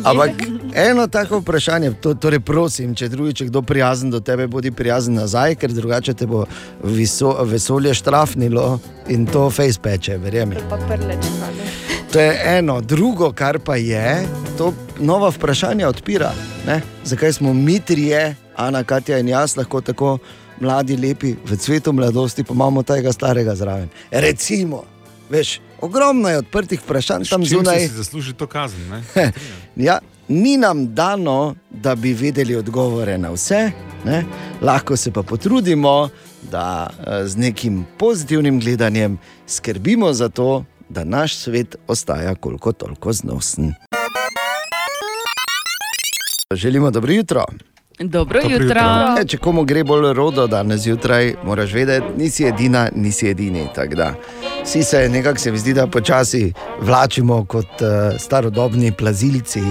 Ampak 0.09 0.31
eno 0.73 1.07
tako 1.07 1.39
vprašanje, 1.39 1.91
to, 2.01 2.13
torej 2.13 2.39
prosim, 2.39 2.95
če 2.95 3.09
drugič 3.09 3.41
je 3.41 3.47
kdo 3.47 3.61
prijazen 3.61 4.11
do 4.11 4.19
tebe, 4.19 4.47
bodi 4.47 4.71
prijazen 4.71 5.13
nazaj, 5.13 5.55
ker 5.55 5.73
drugače 5.73 6.13
te 6.13 6.27
bo 6.27 6.45
viso, 6.83 7.35
vesolje 7.45 7.93
štrafnilo 7.93 8.79
in 9.07 9.25
to 9.25 9.49
face 9.49 9.79
peče, 9.81 10.17
verjemi. 10.17 10.55
To 12.11 12.19
je 12.19 12.41
eno, 12.57 12.81
drugo, 12.81 13.31
kar 13.31 13.59
pa 13.59 13.75
je, 13.75 14.27
to 14.57 14.73
nova 14.99 15.29
vprašanja 15.29 15.87
odpira. 15.87 16.31
Ne? 16.67 16.81
Zakaj 17.05 17.33
smo 17.33 17.53
mi 17.53 17.79
trije, 17.79 18.35
Ana, 18.55 18.83
Katja 18.83 19.17
in 19.17 19.27
jaz, 19.27 19.57
lahko 19.57 19.81
tako 19.81 20.17
mladi, 20.61 20.97
lepi, 20.97 21.35
v 21.45 21.57
cvetu 21.57 21.93
mladosti, 21.93 22.43
pa 22.43 22.53
imamo 22.53 22.83
tega 22.83 23.13
starega 23.13 23.55
zraven. 23.55 23.89
Recimo, 24.11 24.83
veš, 25.29 25.59
ogromno 25.81 26.29
je 26.29 26.37
odprtih 26.37 26.79
vprašanj 26.79 27.25
tam 27.29 27.45
zunaj. 27.45 27.79
si 27.79 27.87
si 27.87 27.95
zasluži 27.95 28.33
to 28.33 28.47
kazen? 28.47 29.03
Ja, 29.75 29.99
ni 30.27 30.57
nam 30.57 30.93
dano, 30.95 31.55
da 31.69 31.95
bi 31.95 32.13
vedeli 32.13 32.55
odgovore 32.55 33.17
na 33.17 33.31
vse, 33.31 33.71
ne? 34.05 34.23
lahko 34.61 34.97
se 34.97 35.11
pa 35.11 35.23
potrudimo, 35.23 36.09
da 36.51 36.89
eh, 36.89 37.27
z 37.27 37.37
nekim 37.37 37.85
pozitivnim 37.97 38.59
gledanjem 38.59 39.17
skrbimo 39.47 40.13
za 40.13 40.29
to, 40.29 40.65
da 40.89 41.03
naš 41.03 41.35
svet 41.35 41.75
ostaja 41.87 42.35
koliko 42.35 42.71
toliko 42.71 43.13
znosen. 43.13 43.73
Želimo 46.53 46.91
dobro 46.91 47.13
jutro. 47.13 47.45
Dobro 48.03 48.41
Dobro 48.41 48.53
jutro. 48.53 48.65
jutro. 48.65 49.21
E, 49.21 49.25
če 49.25 49.37
komu 49.37 49.63
gre 49.63 49.83
bolj 49.83 50.13
rodo 50.13 50.47
danes 50.47 50.81
zjutraj, 50.81 51.35
moraš 51.43 51.73
vedeti, 51.73 52.05
nisi 52.17 52.45
edina, 52.45 52.89
nisi 52.95 53.27
edini. 53.27 53.67
Vsi 54.63 54.83
se 54.83 55.09
nekako 55.09 55.39
se 55.39 55.51
mi 55.51 55.57
zdi, 55.57 55.73
da 55.73 55.87
počasi 55.87 56.53
vlačimo 56.79 57.45
kot 57.45 57.65
uh, 57.81 57.87
starodobni 58.19 58.91
plazilci. 58.91 59.61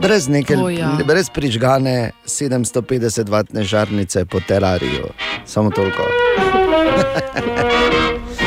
Brez, 0.00 0.28
neke, 0.28 0.56
O, 0.56 0.68
ja. 0.68 0.98
brez 1.06 1.30
prižgane 1.30 2.10
750-vatne 2.24 3.62
žarnice 3.62 4.24
po 4.24 4.40
terariju. 4.40 5.06
Samo 5.44 5.70
toliko. 5.70 6.02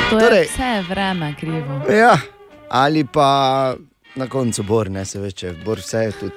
To 0.10 0.18
je 0.18 0.26
Torej- 0.26 0.45
vse 0.45 0.84
vreme 0.89 1.34
krivo. 1.39 1.82
Ja, 1.91 2.18
ali 2.70 3.06
pa 3.06 3.76
na 4.16 4.28
koncu 4.28 4.64
bor, 4.64 4.89
ne 4.91 5.06
se 5.06 5.20
več, 5.20 5.45
bor 5.66 5.78
vse 5.78 5.97
je 6.00 6.12
tudi. 6.12 6.34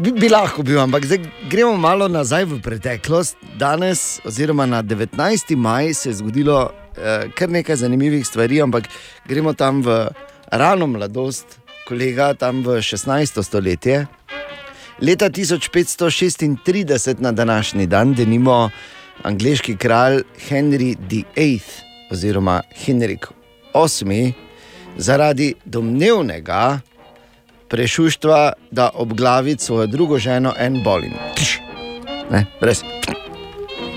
Bi, 0.00 0.12
bi 0.16 0.28
lahko 0.32 0.62
bil, 0.64 0.78
ampak 0.80 1.04
zdaj 1.04 1.26
gremo 1.52 1.74
malo 1.76 2.06
nazaj 2.08 2.46
v 2.48 2.56
preteklost. 2.64 3.36
Danes, 3.60 4.20
oziroma 4.24 4.64
na 4.66 4.80
19. 4.82 5.52
maj, 5.56 5.92
se 5.94 6.08
je 6.08 6.14
zgodilo 6.22 6.70
eh, 6.96 7.28
kar 7.36 7.50
nekaj 7.52 7.76
zanimivih 7.76 8.24
stvari, 8.26 8.62
ampak 8.64 8.88
gremo 9.28 9.52
tam 9.52 9.82
v 9.84 10.08
rano 10.48 10.86
mladost, 10.86 11.58
kolega 11.88 12.32
tam 12.34 12.64
v 12.64 12.80
16. 12.80 13.42
stoletje. 13.44 14.06
Leta 15.04 15.28
1536 15.28 17.20
na 17.20 17.32
današnji 17.32 17.86
dan, 17.86 18.14
denimo 18.14 18.70
angliški 19.22 19.76
kralj 19.76 20.22
Henry 20.48 20.96
VIII 21.10 21.60
oziroma 22.10 22.62
Henrik 22.86 23.26
VIII 23.74 24.32
zaradi 24.96 25.54
domnevnega 25.64 26.80
prešuštva, 27.70 28.52
da 28.70 28.90
obglavi 28.94 29.56
svojo 29.58 29.86
drugo 29.86 30.18
ženo 30.18 30.54
en 30.58 30.82
bolin. 30.84 31.12
Ne, 32.30 32.46
brez. 32.60 32.82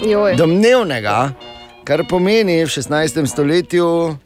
Joj. 0.10 0.36
domnevnega, 0.36 1.32
kar 1.84 2.04
pomeni 2.10 2.64
v 2.64 2.68
16. 2.68 3.26
stoletju 3.28 4.18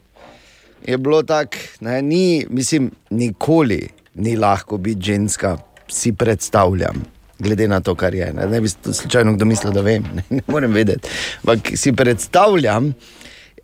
je 0.86 0.98
bilo 0.98 1.22
tako, 1.22 1.56
ne, 1.80 2.02
ni, 2.02 2.46
mislim, 2.50 2.90
nikoli 3.10 3.88
ni 4.14 4.36
lahko 4.36 4.76
biti 4.76 5.00
ženska, 5.02 5.56
si 5.88 6.12
predstavljam. 6.12 7.04
Glede 7.38 7.68
na 7.68 7.80
to, 7.80 7.94
kar 7.94 8.14
je. 8.14 8.32
Ne, 8.32 8.46
ne 8.46 8.60
bi 8.60 8.68
slučajno 8.68 9.32
kdo 9.32 9.44
mislil, 9.44 9.72
da 9.72 9.80
vem, 9.80 10.02
ne, 10.14 10.22
ne 10.30 10.42
morem 10.46 10.72
vedeti. 10.72 11.08
Ampak 11.38 11.70
si 11.74 11.92
predstavljam, 11.92 12.94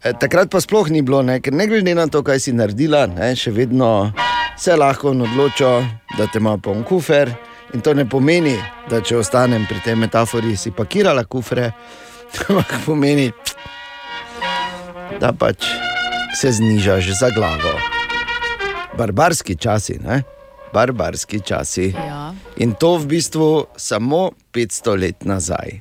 eh, 0.03 0.13
takrat 0.21 0.51
pa 0.51 0.61
sploh 0.61 0.91
ni 0.91 1.03
bilo, 1.03 1.23
ne, 1.23 1.41
ker 1.41 1.53
ne 1.53 1.67
glede 1.67 1.95
na 1.95 2.07
to, 2.07 2.23
kaj 2.23 2.41
si 2.41 2.53
naredila, 2.53 3.07
ne, 3.07 3.35
še 3.37 3.51
vedno 3.51 4.13
se 4.57 4.77
lahko 4.77 5.11
odločijo, 5.11 5.85
da 6.19 6.27
te 6.27 6.39
ima 6.39 6.59
poln 6.59 6.85
kufer. 6.85 7.33
In 7.75 7.81
to 7.81 7.95
ne 7.95 8.09
pomeni, 8.09 8.55
da 8.91 9.01
če 9.01 9.17
ostanem 9.19 9.67
pri 9.67 9.81
tej 9.85 9.97
metafori, 9.99 10.57
si 10.57 10.71
pakirala 10.71 11.25
kufre, 11.25 11.73
ampak 12.49 12.77
pomeni, 12.87 13.33
da 15.21 15.33
pač 15.33 15.67
se 16.35 16.53
znižaš 16.53 17.11
za 17.19 17.31
glavo. 17.35 17.75
Barbarski 18.99 19.57
časi, 19.57 19.99
ne? 19.99 20.23
Barbarski 20.75 21.41
časi. 21.41 21.91
Ja. 21.95 22.35
In 22.57 22.75
to 22.79 22.97
v 22.99 23.07
bistvu 23.07 23.67
samo 23.77 24.31
500 24.55 25.01
let 25.01 25.25
nazaj. 25.25 25.81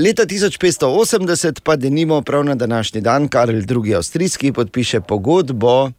Leta 0.00 0.26
1580 0.26 1.60
pa 1.64 1.76
denimo 1.76 2.22
prav 2.22 2.44
na 2.44 2.54
današnji 2.54 3.00
dan 3.00 3.28
Karel 3.28 3.62
II. 3.62 3.94
Avstrijski 3.94 4.52
podpiše 4.52 5.00
pogodbo 5.00 5.90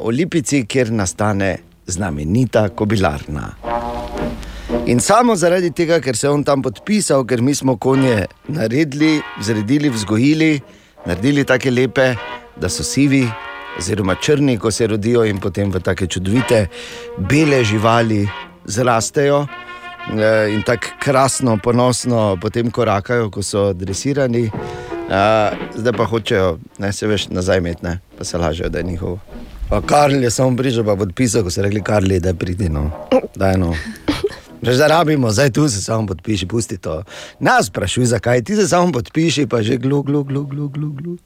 o 0.00 0.10
Lipici, 0.10 0.64
kjer 0.66 0.92
nastane 0.92 1.58
znamenita 1.86 2.68
kobilarna. 2.68 3.50
In 4.86 5.00
samo 5.00 5.36
zaradi 5.36 5.70
tega, 5.70 6.00
ker 6.00 6.16
se 6.16 6.26
je 6.26 6.30
on 6.30 6.44
tam 6.44 6.62
podpisal, 6.62 7.24
ker 7.26 7.42
mi 7.42 7.54
smo 7.54 7.76
konje 7.76 8.26
naredili, 8.48 9.20
zredili, 9.42 9.90
vzgojili, 9.90 10.60
naredili 11.06 11.44
tako 11.44 11.70
lepe, 11.70 12.14
da 12.56 12.68
so 12.68 12.82
sivi, 12.82 13.26
oziroma 13.78 14.14
črni, 14.14 14.58
ko 14.58 14.70
se 14.70 14.86
rodijo 14.86 15.24
in 15.24 15.40
potem 15.40 15.70
v 15.70 15.80
take 15.80 16.06
čudovite, 16.06 16.66
bele 17.18 17.64
živali 17.64 18.28
zrastejo. 18.64 19.46
eh, 20.18 20.54
In 20.54 20.62
tako 20.62 20.86
krasno, 21.02 21.58
ponosno 21.62 22.36
potem 22.42 22.70
korakajo, 22.70 23.30
ko 23.30 23.42
so 23.42 23.72
dresirani, 23.72 24.50
a, 25.10 25.50
zdaj 25.74 25.92
pa 25.92 26.04
hočejo, 26.04 26.58
ne 26.78 26.92
se 26.92 27.06
veš, 27.06 27.28
nazaj 27.28 27.60
ne, 27.60 27.98
pa 28.18 28.24
se 28.24 28.38
lažejo, 28.38 28.68
da 28.68 28.78
je 28.78 28.84
njihovo. 28.84 29.18
Pa 29.68 29.80
Karl 29.82 30.22
je 30.22 30.30
samo 30.30 30.56
prišel, 30.56 30.84
pa 30.84 30.96
podpisal, 30.96 31.42
ko 31.42 31.50
so 31.50 31.62
rekli, 31.62 31.82
Karl, 31.82 32.18
da 32.22 32.30
je 32.30 32.34
pridi, 32.34 32.68
no, 32.68 32.90
da 33.34 33.50
je 33.50 33.58
no. 33.58 33.74
Že 34.62 34.74
zdaj 34.74 34.88
rabimo, 34.88 35.30
zdaj 35.30 35.50
tu 35.50 35.68
se 35.68 35.82
samo 35.82 36.06
podpiši, 36.06 36.46
pusti 36.46 36.78
to. 36.78 37.02
Nas 37.40 37.66
sprašuj, 37.66 38.04
zakaj 38.04 38.42
ti 38.42 38.56
se 38.56 38.68
samo 38.68 38.92
podpiši, 38.92 39.46
pa 39.46 39.62
že 39.62 39.76
glu, 39.76 40.02
glu, 40.02 40.24
glu, 40.24 40.46
glu, 40.46 40.68
glu. 40.68 40.90
glu. 40.90 41.16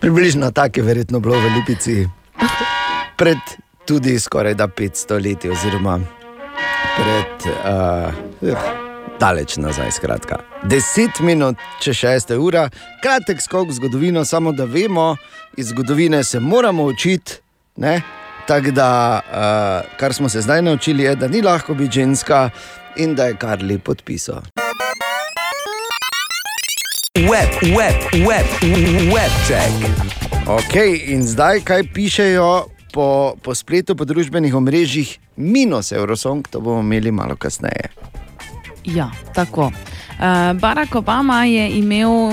Približno 0.00 0.50
tako 0.50 0.80
je 0.80 0.84
verjetno 0.84 1.20
bilo 1.20 1.38
v 1.40 1.54
Lipici. 1.56 2.06
Pred 3.16 3.38
tudi 3.86 4.18
skoraj 4.18 4.54
da 4.54 4.68
500 4.68 5.22
leti, 5.22 5.50
oziroma 5.50 6.00
pred 6.96 7.52
uh, 8.42 8.85
daleč 9.20 9.56
nazaj. 9.56 9.90
Skratka. 9.90 10.38
10 10.64 11.20
minut, 11.20 11.56
če 11.80 11.94
6 11.94 12.34
ura, 12.36 12.68
kratek 13.02 13.40
skok 13.42 13.68
v 13.68 13.76
zgodovino, 13.78 14.24
samo 14.24 14.52
da 14.52 14.64
vemo, 14.64 15.16
iz 15.56 15.72
zgodovine 15.72 16.24
se 16.24 16.40
moramo 16.40 16.84
učiti. 16.84 17.40
Tako 18.46 18.70
da, 18.70 19.20
uh, 19.20 19.98
kar 19.98 20.14
smo 20.14 20.28
se 20.28 20.40
zdaj 20.40 20.62
naučili, 20.62 21.02
je, 21.02 21.16
da 21.16 21.28
ni 21.28 21.42
lahko 21.42 21.74
biti 21.74 22.00
ženska 22.00 22.50
in 22.96 23.14
da 23.14 23.26
je 23.26 23.36
Karli 23.36 23.78
podpisal. 23.78 24.42
Web, 27.16 27.50
web, 27.62 27.98
web, 28.28 28.46
web 29.14 29.32
check. 29.46 29.72
Ok, 30.48 30.74
in 31.06 31.26
zdaj 31.26 31.60
kaj 31.60 31.82
pišejo 31.94 32.68
po, 32.92 33.34
po 33.42 33.54
spletu, 33.54 33.96
po 33.96 34.04
družbenih 34.04 34.54
omrežjih, 34.54 35.18
minus 35.36 35.92
Eurosong, 35.92 36.46
to 36.48 36.60
bomo 36.60 36.80
imeli 36.80 37.10
malo 37.10 37.36
kasneje. 37.36 37.90
Ja, 38.86 39.10
tako. 39.34 39.66
Uh, 39.66 40.22
Barack 40.60 40.94
Obama 40.94 41.44
je, 41.44 41.70
imel 41.70 42.32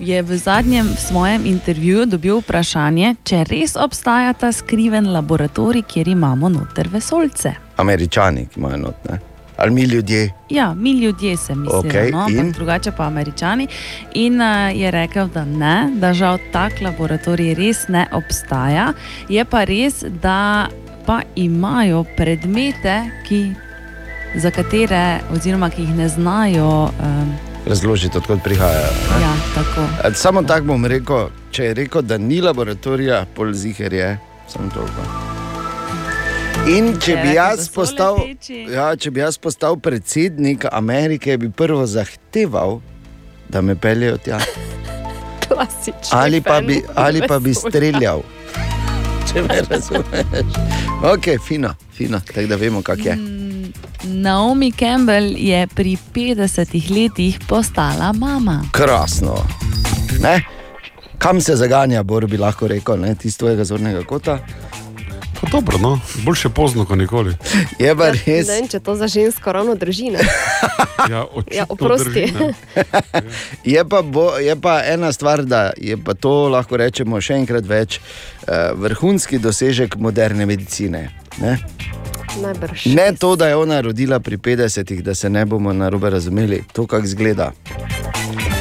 je 0.00 0.22
v 0.22 0.36
zadnjem 0.36 0.88
svojem 0.98 1.46
intervjuju 1.46 2.06
dobil 2.06 2.38
vprašanje, 2.40 3.14
če 3.24 3.44
res 3.44 3.76
obstaja 3.76 4.32
ta 4.32 4.52
skriven 4.52 5.12
laboratorij, 5.12 5.82
kjer 5.82 6.08
imamo 6.08 6.48
noter 6.48 6.88
vesolce. 6.88 7.52
Američani, 7.76 8.48
imajo 8.56 8.76
notne. 8.76 9.18
Ali 9.56 9.70
mi 9.70 9.82
ljudje, 9.82 10.32
Ja, 10.50 10.74
mi 10.74 10.90
ljudje 10.92 11.36
se 11.36 11.54
mislijo, 11.54 11.78
Okej, 11.78 12.10
no, 12.10 12.18
ampak 12.18 12.44
in? 12.44 12.52
drugače 12.52 12.92
pa 12.92 13.04
američani. 13.06 13.68
In 14.14 14.40
uh, 14.40 14.46
je 14.80 14.90
rekel, 14.90 15.28
da 15.28 15.44
ne, 15.44 15.90
da 15.94 16.14
žal 16.14 16.38
tak 16.52 16.80
laboratorij 16.80 17.54
res 17.54 17.88
ne 17.88 18.06
obstaja. 18.12 18.92
Je 19.28 19.44
pa 19.44 19.64
res, 19.64 20.04
da 20.22 20.66
pa 21.06 21.20
imajo 21.36 22.04
predmete, 22.16 22.96
ki, 23.28 23.52
za 24.34 24.50
katere, 24.50 25.20
oziroma 25.32 25.70
ki 25.70 25.82
jih 25.82 25.94
ne 25.94 26.08
znajo. 26.08 26.90
Um, 27.00 27.34
razložite, 27.66 28.18
odkot 28.18 28.42
prihajajo. 28.44 28.92
ja, 29.22 29.34
tako. 29.54 30.14
Samo 30.14 30.42
tako 30.42 30.66
bom 30.66 30.86
rekel, 30.86 31.28
če 31.50 31.64
je 31.64 31.74
rekel, 31.74 32.02
da 32.02 32.18
ni 32.18 32.40
laboratorija, 32.40 33.26
pol 33.34 33.52
ziger 33.52 33.92
je, 33.92 34.18
samo 34.48 34.70
toliko. 34.74 35.02
In 36.68 36.92
če 37.00 37.16
bi, 37.22 37.34
jaz 37.34 37.68
postal, 37.74 38.20
ja, 38.70 38.92
če 38.96 39.10
bi 39.10 39.20
jaz 39.20 39.38
postal 39.38 39.76
predsednik 39.82 40.64
Amerike, 40.72 41.36
bi 41.38 41.50
prvo 41.50 41.86
zahteval, 41.86 42.80
da 43.48 43.60
me 43.60 43.74
peljejo 43.74 44.18
tja. 44.22 44.38
Ali 46.10 46.40
pa 46.40 46.60
bi, 46.64 46.78
ali 46.96 47.20
pa 47.28 47.36
bi 47.38 47.52
streljal. 47.54 48.22
Če 49.28 49.42
me 49.44 49.58
razumeš. 49.68 50.54
Ok, 51.04 51.28
fino, 51.44 51.74
fino, 51.92 52.20
tako 52.26 52.46
da 52.48 52.56
vemo, 52.56 52.80
kak 52.82 53.04
je. 53.04 53.41
Naomi 54.04 54.72
Campbell 54.72 55.36
je 55.36 55.66
pri 55.74 55.96
50 56.14 56.90
letih 56.90 57.38
postala 57.48 58.12
mama. 58.12 58.62
Krasno. 58.72 59.36
Ne? 60.20 60.42
Kam 61.18 61.40
se 61.40 61.56
zaganja, 61.56 62.02
Bor 62.02 62.26
bi 62.26 62.36
lahko 62.36 62.68
rekel, 62.68 63.00
ne? 63.00 63.14
ti 63.14 63.30
z 63.30 63.38
tvojega 63.38 63.64
zornega 63.64 64.02
kota. 64.02 64.38
Pa 65.42 65.48
dobro, 65.50 65.78
no, 65.78 66.00
boljše 66.24 66.48
pozno 66.48 66.84
kot 66.84 66.98
nikoli. 66.98 67.34
Je 67.78 67.96
pa 67.96 68.06
Ja, 68.06 68.12
res. 68.12 68.46
Ne 68.48 68.54
vem, 68.54 68.68
če 68.68 68.80
to 68.80 68.94
za 68.94 69.08
žensko 69.08 69.52
ravno 69.52 69.74
drži. 69.74 70.12
Ja, 71.10 71.26
Ja, 71.50 71.64
oprosti. 71.68 72.32
Je 73.74 73.84
pa, 73.88 74.02
bo, 74.02 74.38
je 74.38 74.54
pa 74.60 74.82
ena 74.86 75.12
stvar, 75.12 75.42
da 75.42 75.72
je 75.76 75.96
pa 75.96 76.14
to 76.14 76.46
lahko 76.48 76.76
rečemo 76.78 77.18
še 77.20 77.40
enkrat 77.42 77.66
več, 77.66 77.98
uh, 77.98 78.70
vrhunski 78.78 79.38
dosežek 79.42 79.96
moderne 79.98 80.46
medicine. 80.46 81.08
Ne? 81.42 81.58
Najbrž. 82.42 82.86
ne 82.86 83.12
to, 83.18 83.36
da 83.36 83.48
je 83.48 83.56
ona 83.56 83.80
rodila 83.80 84.20
pri 84.20 84.36
50-ih, 84.36 85.02
da 85.04 85.14
se 85.14 85.30
ne 85.30 85.44
bomo 85.44 85.72
na 85.72 85.88
robe 85.88 86.10
razumeli, 86.10 86.64
to 86.72 86.86
kako 86.86 87.04
izgleda. 87.04 87.52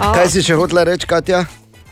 A. 0.01 0.13
Kaj 0.13 0.29
si 0.29 0.41
še 0.43 0.55
hotela 0.55 0.83
reči, 0.83 1.07
Katja? 1.07 1.45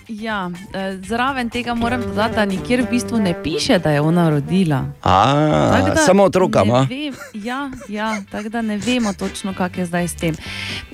Ja, 0.08 0.50
eh, 0.74 0.98
zraven 1.08 1.50
tega 1.50 1.74
moram 1.74 2.02
dodati, 2.02 2.36
da 2.36 2.46
nikjer 2.46 2.82
v 2.82 2.88
bistvu 2.90 3.20
ne 3.20 3.36
piše, 3.44 3.80
da 3.80 3.92
je 3.92 4.02
ona 4.02 4.30
rodila. 4.30 4.86
A, 5.04 5.72
Tako 5.78 5.90
da 5.90 5.96
samo 5.96 6.24
otroka 6.24 6.64
ima. 6.66 6.88
Ja, 7.34 7.72
ja 7.90 8.22
tako 8.32 8.50
da 8.50 8.62
ne 8.62 8.78
vemo 8.78 9.14
točno, 9.14 9.54
kako 9.54 9.80
je 9.80 9.86
zdaj 9.86 10.08
s 10.08 10.16
tem. 10.16 10.36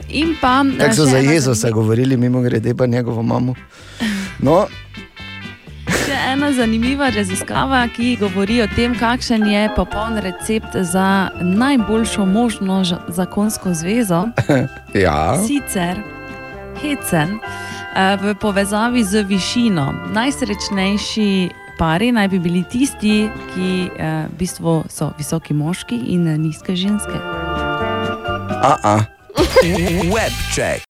In 0.10 0.36
pa, 0.42 0.64
eh, 0.76 0.78
Tako 0.80 0.96
so 0.96 1.06
še 1.06 1.12
za 1.12 1.18
Jezusa 1.18 1.72
govorili, 1.72 2.18
mimo 2.18 2.42
grede 2.42 2.76
pa 2.76 2.86
njegovo 2.86 3.24
mamo. 3.24 3.56
No, 4.40 4.68
Še 6.06 6.16
ena 6.36 6.52
zanimiva 6.54 7.08
raziskava, 7.10 7.80
ki 7.90 8.12
govori 8.22 8.60
o 8.62 8.68
tem, 8.76 8.94
kakšen 8.94 9.48
je 9.50 9.64
popoln 9.74 10.20
recept 10.22 10.78
za 10.86 11.32
najboljšo 11.42 12.26
možno 12.30 12.84
zakonsko 13.08 13.74
zvezo. 13.74 14.28
ja. 15.06 15.34
Sicer 15.48 15.98
hecen 16.78 17.40
eh, 17.42 18.18
v 18.22 18.36
povezavi 18.38 19.02
z 19.04 19.26
višino. 19.26 19.88
Najsrečnejši 20.14 21.50
pari 21.82 22.12
naj 22.14 22.30
bi 22.36 22.40
bili 22.40 22.64
tisti, 22.70 23.26
ki 23.56 23.90
eh, 23.90 24.30
v 24.30 24.38
bistvu 24.38 24.84
so 24.86 25.10
visoki 25.18 25.58
moški 25.58 25.98
in 26.14 26.28
eh, 26.28 26.38
nizke 26.38 26.76
ženske. 26.76 27.18
A 28.62 28.78
-a. 28.84 28.98
Web 30.14 30.36
check. 30.54 30.86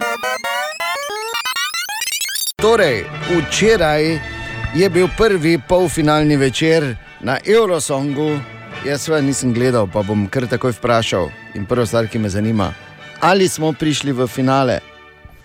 Torej, 2.59 3.05
včeraj 3.32 4.34
je 4.76 4.89
bil 4.89 5.07
prvi 5.17 5.59
polfinalni 5.67 6.38
večer 6.38 6.95
na 7.19 7.38
Eurosongu. 7.45 8.39
Jaz 8.86 9.01
svoj 9.01 9.21
nisem 9.21 9.53
gledal, 9.53 9.88
pa 9.88 10.03
bom 10.03 10.28
kar 10.28 10.47
takoj 10.47 10.71
vprašal. 10.76 11.30
In 11.55 11.65
prvo 11.65 11.86
stvar, 11.86 12.07
ki 12.07 12.19
me 12.19 12.30
zanima, 12.30 12.73
ali 13.21 13.47
smo 13.47 13.73
prišli 13.73 14.11
v 14.11 14.28
finale? 14.28 14.80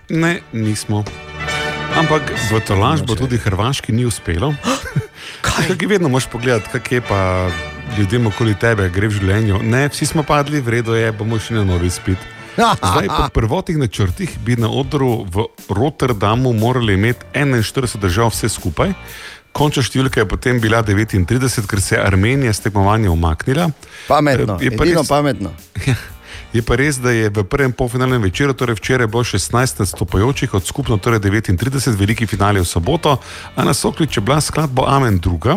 Ne, 0.09 0.41
nismo. 0.53 1.05
Ampak 1.95 2.23
v 2.51 2.61
Tolaž 2.67 3.07
bo 3.07 3.15
tudi 3.15 3.39
Hrvaški 3.39 3.93
ni 3.93 4.05
uspelo. 4.05 4.55
Kaj 5.47 5.79
vedno 5.87 6.09
moš 6.09 6.27
pogledati, 6.27 6.69
kak 6.73 6.93
je 6.93 7.01
pa 7.01 7.51
ljudem 7.99 8.27
okoli 8.27 8.55
tebe, 8.55 8.91
gre 8.91 9.09
v 9.09 9.15
življenju. 9.21 9.63
Ne, 9.63 9.87
vsi 9.89 10.07
smo 10.07 10.23
padli, 10.23 10.61
v 10.61 10.69
redu 10.69 10.95
je, 10.99 11.13
bomo 11.13 11.39
šli 11.39 11.63
na 11.63 11.65
novi 11.65 11.91
spit. 11.91 12.19
Zdaj, 12.91 13.09
po 13.09 13.29
prvotnih 13.31 13.79
načrtih 13.79 14.39
bi 14.39 14.57
na 14.57 14.69
odru 14.69 15.25
v 15.25 15.45
Rotterdamu 15.69 16.53
morali 16.53 16.95
imeti 16.95 17.25
41 17.35 17.99
držav 17.99 18.29
vse 18.29 18.49
skupaj. 18.49 18.93
Končna 19.53 19.83
številka 19.83 20.21
je 20.21 20.27
potem 20.27 20.61
bila 20.61 20.79
39, 20.81 21.27
ker 21.67 21.81
se 21.81 21.95
je 21.95 22.01
Armenija 22.01 22.53
z 22.53 22.61
tekmovanja 22.61 23.11
umaknila. 23.11 23.71
Pametno, 24.07 24.57
Eh, 24.57 24.65
je 24.65 24.71
pa 24.71 24.85
res- 24.85 25.09
pametno. 25.09 25.51
Je 26.51 26.63
pa 26.63 26.75
res, 26.75 26.99
da 26.99 27.11
je 27.11 27.29
v 27.29 27.45
prvem 27.45 27.71
polfinalnem 27.71 28.19
večeru, 28.21 28.51
torej 28.51 28.75
včeraj, 28.75 29.07
bilo 29.07 29.23
16 29.23 29.51
nastopajočih, 29.79 30.51
od 30.51 30.67
skupno 30.67 30.99
torej 30.99 31.21
39, 31.21 31.95
veliki 31.95 32.27
finale 32.27 32.59
v 32.59 32.67
soboto, 32.67 33.19
a 33.55 33.61
na 33.63 33.71
Soklič 33.71 34.11
je 34.13 34.21
bila 34.21 34.41
skladba 34.41 34.83
Amen 34.89 35.19
druga. 35.19 35.55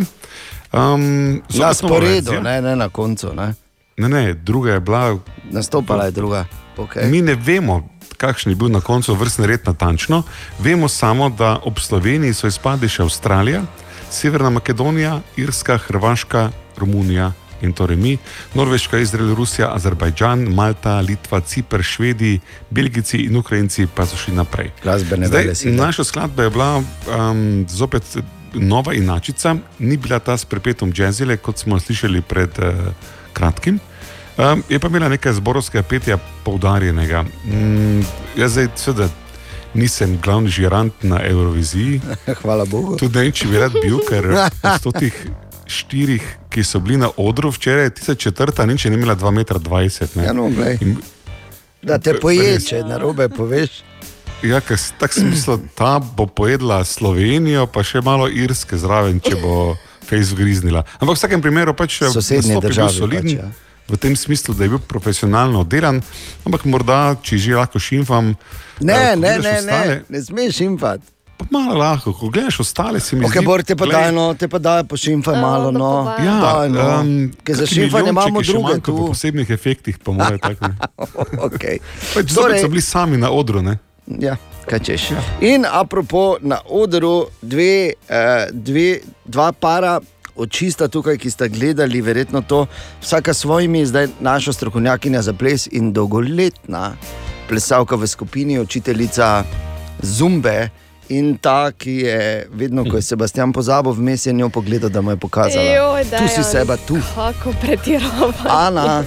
Um, 0.71 1.41
Na 1.49 1.73
sporedu, 1.73 2.37
ne, 2.39 2.61
ne 2.61 2.75
na 2.75 2.89
koncu. 2.89 3.33
Ne. 3.33 3.53
Ne, 3.97 4.07
ne, 4.07 4.33
druga 4.35 4.71
je 4.71 4.79
bila. 4.79 5.17
Nastopala 5.49 6.05
je 6.05 6.11
druga. 6.11 6.45
Okay. 6.77 7.09
Mi 7.09 7.21
ne 7.21 7.35
vemo, 7.35 7.89
kakšen 8.17 8.51
je 8.51 8.55
bil 8.55 8.71
na 8.71 8.81
koncu 8.81 9.15
vrstni 9.15 9.47
red 9.47 9.61
natančno. 9.65 10.23
Vemo 10.59 10.87
samo, 10.87 11.29
da 11.29 11.59
ob 11.63 11.79
Sloveniji 11.79 12.33
so 12.33 12.47
izpadli 12.47 12.89
še 12.89 13.03
Avstralija, 13.03 13.63
Severna 14.13 14.49
Makedonija, 14.49 15.19
Irska, 15.37 15.77
Hrvaška, 15.77 16.49
Romunija 16.77 17.31
in 17.63 17.71
torej 17.73 17.97
mi, 17.97 18.17
Norveška, 18.53 18.99
Izrael, 18.99 19.35
Rusija, 19.35 19.69
Azerbajdžan, 19.75 20.43
Malta, 20.51 20.97
Litva, 20.99 21.39
Cipr, 21.41 21.83
Švedi, 21.83 22.39
Belgijci 22.69 23.23
in 23.23 23.37
Ukrajinci 23.39 23.87
pa 23.95 24.05
so 24.05 24.19
šli 24.19 24.35
naprej. 24.35 24.73
Zdaj, 24.83 25.53
naša 25.71 26.03
skladba 26.03 26.43
je 26.43 26.49
bila 26.49 26.71
um, 26.77 27.65
zopet 27.69 28.03
nova 28.53 28.93
inačica, 28.93 29.55
ni 29.79 29.97
bila 29.97 30.19
ta 30.19 30.37
s 30.37 30.45
prepetom 30.45 30.91
jazzile, 30.95 31.37
kot 31.37 31.57
smo 31.57 31.79
slišali 31.79 32.21
pred 32.21 32.59
uh, 32.59 32.91
kratkim. 33.33 33.79
Um, 34.37 34.63
je 34.65 34.79
pa 34.79 34.87
imela 34.87 35.09
nekaj 35.09 35.33
zborovskega 35.33 35.83
petja 35.83 36.17
poudarjenega. 36.43 37.21
Mm, 37.45 38.01
jaz 38.37 38.51
zdaj 38.51 38.67
seveda 38.75 39.09
nisem 39.73 40.17
glavni 40.17 40.49
žirant 40.49 41.03
na 41.03 41.21
Euroviziji. 41.21 42.01
Hvala 42.41 42.65
Bogu. 42.65 42.97
Tudi 42.97 43.19
ne 43.19 43.31
če 43.31 43.47
bi 43.47 43.57
rad 43.57 43.73
bil, 43.77 43.99
ker 44.01 44.25
od 44.85 44.97
teh 44.99 45.13
štirih, 45.65 46.21
ki 46.49 46.63
so 46.63 46.79
bili 46.79 46.97
na 46.97 47.09
odru 47.17 47.51
včeraj, 47.51 47.89
tista 47.89 48.15
četrta, 48.15 48.65
nič 48.65 48.85
je 48.85 48.93
imela 48.93 49.15
2,20 49.15 50.17
m. 50.17 50.23
Ja, 50.23 50.33
no. 50.33 50.49
In- 50.81 50.97
Da 51.83 51.97
te 51.99 52.13
poje, 52.15 52.61
če 52.61 52.79
na 52.87 52.95
robe 52.97 53.27
poveš. 53.29 53.81
Ja, 54.41 54.59
tako 54.59 55.13
sem 55.13 55.29
mislil, 55.29 55.59
ta 55.75 55.99
bo 55.99 56.25
pojedla 56.25 56.83
Slovenijo, 56.83 57.65
pa 57.67 57.83
še 57.83 57.99
malo 58.01 58.27
Irske 58.27 58.77
zraven, 58.77 59.19
če 59.19 59.35
bo 59.35 59.75
Facebook 60.09 60.39
griznila. 60.39 60.83
Ampak 60.95 61.15
v 61.15 61.19
vsakem 61.19 61.41
primeru 61.41 61.73
pač 61.73 61.99
Sosednje 62.03 62.55
je 62.55 62.55
bil 62.55 62.63
države 62.63 62.93
soliden. 62.93 63.23
pač, 63.23 63.33
ja. 63.35 63.72
V 63.89 63.97
tem 63.97 64.15
smislu, 64.15 64.53
da 64.55 64.63
je 64.63 64.69
bil 64.69 64.79
profesionalno 64.79 65.59
oddelan, 65.59 66.01
ampak 66.47 66.63
morda, 66.65 67.15
če 67.21 67.37
že 67.37 67.55
lahko 67.55 67.79
šimfam. 67.79 68.33
Ne, 68.79 68.93
eh, 68.93 69.15
ne, 69.15 69.37
ne, 69.37 69.41
ne, 69.43 69.57
ostale, 69.59 69.97
ne 70.09 70.21
smeš 70.23 70.61
imfati. 70.61 71.03
Pa 71.37 71.45
malo 71.51 71.75
lahko, 71.75 72.13
ko 72.13 72.29
gledaš 72.29 72.59
ostale, 72.59 72.99
se 72.99 73.15
mi 73.15 73.25
Ok, 73.25 73.31
zdi. 73.35 73.45
bor 73.45 73.63
te 73.63 73.75
pa 73.75 73.85
glej, 73.85 73.97
daj, 74.07 74.11
no, 74.15 74.33
te 74.33 74.47
pa 74.47 74.59
daj, 74.61 74.83
pošimfaj 74.87 75.35
malo, 75.41 75.71
no. 75.71 76.15
Ja, 76.21 76.35
daj, 76.39 76.69
no. 76.69 76.85
um, 77.01 77.31
Ker 77.43 77.55
za 77.55 77.65
šimfanje 77.65 78.09
imamo 78.09 78.41
druge 78.41 78.79
tu. 78.79 78.97
Po 78.97 79.07
posebnih 79.07 79.49
efektih, 79.49 79.97
pa 79.99 80.11
morajo 80.11 80.37
tako. 80.37 80.67
ne. 80.67 80.75
okay. 81.47 81.81
Pač 82.13 82.31
zopet 82.31 82.61
so 82.61 82.69
bili 82.69 82.81
sami 82.81 83.17
na 83.17 83.31
odru. 83.33 83.61
Ne? 83.61 83.77
Ja, 84.07 84.37
kaj 84.69 84.79
češ. 84.79 85.09
In 85.41 85.65
apropo 85.65 86.37
na 86.41 86.61
odru, 86.69 87.27
dve, 87.41 87.93
eh, 88.07 88.47
dve, 88.51 89.01
dva 89.25 89.51
para. 89.51 89.99
Očista 90.35 90.87
tukaj, 90.87 91.17
ki 91.17 91.29
sta 91.29 91.47
gledali, 91.47 92.01
verjetno 92.01 92.41
to, 92.41 92.65
vsaka 93.01 93.33
svojimi, 93.33 93.85
zdaj 93.85 94.07
naša 94.19 94.53
strokovnjakinja 94.53 95.21
za 95.21 95.33
ples 95.33 95.67
in 95.71 95.93
dolgoletna 95.93 96.95
plesalka 97.49 97.95
v 97.95 98.07
skupini, 98.07 98.59
učiteljica 98.59 99.43
Zumbe 100.01 100.69
in 101.09 101.37
ta, 101.37 101.71
ki 101.71 101.91
je 101.91 102.47
vedno, 102.53 102.85
ko 102.89 102.95
je 102.95 103.01
Sebastian 103.01 103.53
pozabil, 103.53 103.91
vmes 103.91 104.25
je 104.25 104.33
njo 104.33 104.49
pogledal, 104.49 104.89
da 104.89 105.01
mu 105.01 105.11
je 105.11 105.17
pokazala. 105.17 105.65
Joj, 105.65 106.03
tu 106.03 106.27
si 106.27 106.41
Dejan, 106.41 106.51
seba, 106.51 106.77
tu. 106.77 106.97
Kako 107.15 107.53
pretirava. 107.61 108.33
Ana, 108.49 109.03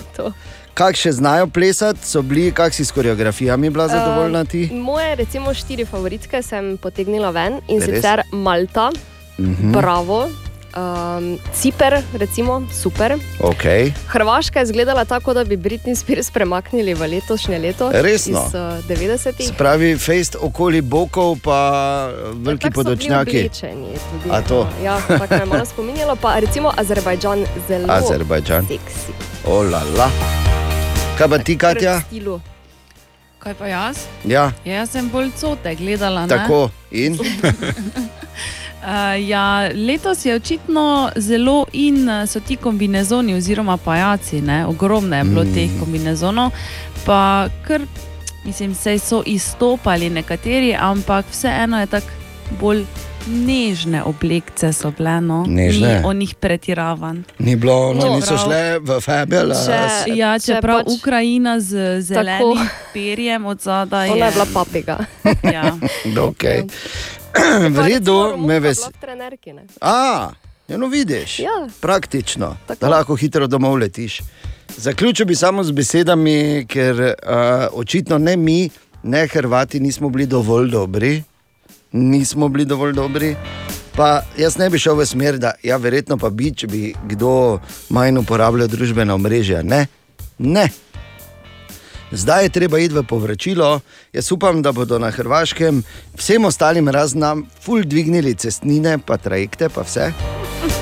kak 0.74 0.94
še 0.96 1.12
znajo 1.12 1.46
plesati, 1.46 2.06
so 2.06 2.22
bili, 2.22 2.52
kak 2.52 2.74
si 2.74 2.84
s 2.84 2.92
koreografijami 2.92 3.70
bila 3.70 3.88
zadovoljna 3.88 4.44
ti? 4.44 4.68
Uh, 4.72 4.78
moje, 4.78 5.14
recimo, 5.14 5.54
štiri 5.54 5.84
favoritke 5.84 6.42
sem 6.42 6.76
potegnila 6.78 7.30
ven 7.30 7.60
in 7.68 7.80
Res? 7.80 7.90
sicer 7.90 8.22
Malta, 8.32 8.90
Mhm. 9.38 9.72
Bravo, 9.72 10.28
um, 10.76 11.38
Ciper, 11.54 12.02
recimo, 12.12 12.62
super. 12.72 13.16
Okay. 13.40 13.92
Hrvaška 14.06 14.58
je 14.58 14.62
izgledala 14.62 15.04
tako, 15.04 15.34
da 15.34 15.44
bi 15.44 15.56
Britney 15.56 15.94
Spears 15.94 16.30
premaknili 16.30 16.94
v 16.94 17.06
letošnje 17.06 17.58
leto. 17.58 17.90
Resno? 17.94 18.44
Iz 18.48 18.54
uh, 18.54 18.60
90-ih. 18.88 19.48
Spravi 19.48 19.98
fejst 19.98 20.36
okoli 20.40 20.80
bokov, 20.80 21.38
pa 21.42 21.58
eh, 22.08 22.22
veliki 22.34 22.66
so 22.66 22.70
bili 22.70 22.74
podočnjaki. 22.74 23.50
A 24.30 24.42
to? 24.42 24.68
Ja, 24.84 25.00
tako 25.08 25.26
me 25.30 25.40
je 25.40 25.46
malo 25.46 25.64
spominjalo. 25.64 26.16
Pa 26.16 26.38
recimo 26.38 26.72
Azerbajdžan 26.76 27.46
zelo 27.68 27.86
Azerbajdžan. 27.88 28.66
seksi. 28.66 29.12
Olala. 29.46 30.10
Kaj 31.18 31.28
pa 31.28 31.38
ti, 31.38 31.58
Katja? 31.58 32.00
Stilu. 32.00 32.40
Kaj 33.38 33.54
pa 33.54 33.66
jaz? 33.66 33.96
Ja, 34.24 34.52
Jaz 34.64 34.90
sem 34.90 35.08
bolj 35.08 35.30
cote 35.38 35.74
gledala. 35.74 36.26
ne? 36.26 36.28
tako. 36.28 36.70
In? 36.90 37.18
Uh, 38.78 38.88
ja, 39.20 39.44
letos 39.76 40.24
je 40.24 40.34
očitno 40.34 40.84
zelo 41.16 41.66
in 41.74 42.08
uh, 42.08 42.24
so 42.24 42.40
ti 42.40 42.56
kombinezoni, 42.56 43.34
oziroma 43.34 43.76
pajaci, 43.78 44.40
ne? 44.42 44.66
ogromno 44.66 45.16
je 45.16 45.24
bilo 45.24 45.42
Mm. 45.42 45.54
teh 45.54 45.70
kombinezonov, 45.80 46.50
pa 47.04 47.20
kar, 47.62 47.80
mislim, 48.44 48.74
se 48.74 48.98
so 49.00 49.22
izstopali 49.26 50.10
nekateri, 50.10 50.76
ampak 50.76 51.24
vseeno 51.28 51.80
je 51.80 51.86
tako 51.88 52.06
bolj 52.52 52.84
nežne 53.28 54.02
oblekce 54.04 54.72
so 54.72 54.92
bile, 54.92 55.20
no, 55.20 55.44
Nežne? 55.48 55.88
ni 55.88 56.04
o 56.04 56.12
njih 56.12 56.34
pretiravan. 56.36 57.24
Ni 57.38 57.56
bilo, 57.56 57.92
no, 57.92 58.00
No, 58.00 58.14
niso 58.14 58.28
prav. 58.28 58.38
šle 58.38 58.60
v 58.80 59.00
Fabulous. 59.00 59.66
Če, 59.66 59.80
ja, 60.14 60.38
če 60.38 60.46
čeprav 60.46 60.78
pač- 60.78 60.92
Ukrajina 60.92 61.60
z 61.60 61.70
zelenim 62.02 62.54
Tako. 62.56 62.66
perjem 62.94 63.46
od 63.46 63.60
zadaj. 63.60 64.10
Ona 64.10 64.26
je 64.26 64.32
bila 64.32 64.46
papiga. 64.54 64.98
ja. 65.44 65.74
Okay. 66.22 66.62
v 67.74 67.86
redu, 67.88 68.36
me 68.36 68.60
veseli. 68.60 68.92
Trenerki, 69.00 69.52
ne? 69.52 69.66
A, 69.80 70.30
ja, 70.68 70.76
no 70.76 70.88
vidiš. 70.88 71.38
Ja. 71.40 71.68
Praktično, 71.80 72.56
da 72.80 72.88
lahko 72.88 73.16
hitro 73.16 73.46
domov 73.46 73.78
letiš. 73.78 74.20
Zaključil 74.76 75.26
bi 75.26 75.34
samo 75.34 75.64
z 75.64 75.72
besedami, 75.72 76.66
ker 76.68 77.00
uh, 77.00 77.12
očitno 77.72 78.18
ne 78.18 78.36
mi, 78.36 78.70
ne 79.02 79.26
Hrvati, 79.26 79.80
nismo 79.80 80.08
bili 80.08 80.26
dovolj 80.26 80.70
dobri. 80.70 81.22
Nismo 81.92 82.48
bili 82.48 82.64
dovolj 82.64 82.92
dobri. 82.92 83.36
Pa 83.96 84.22
jaz 84.36 84.58
ne 84.58 84.70
bi 84.70 84.78
šel 84.78 84.94
v 84.94 85.06
smer, 85.06 85.38
da 85.38 85.54
ja, 85.62 85.76
verjetno 85.76 86.18
pa 86.20 86.30
bi, 86.30 86.50
če 86.52 86.66
bi 86.66 86.94
kdo 87.08 87.60
manj 87.88 88.18
uporabljal 88.20 88.68
družbena 88.68 89.14
omrežja. 89.14 89.62
Ne, 89.62 89.86
ne. 90.38 90.68
Zdaj 92.16 92.44
je 92.44 92.48
treba 92.48 92.78
iti 92.78 92.94
v 92.94 93.02
povračilo. 93.04 93.80
Jaz 94.12 94.32
upam, 94.32 94.62
da 94.62 94.72
bodo 94.72 94.98
na 94.98 95.10
Hrvaškem 95.10 95.82
vsem 96.16 96.44
ostalim 96.44 96.88
raznam 96.88 97.44
ful 97.60 97.84
dvignili 97.84 98.34
cestnine, 98.34 98.96
pa 98.98 99.18
trajekte, 99.20 99.68
pa 99.68 99.84
vse. 99.84 100.12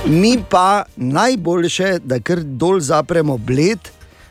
Mi 0.06 0.38
pa 0.50 0.84
najboljše, 0.96 1.98
da 2.06 2.20
kar 2.20 2.38
dol 2.38 2.78
zapremo 2.80 3.34
bled, 3.38 3.78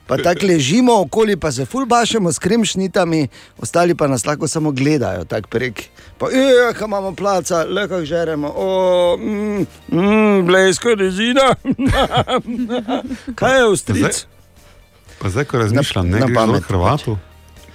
pa 0.08 0.18
tako 0.18 0.48
ležimo 0.48 0.96
okoli, 1.02 1.36
pa 1.36 1.52
se 1.52 1.66
ful 1.66 1.86
bašemo 1.86 2.32
s 2.32 2.40
kremšnitami, 2.40 3.28
ostali 3.60 3.96
pa 3.96 4.08
nas 4.08 4.26
lahko 4.26 4.48
samo 4.48 4.72
gledajo, 4.72 5.26
tako 5.26 5.50
prek. 5.50 5.84
Pa, 6.18 6.32
eh, 6.32 6.72
kaj 6.74 6.88
imamo 6.88 7.16
placa, 7.16 7.66
le 7.68 7.88
kako 7.88 8.06
žeremo, 8.06 8.54
o, 8.56 9.18
mm, 9.18 9.66
mm, 9.92 10.46
blesko 10.46 10.96
rezina. 10.96 11.56
kaj 13.40 13.60
je 13.60 13.66
ustric? 13.68 14.26
Pa 15.24 15.30
zdaj, 15.30 15.46
ko 15.46 15.58
razmišljam, 15.58 16.10
ne 16.10 16.20
na 16.20 16.26
greš 16.26 16.36
do 16.36 16.40
pamet 16.40 16.64
Hrvatu, 16.64 17.18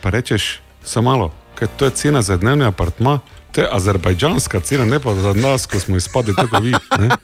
pa 0.03 0.11
rečeš 0.11 0.61
samo 0.84 1.11
malo, 1.11 1.32
ker 1.59 1.68
to 1.76 1.84
je 1.84 1.90
cena 1.90 2.22
za 2.22 2.36
dnevni 2.36 2.64
apartma, 2.64 3.20
to 3.53 3.61
je 3.61 3.68
azerbajdžanska 3.72 4.61
cena, 4.61 4.84
ne 4.84 5.01
pa 5.01 5.14
za 5.14 5.32
nas, 5.32 5.66
ko 5.66 5.80
smo 5.80 5.96
izpadli 5.96 6.34
tako 6.36 6.61
vi. 6.61 6.70
Ne? 6.99 7.09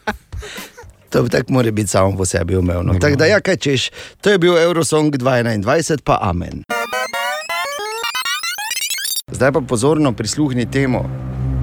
To 1.11 1.23
bi 1.23 1.29
tako 1.31 1.53
mora 1.53 1.71
biti 1.71 1.89
samo 1.89 2.17
po 2.17 2.25
sebi 2.25 2.57
umevno. 2.57 2.95
Tako 3.01 3.17
da, 3.17 3.27
ja, 3.27 3.41
kaj 3.41 3.57
češ, 3.57 3.91
to 4.21 4.31
je 4.31 4.39
bil 4.39 4.59
Eurosong 4.59 5.15
2021, 5.15 6.01
pa 6.05 6.19
amen. 6.21 6.65
Zdaj 9.31 9.53
pa 9.53 9.61
pozorno 9.61 10.13
prisluhni 10.13 10.71
temu, 10.71 11.05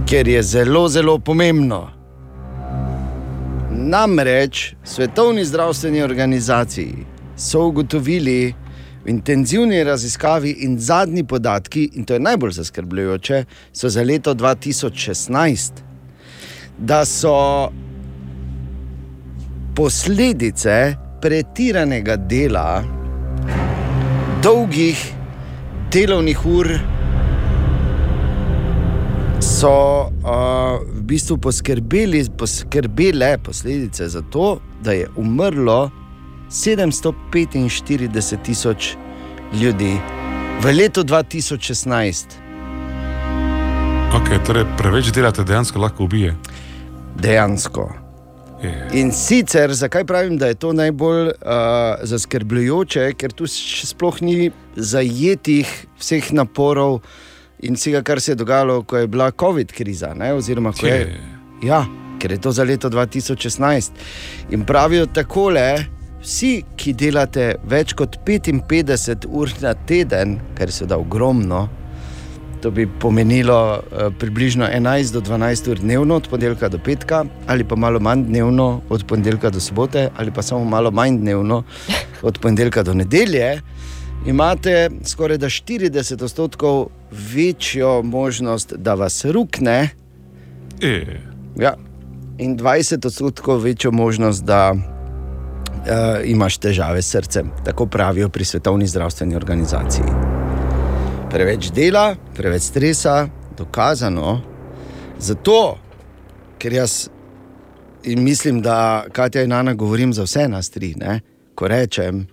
ker 0.10 0.28
je 0.28 0.44
zelo, 0.44 0.88
zelo 0.88 1.20
pomembno. 1.20 1.90
Namreč 3.72 4.74
Svetovni 4.84 5.46
zdravstveni 5.46 6.02
organizaciji 6.02 6.96
so 7.42 7.68
ugotovili 7.68 8.54
v 9.04 9.10
intenzivni 9.10 9.84
raziskavi 9.84 10.52
in 10.66 10.80
zadnji 10.80 11.24
podatki, 11.24 11.90
in 11.94 12.06
to 12.06 12.14
je 12.14 12.20
najbolj 12.20 12.52
zaskrbljujoče, 12.52 13.46
so 13.74 13.90
za 13.90 14.04
leto 14.04 14.34
2016, 14.34 15.82
da 16.78 17.06
so 17.06 17.72
posledice 19.76 20.96
pretiranega 21.22 22.16
dela, 22.16 22.84
dolgih 24.44 25.02
delovnih 25.94 26.46
ur 26.46 26.70
so 29.42 29.72
uh, 29.72 30.78
v 30.82 31.02
bistvu 31.10 31.38
poskrbeli, 31.38 32.24
poskrbele 32.38 33.38
posledice 33.44 34.08
za 34.10 34.22
to, 34.22 34.60
da 34.84 34.92
je 34.92 35.10
umrlo 35.18 35.90
745 36.52 38.38
tisoč 38.44 38.96
ljudi 39.62 39.98
v 40.62 40.74
letu 40.76 41.04
2016. 41.04 42.26
Okay, 44.12 44.36
torej 44.46 44.66
preveč 44.78 45.12
delate, 45.16 45.44
dejansko 45.48 45.80
lahko 45.80 46.04
ubije. 46.04 46.36
Dejansko. 47.16 47.94
Je. 48.64 48.90
In 49.00 49.12
sicer, 49.16 49.74
zakaj 49.74 50.04
pravim, 50.06 50.38
da 50.38 50.48
je 50.52 50.60
to 50.60 50.74
najbolj 50.74 51.28
uh, 51.28 51.34
zaskrbljujoče, 52.04 53.14
ker 53.14 53.32
tu 53.32 53.48
sploh 53.48 54.22
ni 54.22 54.52
zajetih 54.76 55.72
vseh 56.00 56.34
naporov 56.36 57.00
in 57.64 57.80
vsega, 57.80 58.04
kar 58.04 58.20
se 58.22 58.32
je 58.36 58.36
dogajalo, 58.44 58.84
ko 58.84 58.98
je 58.98 59.08
bila 59.08 59.32
COVID 59.32 59.72
kriza. 59.72 60.14
Ne, 60.14 60.34
oziroma, 60.34 60.76
ko 60.76 60.84
je, 60.88 61.16
ja, 61.64 61.86
ker 62.20 62.36
je 62.36 62.42
to 62.44 62.52
za 62.52 62.68
leto 62.68 62.90
2016. 62.92 63.92
In 64.52 64.68
pravijo 64.68 65.08
takole. 65.08 66.01
Vsi, 66.22 66.62
ki 66.78 66.94
delate 66.94 67.56
več 67.66 67.96
kot 67.98 68.20
55 68.28 69.26
ur 69.26 69.50
na 69.62 69.74
teden, 69.90 70.36
kar 70.58 70.70
se 70.70 70.86
da 70.86 71.00
ogromno, 71.02 71.64
to 72.62 72.70
bi 72.70 72.86
pomenilo 73.02 73.58
uh, 73.58 74.12
približno 74.22 74.68
11 74.70 75.16
do 75.16 75.22
12 75.26 75.72
ur 75.72 75.82
dnevno, 75.82 76.20
od 76.22 76.28
ponedeljka 76.30 76.70
do 76.70 76.78
petka, 76.78 77.24
ali 77.50 77.66
pa 77.66 77.76
malo 77.76 78.00
manj 78.00 78.28
dnevno, 78.28 78.68
od 78.90 79.06
ponedeljka 79.10 79.50
do 79.50 79.60
sobote, 79.60 80.10
ali 80.18 80.32
pa 80.32 80.46
samo 80.46 80.66
malo 80.66 80.92
manj 80.92 81.18
dnevno, 81.24 81.64
od 82.22 82.38
ponedeljka 82.38 82.84
do 82.84 82.94
nedelje, 82.94 83.62
imate 84.26 84.90
skoraj 85.06 85.38
40 85.38 86.24
odstotkov 86.24 86.90
večjo 87.34 88.02
možnost, 88.04 88.74
da 88.78 88.94
vas 88.94 89.26
rukne. 89.26 89.90
E. 90.82 91.18
Ja. 91.58 91.74
In 92.38 92.58
20 92.58 93.08
odstotkov 93.08 93.66
večjo 93.66 93.92
možnost, 93.92 94.44
da 94.46 94.74
uh, 95.82 96.22
imaš 96.26 96.58
težave 96.58 97.02
s 97.02 97.12
srcem, 97.12 97.52
tako 97.66 97.86
pravijo 97.86 98.30
pri 98.30 98.46
Svetovni 98.46 98.88
zdravstveni 98.88 99.36
organizaciji. 99.36 100.06
Preveč 101.32 101.72
dela, 101.72 102.16
preveč 102.36 102.62
stresa, 102.62 103.28
dokazano. 103.58 104.42
Zato, 105.20 105.78
ker 106.60 106.74
jaz 106.74 107.08
in 108.04 108.24
mislim, 108.24 108.62
da 108.62 109.06
Katja 109.12 109.44
in 109.44 109.54
Ana 109.54 109.74
govorim 109.74 110.14
za 110.14 110.24
vse 110.24 110.48
nas 110.48 110.70
tri, 110.70 110.94
ne? 110.98 111.20
ko 111.56 111.68
rečem, 111.68 112.26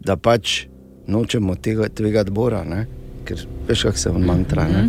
da 0.00 0.16
pač 0.16 0.66
nočemo 1.06 1.54
tega, 1.54 1.88
tega 1.88 2.20
odbora, 2.20 2.64
ne? 2.64 2.86
ker 3.24 3.40
veš, 3.68 3.82
kako 3.82 3.98
se 3.98 4.10
vam 4.10 4.22
mantra. 4.22 4.68
Ne? 4.68 4.88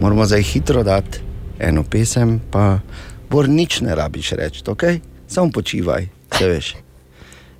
Moramo 0.00 0.26
zdaj 0.26 0.42
hitro 0.42 0.82
dati 0.82 1.20
eno 1.58 1.82
pesem, 1.82 2.38
pa 2.50 2.78
bor 3.30 3.48
nič 3.48 3.80
ne 3.80 3.94
rabiš 3.94 4.32
reči, 4.38 4.62
okay? 4.64 5.00
samo 5.26 5.50
počivaj, 5.50 6.08
se 6.38 6.48
veš. 6.48 6.74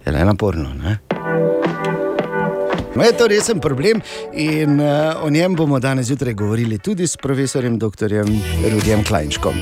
Je 0.08 0.12
le 0.12 0.24
naporno. 0.24 0.68
Ne? 0.74 0.98
No, 2.96 3.02
je 3.02 3.12
to 3.12 3.26
resen 3.26 3.60
problem 3.60 4.00
in 4.32 4.80
uh, 4.80 4.86
o 5.22 5.30
njem 5.30 5.54
bomo 5.54 5.78
danes 5.78 6.06
zjutraj 6.06 6.34
govorili 6.34 6.78
tudi 6.78 7.04
s 7.04 7.16
profesorjem 7.16 7.78
dr. 7.78 8.08
Rudijem 8.72 9.04
Klajnškom. 9.04 9.54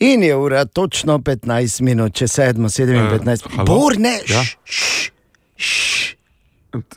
In 0.00 0.22
je 0.22 0.36
ura 0.36 0.64
točno 0.64 1.18
15 1.18 1.80
minut, 1.82 2.14
če 2.14 2.24
7, 2.26 2.68
7, 2.70 3.10
15. 3.12 3.46
halo? 3.50 3.66
Bor 3.66 3.98
ne, 3.98 4.16
Ja. 4.28 4.42
š, 4.64 4.64
š, 4.64 5.12
š. 5.58 6.16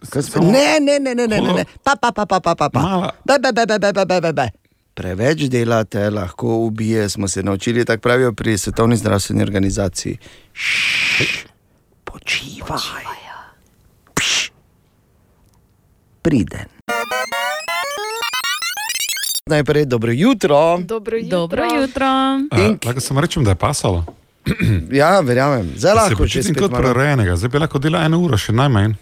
Kaj 0.10 0.22
sp- 0.24 0.40
Ne, 0.42 0.80
ne, 0.80 1.00
ne, 1.00 1.16
ne, 1.16 1.28
ne, 1.28 1.42
ne, 1.42 1.54
ne. 1.54 1.66
Pa, 1.84 1.96
pa, 1.96 2.12
pa, 2.12 2.26
pa, 2.26 2.40
pa, 2.40 2.56
pa, 2.56 2.70
pa. 2.70 3.12
Be, 3.26 3.36
be, 3.38 3.52
be, 3.52 3.66
be, 3.68 3.80
be, 3.82 4.06
be, 4.06 4.22
be, 4.22 4.34
be, 4.34 4.48
Preveč 4.96 5.50
delate, 5.52 6.10
lahko 6.10 6.56
ubije, 6.56 7.10
smo 7.10 7.28
se 7.28 7.44
naučili, 7.44 7.86
tako 7.86 8.02
pravijo 8.02 8.34
pri 8.34 8.58
Svetovni 8.58 8.98
zdravstveni 8.98 9.44
organizaciji. 9.44 10.18
Šš, 10.54 11.46
Počivaj. 12.04 13.06
Pš. 14.14 14.52
Priden. 16.22 16.66
Najprej 19.50 19.86
dobro 19.86 20.12
jutro. 20.12 20.78
Dobro 20.78 21.18
jutro. 21.18 21.30
Dobro 21.40 21.64
jutro. 21.82 22.06
In... 22.58 22.78
Lahko 22.86 23.00
samo 23.00 23.22
rečem, 23.22 23.44
da 23.44 23.52
je 23.52 23.56
pasalo. 23.56 24.06
Ja, 24.92 25.20
verjamem. 25.20 25.74
Se 25.80 25.94
lahko 25.94 26.18
počutim 26.18 26.54
spet 26.54 26.62
kot 26.62 26.72
malo. 26.72 26.84
prerejenega, 26.84 27.36
zdaj 27.36 27.50
bi 27.50 27.60
lahko 27.60 27.80
delal 27.80 28.06
eno 28.06 28.20
uro, 28.20 28.38
še 28.38 28.54
najmanj. 28.54 28.94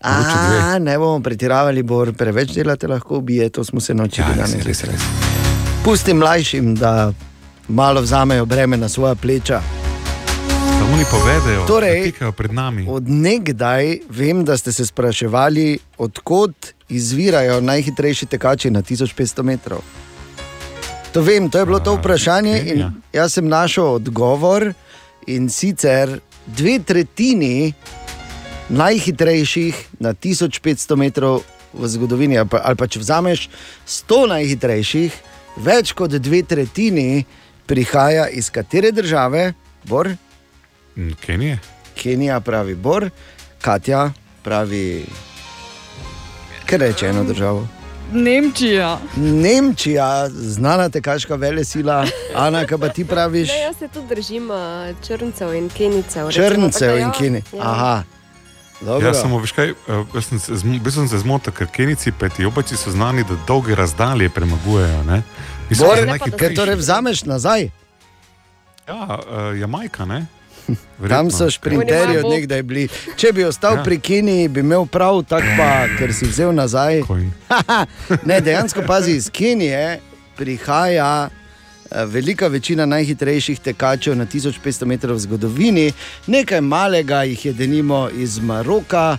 A, 0.00 0.78
ne 0.78 0.98
bomo 0.98 1.20
pretiravali, 1.20 1.82
bor 1.82 2.12
preveč 2.12 2.50
delate, 2.50 2.86
lahko 2.86 3.16
ubije, 3.16 3.48
to 3.48 3.64
smo 3.64 3.80
se 3.80 3.94
naučili 3.94 4.26
Ja, 4.28 4.34
danes. 4.36 4.64
res, 4.64 4.84
res. 4.84 5.00
Pusti 5.84 6.14
mlajšim, 6.14 6.74
da 6.74 7.12
malo 7.68 8.00
vzamejo 8.00 8.44
breme 8.44 8.76
na 8.76 8.88
svoja 8.88 9.14
pleča. 9.14 9.60
Da 10.78 10.84
oni 10.84 11.04
povedejo, 11.10 11.66
Torej, 11.66 11.98
da 11.98 12.04
tikajo 12.04 12.32
pred 12.32 12.52
nami. 12.52 12.86
Od 12.88 13.08
nekdaj 13.08 13.98
vem, 14.10 14.44
da 14.44 14.56
ste 14.56 14.72
se 14.72 14.86
spraševali, 14.86 15.78
odkot 15.98 16.54
izvirajo 16.88 17.60
najhitrejši 17.60 18.26
tekači 18.26 18.70
na 18.70 18.82
1500 18.82 19.42
metrov. 19.42 19.80
To 21.12 21.22
vem, 21.22 21.50
to 21.50 21.58
je 21.58 21.66
bilo 21.66 21.80
to 21.80 21.94
vprašanje 21.94 22.62
in 22.66 22.82
jaz 23.12 23.32
sem 23.32 23.48
našel 23.48 23.84
odgovor 23.94 24.72
in 25.26 25.48
sicer 25.48 26.20
dve 26.46 26.78
tretjini 26.78 27.72
najhitrejših 28.68 30.00
na 30.00 30.14
1500 30.14 30.96
metrov 30.96 31.42
v 31.72 31.88
zgodovini, 31.88 32.38
ali 32.38 32.48
pa, 32.48 32.60
ali 32.64 32.76
pa 32.76 32.86
če 32.86 33.00
vzameš 33.02 33.48
100 33.86 34.20
najhitrejših, 34.32 35.12
več 35.62 35.92
kot 35.96 36.16
dve 36.18 36.42
tretjini 36.42 37.24
prihaja 37.66 38.28
iz 38.28 38.50
katere 38.50 38.92
države, 38.92 39.52
Bor? 39.84 40.10
Mm, 40.96 41.14
Kenije. 41.20 41.58
Kenija 41.94 42.40
pravi 42.40 42.74
Bor, 42.74 43.10
Katja 43.60 44.10
pravi, 44.42 45.06
kaj 46.66 46.78
reče 46.78 47.06
eno 47.06 47.24
državo. 47.24 47.66
Nemčija. 48.12 48.98
Nemčija, 49.16 50.28
znana 50.30 50.88
tekaška 50.88 51.34
vele 51.34 51.64
sila, 51.64 52.04
Ana, 52.34 52.66
kaj 52.66 52.78
pa 52.78 52.88
ti 52.88 53.04
praviš? 53.04 53.48
Ne, 53.48 53.60
jaz 53.60 53.78
se 53.78 53.88
tudi 53.88 54.14
držim 54.14 54.50
uh, 54.50 54.56
črncev 55.06 55.54
in 55.54 55.68
kenicev. 55.68 56.30
Črncev 56.30 56.70
tako 56.70 56.92
da 56.92 56.98
in 56.98 57.08
ja, 57.08 57.12
kini. 57.18 57.42
ja. 57.52 58.02
Dobro. 58.80 59.06
Ja, 59.06 59.14
samo 59.14 59.38
veš 59.38 59.52
kaj, 59.52 59.68
eh, 59.68 59.74
jaz 60.14 60.24
sem 60.24 60.38
se, 60.38 60.52
zmo- 60.54 60.80
bil 60.80 60.92
sem 60.92 61.08
se 61.08 61.18
zmotil, 61.18 61.52
ker 61.52 61.66
Kenici 61.66 62.12
pa 62.12 62.26
Etiopici 62.26 62.76
so 62.76 62.90
znani, 62.90 63.24
da 63.24 63.36
dolge 63.46 63.74
razdalje 63.74 64.28
premagujejo. 64.28 65.02
ne. 65.04 65.22
So 65.70 65.84
Bor, 65.84 65.96
kaj 65.96 66.06
najhitrejši. 66.06 66.54
torej 66.54 66.74
vzameš 66.76 67.24
nazaj? 67.24 67.70
Ja, 68.86 69.18
uh, 69.18 69.58
Jamajka, 69.58 70.04
ne? 70.04 70.26
Tam 71.08 71.30
so 71.30 71.50
šprinterji 71.50 72.18
od 72.18 72.28
nekdaj 72.28 72.62
bili. 72.62 72.84
Če 73.16 73.32
bi 73.32 73.44
ostal 73.44 73.76
Ja. 73.76 73.82
pri 73.82 73.98
Keniji, 73.98 74.48
bi 74.48 74.60
imel 74.60 74.86
prav 74.86 75.22
tako, 75.24 75.46
pa, 75.56 75.68
ker 75.98 76.14
si 76.14 76.26
vzel 76.26 76.52
nazaj. 76.52 77.02
ne, 78.28 78.40
dejansko 78.40 78.82
pazi 78.82 79.12
iz 79.12 79.30
Kenije 79.30 80.00
prihaja. 80.36 81.28
Eh, 81.90 82.04
Velika 82.04 82.46
večina 82.46 82.86
najhitrejših 82.86 83.60
tekačev 83.60 84.16
na 84.16 84.26
1500 84.26 84.84
metrov 84.84 85.16
v 85.16 85.20
zgodovini, 85.20 85.92
nekaj 86.26 86.60
malega 86.60 87.22
jih 87.22 87.46
je 87.46 87.52
denimo 87.52 88.08
iz 88.10 88.38
Maroka, 88.38 89.18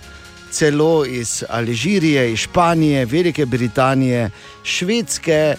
celo 0.50 1.06
iz 1.06 1.44
Alžirije, 1.48 2.32
iz 2.32 2.38
Španije, 2.38 3.04
Velike 3.04 3.46
Britanije, 3.46 4.30
Švedske, 4.62 5.56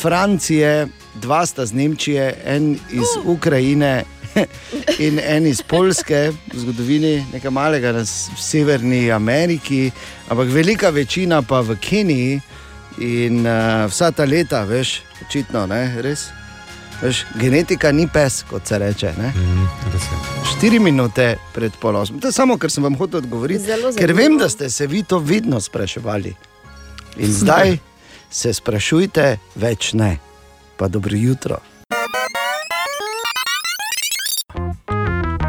Francije, 0.00 0.86
dva 1.14 1.46
sta 1.46 1.66
z 1.66 1.72
Nemčije, 1.72 2.34
en 2.44 2.72
iz 2.72 3.08
Ukrajine 3.24 4.04
in 5.06 5.20
en 5.24 5.46
iz 5.46 5.62
Poljske, 5.62 6.32
v 6.54 6.58
zgodovini 6.58 7.26
nekaj 7.32 7.50
malega 7.50 7.92
na 7.92 8.04
Severni 8.04 9.10
Ameriki, 9.12 9.90
ampak 10.28 10.48
velika 10.48 10.90
večina 10.90 11.42
pa 11.42 11.60
v 11.60 11.76
Keniji 11.80 12.40
in 12.98 13.46
uh, 13.46 13.86
vsa 13.90 14.10
ta 14.10 14.24
leta, 14.24 14.64
veš, 14.64 15.00
očitno, 15.26 15.66
ne, 15.66 16.02
res. 16.02 16.28
Veš, 17.02 17.24
genetika 17.34 17.92
ni 17.92 18.08
pes, 18.12 18.42
kot 18.50 18.66
se 18.66 18.78
reče. 18.78 19.12
Ne? 19.18 19.32
Mm, 19.36 19.68
Štiri 20.50 20.78
minute 20.78 21.36
pred 21.54 21.72
polosom. 21.80 22.18
To 22.20 22.28
je 22.28 22.32
samo, 22.32 22.58
ker 22.58 22.70
sem 22.70 22.82
vam 22.82 22.96
hotel 22.98 23.18
odgovoriti. 23.18 23.64
Ker 23.98 24.12
vem, 24.12 24.38
da 24.38 24.48
ste 24.48 24.70
se 24.70 24.86
vi 24.86 25.02
to 25.02 25.18
vedno 25.18 25.60
spraševali. 25.60 26.34
In 27.16 27.32
zdaj 27.32 27.78
se 28.40 28.52
sprašujte, 28.52 29.38
več 29.54 29.92
ne. 29.92 30.16
Pa 30.76 30.88
dobro 30.88 31.16
jutro. 31.16 31.58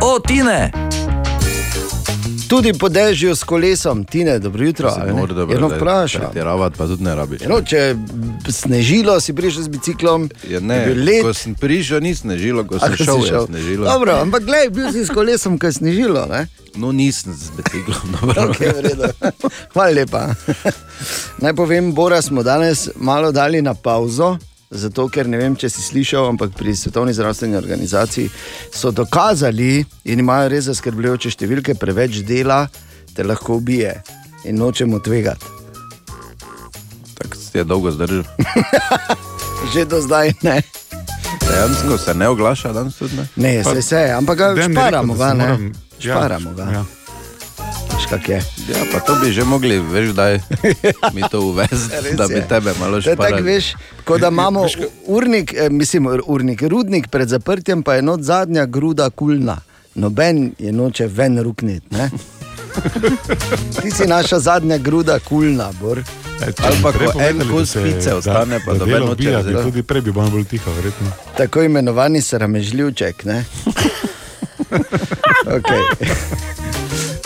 O, 0.02 0.20
Tine! 0.20 0.89
Tudi 2.50 2.74
po 2.74 2.90
dežju 2.90 3.36
s 3.36 3.44
kolesom, 3.44 4.04
Tine, 4.04 4.40
dobro 4.40 4.66
jutro. 4.66 4.90
ne? 4.98 5.22
Eno 5.56 5.68
vprašam. 5.68 6.22
Pretiravati 6.22 6.78
pa 6.78 6.88
tudi 6.88 7.04
ne 7.04 7.16
rabiš. 7.16 7.42
No, 7.42 7.62
če 7.62 7.96
snežilo, 8.50 9.20
si 9.20 9.34
prišel 9.34 9.64
z 9.64 9.70
biciklom, 9.70 10.30
je 10.44 10.58
ne, 10.58 10.80
bil 10.86 10.98
let. 11.06 11.22
ko 11.22 11.34
sem 11.34 11.54
prišel, 11.54 12.02
ni 12.02 12.16
snežilo, 12.16 12.66
ko 12.66 12.76
A, 12.76 12.80
sem 12.82 12.98
si 12.98 13.06
šel, 13.06 13.22
šel. 13.22 13.42
je 13.42 13.46
snežilo. 13.46 13.86
Dobro, 13.86 14.18
ampak 14.18 14.44
gledaj, 14.44 14.70
bil 14.70 14.90
si 14.90 15.06
s 15.06 15.14
kolesom, 15.14 15.62
ko 15.62 15.70
je 15.70 15.74
snežilo. 15.74 16.26
Ne? 16.26 16.48
No, 16.76 16.90
nisem 16.92 17.34
z 17.34 17.54
biciklom. 17.54 18.18
Okay. 18.50 18.74
Hvala 19.74 19.92
lepa. 19.92 20.34
Naj 21.44 21.54
povem, 21.54 21.94
Bora 21.94 22.22
smo 22.22 22.42
danes 22.42 22.90
malo 22.96 23.32
dali 23.32 23.62
na 23.62 23.74
pauzo. 23.74 24.38
Zato, 24.72 25.08
ker 25.08 25.26
ne 25.26 25.38
vem, 25.38 25.56
če 25.56 25.66
si 25.68 25.82
slišal, 25.82 26.28
ampak 26.28 26.54
pri 26.54 26.76
Svetovni 26.76 27.10
zdravstveni 27.10 27.56
organizaciji 27.56 28.30
so 28.70 28.92
dokazali 28.92 29.80
in 30.06 30.20
imajo 30.20 30.50
res 30.50 30.68
zaskrbljujoče 30.68 31.32
številke, 31.32 31.74
preveč 31.74 32.20
dela 32.22 32.68
te 33.10 33.26
lahko 33.26 33.58
ubije 33.58 33.96
in 34.46 34.56
nočemo 34.56 35.00
tvegati. 35.00 35.46
Tako 37.16 37.36
si 37.36 37.58
je 37.58 37.64
dolgo 37.64 37.90
zdržal. 37.90 38.24
Že 39.74 39.86
do 39.86 40.00
zdaj 40.00 40.34
ne. 40.42 40.62
Dejansko 41.42 41.98
se 41.98 42.14
ne 42.14 42.30
oglaša 42.30 42.70
danes 42.72 42.96
tudi 42.96 43.18
ne. 43.18 43.26
Ne, 43.36 43.64
se 43.64 43.82
se, 43.82 44.06
ampak 44.12 44.38
ga 44.38 44.48
šparamo 44.56 45.14
rekel, 45.14 45.18
ga, 45.18 45.34
ne. 45.34 45.44
moram- 45.44 45.74
ja, 46.00 46.00
Šparamo 46.06 46.54
ga. 46.54 46.64
ja. 46.72 46.84
Veš, 47.90 48.06
kak 48.06 48.30
je. 48.30 48.40
Ja, 48.70 48.86
pa 48.92 49.00
to 49.00 49.16
bi 49.16 49.32
že 49.32 49.44
mogli, 49.44 49.80
veš, 49.80 50.10
da 50.10 50.30
mi 51.16 51.22
to 51.32 51.42
uvesti, 51.42 52.16
da 52.18 52.28
bi 52.28 52.42
tebe 52.50 52.74
malo 52.80 53.02
To 53.02 53.10
je 53.10 53.16
tako, 53.16 53.44
veš, 53.44 53.74
kot 54.06 54.22
da 54.22 54.28
imamo 54.28 54.66
urnik, 55.06 55.54
eh, 55.58 55.70
mislim, 55.70 56.08
urnik, 56.28 56.62
rudnik 56.62 57.08
pred 57.08 57.28
zaprtjem, 57.28 57.84
pa 57.84 57.94
je 57.94 58.02
not 58.02 58.22
zadnja 58.22 58.66
gruda 58.66 59.10
kulna. 59.10 59.58
Noben 59.96 60.52
je 60.60 60.72
noče 60.72 61.08
ven 61.08 61.40
rukniti. 61.40 61.88
ne. 61.90 62.10
Ti 63.82 63.92
si 63.92 64.08
naša 64.08 64.40
zadnja 64.40 64.78
gruda 64.78 65.20
kulna, 65.20 65.72
Bor. 65.82 66.04
Ali 66.42 66.78
pa 66.84 66.92
ko 66.92 67.20
en 67.30 67.42
kos 67.52 67.74
pice 67.84 68.14
ostane, 68.14 68.60
pa 68.66 68.74
noben 68.74 69.06
noče 69.06 69.24
bi 69.24 69.36
vzeti. 69.36 69.64
tudi 69.64 69.84
prej 69.84 70.02
bi 70.02 70.12
bilo 70.12 70.30
bolj 70.30 70.46
tiho, 70.46 70.72
verjetno. 70.72 71.12
Tako 71.38 71.64
imenovani 71.64 72.22
sramežljivček. 72.22 73.26
ne. 73.26 73.46
Okay. 75.50 75.82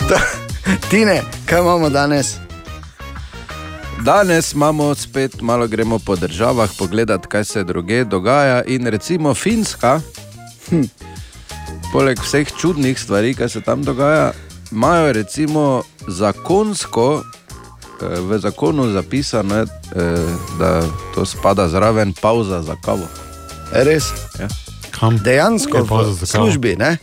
To, 0.08 0.16
Tine, 0.90 1.22
kaj 1.46 1.60
imamo 1.60 1.90
danes? 1.90 2.36
Danes 4.00 4.52
imamo 4.52 4.94
spet 4.94 5.40
malo 5.40 5.66
gremo 5.66 5.98
po 5.98 6.16
državah, 6.16 6.70
pogledati, 6.78 7.28
kaj 7.28 7.44
se 7.44 7.64
druge 7.64 8.04
dogaja. 8.04 8.62
In 8.64 8.86
recimo 8.86 9.34
Finska, 9.34 10.00
hm, 10.68 10.82
poleg 11.92 12.20
vseh 12.20 12.48
čudnih 12.60 13.00
stvari, 13.00 13.34
ki 13.34 13.48
se 13.48 13.60
tam 13.60 13.82
dogaja, 13.82 14.32
imajo 14.72 15.12
recimo 15.12 15.82
zakonsko, 16.08 17.22
eh, 18.02 18.20
v 18.20 18.38
zakonu 18.38 18.92
zapisano, 18.92 19.62
eh, 19.62 19.66
da 20.58 20.82
to 21.14 21.24
spada 21.24 21.68
zraven 21.68 22.12
pauza 22.12 22.62
za 22.62 22.76
kavo. 22.84 23.06
Res? 23.72 24.04
Ja. 24.40 24.48
Kam? 24.90 25.18
Dejansko 25.18 25.82
v 25.82 26.26
službi, 26.26 26.76
ne? 26.76 26.96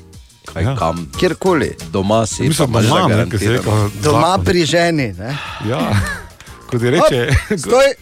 Kaj 0.45 0.63
ja. 0.63 0.75
kam? 0.75 1.11
Kjerkoli. 1.19 1.75
Doma 1.91 2.25
si, 2.25 2.43
Mislim, 2.43 2.73
pa 2.73 2.81
doma, 2.81 3.07
ne, 3.07 3.25
rekel, 3.25 3.73
Doma 4.03 4.37
pri 4.45 4.65
ženi. 4.65 5.13
Ne? 5.13 5.37
Ja, 5.69 5.95
kot 6.69 6.81
je 6.81 6.91
reče. 6.91 7.27
Hop, 7.49 7.59
stoj, 7.59 7.93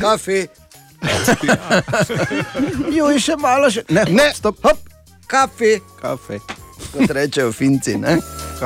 kafe. 0.00 0.46
Jo, 2.92 3.10
in 3.10 3.20
še 3.20 3.36
malo, 3.40 3.70
še. 3.70 3.84
ne, 3.88 4.04
ne, 4.10 4.30
stop, 4.34 4.62
hop, 4.64 4.78
kafe. 5.26 5.78
Kafe. 6.00 6.38
Kot 6.92 7.10
rečejo 7.10 7.52
finci, 7.52 7.96
ne? 7.98 8.18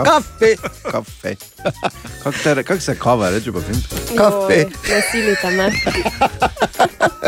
Kafe. 0.04 0.56
Kafe. 0.82 1.34
Kako 2.22 2.38
te- 2.44 2.62
kako 2.62 2.80
se 2.80 2.94
kava 2.96 3.30
reče 3.30 3.52
po 3.52 3.60
finsko? 3.60 3.96
Kafe. 4.16 4.56
Ne 4.84 5.02
silite 5.02 5.50
me. 5.56 5.70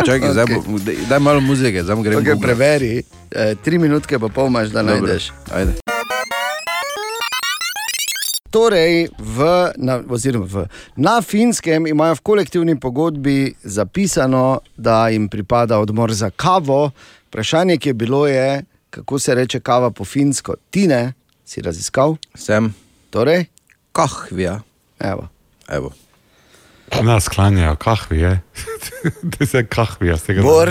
Čakaj, 0.03 0.33
zdaj 0.33 0.47
bo- 0.47 0.79
daj, 0.79 0.97
daj 1.09 1.19
malo 1.19 1.41
muzike, 1.41 1.83
zdaj 1.83 1.97
gremo 1.99 2.21
Okay, 2.21 2.41
preveri, 2.41 3.03
eh, 3.31 3.55
tri 3.55 3.79
minutke 3.79 4.19
pa 4.19 4.29
pol 4.29 4.47
imaš, 4.47 4.69
da 4.69 4.83
Dobro, 4.83 4.97
najdeš. 4.97 5.33
Ajde. 5.51 5.73
Torej, 8.51 9.09
v, 9.17 9.39
na, 9.77 10.03
oziroma 10.09 10.45
v, 10.45 10.65
na 10.97 11.23
finskem 11.23 11.87
imajo 11.87 12.15
v 12.15 12.21
kolektivni 12.21 12.75
pogodbi 12.75 13.55
zapisano, 13.63 14.61
da 14.77 15.09
jim 15.09 15.29
pripada 15.29 15.79
odmor 15.79 16.11
za 16.13 16.31
kavo. 16.31 16.91
Vprašanje, 17.29 17.77
ki 17.77 17.89
je 17.89 17.95
bilo, 17.95 18.27
je, 18.27 18.63
kako 18.91 19.19
se 19.19 19.35
reče 19.35 19.61
kava 19.61 19.91
po 19.91 20.05
finsko. 20.05 20.55
Ti 20.71 20.87
ne, 20.87 21.13
si 21.51 21.59
raziskal? 21.67 22.15
Sem. 22.39 22.71
Torej? 23.11 23.49
Kahvija. 23.93 24.61
Evo. 25.03 25.27
Evo. 25.67 25.91
Nas 27.03 27.27
klanjajo, 27.29 27.75
kahvi 27.77 28.19
je. 28.21 28.33
Te 29.35 29.47
se 29.47 29.65
kahvi, 29.67 30.11
jaz 30.13 30.23
tega. 30.27 30.43
Bor, 30.47 30.71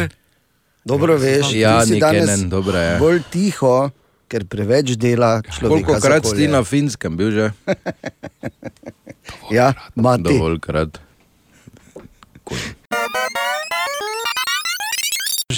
dobro 0.87 1.17
veš, 1.19 1.51
Ja, 1.55 1.81
ti 1.83 1.95
si 1.95 1.99
danes 1.99 2.27
ne, 2.27 2.47
dobro 2.51 2.79
je. 2.79 2.95
bolj 2.99 3.21
tiho, 3.31 3.89
ker 4.31 4.45
preveč 4.47 4.95
dela 4.99 5.39
človek. 5.43 5.83
Koliko 5.87 5.99
krat 5.99 6.27
si 6.31 6.47
na 6.47 6.63
finskem 6.63 7.19
bil 7.19 7.31
že? 7.35 7.51
Ja, 9.53 9.73
mati. 9.95 10.29
Dovolj 10.29 10.59
krat. 10.61 10.97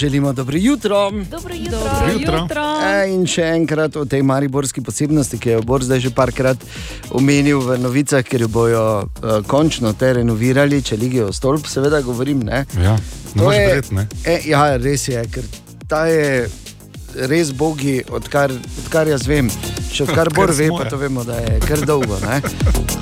Želimo 0.02 0.32
dobro 0.32 0.56
jutro. 0.58 1.10
Dobro 1.10 1.54
jutro. 1.54 1.78
Dobro 1.78 2.12
jutro. 2.12 2.48
E, 2.84 3.14
in 3.14 3.22
še 3.26 3.44
enkrat 3.54 3.96
o 3.96 4.02
tej 4.04 4.22
mariborski 4.26 4.82
posebnosti, 4.82 5.38
ki 5.38 5.52
jo 5.52 5.60
je 5.60 5.62
Bor 5.62 5.84
zdaj 5.84 6.00
že 6.02 6.10
parkrat 6.10 6.58
omenil 7.14 7.60
v 7.62 7.76
novicah, 7.78 8.24
ker 8.26 8.42
jo 8.42 8.48
bojo 8.50 8.82
uh, 9.06 9.36
končno 9.46 9.92
te 9.94 10.10
renovirali, 10.18 10.82
če 10.82 10.98
ligijo 10.98 11.28
stolp, 11.32 11.70
seveda 11.70 12.00
govorim. 12.02 12.42
Ne? 12.42 12.64
Ja, 12.82 12.96
ne 13.34 13.44
moreš 13.44 13.60
je- 13.60 13.68
verjeti, 13.68 13.94
ne? 13.94 14.06
E, 14.26 14.40
ja, 14.50 14.64
res 14.76 15.06
je, 15.08 15.22
ker 15.30 15.46
ta 15.86 16.02
je 16.10 16.48
res 17.30 17.54
bogi, 17.54 18.00
odkar, 18.10 18.50
odkar 18.82 19.06
jaz 19.06 19.28
vem. 19.30 19.54
Še 19.92 20.08
odkar 20.10 20.32
Bor 20.34 20.50
Odkar 20.50 20.58
ve, 20.58 20.70
pa 20.82 20.90
to 20.90 20.98
vemo, 20.98 21.22
da 21.22 21.38
je 21.38 21.60
kar 21.62 21.86
dolgo. 21.86 22.18
Ne? 22.26 22.42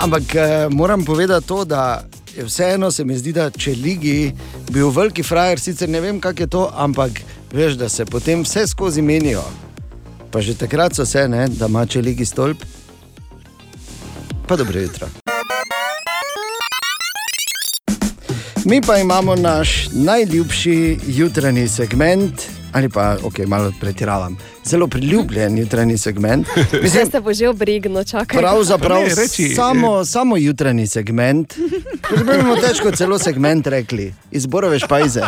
Ampak 0.05 0.37
eh, 0.37 0.69
moram 0.69 1.05
povedati 1.09 1.49
to, 1.49 1.65
da 1.65 2.05
vseeno 2.37 2.91
se 2.91 3.05
mi 3.05 3.17
zdi, 3.19 3.33
da 3.33 3.51
če 3.51 3.75
ligi 3.75 4.33
bil 4.71 4.91
veliki 4.91 5.23
frajer, 5.23 5.61
sicer 5.61 5.89
ne 5.89 6.01
vem, 6.01 6.21
kak 6.21 6.41
je 6.41 6.47
to, 6.47 6.69
ampak 6.75 7.21
veš, 7.53 7.75
da 7.81 7.89
se 7.89 8.05
potem 8.05 8.43
vse 8.43 8.67
skozi 8.67 9.03
menijo. 9.03 9.45
Pa 10.31 10.41
že 10.41 10.55
takrat 10.55 10.95
so 10.95 11.07
se, 11.07 11.29
ne, 11.29 11.49
da 11.49 11.67
ima 11.67 11.87
če 11.87 12.03
ligi 12.03 12.25
stolp. 12.25 12.63
Pa 14.47 14.57
dobro 14.57 14.81
jutro. 14.81 15.09
Mi 18.65 18.81
pa 18.81 18.99
imamo 18.99 19.35
naš 19.35 19.89
najljubši 19.93 20.99
jutranji 21.07 21.69
segment, 21.69 22.43
ali 22.73 22.89
pa, 22.89 23.17
ok, 23.23 23.39
malo 23.47 23.73
pretiravam, 23.81 24.37
zelo 24.65 24.89
priljubljen 24.89 25.59
jutranji 25.59 25.99
segment. 25.99 26.47
Zdaj 26.91 27.07
ste 27.07 27.23
pa 27.23 27.33
že 27.33 27.49
obrigno, 27.49 28.05
čakaj. 28.05 28.39
Pravzaprav 28.39 29.03
Ne, 29.09 29.15
reči, 29.15 29.55
samo, 29.55 30.05
samo 30.05 30.37
jutranji 30.37 30.87
segment. 30.87 31.55
Pravzaprav 32.03 32.39
bi 32.39 32.49
mu 32.49 32.57
težko 32.57 32.91
celo 32.91 33.19
segment 33.19 33.67
rekli, 33.67 34.15
izborove 34.31 34.79
špajze. 34.79 35.23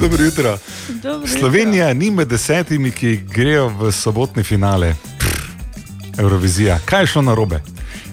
Dobro 0.00 0.24
jutro. 0.24 0.58
Dobro 1.02 1.28
Slovenija 1.28 1.94
ni 1.94 2.10
med 2.10 2.28
desetimi, 2.28 2.90
ki 2.90 3.20
grejo 3.34 3.68
v 3.68 3.92
sobotni 3.92 4.42
finale. 4.42 4.94
Pff, 5.18 5.52
Eurovizija. 6.18 6.78
Kaj 6.84 7.02
je 7.02 7.06
šlo 7.06 7.22
na 7.22 7.34
robe? 7.34 7.60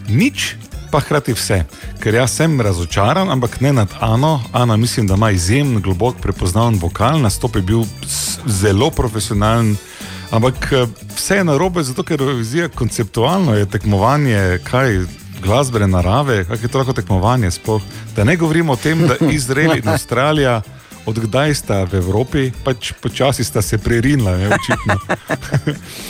Nič, 0.07 0.55
pa 0.91 0.99
hkrati 0.99 1.33
vse. 1.33 1.63
Ker 1.99 2.15
jaz 2.15 2.35
sem 2.35 2.61
razočaran, 2.61 3.29
ampak 3.31 3.61
ne 3.61 3.73
nad 3.73 3.89
Ano. 3.99 4.41
Ana 4.51 4.77
mislim, 4.77 5.07
da 5.07 5.13
ima 5.13 5.31
izjemen, 5.31 5.81
globok, 5.81 6.15
prepoznaven 6.21 6.79
vokal, 6.79 7.21
nastop 7.21 7.55
je 7.55 7.61
bil 7.61 7.83
zelo 8.45 8.89
profesionalen. 8.89 9.75
Ampak 10.31 10.71
eh, 10.71 10.87
vse 11.15 11.35
je 11.35 11.43
na 11.43 11.57
robe, 11.57 11.83
zato 11.83 12.03
ker 12.03 12.21
Eurovizija 12.21 12.69
konceptualno 12.69 13.55
je 13.55 13.65
tekmovanje, 13.65 14.59
kaj 14.63 14.99
glasbene 15.43 15.87
narave, 15.87 16.43
kaj 16.45 16.57
je 16.61 16.67
to 16.67 16.77
lahko 16.77 16.93
tekmovanje 16.93 17.51
sploh. 17.51 17.81
Da 18.15 18.23
ne 18.23 18.35
govorimo 18.35 18.73
o 18.73 18.75
tem, 18.75 19.07
da 19.07 19.15
Izrael 19.37 19.77
in 19.77 19.89
Avstralija 19.89 20.61
odkdaj 21.05 21.53
sta 21.55 21.83
v 21.83 21.99
Evropi, 21.99 22.51
pač 22.63 22.91
počasi 23.01 23.43
sta 23.43 23.61
se 23.61 23.77
prerinila, 23.77 24.37
ne 24.37 24.49
očitno. 24.55 24.95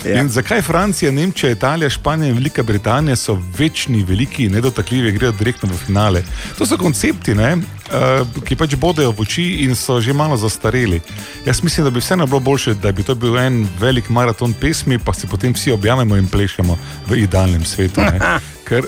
Ja. 0.05 0.21
In 0.21 0.29
zakaj 0.31 0.61
Francija, 0.63 1.11
Nemčija, 1.11 1.51
Italija, 1.51 1.89
Španija 1.89 2.29
in 2.29 2.37
Velika 2.37 2.63
Britanija 2.63 3.15
so 3.15 3.35
večni, 3.57 4.03
veliki, 4.03 4.47
nedotakljivi, 4.49 5.11
grejo 5.11 5.31
direktno 5.31 5.69
v 5.73 5.77
finale? 5.77 6.23
To 6.57 6.65
so 6.65 6.77
koncepti, 6.79 7.35
ne, 7.35 7.57
uh, 7.57 8.43
ki 8.47 8.55
pač 8.55 8.77
bodejo 8.79 9.11
v 9.11 9.25
oči 9.27 9.47
in 9.65 9.75
so 9.75 9.99
že 10.01 10.15
malo 10.15 10.37
zastareli. 10.39 11.01
Jaz 11.45 11.63
mislim, 11.63 11.85
da 11.85 11.91
bi 11.91 11.99
vseeno 11.99 12.27
bilo 12.27 12.39
boljše, 12.39 12.73
da 12.79 12.91
bi 12.91 13.03
to 13.03 13.15
bil 13.15 13.37
en 13.37 13.67
velik 13.79 14.09
maraton 14.09 14.53
pesmi, 14.53 14.99
pa 14.99 15.13
se 15.13 15.27
potem 15.27 15.53
vsi 15.53 15.75
objamemo 15.75 16.17
in 16.17 16.27
plešemo 16.27 16.77
v 17.07 17.23
idealnem 17.27 17.65
svetu. 17.65 18.01
ne. 18.01 18.19
Ker 18.69 18.87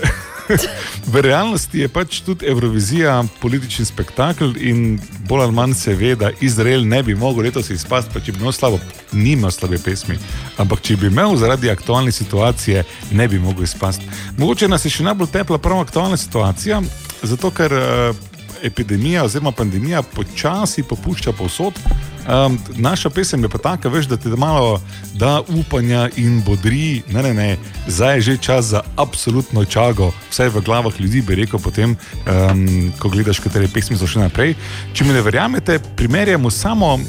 v 1.05 1.21
realnosti 1.21 1.79
je 1.79 1.87
pač 1.87 2.21
tudi 2.25 2.45
Evrovizija 2.45 3.23
politični 3.41 3.85
spektakel 3.85 4.53
in 4.57 4.99
bolj 5.27 5.43
ali 5.43 5.55
manj 5.55 5.73
se 5.73 5.95
ve, 5.95 6.15
da 6.15 6.31
Izrael 6.41 6.87
ne 6.87 7.03
bi 7.03 7.15
mogel 7.15 7.43
letos 7.43 7.69
izpasti, 7.69 8.11
pa 8.13 8.19
če 8.19 8.31
bi 8.31 8.41
imel 8.41 8.55
slabo, 8.55 8.79
nima 9.11 9.51
slabe 9.51 9.79
pesmi. 9.83 10.17
Ampak 10.57 10.81
če 10.81 10.97
bi 10.97 11.07
imel 11.07 11.35
zaradi 11.37 11.71
aktualne 11.71 12.11
situacije, 12.11 12.83
ne 13.11 13.27
bi 13.27 13.39
mogel 13.39 13.63
izpasti. 13.63 14.07
Mogoče 14.37 14.67
nas 14.67 14.85
je 14.85 14.91
še 14.91 15.07
najbolj 15.07 15.31
tepla 15.31 15.57
prav 15.57 15.83
aktualna 15.85 16.17
situacija, 16.17 16.81
zato 17.23 17.51
ker 17.51 17.73
uh, 17.73 18.15
epidemija 18.63 19.23
oziroma 19.23 19.51
pandemija 19.51 20.01
počasi 20.01 20.83
popušča 20.83 21.31
povsod. 21.31 21.79
Um, 22.21 22.59
naša 22.77 23.09
pesem 23.09 23.43
je 23.43 23.49
pa 23.49 23.57
taka, 23.57 23.89
veš, 23.89 24.05
da 24.05 24.17
ti 24.17 24.29
da 24.29 24.35
malo 24.35 24.81
da 25.13 25.41
upanja 25.47 26.09
in 26.17 26.41
bodri. 26.45 27.01
Ne, 27.09 27.23
ne, 27.23 27.33
ne, 27.33 27.57
zdaj 27.87 28.15
je 28.15 28.21
že 28.21 28.37
čas 28.37 28.65
za 28.65 28.81
absolutno 28.95 29.65
čago, 29.65 30.11
vsaj 30.29 30.49
v 30.49 30.61
glavah 30.61 31.01
ljudi, 31.01 31.21
bi 31.21 31.35
rekel, 31.35 31.59
potem, 31.59 31.97
um, 32.25 32.93
ko 32.99 33.09
gledaš, 33.09 33.39
katere 33.39 33.67
pesmi 33.67 33.97
so 33.97 34.07
še 34.07 34.21
naprej. 34.21 34.55
Če 34.93 35.05
mi 35.05 35.17
ne 35.17 35.21
verjamete, 35.21 35.79
primerjamo 35.97 36.51
samo 36.51 36.93
uh, 36.95 37.03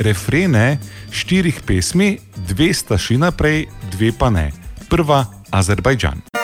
refrene 0.00 0.78
štirih 1.10 1.60
pesmi, 1.66 2.16
dve 2.48 2.72
sta 2.74 2.98
še 2.98 3.18
naprej, 3.20 3.66
dve 3.92 4.12
pa 4.16 4.32
ne. 4.32 4.50
Prva 4.88 5.26
Azerbajdžan. 5.52 6.37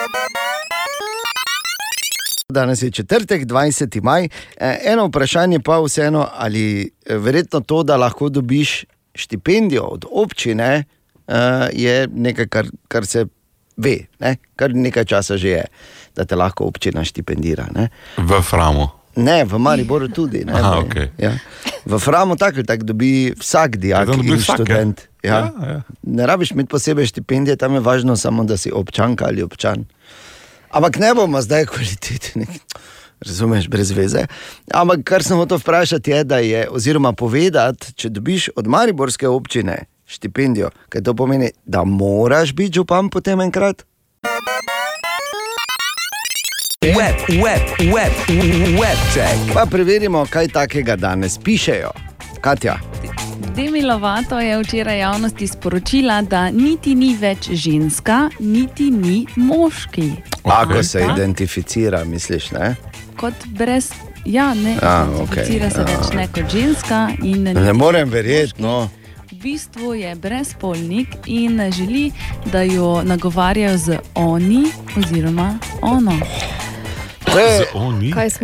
Danes 2.49 2.81
je 2.81 2.91
četrtek, 2.91 3.45
20. 3.45 4.03
maj. 4.03 4.23
E, 4.23 4.29
Eno 4.85 5.05
vprašanje 5.05 5.59
pa 5.59 5.79
vseeno, 5.79 6.27
ali 6.33 6.91
e, 7.05 7.15
verjetno 7.17 7.59
to, 7.59 7.83
da 7.83 7.97
lahko 7.97 8.29
dobiš 8.29 8.85
štipendijo 9.15 9.83
od 9.83 10.05
občine, 10.11 10.83
e, 11.27 11.33
je 11.73 12.07
nekaj, 12.13 12.47
kar, 12.47 12.67
kar 12.87 13.05
se 13.05 13.25
ve, 13.77 13.97
ne? 14.19 14.35
kar 14.55 14.75
nekaj 14.75 15.05
časa 15.05 15.37
že 15.37 15.49
je, 15.49 15.63
da 16.15 16.25
te 16.25 16.35
lahko 16.35 16.65
občina 16.65 17.03
štipendira. 17.03 17.65
Ne? 17.75 17.89
V 18.17 18.41
Framu. 18.41 18.87
Ne, 19.15 19.45
v 19.45 19.57
Mariboru 19.57 20.07
tudi. 20.07 20.45
Ne, 20.45 20.53
Aha, 20.61 20.75
Ne. 20.75 20.85
okej. 20.85 21.09
ja. 21.17 21.31
V 21.85 21.99
Framu 21.99 22.35
tako 22.35 22.57
ali 22.57 22.65
tako 22.65 22.83
dobi 22.83 23.33
vsak 23.39 23.77
dijak 23.77 24.05
tam 24.07 24.17
dobi 24.17 24.29
in 24.29 24.35
vsak, 24.37 24.49
ja. 24.49 24.55
študent. 24.55 25.01
Ja. 25.23 25.35
Ja, 25.35 25.67
ja. 25.67 25.81
Ne 26.03 26.25
rabiš 26.27 26.51
imeti 26.51 26.69
posebej 26.69 27.05
štipendije, 27.05 27.55
tam 27.55 27.73
je 27.73 27.79
važno 27.79 28.15
samo, 28.15 28.43
da 28.43 28.57
si 28.57 28.71
občanka 28.71 29.25
ali 29.25 29.43
občan. 29.43 29.85
Ampak 30.75 30.99
ne 30.99 31.13
bomo 31.15 31.39
zdaj 31.41 31.65
kvaliteti, 31.65 32.31
nek- 32.35 32.75
razumeš, 33.21 33.67
brez 33.67 33.91
veze. 33.91 34.25
Ampak 34.73 35.03
kar 35.03 35.23
sem 35.23 35.37
hotel 35.37 35.57
vprašati, 35.57 36.11
je, 36.11 36.23
da 36.23 36.37
je, 36.37 36.65
oziroma 36.69 37.13
povedati, 37.13 37.93
če 37.93 38.09
dobiš 38.09 38.49
od 38.55 38.67
Mariborske 38.67 39.27
občine 39.27 39.85
štipendijo, 40.05 40.69
kaj 40.89 41.01
to 41.01 41.13
pomeni, 41.13 41.51
da 41.65 41.83
moraš 41.83 42.51
biti 42.53 42.75
župan 42.75 43.09
potem 43.09 43.41
enkrat. 43.41 43.85
Web, 46.83 47.17
web, 47.41 47.63
web, 47.87 48.13
web 48.75 48.99
check. 49.09 49.53
Pa 49.53 49.65
preverimo, 49.65 50.25
kaj 50.29 50.47
takega 50.47 50.95
danes 50.95 51.39
pišejo. 51.39 51.89
Katja. 52.45 52.77
Demi 53.55 53.81
Lovato 53.81 54.39
je 54.39 54.59
včeraj 54.59 54.99
javnosti 54.99 55.47
sporočila, 55.47 56.21
da 56.21 56.51
niti 56.51 56.95
ni 56.95 57.15
več 57.15 57.49
ženska, 57.51 58.29
niti 58.39 58.91
ni 58.91 59.25
moški. 59.35 60.11
Ako 60.43 60.83
se 60.83 60.99
Ja. 60.99 61.13
identificira, 61.13 62.03
misliš? 62.03 62.51
Ne, 62.51 62.75
Kot 63.17 63.33
brez, 63.47 63.89
ja, 64.25 64.53
ne, 64.53 64.77
A, 64.81 65.07
okej, 65.21 65.45
se 65.45 65.53
ja. 65.53 65.85
več 65.85 66.13
ne 66.13 66.27
kot 66.27 66.51
ženska. 66.51 67.09
In 67.23 67.43
ne 67.43 67.73
morem 67.73 68.09
verjeti. 68.09 68.61
No. 68.61 68.89
V 69.31 69.35
bistvu 69.41 69.93
je 69.93 70.15
brezpolnik 70.15 71.07
in 71.25 71.71
želi, 71.71 72.11
da 72.45 72.61
jo 72.61 73.01
nagovarjajo 73.03 73.77
z 73.77 73.97
oni 74.15 74.65
oziroma 74.97 75.57
ono. 75.81 76.13
To 77.25 77.39
je, 77.39 77.67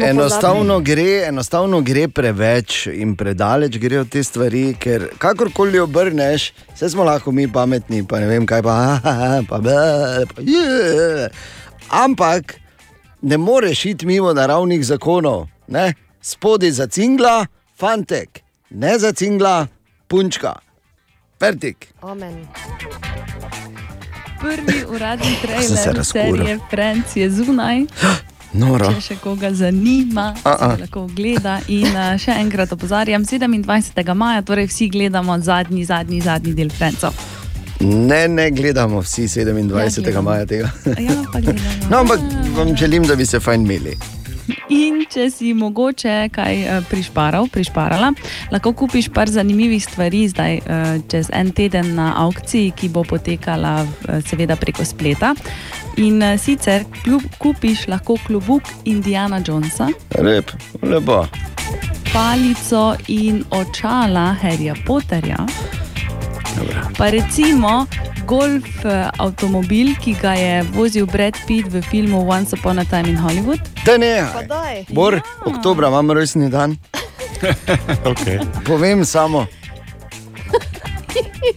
enostavno, 0.10 0.80
gre, 0.80 1.24
enostavno 1.28 1.82
gre 1.82 2.08
preveč 2.08 2.88
in 2.88 3.16
predaleč 3.16 3.78
grejo 3.78 4.04
te 4.06 4.24
stvari, 4.24 4.74
ker 4.80 5.08
kakorkoli 5.18 5.80
obrneš, 5.80 6.52
vse 6.74 6.90
smo 6.90 7.04
lahko 7.04 7.32
mi 7.32 7.48
pametni, 7.52 8.04
pa 8.08 8.20
ne 8.20 8.28
vem 8.28 8.46
kaj 8.46 8.64
pa. 8.66 8.78
pa, 9.50 9.58
bla, 9.58 10.26
pa 10.36 10.42
je. 10.42 11.30
Ampak 11.90 12.56
ne 13.22 13.38
moreš 13.38 13.86
iti 13.86 14.06
mimo 14.06 14.34
naravnih 14.34 14.86
zakonov. 14.86 15.48
Ne? 15.68 15.94
Spodaj 16.22 16.72
za 16.72 16.88
cingla, 16.88 17.46
fantek, 17.80 18.42
ne 18.70 18.98
za 19.00 19.12
cingla, 19.12 19.68
punčka. 20.08 20.56
Pertik. 21.38 21.88
Amen. 22.02 22.48
Prvi 24.42 24.86
uradni 24.96 25.26
se 25.26 25.48
trailer 25.48 25.96
razkuril. 25.98 26.38
serije 26.38 26.60
Franc 26.70 27.16
je 27.16 27.30
zunaj. 27.30 27.86
Noro. 28.54 28.90
Če 28.94 29.02
še 29.02 29.16
koga 29.24 29.54
zanima, 29.56 30.34
A, 30.44 30.52
a. 30.52 30.70
lahko 30.80 31.06
gleda. 31.16 31.60
In 31.72 31.88
uh, 31.96 32.18
še 32.20 32.36
enkrat 32.42 32.72
opozarjam, 32.76 33.24
27. 33.24 34.14
maja, 34.14 34.42
torej 34.42 34.68
vsi 34.68 34.90
gledamo 34.92 35.38
zadnji, 35.40 35.86
zadnji, 35.86 36.22
zadnji 36.22 36.54
del 36.54 36.70
Franca. 36.70 37.14
Ne, 37.82 38.28
ne 38.28 38.52
gledamo 38.52 39.00
vsi 39.02 39.28
27. 39.28 39.72
Ja, 39.72 39.88
gledamo. 40.04 40.30
maja 40.30 40.46
tega. 40.46 40.72
Ja. 41.00 41.16
No, 41.90 41.98
ampak 42.04 42.20
vam 42.56 42.76
želim, 42.78 43.08
da 43.08 43.16
bi 43.16 43.26
se 43.26 43.40
fajn 43.40 43.62
imeli. 43.66 43.96
In 44.72 45.04
če 45.12 45.28
si 45.34 45.54
mogoče 45.58 46.16
kaj 46.34 46.62
eh, 46.62 46.80
prišparal, 46.90 47.50
prišparala, 47.52 48.14
lahko 48.54 48.74
kupiš 48.74 49.10
par 49.14 49.30
zanimivih 49.30 49.84
stvari 49.84 50.26
zdaj 50.32 50.58
eh, 50.58 50.94
čez 51.12 51.30
en 51.34 51.52
teden 51.52 51.94
na 51.96 52.14
aukciji, 52.24 52.72
ki 52.76 52.90
bo 52.90 53.04
potekala 53.08 53.82
eh, 53.84 54.22
seveda 54.26 54.56
preko 54.56 54.86
spleta. 54.86 55.34
In 56.00 56.24
sicer 56.40 56.86
kljub, 57.04 57.26
kupiš 57.42 57.88
lahko 57.92 58.16
klubuk 58.28 58.64
Indiana 58.86 59.42
Jonesa, 59.44 59.90
Lep, 60.24 60.54
lepo. 60.82 61.26
palico 62.14 62.96
in 63.08 63.44
očala 63.52 64.32
Harryja 64.42 64.76
Potterja. 64.88 65.46
Pa 66.98 67.10
recimo 67.10 67.88
golf 68.26 68.86
eh, 68.86 69.10
avtomobil, 69.20 69.96
ki 70.00 70.16
ga 70.22 70.34
je 70.38 70.62
vozil 70.76 71.06
Brad 71.06 71.38
Pitt 71.48 71.68
v 71.68 71.82
filmu 71.82 72.24
Once 72.28 72.56
Upon 72.56 72.80
a 72.80 72.86
Time 72.86 73.10
in 73.10 73.18
Hollywood. 73.18 73.60
Da 73.86 73.98
ne. 73.98 74.26
Bor, 74.90 75.20
ja. 75.20 75.24
oktobra 75.46 75.88
imam 75.88 76.12
rojstni 76.12 76.50
dan. 76.50 76.78
okay. 78.12 78.40
Povem 78.66 79.06
samo. 79.06 79.46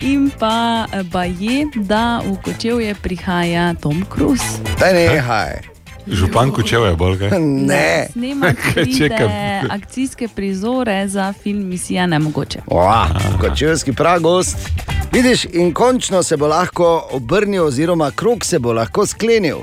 In 0.01 0.31
pa 0.31 0.87
eh, 0.93 1.03
baje, 1.03 1.69
da 1.75 2.21
v 2.25 2.37
Kočevje 2.43 2.95
prihaja 2.95 3.75
Tom 3.81 4.05
Cruise. 4.09 4.61
Da 4.81 4.93
ne, 4.93 5.21
haj. 5.21 5.74
Župan 6.07 6.51
Kučeva 6.53 6.89
je 6.89 6.97
bolj 6.97 7.19
kaj? 7.19 7.41
Ne. 7.41 8.07
Snema 8.13 8.53
pride 8.75 9.09
Čakam. 9.09 9.31
akcijske 9.71 10.29
prizore 10.29 11.09
za 11.09 11.33
film 11.33 11.69
Misija 11.69 12.07
Nemogoče. 12.07 12.59
Kočevski 13.41 13.93
pragost. 13.93 14.57
Vidiš, 15.13 15.45
in 15.53 15.75
končno 15.75 16.23
se 16.23 16.37
bo 16.37 16.47
lahko 16.47 17.09
obrnil, 17.13 17.65
oziroma 17.65 18.11
krok 18.11 18.45
se 18.45 18.59
bo 18.59 18.73
lahko 18.73 19.07
sklenil. 19.07 19.57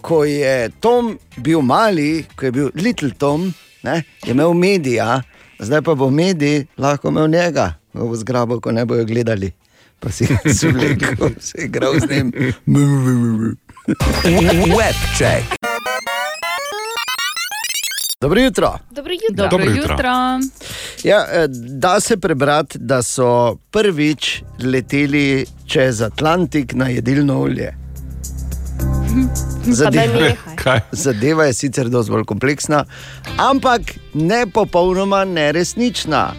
Ko 0.00 0.24
je 0.24 0.70
Tom 0.80 1.18
bil 1.36 1.60
mali, 1.60 2.24
ko 2.36 2.44
je 2.46 2.52
bil 2.52 2.70
Little 2.74 3.10
Tom, 3.10 3.54
ne, 3.82 4.02
je 4.24 4.30
imel 4.30 4.52
medija, 4.54 5.22
zdaj 5.58 5.82
pa 5.82 5.94
bo 5.94 6.10
medij 6.10 6.66
lahko 6.78 7.08
imel 7.08 7.28
njega, 7.28 7.74
ko 7.92 8.06
bo 8.08 8.16
zgrabil, 8.16 8.60
ko 8.60 8.72
ne 8.72 8.84
bojo 8.84 9.04
gledali. 9.04 9.52
Pa 10.00 10.10
si 10.10 10.26
ga 10.30 10.38
zvlekel, 10.44 11.30
se 11.40 11.58
je 11.58 11.64
igral 11.64 11.94
z 12.00 12.10
njim. 12.10 12.32
Web 14.78 14.96
check. 15.18 15.57
Dobro 18.20 18.40
jutro. 18.40 18.78
Dobro 18.90 19.12
jutro. 19.12 19.48
Dobro 19.48 19.70
jutro. 19.70 20.10
Ja, 21.04 21.26
eh, 21.32 21.46
da 21.48 22.00
se 22.00 22.16
prebrati, 22.16 22.78
da 22.78 23.02
so 23.02 23.56
prvič 23.70 24.42
leteli 24.64 25.46
čez 25.66 26.02
Atlantik 26.02 26.72
na 26.72 26.88
jedilno 26.88 27.40
olje. 27.40 27.74
Zadeva, 29.64 30.30
zadeva 30.92 31.44
je 31.44 31.52
sicer 31.52 31.88
bolj 31.88 32.24
kompleksna, 32.24 32.84
ampak 33.36 33.80
ne 34.14 34.46
popolnoma 34.46 35.24
neresnična. 35.24 36.32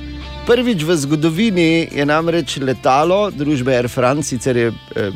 Prvič 0.48 0.84
v 0.84 0.96
zgodovini 0.98 1.88
je 1.96 2.06
namreč 2.06 2.58
letalo 2.58 3.32
družbe 3.32 3.76
Air 3.76 3.88
France, 3.88 4.30
sicer 4.30 4.58
je 4.58 4.68
eh, 4.68 4.74
eh, 5.00 5.12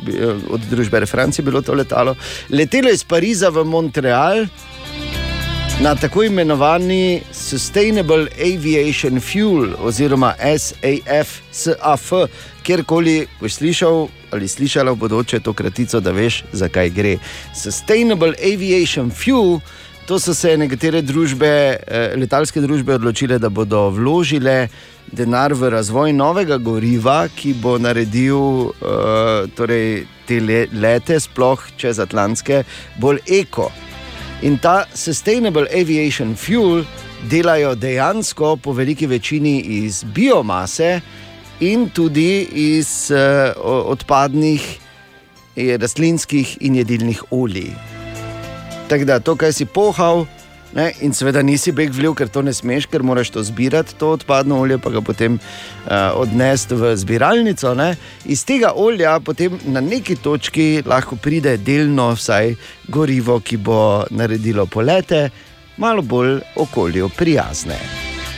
od 0.50 0.60
družbe 0.70 0.96
Air 0.96 1.06
France 1.06 1.42
je 1.42 1.44
bilo 1.44 1.62
to 1.62 1.74
letalo, 1.74 2.16
letelo 2.50 2.90
iz 2.90 3.04
Pariza 3.04 3.50
v 3.50 3.64
Montreal 3.64 4.46
na 5.80 5.94
tako 5.94 6.22
imenovani 6.22 7.22
Sustainable 7.32 8.26
Aviation 8.40 9.20
Fuel 9.20 9.74
oziroma 9.82 10.34
SAF, 10.58 11.28
SAF, 11.52 12.12
kjerkoli 12.62 13.26
boš 13.40 13.54
slišal 13.54 14.08
ali 14.30 14.48
slišala 14.48 14.92
v 14.92 14.96
bodoče 14.96 15.40
to 15.40 15.52
kratico, 15.52 16.00
da 16.00 16.10
veš, 16.10 16.44
zakaj 16.52 16.90
gre. 16.90 17.16
Sustainable 17.62 18.34
Aviation 18.52 19.10
Fuel. 19.10 19.60
To 20.06 20.18
so 20.20 20.34
se 20.34 20.56
nekatere 20.56 21.00
družbe, 21.02 21.46
eh, 21.46 22.12
letalske 22.16 22.60
družbe 22.60 22.94
odločile, 22.94 23.38
da 23.38 23.48
bodo 23.48 23.88
vložile 23.90 24.68
denar 25.12 25.54
v 25.54 25.70
razvoj 25.70 26.12
novega 26.12 26.58
goriva, 26.58 27.28
ki 27.28 27.54
bo 27.62 27.78
naredil 27.78 28.36
uh, 28.36 29.48
torej, 29.56 30.06
te 30.26 30.40
le, 30.40 30.66
lete, 30.72 31.20
sploh 31.20 31.60
čez 31.76 32.00
Atlantske, 32.02 32.64
bolj 33.00 33.20
eko. 33.40 33.70
In 34.44 34.58
ta 34.60 34.84
Sustainable 34.92 35.64
Aviation 35.72 36.34
Fuel 36.36 36.84
delajo 37.30 37.74
dejansko 37.74 38.56
po 38.60 38.72
veliki 38.76 39.06
večini 39.06 39.60
iz 39.60 40.02
biomase 40.04 41.00
in 41.60 41.88
tudi 41.90 42.42
iz 42.52 43.10
uh, 43.10 43.56
odpadnih 43.64 44.66
eh, 45.56 45.78
rastlinskih 45.80 46.58
in 46.60 46.76
jedilnih 46.76 47.22
olij. 47.30 47.72
Tako 48.88 49.04
da 49.04 49.20
to, 49.20 49.36
kar 49.36 49.52
si 49.52 49.64
pohal, 49.64 50.26
ne, 50.74 50.90
in 51.00 51.14
seveda 51.14 51.42
nisi 51.42 51.72
beg 51.72 51.92
vlil, 51.94 52.14
ker 52.18 52.28
to 52.28 52.42
ne 52.42 52.52
smeš, 52.54 52.88
ker 52.90 53.02
moraš 53.06 53.30
to 53.34 53.42
zbirati, 53.42 53.96
to 53.98 54.12
odpadno 54.18 54.60
olje, 54.60 54.78
pa 54.78 54.90
ga 54.94 55.02
potem 55.04 55.38
uh, 55.38 55.92
odnesti 56.20 56.78
v 56.78 56.94
zbiralnico. 56.98 57.74
Ne. 57.78 57.94
Iz 58.24 58.44
tega 58.44 58.74
olja 58.76 59.16
potem 59.24 59.58
na 59.64 59.80
neki 59.80 60.16
točki 60.16 60.82
lahko 60.86 61.16
pride 61.16 61.56
delno 61.56 62.12
vsaj 62.18 62.54
gorivo, 62.88 63.40
ki 63.40 63.56
bo 63.56 64.04
naredilo 64.10 64.66
polete 64.66 65.28
malo 65.76 66.02
bolj 66.02 66.40
okolju 66.56 67.10
prijazne. 67.16 67.78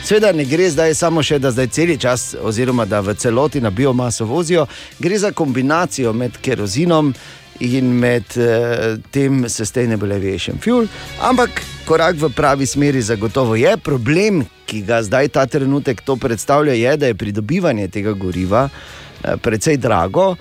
Sveda 0.07 0.31
ne 0.31 0.45
gre 0.45 0.69
zdaj 0.71 0.93
samo 0.95 1.19
še, 1.23 1.35
da 1.39 1.49
zdaj 1.51 1.67
cel 1.75 1.89
čas, 1.99 2.29
oziroma 2.39 2.85
da 2.87 3.01
v 3.03 3.11
celoti 3.19 3.59
na 3.61 3.69
biomaso 3.69 4.25
vozijo, 4.25 4.63
gre 5.03 5.17
za 5.19 5.33
kombinacijo 5.35 6.13
med 6.13 6.37
kerozinom 6.41 7.11
in 7.59 7.91
med 7.99 8.23
uh, 8.37 8.97
tem 9.09 9.47
Sustainable 9.49 10.15
Aviation 10.15 10.57
Fuel. 10.61 10.87
Ampak 11.21 11.61
korak 11.85 12.19
v 12.21 12.29
pravi 12.35 12.67
smeri 12.67 13.01
zagotovo 13.01 13.55
je. 13.55 13.77
Problem, 13.77 14.43
ki 14.67 14.83
ga 14.87 15.01
zdaj 15.03 15.31
ta 15.33 15.45
trenutek 15.47 16.01
to 16.05 16.15
predstavlja, 16.15 16.73
je, 16.73 16.97
da 16.97 17.11
je 17.11 17.17
pridobivanje 17.17 17.87
tega 17.87 18.13
goriva 18.13 18.67
uh, 18.69 19.35
precej 19.41 19.77
drago. 19.77 20.35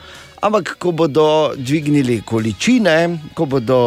Ampak, 0.46 0.76
ko 0.78 0.92
bodo 0.92 1.56
dvignili 1.56 2.20
količine, 2.20 3.18
ko 3.34 3.46
bodo 3.50 3.78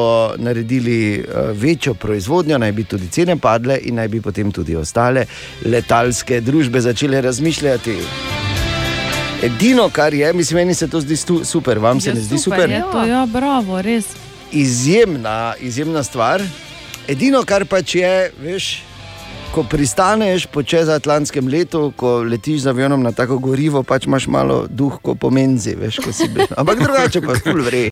naredili 0.41 1.21
uh, 1.21 1.53
večjo 1.53 1.93
proizvodnjo, 1.93 2.57
naj 2.57 2.71
bi 2.71 2.83
tudi 2.83 3.07
cene 3.07 3.37
padle 3.37 3.77
in 3.85 4.01
naj 4.01 4.07
bi 4.07 4.21
potem 4.21 4.51
tudi 4.51 4.75
ostale 4.75 5.27
letalske 5.65 6.41
družbe 6.41 6.81
začele 6.81 7.21
razmišljati. 7.21 8.48
Edino, 9.43 9.89
kar 9.89 10.13
je, 10.13 10.33
mislim, 10.33 10.57
meni 10.57 10.73
se 10.73 10.87
to 10.87 11.01
zdi 11.01 11.15
stu, 11.15 11.45
super, 11.45 11.79
vam 11.79 12.01
se 12.01 12.09
Ja, 12.09 12.13
ne 12.13 12.21
zdi 12.21 12.37
super? 12.37 12.69
Je 12.69 12.81
to, 12.91 13.05
ja, 13.05 13.25
bravo, 13.25 13.81
res. 13.81 14.05
Izjemna, 14.51 15.53
izjemna 15.59 16.03
stvar. 16.03 16.43
Edino, 17.07 17.43
kar 17.47 17.63
pač 17.65 17.95
je, 17.95 18.31
veš, 18.41 18.83
ko 19.55 19.63
pristaneš 19.63 20.45
po 20.45 20.63
čezatlantskem 20.63 21.47
letu, 21.47 21.93
ko 21.95 22.17
letiš 22.23 22.61
z 22.61 22.73
avionom 22.73 23.03
na 23.03 23.11
tako 23.11 23.39
gorivo, 23.39 23.83
pač 23.83 24.05
imaš 24.11 24.27
malo 24.27 24.65
duh, 24.69 24.99
ko 25.01 25.15
pomenzi, 25.15 25.75
veš, 25.79 26.03
ko 26.03 26.11
si 26.11 26.27
bil. 26.27 26.43
Ampak 26.57 26.83
drugače 26.83 27.21
pa 27.23 27.39
spul 27.39 27.63
vre. 27.63 27.87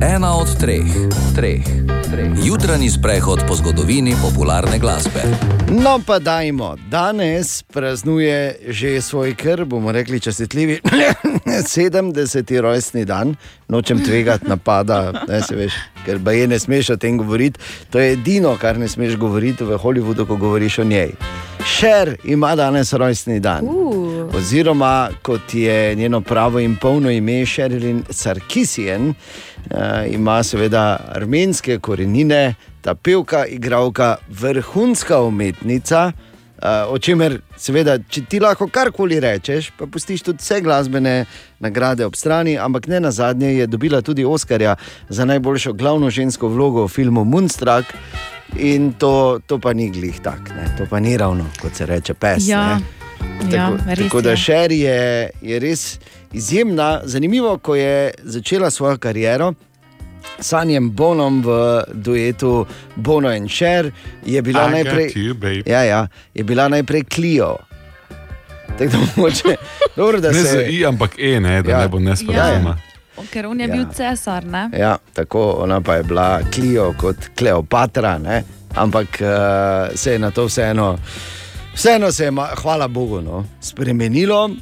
Ena 0.00 0.36
od 0.36 0.48
treh, 0.56 0.88
treh, 1.36 1.64
treh. 2.10 2.32
Jutranji 2.44 2.90
sprehod 2.90 3.44
po 3.48 3.54
zgodovini 3.54 4.14
popularne 4.22 4.78
glasbe. 4.78 5.20
No, 5.68 6.00
pa 6.06 6.18
dajmo. 6.18 6.76
Danes 6.88 7.62
praznuje 7.62 8.56
že 8.68 9.00
svoj 9.00 9.34
kr, 9.34 9.64
bomo 9.64 9.92
rekli, 9.92 10.20
čestitljivi 10.20 10.80
70. 11.44 12.60
rojstni 12.64 13.04
dan, 13.04 13.36
nočem 13.68 14.04
tvegati 14.04 14.48
napada, 14.48 15.12
ne 15.28 15.42
se 15.42 15.56
veš, 15.56 15.76
ker 16.04 16.16
pa 16.24 16.32
je 16.32 16.48
ne 16.48 16.58
smeš 16.58 16.90
o 16.90 16.96
tem 16.96 17.18
govoriti. 17.18 17.60
To 17.90 18.00
je 18.00 18.12
edino, 18.12 18.56
kar 18.56 18.78
ne 18.78 18.88
smeš 18.88 19.16
govoriti 19.16 19.64
v 19.64 19.76
Hollywoodu, 19.76 20.26
ko 20.26 20.36
govoriš 20.36 20.78
o 20.78 20.84
njej. 20.84 21.12
Šer 21.64 22.16
ima 22.24 22.56
danes 22.56 22.92
rojstni 22.92 23.40
dan. 23.40 23.68
Uh. 23.68 24.09
Oziroma, 24.34 25.08
kot 25.22 25.54
je 25.54 25.94
njeno 25.94 26.20
pravo 26.20 26.60
in 26.60 26.76
polno 26.76 27.10
ime, 27.10 27.46
Sherilyn 27.46 28.02
Sarkisian, 28.10 29.08
uh, 29.08 29.14
ima 30.10 30.42
seveda 30.42 30.96
armenske 31.14 31.78
korenine, 31.78 32.54
ta 32.80 32.94
pevka, 32.94 33.46
igralka, 33.46 34.16
vrhunska 34.28 35.20
umetnica. 35.22 36.12
Uh, 36.62 36.92
o 36.94 36.98
čemer, 36.98 37.40
seveda, 37.56 37.96
če 37.98 38.22
ti 38.28 38.40
lahko 38.40 38.68
karkoli 38.68 39.20
rečeš, 39.20 39.72
pa 39.78 39.86
pustiš 39.86 40.22
tudi 40.22 40.44
vse 40.44 40.60
glasbene 40.60 41.24
nagrade 41.58 42.06
ob 42.06 42.14
strani, 42.14 42.58
ampak 42.58 42.86
ne 42.86 43.00
na 43.00 43.10
zadnje 43.10 43.54
je 43.54 43.66
dobila 43.66 44.02
tudi 44.02 44.24
Oscarja 44.24 44.76
za 45.08 45.24
najboljšo 45.24 45.72
glavno 45.72 46.10
žensko 46.10 46.48
vlogo 46.48 46.84
v 46.84 46.88
filmu 46.88 47.24
Moonstruck. 47.24 47.96
In 48.56 48.92
to, 48.92 49.40
to 49.46 49.58
pa 49.58 49.72
ni 49.72 49.90
glih 49.90 50.20
tak, 50.22 50.50
ne. 50.56 50.74
to 50.78 50.86
pa 50.90 51.00
ni 51.00 51.16
ravno, 51.16 51.46
kot 51.62 51.74
se 51.74 51.86
reče, 51.86 52.14
pes. 52.14 52.48
Ja. 52.48 52.78
ne. 52.78 52.99
Ja, 53.42 53.66
Tako, 53.68 53.78
res 53.86 53.98
tako 54.00 54.20
da. 54.20 54.36
Šer 54.36 54.72
je, 54.72 55.00
je 55.42 55.58
res 55.58 55.98
izjemna. 56.32 57.00
Zanimivo, 57.04 57.58
ko 57.58 57.74
je 57.74 57.94
začela 58.20 58.70
svojo 58.70 58.98
kariero. 58.98 59.54
Sanjem 60.38 60.90
Bonom 60.90 61.42
v 61.42 61.48
duetu 61.94 62.66
Bono 62.96 63.30
in 63.30 63.48
Šer 63.48 63.90
je 64.24 64.42
bila 64.42 64.68
I 64.68 64.70
najprej. 64.72 65.08
you, 65.08 65.34
babe. 65.34 65.62
ja, 65.66 65.82
ja, 65.82 66.06
je 66.34 66.44
bila 66.44 66.68
najprej 66.68 67.02
Clio. 67.04 67.56
Tako 68.70 68.90
da 68.90 68.98
moče, 69.16 69.56
dobro, 69.96 70.20
da 70.20 70.28
Ne 70.28 70.34
se 70.36 70.48
z 70.48 70.70
I, 70.70 70.86
ampak 70.86 71.18
E, 71.18 71.40
ne, 71.40 71.62
da 71.62 71.70
Ja. 71.70 71.78
ne 71.78 71.88
bo 71.88 71.98
nesporazuma. 71.98 72.76
Ker 73.30 73.46
on 73.46 73.60
je 73.60 73.68
Ja. 73.68 73.74
bil 73.74 73.84
cesar, 73.86 74.44
ne? 74.44 74.70
Ja, 74.72 74.96
tako 75.12 75.50
ona 75.52 75.80
pa 75.80 75.94
je 75.94 76.02
bila 76.02 76.40
Clio 76.50 76.94
kot 76.94 77.16
Kleopatra, 77.34 78.18
ne? 78.18 78.42
ampak 78.72 79.06
uh, 79.20 79.28
se 79.94 80.12
je 80.12 80.18
na 80.18 80.30
to 80.30 80.46
vseeno. 80.46 80.98
Vseeno 81.74 82.12
se 82.12 82.24
je, 82.24 82.32
hvala 82.62 82.88
Bogu, 82.88 83.20
no, 83.20 83.44
spremenilo. 83.60 84.44
Uh, 84.44 84.54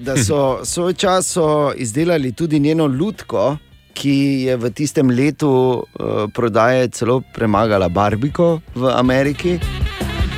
da 0.00 0.16
so 0.16 0.64
svoj 0.64 0.94
čas 0.94 1.36
izdelali 1.76 2.32
tudi 2.32 2.60
njeno 2.60 2.86
lutko, 2.86 3.56
ki 3.92 4.44
je 4.46 4.56
v 4.56 4.70
tistem 4.70 5.10
letu 5.10 5.50
uh, 5.50 6.30
prodaje 6.34 6.88
celo 6.88 7.20
premagala 7.34 7.88
Barbiko 7.88 8.60
v 8.74 8.90
Ameriki. 8.94 9.58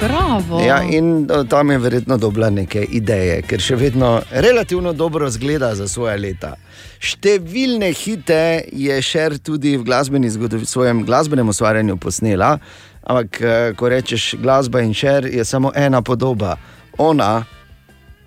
Bravo. 0.01 0.61
Ja, 0.65 0.83
in 0.83 1.29
uh, 1.31 1.49
tam 1.49 1.71
je 1.71 1.79
verjetno 1.79 2.17
dobila 2.17 2.49
neke 2.51 2.83
ideje, 2.83 3.43
ker 3.45 3.61
še 3.61 3.77
vedno 3.77 4.23
relativno 4.31 4.93
dobro 4.93 5.29
zgleda 5.31 5.75
za 5.77 5.89
svoje 5.89 6.17
leta. 6.17 6.55
Številne 7.01 7.93
hite 7.93 8.65
je 8.73 8.97
šer 9.05 9.37
tudi 9.45 9.75
v 9.77 9.85
glasbeni 9.85 10.31
zgodovini, 10.33 10.69
svojem 10.69 11.05
glasbenem 11.05 11.53
ustvarjanju 11.53 11.99
posnela, 12.01 12.55
ampak 13.03 13.41
eh, 13.41 13.73
ko 13.77 13.89
rečeš 13.89 14.35
glasba 14.43 14.81
in 14.81 14.95
šer, 14.95 15.27
je 15.27 15.45
samo 15.45 15.73
ena 15.75 16.03
podoba, 16.03 16.57
ona 16.99 17.45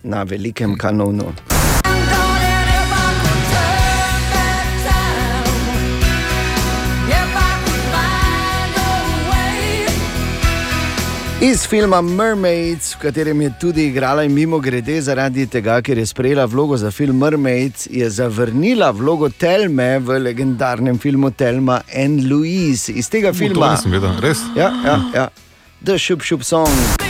na 0.03 0.23
velikem 0.23 0.77
kanonu. 0.77 1.33
Iz 11.41 11.67
filma 11.67 12.01
Mermaids, 12.01 12.93
v 12.95 12.99
katerem 12.99 13.41
je 13.41 13.51
tudi 13.59 13.85
igrala 13.87 14.23
in 14.23 14.33
mimo 14.33 14.59
grede 14.59 15.01
zaradi 15.01 15.47
tega, 15.47 15.81
ker 15.81 15.97
je 15.97 16.05
sprejela 16.05 16.45
vlogo 16.45 16.77
za 16.77 16.91
film 16.91 17.17
Mermaids, 17.17 17.87
je 17.91 18.09
zavrnila 18.09 18.91
vlogo 18.91 19.29
Telme 19.29 19.99
v 19.99 20.19
legendarnem 20.19 20.99
filmu 20.99 21.31
Telma 21.31 21.81
and 21.95 22.23
Louise. 22.29 22.91
Iz 22.91 23.09
tega 23.09 23.31
to 23.31 23.37
filma. 23.37 23.73
nisem 23.75 23.91
vedel, 23.91 24.19
res? 24.21 24.45
Ja, 24.55 24.71
ja, 24.85 24.99
ja. 25.13 25.29
The 25.83 25.97
Shub 25.99 26.21
Shub 26.23 26.43
Song. 26.43 27.02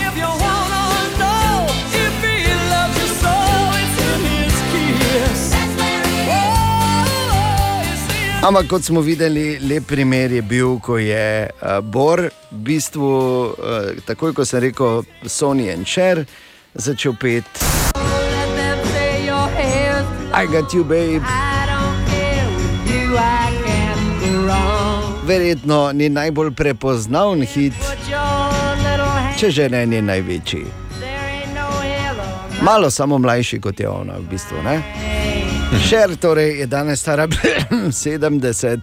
Ampak 8.43 8.67
kot 8.67 8.83
smo 8.83 9.01
videli, 9.01 9.55
lep 9.59 9.85
primer 9.87 10.31
je 10.31 10.41
bil, 10.41 10.79
ko 10.83 10.97
je 10.97 11.47
uh, 11.47 11.79
Bor, 11.79 12.27
v 12.51 12.57
bistvu, 12.59 13.11
uh, 13.55 14.01
takoj 14.03 14.33
ko 14.35 14.43
sem 14.43 14.59
rekel, 14.65 15.05
Sony 15.23 15.69
and 15.71 15.87
Cher, 15.87 16.25
začel 16.75 17.15
pet. 17.15 17.47
I 20.35 20.43
got 20.51 20.73
you, 20.73 20.83
babe. 20.83 21.23
Verjetno 25.23 25.93
ni 25.95 26.09
najbolj 26.11 26.51
prepoznaven 26.51 27.47
hit, 27.47 27.79
če 29.39 29.51
že 29.55 29.69
ne 29.71 29.85
ni 29.87 30.03
največji. 30.03 30.65
Malo 32.59 32.91
samo 32.91 33.15
mlajši 33.23 33.63
kot 33.63 33.79
je 33.79 33.87
ona, 33.87 34.19
v 34.19 34.27
bistvu. 34.35 34.59
Ne? 34.67 34.81
Šer 35.79 36.15
torej 36.15 36.59
je 36.59 36.65
danes 36.67 36.99
stara 36.99 37.27
70 37.71 38.79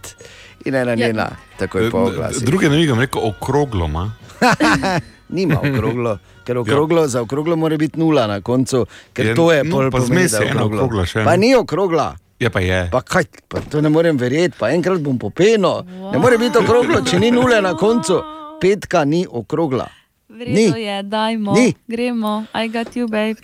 in 0.64 0.74
ena 0.74 0.94
njena, 0.94 1.28
takoj 1.58 1.90
po 1.90 2.10
glasu. 2.10 2.40
Druge 2.40 2.68
ne 2.68 2.76
vidim, 2.76 3.00
rekel 3.00 3.20
okroglo. 3.24 3.88
Ma. 3.88 4.10
Nima 5.28 5.58
okroglo, 5.60 6.18
ker 6.44 6.58
okroglo, 6.58 7.06
za 7.06 7.22
okroglo 7.22 7.56
mora 7.56 7.76
biti 7.76 7.98
nula 7.98 8.26
na 8.26 8.40
koncu, 8.40 8.84
ker 9.12 9.26
Je- 9.26 9.34
to 9.34 9.52
je 9.52 9.64
no, 9.64 9.70
pol 9.70 9.90
pa 9.90 9.98
pomeni, 9.98 10.06
zmes 10.18 10.30
da 10.30 10.38
je 10.38 10.42
ena 10.44 10.56
okroglo. 10.56 10.78
okrogla 10.78 11.06
še, 11.06 11.24
Pa 11.24 11.36
ni 11.36 11.54
okrogla. 11.54 12.16
Je 12.38 12.50
pa 12.50 12.60
je. 12.60 12.88
Pa 12.90 13.00
kaj, 13.02 13.24
pa 13.48 13.60
to 13.60 13.80
ne 13.80 13.88
morem 13.88 14.16
verjeti, 14.16 14.56
pa 14.58 14.70
enkrat 14.70 15.00
bom 15.00 15.18
popeno. 15.18 15.82
Ne 16.12 16.18
more 16.18 16.38
biti 16.38 16.58
okroglo, 16.58 17.00
če 17.02 17.18
ni 17.18 17.30
nule 17.30 17.60
na 17.60 17.74
koncu. 17.74 18.20
Petka 18.60 19.04
ni 19.04 19.26
okrogla. 19.30 19.86
Vredno 20.30 20.76
je, 20.76 21.02
dajmo, 21.02 21.52
Ni. 21.52 21.74
gremo, 21.86 22.44
I 22.54 22.68
got 22.68 22.96
you, 22.96 23.08
babe. 23.08 23.36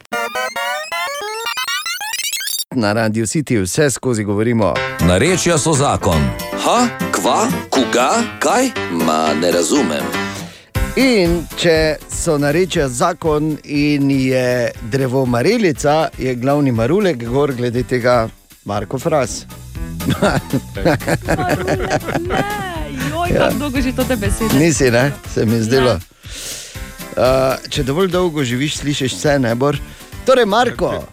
Na 2.77 2.93
radiju 2.93 3.27
City 3.27 3.63
vse 3.63 3.91
skozi 3.91 4.25
govorimo. 4.25 4.75
Narečja 5.01 5.59
so 5.59 5.73
zakon. 5.73 6.21
Ha, 6.65 6.89
kva 7.13 7.47
koga, 7.71 8.11
kaj? 8.39 8.69
Ma 8.93 9.35
ne 9.35 9.51
razumem. 9.53 10.05
In 10.97 11.47
če 11.57 11.97
so 12.11 12.39
narečja 12.39 12.89
zakon 12.89 13.57
in 13.65 14.11
je 14.11 14.71
drevo 14.83 15.27
marelica, 15.27 16.09
je 16.19 16.35
glavni 16.35 16.73
marulek 16.73 17.25
gor 17.25 17.53
glede 17.55 17.83
tega 17.83 18.29
Marko 18.65 18.99
Fras. 18.99 19.47
Joj, 23.11 23.31
Ja. 23.35 23.51
dolgo 23.51 23.81
že 23.81 23.93
to 23.93 24.05
te 24.05 24.17
besede. 24.17 24.59
Nisi, 24.59 24.91
ne? 24.91 25.13
se 25.35 25.47
mi 25.47 25.55
je 25.55 25.63
zdelo. 25.63 25.95
Uh, 27.17 27.23
če 27.69 27.83
dovolj 27.83 28.09
dolgo 28.09 28.45
živiš, 28.45 28.77
slišiš 28.77 29.15
vse, 29.15 29.39
ne 29.39 29.55
bor. 29.55 29.79
Torej, 30.27 30.45
Marko, 30.45 31.05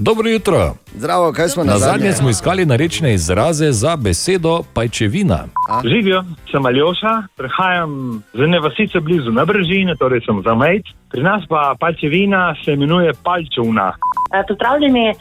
Dobro 0.00 0.28
jutro. 0.28 0.74
zdravo, 0.94 1.32
kaj 1.32 1.48
smo 1.48 1.64
Na 1.64 1.72
na 1.72 1.78
zadnje 1.78 2.12
smo 2.12 2.30
iskali 2.30 2.66
narečne 2.66 3.14
izraze 3.14 3.72
za 3.72 3.96
besedo 3.96 4.60
pajčevina. 4.74 5.38
Živijo, 5.84 6.24
sem 6.50 6.66
Aljoša, 6.66 7.22
prihajam 7.36 8.22
z 8.32 8.40
ene 8.40 8.60
vasice 8.60 9.00
blizu 9.00 9.30
Nabrežine, 9.32 9.96
torej 9.96 10.20
sem 10.20 10.42
za 10.46 10.54
Mejt. 10.54 10.86
Pri 11.10 11.22
nas 11.22 11.42
pa 11.48 11.74
palčevina 11.80 12.54
se 12.64 12.72
imenuje 12.72 13.12
palčevna. 13.24 13.92
Eh, 14.34 14.44
Pozdravljeni, 14.48 15.14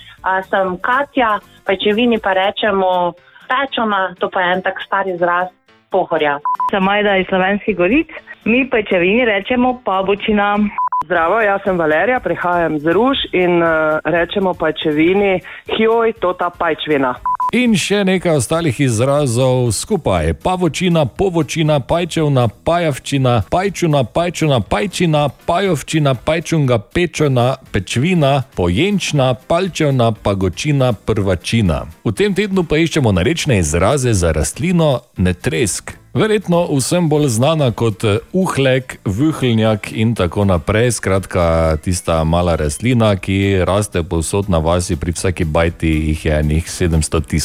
sem 0.49 0.77
Katja, 0.81 1.39
pajčevini 1.65 2.19
pa 2.19 2.33
rečemo 2.33 3.13
pečona, 3.49 4.15
to 4.19 4.29
pa 4.29 4.41
je 4.41 4.53
en 4.53 4.61
tak 4.61 4.75
star 4.85 5.07
izraz 5.07 5.47
pohorja. 5.91 6.39
Sem 6.71 6.83
Majda 6.83 7.17
iz 7.17 7.25
Slovenskih 7.29 7.77
goric, 7.77 8.07
mi 8.45 8.69
pečevini 8.69 9.25
rečemo 9.25 9.81
pavučina. 9.85 10.57
Zdravo, 11.07 11.39
jaz 11.39 11.61
sem 11.63 11.77
Valerija, 11.79 12.19
prihajam 12.19 12.79
z 12.83 12.91
Ruž 12.91 13.17
in 13.31 13.61
uh, 13.63 14.03
rečemo 14.03 14.51
pajčevini, 14.53 15.39
hjoj, 15.77 16.11
to 16.19 16.33
ta 16.35 16.49
pajčvina. 16.51 17.13
In 17.55 17.77
še 17.79 18.01
nekaj 18.03 18.41
ostalih 18.41 18.75
izrazov 18.83 19.71
skupaj: 19.71 20.33
pavočina, 20.43 21.05
povočina, 21.05 21.79
pajčevna, 21.79 22.47
pajavčina, 22.67 23.35
pajčuna, 23.49 24.03
pajčuna, 24.03 24.59
pajčina, 24.59 25.21
pajovčina, 25.47 26.13
pajčunga, 26.13 26.77
pečona, 26.79 27.45
pečvina, 27.71 28.31
pojenčna, 28.55 29.33
palčevna, 29.33 30.11
pagočina, 30.11 30.91
prvačina. 30.91 31.85
V 32.03 32.11
tem 32.11 32.35
tednu 32.35 32.67
pa 32.67 32.83
iščemo 32.83 33.15
narečne 33.15 33.61
izraze 33.63 34.11
za 34.13 34.35
rastlino 34.35 35.07
netresk. 35.15 35.95
Verjetno 36.17 36.63
vsem 36.71 37.09
bolj 37.09 37.27
znana 37.29 37.71
kot 37.71 38.03
eh, 38.03 38.17
uhlek, 38.33 38.97
vuhlnjak 39.05 39.91
in 39.91 40.15
tako 40.15 40.45
naprej. 40.45 40.91
Skratka, 40.91 41.77
tista 41.83 42.23
mala 42.23 42.55
rastlina, 42.55 43.11
ki 43.15 43.61
raste 43.61 44.01
povsod 44.03 44.49
na 44.49 44.57
vasi, 44.57 44.95
pri 44.95 45.13
vsaki 45.13 45.45
bajti 45.45 45.91
jih 46.09 46.25
je 46.25 46.39
enih 46.39 46.65
700 46.65 47.21
tisoč. 47.21 47.36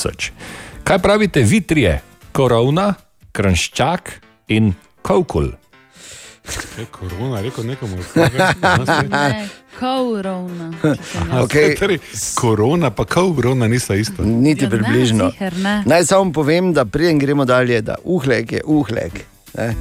Kaj 0.85 0.99
pravite 0.99 1.43
vi 1.43 1.61
trije? 1.61 2.01
Korovna, 2.33 2.95
kranščak 3.33 4.13
in 4.49 4.73
kaukul. 5.03 5.53
Je 6.79 6.85
korona, 6.91 7.43
rekel 7.43 7.67
nekomu. 7.67 7.97
Ne, 9.11 9.49
Kourovna. 9.81 10.73
Okej. 11.43 11.77
Okay. 11.77 11.99
Korona 12.35 12.91
pa 12.91 13.05
korona 13.05 13.69
nista 13.69 13.95
isto. 13.95 14.23
Niti 14.25 14.65
Ja, 14.65 14.71
ne, 14.71 14.77
približno. 14.77 15.33
Naj 15.85 16.05
samo 16.05 16.33
povem, 16.33 16.73
da 16.73 16.85
preden 16.85 17.19
gremo 17.19 17.45
dalje, 17.45 17.81
da 17.81 17.95
uhlek 18.05 18.53
je 18.53 18.61
uhlek. 18.65 19.13
Ne? 19.55 19.75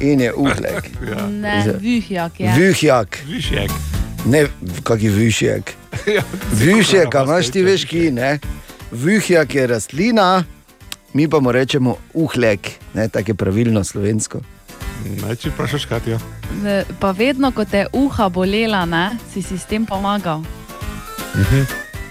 In 0.00 0.20
je 0.20 0.34
uhlek. 0.34 0.90
Ne, 1.30 1.64
vihjak 1.80 2.40
je. 2.40 2.52
Vihjak. 2.56 3.18
Višjak. 3.26 3.70
Ne, 4.24 4.46
kak 4.82 5.02
je 5.02 5.10
višjak. 5.10 5.72
Višjak, 6.52 7.14
a 7.14 7.22
imaš 7.22 7.50
ti 7.50 7.62
veš 7.62 7.84
ki, 7.84 8.10
ne? 8.10 8.38
Vihjak 8.94 9.54
je 9.54 9.66
rastlina, 9.66 10.44
mi 11.12 11.28
pa 11.28 11.40
mu 11.40 11.52
rečemo 11.52 11.96
uhlek, 12.14 12.70
ne, 12.94 13.08
tako 13.08 13.30
je 13.30 13.34
pravilno 13.34 13.84
slovensko. 13.84 14.40
Naj 15.22 15.36
če 15.36 15.50
vprašaš, 15.50 15.86
Katja. 15.90 16.18
Ne, 16.62 16.84
Pa 17.00 17.10
vedno, 17.10 17.50
ko 17.50 17.64
te 17.64 17.82
je 17.82 17.88
uha 17.92 18.28
bolela, 18.28 18.84
ne, 18.86 19.18
si 19.32 19.42
si 19.42 19.58
s 19.58 19.66
tem 19.66 19.86
pomagal. 19.86 20.44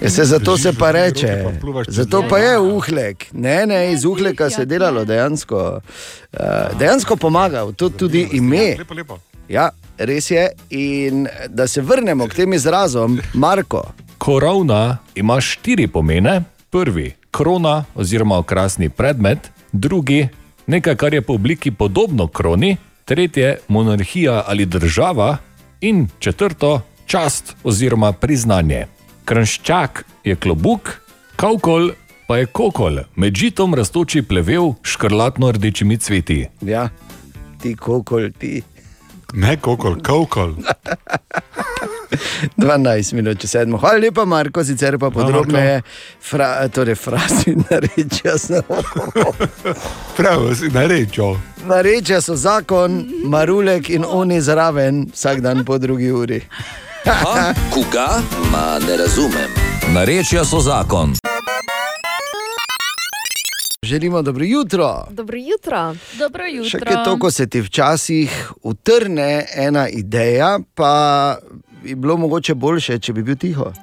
Ja, 0.01 0.10
se 0.10 0.26
zato 0.26 0.57
se 0.57 0.73
pa 0.73 0.91
reče, 0.91 1.45
zato 1.88 2.26
pa 2.30 2.38
je 2.38 2.60
uhlek. 2.60 3.30
Ne, 3.31 3.65
ne, 3.65 3.93
iz 3.93 4.05
uhleka 4.05 4.49
se 4.49 4.61
je 4.61 4.65
delalo 4.65 5.05
dejansko. 5.05 5.80
Uh, 5.80 6.80
dejansko 6.80 7.15
pomaga, 7.15 7.64
to 7.72 7.89
tudi 7.89 8.27
ime. 8.31 8.76
Lepo, 8.80 8.93
lepo. 8.93 9.19
Ja, 9.47 9.69
res 9.97 10.31
je. 10.31 10.49
In 10.69 11.27
da 11.47 11.68
se 11.68 11.81
vrnemo 11.81 12.27
k 12.27 12.43
tem 12.43 12.53
izrazom, 12.53 13.22
Marko. 13.34 13.85
Korovna 14.18 14.97
ima 15.15 15.41
štiri 15.41 15.88
pomene. 15.88 16.43
Prvi, 16.73 17.11
krona 17.31 17.85
oziroma 17.95 18.37
okrasni 18.37 18.89
predmet, 18.89 19.51
drugi, 19.71 20.27
nekaj, 20.67 20.95
kar 20.95 21.13
je 21.13 21.21
po 21.21 21.33
obliki 21.33 21.71
podobno 21.71 22.27
kroni, 22.27 22.77
tretje, 23.05 23.57
monarhija 23.67 24.43
ali 24.47 24.65
država, 24.65 25.37
in 25.81 26.07
četrto, 26.19 26.81
čast 27.05 27.55
oziroma 27.63 28.11
priznanje. 28.11 28.87
Kranščak 29.25 30.05
je 30.23 30.35
klobuk, 30.35 30.89
kaukol 31.35 31.91
pa 32.27 32.37
je 32.37 32.45
kokol, 32.45 32.97
med 33.15 33.35
žitom 33.35 33.75
rastoči 33.75 34.21
plevel 34.21 34.73
s 34.83 34.97
škrlatno 34.97 35.51
rdečimi 35.51 35.97
cveti. 35.97 36.47
Ja, 36.61 36.89
ti 37.61 37.75
kokol, 37.75 38.31
ti. 38.39 38.63
Ne 39.34 39.57
kokol, 39.57 39.95
kaukol. 40.01 40.53
12 42.57 43.14
minut, 43.18 43.39
če 43.41 43.47
sedmo. 43.49 43.80
Hvala 43.81 43.97
lepa, 44.03 44.26
Marko, 44.30 44.61
sicer 44.65 44.99
pa 45.01 45.10
podrobneje, 45.14 45.80
fra, 46.22 46.68
torej 46.69 46.95
frasi 47.01 47.55
narečja 47.64 48.38
so. 48.38 48.61
Prav, 50.18 50.45
si 50.60 50.69
narečal. 50.73 51.39
Narečja 51.65 52.22
so 52.22 52.38
zakon, 52.38 53.01
marulek 53.26 53.89
in 53.89 54.05
oni 54.05 54.38
zraven, 54.41 55.07
vsak 55.15 55.41
dan 55.41 55.65
po 55.65 55.80
drugi 55.81 56.11
uri. 56.11 56.41
Koga? 57.73 58.22
Ma 58.51 58.77
ne 58.85 58.97
razumem. 59.01 59.49
Narečja 59.95 60.45
so 60.45 60.61
zakon. 60.61 61.18
Želimo 63.84 64.22
dobro 64.22 64.43
jutro. 64.45 65.07
Dobro 65.10 65.38
jutro. 65.38 65.95
Dobro 66.19 66.43
Še 66.69 66.80
kaj 66.80 67.03
to, 67.03 67.18
ko 67.19 67.31
se 67.31 67.47
ti 67.47 67.61
včasih 67.61 68.51
utrne 68.64 69.45
ena 69.55 69.89
ideja, 69.89 70.60
pa 70.73 70.93
bi 71.84 71.95
bilo 71.95 72.18
mogoče 72.18 72.55
boljše, 72.55 72.99
če 72.99 73.14
bi 73.14 73.23
bil 73.23 73.35
tiho. 73.35 73.73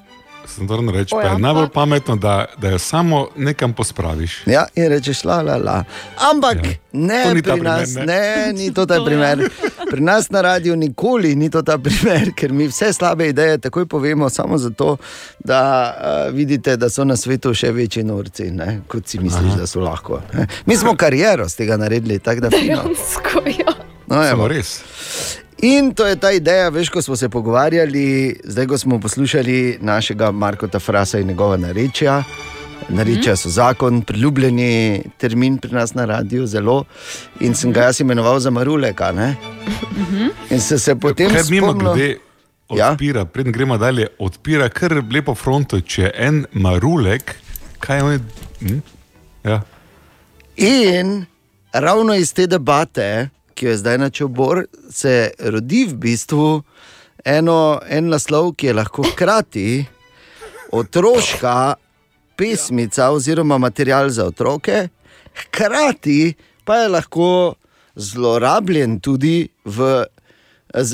Sem 0.47 0.69
to 0.69 0.81
reči, 0.93 1.11
pa 1.11 1.23
je 1.23 1.39
najbolj 1.39 1.69
pametno, 1.69 2.17
da, 2.17 2.45
da 2.59 2.69
jo 2.69 2.79
samo 2.79 3.29
nekam 3.37 3.73
pospraviš. 3.73 4.43
Ja, 4.47 4.67
in 4.75 4.89
rečeš, 4.89 5.25
la, 5.25 5.43
la, 5.43 5.57
la. 5.57 5.85
Ampak 6.33 6.57
ja. 6.57 6.71
ne, 6.93 7.23
To 7.25 7.35
ni 7.35 7.43
pri 7.43 7.53
primer, 7.53 7.81
nas, 7.81 7.95
ne. 7.95 8.07
ne, 8.07 8.53
ni 8.53 8.75
to 8.75 8.87
ta 8.87 8.99
primer. 9.07 9.51
Pri 9.91 10.01
nas 10.01 10.31
na 10.31 10.41
radiju 10.41 10.77
nikoli 10.77 11.35
ni 11.35 11.51
to 11.51 11.63
ta 11.63 11.79
primer, 11.79 12.33
ker 12.39 12.53
mi 12.53 12.69
vse 12.69 12.93
slabe 12.93 13.29
ideje 13.29 13.59
takoj 13.59 13.87
povemo, 13.87 14.31
samo 14.31 14.59
zato, 14.59 14.97
da 15.39 15.95
uh, 16.29 16.35
vidite, 16.35 16.77
da 16.77 16.91
so 16.91 17.05
na 17.05 17.17
svetu 17.17 17.55
še 17.55 17.73
večji 17.73 18.05
norci, 18.05 18.51
ne, 18.51 18.81
kot 18.89 19.07
si 19.07 19.19
misliš, 19.19 19.53
Aha. 19.53 19.61
da 19.61 19.67
so 19.67 19.81
lahko. 19.81 20.23
Ne. 20.33 20.47
Mi 20.67 20.77
smo 20.77 20.97
kariero 20.97 21.49
z 21.49 21.57
tega 21.57 21.77
naredili, 21.77 22.19
tako 22.19 22.41
da 22.41 22.51
fino. 22.51 22.83
Dejansko, 22.83 23.47
ja. 23.47 23.75
No. 24.07 24.25
Samo 24.25 24.49
res. 24.49 24.81
In 25.63 25.95
to 25.95 26.07
je 26.07 26.17
ta 26.17 26.33
ideja, 26.33 26.69
veš, 26.69 26.89
ko 26.89 27.03
smo 27.03 27.17
se 27.17 27.29
pogovarjali, 27.29 28.41
zdaj 28.45 28.67
ko 28.67 28.79
smo 28.79 29.01
poslušali 29.01 29.79
našega 29.81 30.31
Marka 30.31 30.79
Frasa 30.79 31.19
in 31.19 31.27
njegova 31.27 31.57
narečja. 31.57 32.25
Narečja 32.89 33.37
so 33.37 33.49
zakon, 33.49 34.03
priljubljeni 34.03 35.03
termin 35.19 35.59
pri 35.59 35.73
nas 35.73 35.95
na 35.95 36.05
radiju, 36.05 36.47
zelo. 36.47 36.85
In 37.41 37.55
sem 37.55 37.73
ga 37.73 37.81
jaz 37.83 38.01
imenoval 38.01 38.41
za 38.41 38.51
Maruleka. 38.51 39.13
Ne? 39.13 39.37
In 40.51 40.61
se, 40.61 40.79
se 40.79 40.97
potem 40.97 41.31
Ker 41.31 41.45
mimo 41.51 41.73
spomnil- 41.73 41.95
glede 41.95 42.17
odpira, 42.69 43.21
ja? 43.21 43.25
preden 43.25 43.53
gremo 43.53 43.79
dalje, 43.79 44.07
odpira 44.19 44.69
kar 44.69 45.03
lepo 45.13 45.35
fronto, 45.35 45.81
če 45.81 46.03
je 46.03 46.13
en 46.17 46.45
marulek, 46.53 47.35
kaj 47.79 47.99
je 47.99 48.03
on. 48.05 48.21
Hm? 48.61 48.79
Ja. 49.45 49.61
In 50.57 51.25
ravno 51.73 52.15
iz 52.15 52.33
te 52.35 52.47
debate, 52.47 53.29
ki 53.61 53.67
jo 53.67 53.71
je 53.71 53.77
zdaj 53.77 53.99
načel 53.99 54.29
Bor, 54.29 54.65
se 54.91 55.31
rodi 55.39 55.85
v 55.85 55.95
bistvu 56.01 56.63
eno, 57.25 57.81
en 57.85 58.07
naslov, 58.09 58.55
ki 58.57 58.71
je 58.71 58.75
lahko 58.79 59.05
hkrati 59.05 59.85
otroška 60.73 61.75
pesmica 62.41 63.11
oziroma 63.13 63.59
material 63.61 64.09
za 64.09 64.25
otroke, 64.33 64.89
hkrati 65.43 66.33
pa 66.65 66.79
je 66.81 66.89
lahko 66.89 67.29
zlorabljen 67.95 68.97
tudi 69.01 69.51
v, 69.65 69.91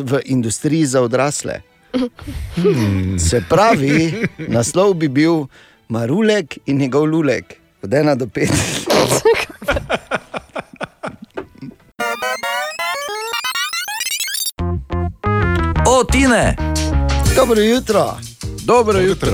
v 0.03 0.21
industriji 0.25 0.91
za 0.91 1.07
odrasle. 1.07 1.61
Hmm. 1.95 3.15
Se 3.19 3.45
pravi, 3.49 4.27
naslov 4.49 4.95
bi 4.99 5.09
bil 5.09 5.47
Marulek 5.89 6.59
in 6.67 6.83
njegov 6.83 7.07
lulek, 7.07 7.61
od 7.83 7.95
ena 7.95 8.19
do 8.19 8.27
pet. 8.27 8.51
O, 15.87 16.05
Tine! 16.05 16.57
Dobro 17.37 17.61
jutro. 17.61 18.17
Dobro 18.65 19.01
jutro. 19.01 19.31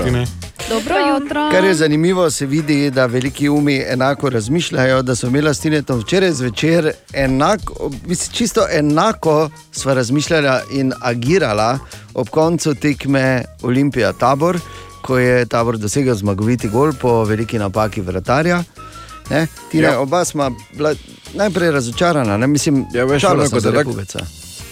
Dobro 0.69 0.95
jutro. 0.97 1.49
Kar 1.51 1.63
je 1.63 1.73
zanimivo, 1.73 2.29
se 2.31 2.45
vidi, 2.45 2.91
da 2.91 3.05
veliki 3.05 3.49
umi 3.49 3.83
enako 3.87 4.29
razmišljajo, 4.29 5.01
da 5.01 5.15
so 5.15 5.27
imeli 5.27 5.55
s 5.55 5.59
Tinetom 5.59 5.99
včeraj 5.99 6.31
zvečer 6.31 6.91
enako, 7.13 7.73
mislim, 8.05 8.33
čisto 8.33 8.65
enako 8.71 9.49
sva 9.71 9.93
razmišljala 9.93 10.61
in 10.71 10.93
agirala 11.01 11.79
ob 12.13 12.29
koncu 12.29 12.75
tekme 12.75 13.43
Olimpija 13.61 14.13
Tabor, 14.13 14.59
ko 15.01 15.17
je 15.17 15.45
Tabor 15.45 15.77
dosegel 15.77 16.15
zmagoviti 16.15 16.69
gol 16.69 16.93
po 16.93 17.23
veliki 17.23 17.59
napaki 17.59 18.01
vratarja. 18.01 18.63
Ne? 19.29 19.47
Tine, 19.71 19.83
ja. 19.83 19.99
Oba 19.99 20.25
smo 20.25 20.55
bila 20.73 20.95
najprej 21.33 21.71
razočarana, 21.71 22.37
ne? 22.37 22.47
mislim, 22.47 22.85
Ja, 22.93 23.05
veš, 23.05 23.23
ono, 23.23 23.47
sem 23.47 23.59
za 23.59 23.71
te 23.71 23.77
tako- 23.77 23.91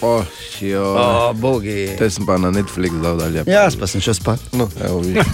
Oh, 0.01 0.23
šijo. 0.51 0.83
O, 0.95 1.33
bogi. 1.33 1.95
Te 1.97 2.09
sem 2.09 2.25
pa 2.25 2.37
na 2.37 2.51
Netflix 2.51 3.01
dal 3.01 3.17
dalje. 3.17 3.43
Jaz 3.47 3.75
pa 3.75 3.87
sem 3.87 4.01
šel 4.01 4.13
spat. 4.13 4.39
No, 4.51 4.69
evo, 4.85 4.99
vidiš. 4.99 5.25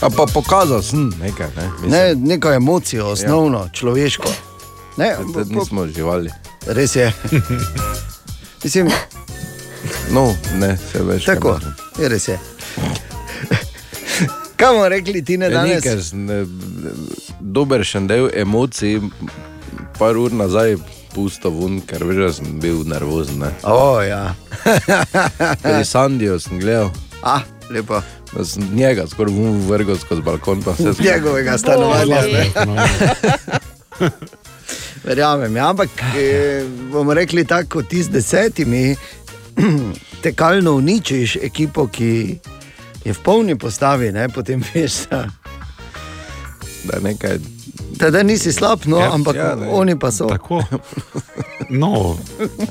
A 0.00 0.10
pa 0.10 0.26
pokazal 0.26 0.82
sem 0.82 1.10
nekaj, 1.20 1.46
ne? 1.56 1.66
Mislim, 1.72 1.90
Ne, 1.90 2.14
neko 2.14 2.52
emocijo, 2.52 3.06
osnovno, 3.06 3.58
ja. 3.58 3.68
človeško. 3.72 4.28
Ne, 4.96 5.16
Tad 5.34 5.50
nismo 5.50 5.86
živali. 5.86 6.30
Res 6.66 6.96
je. 6.96 7.12
Mislim, 8.64 8.90
No, 10.10 10.34
ne, 10.54 10.76
se 10.76 10.98
kaj 10.98 11.34
tako, 11.34 11.58
je 11.98 12.08
res 12.08 12.28
je. 12.28 12.38
Kaj 14.56 14.68
bomo 14.68 14.88
rekli, 14.88 15.24
ti 15.24 15.38
ne 15.38 15.46
Ja, 15.46 15.50
danes? 15.50 15.74
Nekaj, 15.74 15.96
ne, 16.12 16.44
dober 17.40 17.82
še 17.84 18.00
del 18.06 18.28
emocij, 18.34 19.00
par 19.98 20.16
ur 20.16 20.32
nazaj 20.32 20.76
pusto 21.14 21.50
ven, 21.50 21.80
ker 21.86 22.04
veš, 22.04 22.16
da 22.16 22.32
sem 22.32 22.58
bil 22.60 22.82
nervozen. 22.88 23.38
Ne. 23.44 23.52
O, 23.62 24.00
ja. 24.02 24.34
Pri 25.62 25.84
Sandiju 25.84 26.40
sem 26.40 26.60
gledal. 26.60 26.90
Ah, 27.22 27.42
lepo. 27.70 28.02
Da 28.32 28.44
sem 28.44 28.68
njega 28.74 29.06
skoraj 29.06 29.34
vun 29.34 29.60
vrgel 29.68 29.98
skozi 29.98 30.22
balkon. 30.22 30.62
pa 30.62 30.70
vse 30.70 30.92
skupaj. 30.92 31.12
Njegovega 31.12 31.58
stanovanja. 31.58 32.22
Verjamem, 35.04 35.56
ja, 35.56 35.68
ampak 35.70 35.88
eh, 36.16 36.64
bomo 36.92 37.14
rekli 37.14 37.44
tako, 37.44 37.68
kot 37.68 37.88
ti 37.88 38.02
z 38.02 38.08
desetimi, 38.08 38.96
tekalno 40.24 40.72
uničiš 40.72 41.36
ekipo, 41.42 41.86
ki 41.86 42.38
je 43.04 43.12
v 43.12 43.22
polni 43.22 43.58
postavi, 43.58 44.12
ne, 44.12 44.28
potem 44.28 44.62
veš, 44.74 45.06
da, 45.10 45.26
da 46.84 47.00
nekaj. 47.02 47.51
Teda 47.98 48.22
nisi 48.22 48.52
slab, 48.52 48.80
no, 48.84 48.98
Ja, 48.98 49.12
ampak 49.12 49.36
ja, 49.36 49.54
ne. 49.54 49.68
oni 49.70 49.98
pa 49.98 50.10
so. 50.10 50.26
Tako. 50.26 50.62
No, 51.70 52.16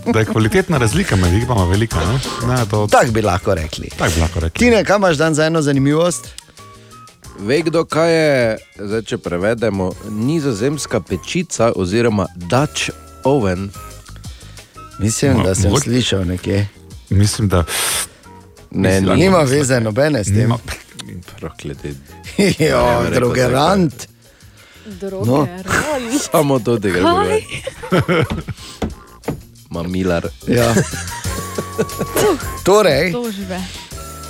da 0.05 0.19
je 0.19 0.25
kvalitetna 0.25 0.77
razlika 0.77 1.15
med 1.15 1.33
njima 1.33 1.65
velika. 1.65 1.95
Ne? 1.97 2.19
Ne, 2.47 2.65
to... 2.65 2.87
Tako 2.87 3.11
bi 3.11 3.21
lahko 3.21 3.55
rekli. 3.55 3.89
Tako 3.91 4.11
bi 4.11 4.21
lahko 4.21 4.39
rekli. 4.39 4.59
Tine, 4.59 4.83
kaj 4.85 4.95
imaš 4.97 5.17
dan 5.17 5.33
za 5.33 5.45
eno 5.45 5.61
zanimivost? 5.61 6.27
Ve 7.39 7.61
kdo, 7.61 7.85
kaj 7.85 8.13
je, 8.13 8.57
zdaj, 8.77 9.01
če 9.03 9.17
prevedemo, 9.17 9.91
nizozemska 10.09 10.99
pečica 11.01 11.71
oziroma 11.75 12.27
Dutch 12.35 12.89
oven. 13.23 13.69
Mislim, 14.99 15.33
No, 15.33 15.43
da 15.43 15.55
sem 15.55 15.63
mogoče- 15.65 15.83
slišal 15.83 16.25
nekje. 16.25 16.67
Mislim, 17.09 17.47
da. 17.47 17.63
Ne, 18.71 18.89
Mislim, 18.91 19.17
Nima 19.17 19.37
veze 19.39 19.79
nobene 19.79 20.23
s 20.23 20.27
tem. 20.27 20.53
Prokleti. 21.39 21.93
Jo, 22.61 22.85
drogerant. 23.11 24.07
Drogerant. 24.85 25.67
Samo 26.31 26.59
to 26.59 26.79
tega 26.79 27.01
Kaj? 27.01 27.11
govori. 27.11 27.45
Mamilar. 29.69 30.27
Ja. 30.47 30.73
Torej, 32.65 33.11
Tožbe. 33.11 33.61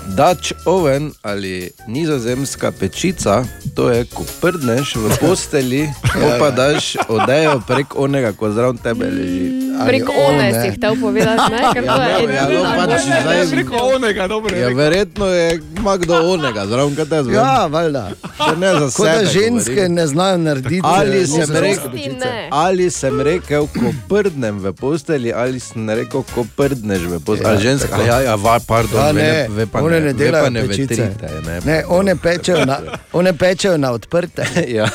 Dutch 0.07 0.53
oven 0.65 1.11
ali 1.21 1.69
nizozemska 1.87 2.71
pečica, 2.71 3.43
to 3.75 3.89
je, 3.89 4.05
ko 4.05 4.25
prdneš 4.41 4.95
v 4.95 5.09
posteli, 5.21 5.81
ko 6.03 6.27
pa 6.39 6.51
daš 6.51 6.97
odejo 7.07 7.61
prek 7.61 7.95
onega, 7.95 8.31
ko 8.31 8.49
zraven 8.49 8.77
tebe 8.77 9.05
leži. 9.07 9.61
Ali 9.73 9.89
Prek 9.89 10.09
on, 10.11 10.35
one 10.35 10.45
ne? 10.45 10.61
si 10.61 10.69
hotel 10.69 10.93
povedati, 10.95 11.45
ne? 11.49 11.61
Ker 11.73 11.83
Ja, 11.83 11.95
to 11.95 12.01
je 12.01 12.27
no, 12.27 12.33
ja, 12.33 12.43
no, 12.43 12.51
edina 12.51 12.71
pač 12.71 12.89
možnost. 12.91 13.21
zdaj- 13.23 13.49
Preko 13.51 13.75
onega, 13.87 14.27
dobro. 14.27 14.55
je 14.55 14.61
Ja, 14.61 14.69
verjetno 14.69 15.25
je 15.27 15.45
ima 15.77 15.97
kdo 15.97 16.15
onega, 16.27 16.65
zraven 16.65 16.95
kaj 16.95 17.05
te 17.05 17.17
zraven. 17.17 17.33
ja, 17.33 17.65
valjda. 17.67 18.03
Še 18.37 18.55
ne 18.57 18.69
za 18.69 18.87
Kot 18.87 19.05
da 19.05 19.13
sebe 19.13 19.25
ženske 19.27 19.73
govorim. 19.73 19.93
ne 19.93 20.07
znajo 20.07 20.37
narediti. 20.39 20.81
Ali 20.83 21.27
sem, 21.27 21.49
rekel, 21.51 21.89
pečice. 21.91 22.17
ne. 22.19 22.47
ali 22.51 22.89
sem 22.91 23.21
rekel, 23.21 23.67
ko 23.69 23.85
prdnem 24.07 24.59
v 24.59 24.73
posteli, 24.73 25.33
ali 25.33 25.59
sem 25.59 25.89
rekel, 25.91 26.21
ko 26.25 26.45
prdneš 26.51 27.01
v 27.03 27.19
posteli. 27.19 27.41
Ja, 27.43 27.51
Ali 27.51 27.63
ženska, 27.63 28.01
ja, 28.03 28.17
ja, 28.21 28.35
va, 28.37 28.59
pardon, 28.61 28.99
Ja, 28.99 29.07
ve 29.07 29.13
ne, 29.15 29.31
ne, 29.39 29.47
ve 29.49 29.65
pa 29.65 29.79
one 29.91 29.99
ne, 29.99 30.05
ne 30.07 30.13
delajo 30.15 30.49
ne 30.49 30.61
pečice. 30.61 30.95
vetrite. 30.95 31.29
Ne, 31.41 31.59
Ne, 31.65 31.83
one 31.87 32.15
pečejo 32.15 32.65
na, 32.65 32.79
one 33.13 33.33
pečejo 33.33 33.77
na 33.77 33.91
odprte. 33.91 34.43
ja, 34.69 34.87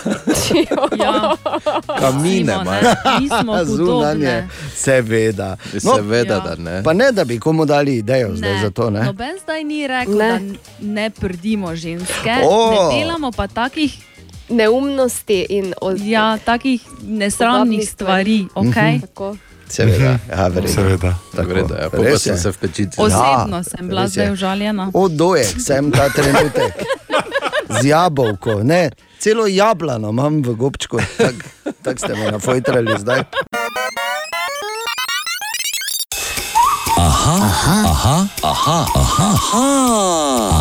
Ja. 0.97 1.37
kamine, 2.01 2.55
nismo 3.21 3.65
Zunanje, 3.77 4.45
seveda. 4.75 5.57
No, 5.75 5.95
Seveda, 5.95 6.35
Ja. 6.35 6.41
da 6.41 6.55
ne. 6.57 6.83
pa 6.83 6.93
ne, 6.93 7.13
da 7.13 7.25
bi 7.25 7.39
komu 7.39 7.65
dali 7.65 7.97
idejo 7.97 8.31
zdaj 8.33 8.53
Ne. 8.53 8.61
za 8.61 8.71
to. 8.71 8.91
Ne? 8.91 9.03
Noben 9.03 9.39
zdaj 9.39 9.65
ni 9.65 9.87
rekel, 9.87 10.15
Ne. 10.15 10.29
da 10.31 10.39
ne 10.81 11.11
prdimo 11.11 11.77
ženske, 11.77 12.35
O. 12.45 12.71
ne 12.71 12.99
delamo 12.99 13.33
pa 13.33 13.47
takih, 13.49 13.99
Neumnosti 14.49 15.47
in 15.49 15.75
od... 15.81 16.01
ja, 16.01 16.39
takih 16.39 16.81
nesramnih 17.03 17.91
stvari. 17.91 18.39
Mhm. 18.43 18.49
Okay? 18.61 19.01
Tako. 19.01 19.37
Seveda, 19.69 20.19
ja, 20.31 20.49
verjetno. 20.49 20.83
Seveda. 20.83 21.15
Tako, 21.35 21.49
Vredo, 21.49 21.75
ja, 21.75 21.89
res 21.93 22.23
sem 22.23 22.39
se 22.39 22.53
v 22.53 22.59
pečici. 22.59 23.01
Osebno 23.01 23.57
Ja, 23.57 23.63
sem 23.63 23.89
bila 23.89 24.09
zdaj 24.09 24.33
užaljena. 24.33 24.91
Od 24.95 25.13
dojek 25.13 25.61
sem 25.61 25.91
ta 25.91 26.09
trenutek. 26.09 26.83
Z 27.81 27.85
jabolko, 27.85 28.63
ne, 28.63 28.91
celo 29.19 29.47
jablano 29.47 30.11
imam 30.15 30.43
v 30.43 30.55
gobčku. 30.55 31.03
Tako 31.19 31.57
tak 31.83 31.99
ste 31.99 32.15
me 32.15 32.31
nafojtrali 32.35 32.99
zdaj. 32.99 33.23
Aha, 36.97 37.37
aha, 37.45 37.77
aha, 37.85 38.27
aha, 38.43 38.87
aha, 38.97 39.29
aha, 39.37 39.65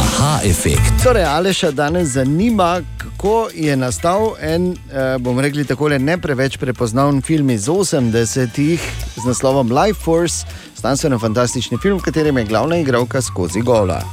aha 0.04 0.40
efekt. 0.44 1.04
Torej, 1.04 1.24
Aleša 1.24 1.72
danes 1.72 2.08
zanima, 2.08 2.82
kako 2.98 3.48
je 3.54 3.76
nastal 3.76 4.36
en, 4.42 4.72
eh, 4.72 5.18
bomo 5.20 5.42
rekli 5.42 5.66
tako, 5.66 5.90
ne 5.90 6.18
preveč 6.18 6.58
prepoznaven 6.58 7.22
film 7.22 7.50
iz 7.50 7.70
80-ih 7.70 8.82
z 9.16 9.28
naslovom 9.28 9.72
Life 9.72 10.00
Force, 10.04 10.46
znanstveno-fantastični 10.78 11.78
film, 11.82 12.00
v 12.00 12.02
katerem 12.02 12.38
je 12.38 12.46
glavna 12.46 12.78
igralka 12.78 13.22
skozi 13.22 13.62
gola. 13.62 14.04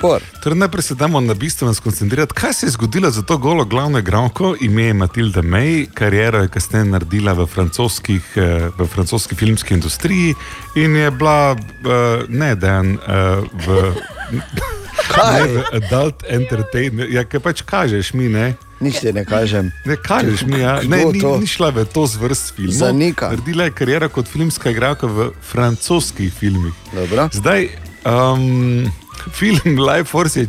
Por. 0.00 0.22
Torej, 0.42 0.58
najprej 0.58 0.82
se 0.82 0.94
damo 0.94 1.20
na 1.20 1.34
bistveno 1.34 1.74
skoncentrirati, 1.74 2.34
kaj 2.34 2.54
se 2.54 2.66
je 2.66 2.70
zgodilo 2.70 3.10
za 3.10 3.22
to 3.22 3.36
golo 3.38 3.64
glavno 3.64 3.98
igralko, 3.98 4.56
ime 4.60 4.82
je 4.82 4.94
Matilda 4.94 5.42
May, 5.42 5.86
kariero 5.94 6.38
je 6.38 6.48
kasneje 6.48 6.84
naredila 6.84 7.32
v, 7.32 7.44
eh, 7.44 8.68
v 8.78 8.86
francoski 8.86 9.34
filmski 9.34 9.74
industriji 9.74 10.34
in 10.76 10.96
je 10.96 11.10
bila 11.10 11.52
uh, 11.52 12.28
ne 12.28 12.54
dan 12.54 12.92
uh, 12.92 13.44
v. 13.66 13.92
Kaj? 15.10 15.40
Ne, 15.40 15.46
v 15.48 15.64
adult 15.72 16.24
entertainment, 16.28 17.10
ja, 17.10 17.24
kaj 17.24 17.40
pač 17.40 17.62
kažeš 17.66 18.12
mi, 18.14 18.28
ne? 18.28 18.54
Nič 18.80 19.00
ti 19.02 19.12
ne 19.12 19.24
kažem. 19.24 19.72
Ne, 19.84 19.96
kažeš 19.96 20.44
mi, 20.46 20.60
ja. 20.60 20.78
ne, 20.82 21.04
ni, 21.12 21.22
ni 21.40 21.48
šla 21.48 21.70
v 21.74 21.84
to 21.88 22.06
zvrst 22.06 22.54
filmov. 22.54 22.78
Zanika. 22.78 23.30
Naredila 23.32 23.66
je 23.66 23.74
kariero 23.74 24.08
kot 24.12 24.28
filmska 24.28 24.70
igralka 24.70 25.08
v 25.10 25.30
francoskih 25.42 26.30
filmih. 26.32 26.76
Dobro. 26.94 27.26
Zdaj, 27.32 27.68
um, 28.04 28.86
film 29.32 29.78
Life 29.78 30.04
Force 30.10 30.40
je 30.40 30.48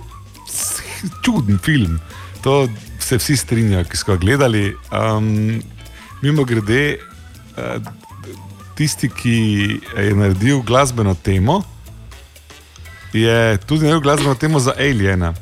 čuden 1.26 1.60
film. 1.64 2.00
To 2.44 2.68
se 3.00 3.18
vsi 3.18 3.38
strinjajo, 3.38 3.84
ki 3.86 3.98
so 3.98 4.06
ga 4.12 4.16
gledali. 4.16 4.76
Um, 4.92 5.62
mimo 6.22 6.44
grede, 6.44 6.98
uh, 7.58 7.82
tisti, 8.78 9.10
ki 9.10 9.38
je 9.98 10.16
naredil 10.16 10.62
glasbeno 10.62 11.14
temo, 11.14 11.62
je 13.14 13.58
tudi 13.58 13.82
naredil 13.86 14.02
glasbeno 14.02 14.36
temo 14.36 14.60
za 14.60 14.74
Aliena. 14.80 15.34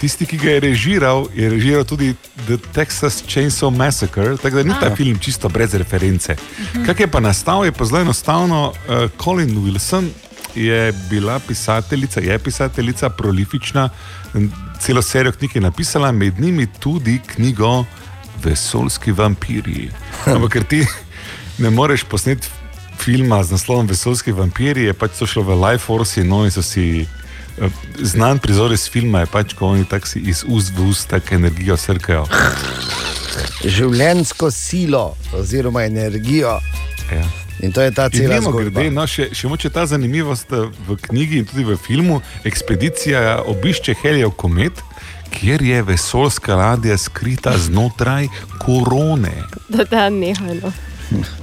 Tisti, 0.00 0.24
ki 0.26 0.36
ga 0.40 0.50
je 0.50 0.60
režiral, 0.60 1.26
je 1.36 1.50
režiral 1.50 1.84
tudi 1.84 2.14
The 2.46 2.56
Texas 2.72 3.20
Chainsaw 3.28 3.68
Massacre, 3.70 4.36
tako 4.36 4.56
da 4.56 4.62
ni 4.62 4.74
ta 4.80 4.88
Ah. 4.92 4.96
film 4.96 5.18
čisto 5.18 5.48
brez 5.48 5.74
reference. 5.74 6.36
Kaj 6.86 6.94
je 6.98 7.06
pa 7.06 7.20
nastal, 7.20 7.64
je 7.64 7.72
pa 7.72 7.84
zelo 7.84 8.00
enostavno. 8.00 8.72
Uh, 8.88 9.10
Colin 9.20 9.52
Wilson 9.60 10.08
je 10.54 10.92
bila 11.10 11.38
pisateljica, 11.38 12.20
je 12.20 12.38
pisateljica, 12.38 13.10
prolifična, 13.10 13.88
celo 14.80 15.02
serijo 15.02 15.32
knjig 15.32 15.50
je 15.54 15.60
napisala, 15.60 16.12
med 16.12 16.40
njimi 16.40 16.66
tudi 16.78 17.20
knjigo 17.26 17.84
Vesoljski 18.44 19.12
vampirji. 19.12 19.90
Ampak 20.26 20.52
ker 20.52 20.64
ti 20.64 20.86
ne 21.58 21.70
moreš 21.70 22.04
posneti 22.04 22.48
filma 22.98 23.42
z 23.44 23.50
naslovom 23.50 23.86
Vesoljski 23.86 24.32
vampirji, 24.32 24.84
je 24.84 24.94
pač 24.94 25.18
to 25.18 25.26
šlo 25.26 25.42
v 25.42 25.56
Life 25.64 25.84
Force, 25.84 26.24
no 26.24 26.44
in 26.44 26.50
so 26.50 26.62
si. 26.62 27.06
eh, 27.60 27.68
Znan 28.00 28.38
prizor 28.38 28.72
iz 28.72 28.88
filma 28.90 29.20
je 29.20 29.26
pač, 29.26 29.54
ko 29.54 29.66
oni 29.66 29.84
tako 29.84 30.08
iz 30.18 30.44
ust 30.48 30.72
v 30.76 30.88
ust 30.88 31.08
tako 31.08 31.34
energijo 31.34 31.76
srkajo. 31.76 32.26
Življensko 33.64 34.50
silo 34.50 35.16
oziroma 35.36 35.84
energijo. 35.84 36.58
Ja. 37.12 37.49
In 37.62 37.72
to 37.72 37.82
je 37.82 37.90
ta 37.90 38.08
cela 38.08 38.40
zgodba. 38.40 38.80
grede, 38.80 38.90
no, 38.90 39.04
še, 39.06 39.30
še 39.36 39.48
moče 39.48 39.70
ta 39.70 39.84
zanimivost 39.86 40.52
eh, 40.52 40.68
v 40.88 40.96
knjigi 41.08 41.42
in 41.42 41.48
tudi 41.48 41.64
v 41.68 41.76
filmu. 41.76 42.20
Ekspedicija 42.44 43.42
obišče 43.46 43.94
Helijev 44.02 44.32
komet, 44.40 44.80
kjer 45.30 45.62
je 45.62 45.82
vesoljska 45.82 46.56
ladja 46.56 46.96
skrita 46.98 47.52
znotraj 47.58 48.30
korone. 48.58 49.34
Da 49.68 49.84
te 49.84 50.08
nehajno. 50.10 50.72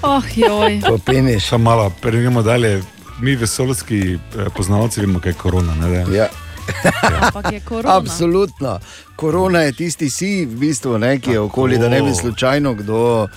Oh, 0.02 0.24
joj. 0.36 0.82
Popeniš. 0.88 1.50
Samo 1.50 1.64
malo, 1.64 1.90
prejdemo 2.02 2.42
dalje. 2.42 2.82
Mi, 3.22 3.36
vesoljski 3.36 4.18
eh, 4.18 4.50
poznavalci, 4.56 5.02
vemo, 5.02 5.20
kaj 5.20 5.36
je 5.36 5.42
korona. 5.42 5.76
Ne, 5.76 5.90
da? 5.90 6.04
Ja. 6.16 6.28
Ampak 7.22 7.52
je 7.52 7.60
korona. 7.60 7.98
Absolutno. 7.98 8.80
Korona 9.16 9.60
je 9.60 9.72
tisti 9.72 10.10
si, 10.10 10.46
v 10.46 10.60
bistvu, 10.60 10.98
ne, 10.98 11.20
ki 11.20 11.32
je 11.32 11.40
okoli, 11.40 11.78
da 11.78 11.90
ne 11.90 12.02
bi 12.02 12.16
slučajno 12.16 12.74
kdo 12.74 13.28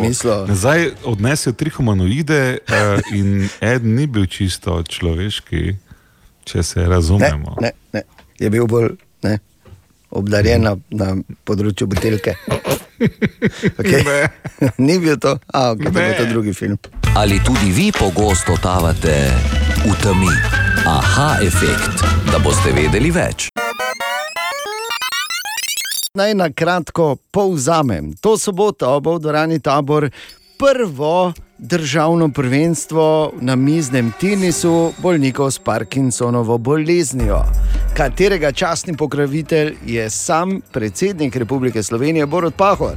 mislil. 0.00 0.46
Nazaj 0.46 0.90
odnesel 1.04 1.52
tri 1.52 1.70
humanoide 1.70 2.58
uh, 2.58 3.14
in 3.16 3.48
eden 3.60 3.94
ni 3.94 4.06
bil 4.06 4.26
čisto 4.26 4.82
človeški, 4.82 5.76
če 6.44 6.62
se 6.62 6.86
razumemo. 6.86 7.56
Ne, 7.60 7.72
ne, 7.92 8.02
je 8.38 8.50
bil 8.50 8.66
bolj 8.66 8.92
ne, 9.22 9.38
obdarjen 10.10 10.62
na, 10.62 10.76
na 10.90 11.14
področju 11.44 11.86
buteljke. 11.86 12.36
Okay. 13.82 14.28
Ni 14.86 14.98
bil 15.02 15.16
to, 15.18 15.38
a 15.50 15.74
okay, 15.74 15.90
to 15.90 15.98
je 15.98 16.16
to 16.16 16.24
drugi 16.30 16.54
film. 16.54 16.78
Ali 17.18 17.40
tudi 17.42 17.72
vi 17.74 17.90
pogosto 17.90 18.54
totavate 18.54 19.32
v 19.84 19.94
temi? 20.02 20.30
Aha, 20.86 21.36
efekt, 21.42 22.02
da 22.30 22.38
boste 22.38 22.70
vedeli 22.70 23.10
več. 23.10 23.48
Naj 26.14 26.34
na 26.38 26.50
kratko 26.52 27.16
povzamem. 27.32 28.12
To 28.22 28.36
soboto 28.38 28.92
bo 29.00 29.16
v 29.16 29.22
dvorani 29.24 29.58
tabor 29.64 30.06
prvo 30.60 31.32
državno 31.62 32.28
prvenstvo 32.28 33.32
na 33.40 33.56
miznem 33.56 34.12
tenisu 34.20 34.92
bolnikov 34.98 35.50
s 35.50 35.58
Parkinsonovo 35.58 36.58
boleznijo, 36.58 37.44
katerega 37.96 38.52
častni 38.52 38.96
pokrovitelj 38.96 39.76
je 39.86 40.10
sam 40.10 40.60
predsednik 40.72 41.36
Republike 41.36 41.82
Slovenije 41.82 42.26
Borod 42.26 42.54
Pahor. 42.54 42.96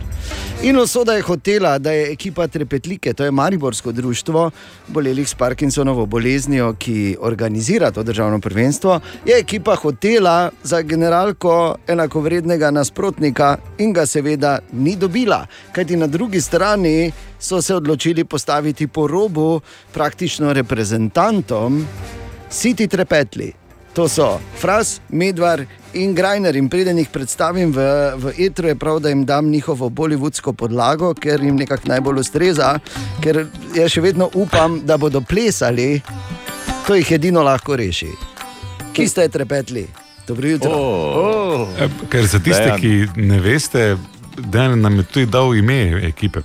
In 0.64 0.80
usoda 0.80 1.14
je 1.14 1.22
hotela, 1.22 1.78
da 1.78 1.92
je 1.92 2.12
ekipa 2.12 2.48
Trepetlike, 2.48 3.14
to 3.14 3.26
je 3.26 3.32
Mariborsko 3.32 3.92
društvo 3.92 4.52
bolelih 4.88 5.30
s 5.30 5.36
Parkinsonovo 5.36 6.06
boleznijo, 6.06 6.74
ki 6.74 7.18
organizira 7.20 7.92
to 7.92 8.04
državno 8.04 8.40
prvenstvo, 8.40 9.00
je 9.26 9.40
ekipa 9.40 9.76
hotela 9.76 10.52
za 10.64 10.82
generalko 10.82 11.76
enakovrednega 11.88 12.72
nasprotnika 12.72 13.58
in 13.78 13.94
ga 13.94 14.06
seveda 14.06 14.60
ni 14.72 14.96
dobila, 14.96 15.46
kajti 15.72 15.96
na 15.96 16.08
drugi 16.08 16.42
strani 16.42 17.12
so 17.40 17.62
se 17.62 17.76
odločili 17.76 18.24
postaviti 18.24 18.55
po 18.88 19.08
robu 19.08 19.62
praktično 19.94 20.54
reprezentantom 20.54 21.86
City 22.52 22.88
Trepetli. 22.88 23.54
To 23.96 24.10
so 24.10 24.40
Fras, 24.60 25.00
Medvar 25.10 25.66
in 25.94 26.14
Grajner. 26.14 26.56
In 26.56 26.68
preden 26.70 26.98
jih 26.98 27.08
predstavim 27.10 27.72
v, 27.72 27.80
v 28.20 28.34
etru, 28.44 28.68
je 28.68 28.76
prav, 28.76 29.00
da 29.00 29.10
jim 29.10 29.26
dam 29.26 29.48
njihovo 29.48 29.90
bolivudsko 29.90 30.54
podlago, 30.54 31.14
ker 31.14 31.44
jim 31.44 31.56
nekako 31.56 31.88
najbolj 31.88 32.20
ustreza, 32.20 32.74
ker 33.24 33.46
jaz 33.76 33.96
še 33.96 34.04
vedno 34.04 34.30
upam, 34.34 34.82
da 34.84 34.98
bodo 34.98 35.22
plesali. 35.22 36.02
To 36.88 36.96
jih 36.96 37.12
edino 37.12 37.44
lahko 37.44 37.76
reši. 37.80 38.12
Ki 38.94 39.08
ste 39.08 39.30
trepetli? 39.32 39.88
Dobro 40.28 40.50
jutro. 40.50 40.72
Oh. 40.76 41.68
Ker 42.10 42.28
za 42.28 42.40
tiste, 42.40 42.76
ki 42.82 43.08
ne 43.16 43.40
veste, 43.40 43.96
da 44.38 44.76
nam 44.76 44.98
je 44.98 45.04
tudi 45.04 45.26
dal 45.26 45.56
ime 45.56 46.08
ekipe. 46.08 46.40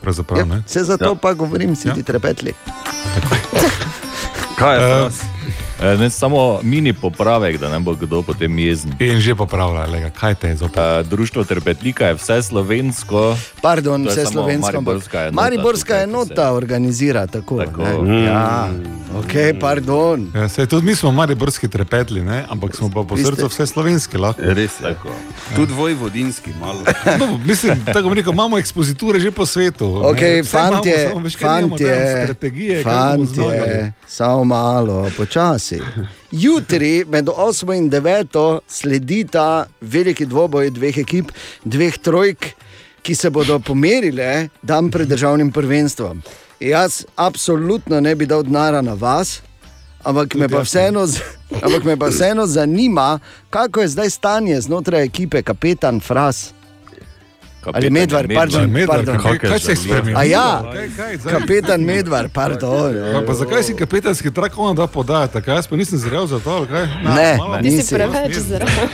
Vse 0.66 0.84
zato 0.84 1.04
ja. 1.04 1.14
pa 1.14 1.34
govorim, 1.34 1.76
si 1.76 1.88
ja. 1.88 1.94
ti 1.94 2.02
trepetli. 2.02 2.52
Kaj 4.58 4.76
je 4.76 4.80
to? 4.80 5.06
E, 5.06 5.39
ne, 5.80 6.10
samo 6.10 6.60
mini 6.62 6.92
popravek, 6.92 7.58
da 7.58 7.68
ne 7.68 7.80
bo 7.80 7.94
kdo 7.94 8.22
potem 8.22 8.58
jezen. 8.58 8.92
In 8.98 9.20
že 9.20 9.34
popravlja, 9.34 9.86
lega. 9.86 10.10
kaj 10.10 10.34
te 10.34 10.48
je 10.48 10.56
zopet? 10.56 10.78
E, 10.78 11.02
društvo 11.02 11.44
Trpetlika 11.44 12.06
je 12.06 12.14
vse 12.14 12.42
slovensko. 12.42 13.36
Pardon, 13.62 14.06
vse 14.06 14.26
slovensko. 14.26 14.66
ampak 14.68 14.84
Mariborska 14.84 15.18
enota 15.20 15.42
Mariborska 15.42 15.86
tukaj, 15.86 16.02
enota 16.02 16.52
organizira 16.52 17.26
tako. 17.26 17.58
tako. 17.58 18.02
Mm. 18.02 18.24
Ja, 18.24 18.68
ok, 19.18 19.32
pardon. 19.60 20.30
Ja, 20.34 20.48
saj, 20.48 20.66
tudi 20.66 20.86
mi 20.86 20.94
smo 20.94 21.12
mariborski 21.12 21.68
trepetli, 21.68 22.20
ne? 22.22 22.44
ampak 22.48 22.76
smo 22.76 22.88
pa 22.88 23.02
po 23.02 23.14
Vi 23.14 23.22
ste- 23.24 23.32
srcu 23.32 23.46
vse 23.46 23.66
slovenski. 23.66 24.18
Lahko. 24.18 24.42
Res 24.44 24.80
je. 24.80 24.96
Tudi 25.56 25.72
vojvodinski, 25.72 26.50
malo. 26.60 26.80
No, 27.20 27.38
mislim, 27.38 27.84
tako 27.84 28.02
bom 28.02 28.12
rekel, 28.12 28.32
imamo 28.32 28.58
ekspoziture 28.58 29.20
že 29.20 29.30
po 29.30 29.46
svetu. 29.46 30.00
Ok, 30.04 30.20
ne. 30.20 30.42
Vse 30.42 30.58
imamo, 30.58 30.72
fantje, 30.72 31.08
samo 31.08 31.20
veš, 31.20 31.36
kaj 31.36 31.56
nimamo, 31.56 31.78
fantje, 31.78 32.22
strategije, 32.24 32.82
fantje, 32.82 33.92
samo 34.06 34.44
malo, 34.44 35.10
počasi. 35.16 35.69
Jutri 36.30 37.04
med 37.08 37.28
8 37.28 37.76
in 37.76 37.90
9 37.90 38.60
sledita 38.68 39.66
veliki 39.80 40.26
dvoboj 40.26 40.70
dveh 40.70 40.98
ekip, 40.98 41.32
dveh 41.64 41.98
trojk, 41.98 42.50
ki 43.02 43.14
se 43.14 43.30
bodo 43.30 43.58
pomerile 43.58 44.48
dan 44.62 44.90
pred 44.90 45.08
državnim 45.08 45.52
prvenstvom. 45.52 46.22
Jaz 46.60 47.04
absolutno 47.16 48.00
ne 48.00 48.14
bi 48.14 48.26
dal 48.26 48.42
denara 48.42 48.82
na 48.82 48.94
vas, 48.94 49.40
ampak 50.04 50.34
me, 50.34 50.48
pa 50.48 50.60
vseeno, 50.60 51.06
ampak 51.62 51.84
me 51.84 51.96
pa 51.96 52.08
vseeno 52.08 52.46
zanima, 52.46 53.18
kako 53.50 53.80
je 53.80 53.88
zdaj 53.88 54.10
stanje 54.10 54.60
znotraj 54.60 55.04
ekipe, 55.04 55.42
kapetan 55.42 56.00
Fras. 56.00 56.52
Ali 57.64 57.90
Medvar, 57.90 58.26
pardon, 58.26 58.64
pardon. 58.86 59.18
Kaj, 59.18 59.38
kaj 59.40 59.58
se 59.60 59.72
je 59.72 59.76
spremenilo? 59.78 60.18
A 60.18 60.24
ja, 60.24 60.62
Kaj, 60.64 60.88
kaj, 61.18 61.32
kapetan 61.32 61.80
Medvar, 61.82 62.28
pardon. 62.30 62.94
Pa, 63.14 63.20
pa 63.22 63.34
zakaj 63.34 63.62
si 63.62 63.74
kapetanski 63.74 64.30
trak 64.30 64.52
ona 64.56 64.74
da 64.74 64.86
podajati? 64.88 65.40
Kaj 65.40 65.54
jaz 65.54 65.66
pa 65.66 65.76
nisem 65.76 65.98
zrel 65.98 66.26
za 66.26 66.38
to? 66.38 66.66
kaj? 66.66 66.86
Ne, 67.06 67.36
malo- 67.36 67.60
nisi. 67.60 67.76
Ti 67.76 67.82
si 67.82 67.94
preveč 67.94 68.34
zraven. 68.38 68.74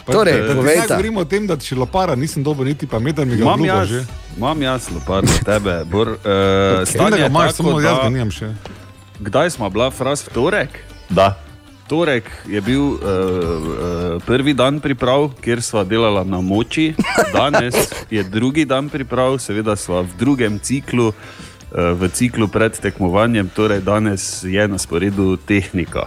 Pa, 0.00 0.12
Torej, 0.12 0.32
da 0.40 0.54
povejta. 0.54 0.82
zdaj 0.82 0.88
Govorimo 0.90 1.20
o 1.20 1.24
tem, 1.24 1.46
da 1.46 1.56
če 1.56 1.76
lopara 1.76 2.14
nisem 2.14 2.42
dobil 2.42 2.64
niti 2.64 2.86
pa 2.86 2.98
meter 2.98 3.26
mi 3.26 3.36
ga 3.36 3.42
Imam 3.42 3.60
jaz, 3.60 3.88
že. 3.88 4.00
imam 4.36 4.62
jaz, 4.62 4.88
lopar 4.90 5.26
za 5.26 5.38
tebe. 5.44 5.84
Bor, 5.84 6.08
uh, 6.08 6.16
Okay. 6.16 6.86
stanje 6.86 7.26
imaš, 7.26 7.50
tako, 7.52 7.56
samo 7.58 7.80
jaz 7.80 7.96
da- 7.96 8.02
ga 8.02 8.08
nimam 8.08 8.30
še. 8.30 8.48
Kdaj 9.20 9.50
smo 9.50 9.70
bila 9.70 9.90
fras 9.90 10.22
v 10.22 10.30
torek? 10.30 10.70
Da. 11.10 11.34
Torek 11.90 12.30
je 12.46 12.60
bil 12.60 12.82
uh, 12.82 12.94
uh, 12.94 14.22
prvi 14.22 14.54
dan 14.54 14.78
priprav, 14.80 15.32
kjer 15.42 15.58
sva 15.62 15.82
delala 15.84 16.22
na 16.24 16.38
moči, 16.40 16.92
danes 17.34 17.74
je 18.10 18.22
drugi 18.22 18.64
dan 18.64 18.88
priprav, 18.88 19.40
seveda 19.42 19.74
sva 19.76 20.04
v 20.06 20.14
drugem 20.18 20.60
ciklu, 20.62 21.08
uh, 21.10 21.90
v 21.98 22.10
ciklu 22.14 22.46
pred 22.46 22.78
tekmovanjem, 22.78 23.50
torej 23.50 23.82
danes 23.82 24.44
je 24.46 24.68
na 24.68 24.78
sporedu 24.78 25.34
tehnika. 25.36 26.06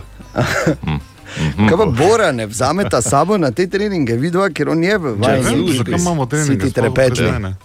Kaj 1.67 1.77
pa 1.77 1.85
Bora 1.91 2.31
ne 2.31 2.47
vzame 2.47 2.87
ta 2.87 3.01
sabo 3.01 3.37
na 3.37 3.51
te 3.51 3.67
treninge, 3.67 4.15
vidva, 4.15 4.47
ker 4.55 4.71
on 4.71 4.83
je 4.83 4.97
v 4.97 5.15
vajni 5.19 5.77
zakaj 5.83 5.99
imamo 5.99 6.25
treninge, 6.31 6.71
Si 6.71 7.11
ti 7.11 7.27
mene. 7.27 7.55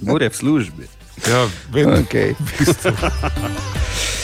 Bor 0.00 0.22
je 0.22 0.30
v 0.32 0.36
službi. 0.36 0.88
Ja, 1.28 1.44
vedno. 1.68 2.00
Okay. 2.08 2.32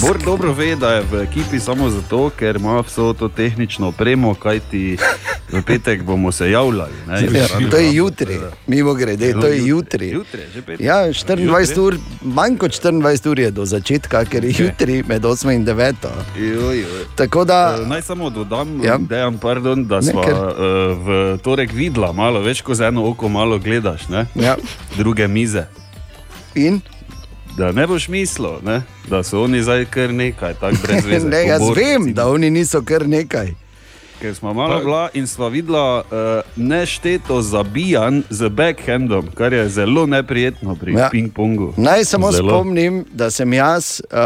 Bor 0.00 0.18
dobro 0.18 0.52
ve, 0.52 0.76
da 0.76 0.90
je 0.90 1.02
v 1.02 1.22
ekipi 1.22 1.60
samo 1.60 1.90
zato, 1.90 2.30
ker 2.30 2.56
ima 2.56 2.80
vso 2.80 3.12
to 3.12 3.28
tehnično 3.28 3.88
opremo, 3.88 4.34
kajti 4.34 4.96
v 5.50 5.62
petek 5.62 6.02
bomo 6.02 6.32
se 6.32 6.50
javljali. 6.50 6.92
ne. 7.06 7.20
Ja, 7.32 7.46
to 7.70 7.76
je 7.76 7.94
jutri, 7.94 8.38
mimo 8.66 8.94
grede, 8.94 9.32
to 9.32 9.46
je 9.46 9.66
jutri. 9.66 10.08
Jutri, 10.08 10.40
petek. 10.56 10.80
Ja, 10.80 10.96
24 11.04 11.78
ur, 11.78 11.96
manj 12.22 12.56
kot 12.56 12.70
24 12.72 13.28
ur 13.28 13.38
je 13.38 13.50
do 13.50 13.64
začetka, 13.64 14.24
ker 14.24 14.44
je 14.44 14.54
jutri 14.58 15.02
med 15.02 15.22
8 15.22 15.52
in 15.52 15.66
9. 15.66 15.94
Joj, 16.38 16.76
joj. 16.76 17.04
Tako 17.16 17.44
da, 17.44 17.76
Eh, 17.76 17.86
Naj 17.86 18.02
samo 18.02 18.30
dodam, 18.30 18.80
Ja. 18.80 18.86
ja. 18.86 18.98
dejan, 19.00 19.38
pardon, 19.38 19.84
da 19.84 20.02
smo 20.02 20.22
ker- 20.22 20.32
uh, 20.32 20.54
v 20.98 21.08
torek 21.38 21.72
videla, 21.72 22.12
malo 22.12 22.40
več 22.40 22.62
kot 22.62 22.76
z 22.76 22.80
eno 22.82 23.04
oko, 23.04 23.28
malo 23.28 23.58
gledaš, 23.58 24.08
ne? 24.08 24.26
Ja. 24.34 24.56
druge 24.96 25.28
mize. 25.28 25.66
In? 26.54 26.80
Da 27.50 27.72
ne 27.72 27.86
boš 27.86 28.08
mislil, 28.08 28.50
ne? 28.62 28.82
da 29.08 29.22
so 29.22 29.42
oni 29.42 29.62
zdaj 29.62 29.84
kar 29.84 30.12
nekaj, 30.12 30.54
tako 30.54 30.76
brez 30.82 31.04
veze. 31.06 31.28
ne, 31.28 31.46
jaz 31.46 31.58
pobor, 31.60 31.76
vem, 31.76 31.86
recimo. 31.96 32.14
da 32.14 32.28
oni 32.28 32.50
niso 32.50 32.82
kar 32.82 33.08
nekaj. 33.08 33.54
Ker 34.20 34.34
smo 34.34 34.52
malo 34.54 34.78
bila 34.80 35.08
in 35.14 35.26
smo 35.26 35.48
videla 35.48 35.98
uh, 36.00 36.08
nešteto 36.58 37.42
zabijan 37.42 38.22
z 38.30 38.48
backhandom, 38.48 39.26
kar 39.34 39.52
je 39.52 39.68
zelo 39.68 40.06
neprijetno 40.06 40.74
pri 40.76 40.92
Ja. 40.92 40.98
ja. 40.98 41.10
ping-pongu. 41.12 41.72
Naj 41.76 42.04
samo 42.04 42.32
Zelo. 42.32 42.50
spomnim, 42.50 43.04
da 43.12 43.30
sem 43.30 43.52
jaz 43.52 44.00
uh, 44.02 44.18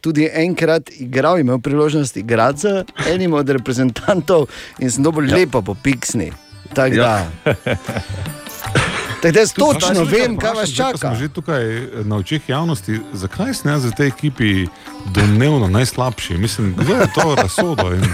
tudi 0.00 0.28
enkrat 0.34 0.90
igral, 0.92 1.38
imel 1.38 1.58
priložnost 1.58 2.16
igrati 2.16 2.58
z 2.58 2.84
enim 3.06 3.32
od 3.32 3.48
reprezentantov 3.48 4.46
in 4.78 4.90
sem 4.90 5.02
dobil 5.02 5.28
ja. 5.30 5.36
lepo 5.36 5.62
po 5.62 5.74
piksni. 5.74 6.32
Tako 6.74 6.94
Ja. 6.94 7.26
da. 7.44 7.54
Tako 9.22 9.32
da 9.32 9.40
jaz 9.40 9.52
točno 9.52 10.04
zdaj, 10.04 10.20
vem, 10.20 10.36
kaj 10.36 10.52
vas 10.52 10.68
zdaj, 10.68 10.92
čaka. 10.92 10.98
Smo 10.98 11.14
že 11.14 11.28
tukaj 11.28 11.76
eh, 11.76 11.88
na 12.04 12.16
očeh 12.16 12.48
javnosti, 12.48 13.00
zakaj 13.12 13.54
sem 13.54 13.70
jaz 13.72 13.84
v 13.84 13.92
tej 13.96 14.08
ekipi 14.08 14.66
domnevno 15.14 15.68
najslabši? 15.68 16.38
Mislim, 16.38 16.74
kdo 16.78 16.94
je 16.94 17.06
to 17.14 17.34
razsodil? 17.34 17.94
In... 17.94 18.04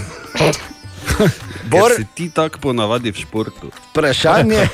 Bor- 1.70 1.96
si 1.96 2.06
ti 2.14 2.30
tako 2.30 2.58
ponavadi 2.58 3.12
v 3.12 3.16
športu. 3.16 3.70
Vprašanje, 3.90 4.68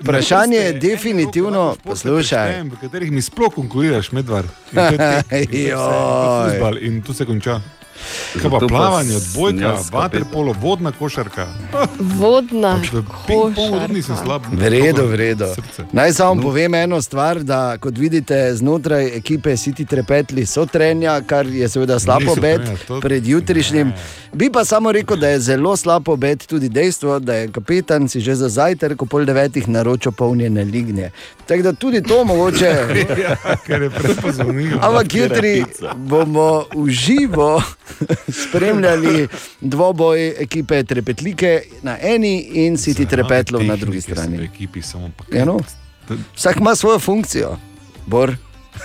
vprašanje 0.00 0.56
je 0.56 0.72
definitivno, 0.72 1.76
poslušaj. 1.84 2.62
V 2.62 2.76
katerih 2.80 3.12
mi 3.12 3.22
sploh 3.22 3.54
konkuriraš, 3.54 4.12
medvar. 4.12 4.44
In 5.50 5.70
in 6.80 7.02
tu 7.02 7.12
se 7.12 7.26
konča. 7.26 7.60
Kaj 8.36 8.50
pa 8.50 8.58
plavanje, 8.68 9.16
odbojka, 9.16 9.74
vaterpolo, 9.92 10.52
vodna 10.52 10.92
košarka. 10.92 11.46
Vodna. 11.98 12.80
Ping-pong 13.26 13.88
nisem 13.88 14.16
slab. 14.16 14.42
V 14.52 14.68
redu, 14.68 15.06
v 15.06 15.14
redu. 15.14 15.44
Naj 15.92 16.12
samo 16.12 16.42
povem 16.42 16.74
eno 16.74 17.02
stvar, 17.02 17.40
da 17.40 17.78
kot 17.78 17.98
vidite, 17.98 18.54
znotraj 18.54 19.06
ekipe 19.16 19.56
City 19.56 19.86
Trepetli 19.86 20.46
so 20.46 20.66
trenja, 20.66 21.20
kar 21.20 21.46
je 21.46 21.68
seveda 21.68 21.98
slab 21.98 22.20
Niso 22.20 22.32
obet 22.32 22.56
trenja, 22.56 22.78
to- 22.86 23.00
pred 23.00 23.26
jutrišnjim. 23.26 23.92
Bi 24.32 24.50
pa 24.50 24.64
samo 24.64 24.92
rekel, 24.92 25.16
da 25.16 25.28
je 25.28 25.40
zelo 25.40 25.76
slab 25.76 26.08
obet 26.08 26.46
tudi 26.46 26.68
dejstvo, 26.68 27.18
da 27.18 27.34
je 27.34 27.48
kapetan 27.48 28.08
si 28.08 28.20
že 28.20 28.34
za 28.34 28.48
zajtrk 28.48 29.02
ob 29.02 29.08
pol 29.08 29.24
devetih 29.24 29.68
naročil 29.68 30.12
polnjene 30.12 30.64
lignje. 30.64 31.10
Tako 31.46 31.62
da 31.62 31.72
tudi 31.72 32.02
to 32.02 32.24
mogoče. 32.24 32.74
Ja, 33.16 33.36
ker 33.66 33.82
je 33.82 33.90
prepozornivo. 33.90 34.78
Ampak 34.82 35.14
jutri 35.14 35.64
bomo 35.96 36.64
v 36.74 36.90
živo 36.90 37.62
spremljali 38.42 39.28
dvoboj 39.60 40.28
ekipe 40.28 40.84
Trepetlike 40.84 41.62
na 41.82 41.98
eni 42.00 42.40
in 42.66 42.76
City 42.76 43.08
Trepetlov 43.08 43.64
na 43.64 43.76
drugi 43.76 44.00
strani. 44.00 44.44
Ekipi 44.44 44.82
samo 44.82 45.10
pa. 45.16 45.24
Ja, 45.36 45.44
no. 45.44 45.58
Vsak 46.34 46.56
ima 46.56 46.74
svojo 46.76 46.98
funkcijo, 46.98 47.58
Bor. 48.06 48.36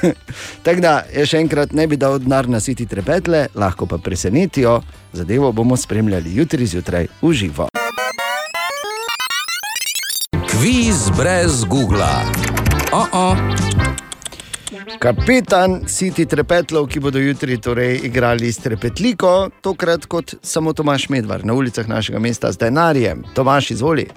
Tako 0.63 0.81
da, 0.81 0.93
jaz 1.13 1.29
še 1.33 1.41
enkrat 1.43 1.73
ne 1.75 1.87
bi 1.87 1.97
dal 1.99 2.19
denar 2.23 2.49
na 2.49 2.61
City 2.63 2.87
Trepetle, 2.87 3.47
lahko 3.55 3.85
pa 3.85 3.97
presenetijo. 3.97 4.81
Zadevo 5.13 5.51
bomo 5.51 5.77
spremljali 5.77 6.35
jutri 6.35 6.65
zjutraj 6.65 7.07
v 7.21 7.33
živo. 7.33 7.67
Kviz 10.51 11.09
brez 11.17 11.63
Google. 11.65 12.13
Oh 12.91 13.07
-oh. 13.11 13.90
Kapetan 14.99 15.81
City 15.87 16.25
Trepetlov, 16.25 16.87
ki 16.87 16.99
bodo 16.99 17.19
jutri 17.19 17.57
torej 17.57 17.99
igrali 18.03 18.51
s 18.51 18.57
Trepetliko, 18.63 19.49
tokrat 19.61 20.05
kot 20.05 20.35
samo 20.41 20.73
Tomaš 20.73 21.09
Medvar 21.09 21.45
na 21.45 21.53
ulicah 21.53 21.87
našega 21.87 22.19
mesta 22.19 22.51
z 22.51 22.57
denarjem. 22.57 23.23
Tomaš, 23.35 23.71
izvoli. 23.71 24.07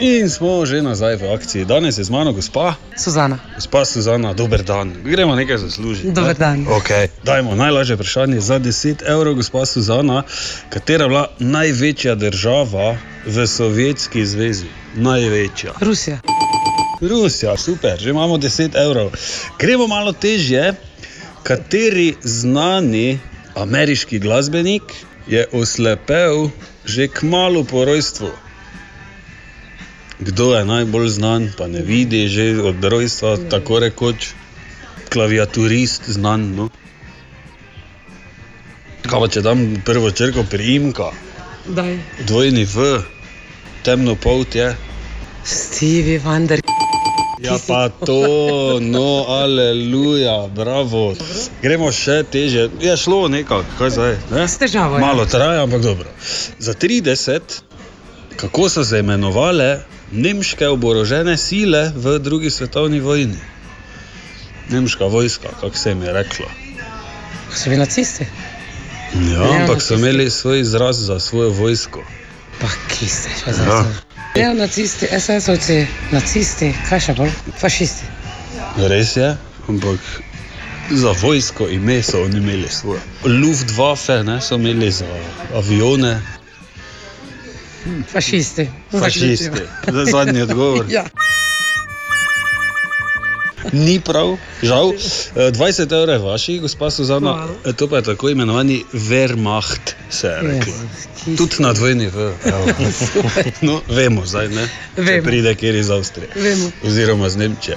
In 0.00 0.30
smo 0.30 0.66
že 0.66 0.82
nazaj 0.82 1.16
v 1.16 1.30
akciji. 1.34 1.64
Danes 1.64 1.98
je 1.98 2.04
z 2.04 2.10
mano 2.10 2.32
gospa 2.32 2.74
Suzana. 2.96 3.38
Gospa 3.54 3.84
Suzana, 3.84 4.32
dober 4.32 4.62
dan. 4.62 4.94
Gremo 5.04 5.36
nekaj 5.36 5.58
zaslužiti. 5.58 6.10
Dober 6.10 6.36
dan. 6.36 6.66
Okay. 6.66 7.08
Dajmo 7.24 7.54
najlažje 7.54 7.94
vprašanje 7.94 8.40
za 8.40 8.58
10 8.58 9.04
evrov, 9.06 9.34
gospa 9.34 9.66
Suzana. 9.66 10.22
Katera 10.70 11.04
je 11.04 11.08
bila 11.08 11.26
največja 11.38 12.14
država 12.14 12.96
v 13.26 13.46
Sovjetski 13.46 14.26
zvezi? 14.26 14.66
Največja. 14.96 15.72
Rusija. 15.80 16.18
Rusija, 17.00 17.56
super, 17.56 18.00
že 18.00 18.10
imamo 18.10 18.36
10 18.36 18.76
evrov. 18.76 19.12
Gremo 19.58 19.86
malo 19.86 20.12
težje. 20.12 20.74
Kateri 21.42 22.14
znani 22.22 23.18
ameriški 23.56 24.18
glasbenik 24.18 24.82
je 25.26 25.46
oslepel 25.52 26.50
že 26.84 27.08
k 27.08 27.22
malu 27.22 27.64
po 27.64 27.84
rojstvu? 27.84 28.28
Kdo 30.20 30.52
je 30.56 30.64
najbolj 30.64 31.08
znan, 31.08 31.52
pa 31.56 31.66
ne 31.66 31.80
vidi 31.80 32.28
že 32.28 32.60
od 32.60 32.84
rojstva, 32.84 33.36
tako 33.48 33.80
rekoč, 33.80 34.36
klaviaturist 35.08 36.10
znan. 36.12 36.52
No? 36.56 36.68
Kaj 39.08 39.20
pa 39.20 39.28
če 39.32 39.40
dam 39.40 39.80
prvo 39.84 40.12
črko 40.12 40.44
priimka, 40.44 41.08
Daj. 41.64 41.96
dvojni 42.28 42.68
V, 42.68 43.00
temno 43.82 44.12
polt 44.16 44.54
je. 44.54 44.76
Stevie 45.44 46.20
Wonder. 46.20 46.60
Ja, 47.40 47.56
pa 47.66 47.88
to, 47.88 48.80
no, 48.80 49.24
aleluja, 49.28 50.46
bravo. 50.52 51.14
Gremo 51.62 51.88
še 51.92 52.20
teže. 52.28 52.68
Je 52.80 52.96
šlo 52.96 53.28
nekako, 53.28 53.64
kaj 53.78 53.90
zdaj? 53.90 54.16
Ne? 54.30 54.44
S 54.44 54.58
težavo, 54.60 54.98
ja. 54.98 55.00
Malo 55.00 55.24
traja, 55.26 55.62
ampak 55.62 55.80
dobro. 55.80 56.08
Za 56.58 56.74
30, 56.74 57.40
kako 58.36 58.68
so 58.68 58.84
se 58.84 59.00
imenovale 59.00 59.80
nemške 60.12 60.68
oborožene 60.68 61.36
sile 61.40 61.92
v 61.96 62.18
drugi 62.18 62.50
svetovni 62.50 63.00
vojni? 63.00 63.40
Nemška 64.68 65.04
vojska, 65.04 65.48
kako 65.60 65.76
se 65.76 65.90
jim 65.90 66.02
je 66.02 66.12
reklo. 66.12 66.46
So 67.54 67.70
bili 67.70 67.80
nacisti. 67.80 68.26
Ja, 69.32 69.48
ampak 69.60 69.82
so 69.82 69.94
imeli 69.94 70.30
svoj 70.30 70.60
izraz 70.60 71.00
za 71.00 71.20
svojo 71.20 71.50
vojsko. 71.50 72.04
Pa 72.60 72.68
ki 72.92 73.08
ste 73.08 73.32
še 73.32 73.50
Ja. 73.50 73.52
zdaj? 73.56 73.66
Ja. 73.66 74.09
Nacisti, 74.34 75.06
SS-ovci, 75.10 75.86
nacisti, 76.12 76.70
kaj 76.88 77.00
še 77.02 77.14
bolj? 77.18 77.32
Fašisti. 77.58 78.06
Res 78.88 79.16
je, 79.16 79.30
ampak 79.68 79.98
za 80.94 81.14
vojsko 81.18 81.66
ime 81.68 81.98
so 82.02 82.22
oni 82.22 82.38
imeli 82.38 82.68
svoje. 82.70 83.00
Luftwaffe 83.24 84.22
ne, 84.24 84.38
so 84.40 84.54
imeli 84.54 84.90
za 84.90 85.08
avione, 85.54 86.20
Fašisti. 88.12 88.68
fašisti. 88.92 89.50
Zdaj 89.92 90.04
zadnji 90.04 90.42
odgovor. 90.42 90.86
Ja. 90.88 91.04
Ni 93.72 94.00
prav, 94.00 94.36
žal. 94.62 94.92
Eh, 95.36 95.50
20 95.52 95.92
evrov 95.92 96.08
je 96.08 96.18
vaših, 96.20 96.60
gospa 96.60 96.90
Suzana, 96.90 97.46
Eh, 97.64 97.72
to 97.72 97.88
pa 97.88 97.96
je 97.96 98.02
tako 98.02 98.28
imenovani 98.28 98.84
Wehrmacht, 98.92 99.94
se 100.10 100.26
je 100.26 100.40
reklo. 100.42 100.72
Tudi 101.36 101.56
na 101.58 101.72
dvojni 101.72 102.06
V. 102.06 102.32
No, 103.60 103.80
vemo 103.88 104.26
zdaj, 104.26 104.48
ne? 104.48 104.68
Če 104.96 105.02
Vemo. 105.02 105.24
pride 105.24 105.54
kjer 105.54 105.74
iz 105.74 105.90
Avstrije. 105.90 106.28
Vemo. 106.36 106.70
Oziroma 106.84 107.28
z 107.28 107.36
Nemčije. 107.36 107.76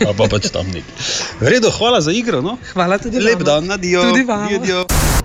A 0.00 0.12
pa 0.16 0.26
pač 0.26 0.48
tam 0.50 0.66
nek. 0.66 0.84
V 1.40 1.46
redu, 1.46 1.70
hvala 1.70 2.00
za 2.00 2.12
igro. 2.12 2.40
No? 2.42 2.58
Hvala 2.72 2.98
tudi 2.98 3.20
Lep 3.20 3.34
vama. 3.34 3.44
dan, 3.44 3.66
nadijo. 3.66 4.02
Tudi 4.02 4.22
vam. 4.22 4.48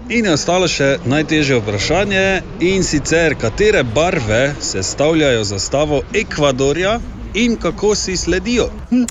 In 0.10 0.26
je 0.26 0.34
ostalo 0.34 0.68
še 0.68 0.98
najtežje 1.06 1.58
vprašanje, 1.58 2.24
in 2.60 2.84
sicer 2.84 3.36
katere 3.36 3.84
barve 3.84 4.54
sestavljajo 4.62 5.44
zastavo 5.44 6.02
Ekvadorja 6.14 7.00
in 7.34 7.56
kako 7.56 7.96
si 7.96 8.18
sledijo. 8.18 8.70
Hm. 8.90 9.06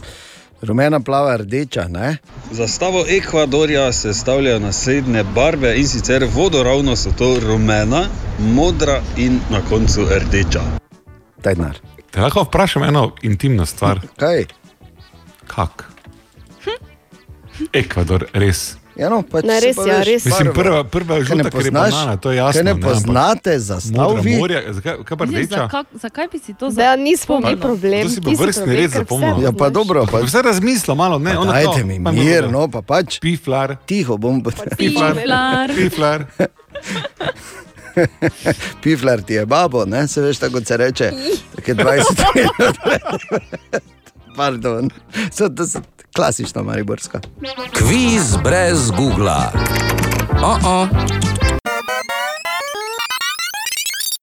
Rumena, 0.62 1.00
plava, 1.00 1.36
rdeča, 1.36 1.88
ne? 1.88 2.16
Zastavo 2.50 3.04
Ekvadorja 3.08 3.92
sestavljajo 3.92 4.58
naslednje 4.58 5.24
barve 5.34 5.78
in 5.78 5.88
sicer 5.88 6.26
vodoravno 6.34 6.96
so 6.96 7.10
to 7.18 7.40
rumena, 7.40 8.06
modra 8.38 9.00
in 9.16 9.40
na 9.50 9.60
koncu 9.70 10.06
rdeča. 10.10 10.62
Taj 11.42 11.54
denar. 11.54 11.78
Te 12.10 12.20
lahko 12.20 12.42
vprašam 12.42 12.82
eno 12.82 13.12
intimno 13.22 13.66
stvar. 13.66 14.00
Kaj? 14.16 14.44
Kak? 15.46 15.88
Ekvador, 17.72 18.26
res. 18.32 18.81
Ja, 18.92 19.08
no, 19.08 19.22
pač 19.22 19.44
Ne, 19.44 19.56
res, 19.56 19.72
pa 19.72 19.86
ja, 19.86 20.02
res. 20.02 20.24
Mislim, 20.24 20.52
prva, 20.52 20.84
prva 20.84 21.16
ne 21.16 21.24
žuta, 21.24 21.50
ker 21.50 21.64
je 21.64 21.70
banana, 21.70 22.16
to 22.16 22.30
je 22.30 22.36
jasno. 22.36 22.52
Kaj 22.52 22.62
ne 22.62 22.70
ampak 22.70 22.84
poznate 22.84 23.58
zastav 23.58 24.20
vi? 24.20 24.36
morja, 24.36 24.60
zakaj, 24.70 25.02
kaj 25.02 25.16
pa 25.16 25.24
Ne, 25.24 25.32
rdeča? 25.32 25.56
zakaj, 25.56 25.82
zakaj 25.94 26.28
bi 26.28 26.38
si 26.38 26.54
to 26.54 26.68
Da, 26.68 26.96
nismo 26.96 27.36
mi 27.36 27.42
zapomnila? 27.42 27.58
problem. 27.58 28.02
To 28.02 28.10
si 28.10 28.20
pa 28.20 28.28
si 28.28 28.36
vrstni 28.36 28.74
red 28.74 28.90
zapomnil. 28.90 29.40
Ja, 29.40 29.52
pa 29.52 29.70
dobro, 29.70 30.04
pa 30.04 30.20
Vse 30.20 30.42
razmislo 30.42 30.94
malo, 30.94 31.18
ne? 31.18 31.38
ona 31.38 31.52
Dajte 31.52 31.74
kao, 31.74 31.86
mi 31.86 32.04
pa 32.04 32.12
mir, 32.12 32.50
no 32.50 32.68
pa 32.68 32.82
pač. 32.82 33.18
Piflar. 33.18 33.76
Tiho 33.86 34.16
bom. 34.16 34.42
Piflar. 34.76 35.14
Piflar. 35.14 35.72
Piflar. 35.72 36.26
Piflar 38.82 39.22
ti 39.22 39.34
je 39.34 39.46
babo, 39.46 39.84
ne? 39.84 40.08
se 40.08 40.20
veš, 40.20 40.38
tako 40.38 40.52
kot 40.52 40.66
se 40.66 40.76
reče. 40.76 41.12
Tako 41.56 41.70
je 41.70 41.74
20 41.74 42.24
minut. 42.34 42.76
Pardon, 44.36 44.90
so 45.30 45.48
to 45.48 45.66
so 45.66 45.80
klasično 46.16 46.62
mariborska. 46.62 47.20
Kviz 47.78 48.36
brez 48.44 48.90
Google. 48.90 49.48
Oh 50.42 50.58
-oh. 50.62 50.88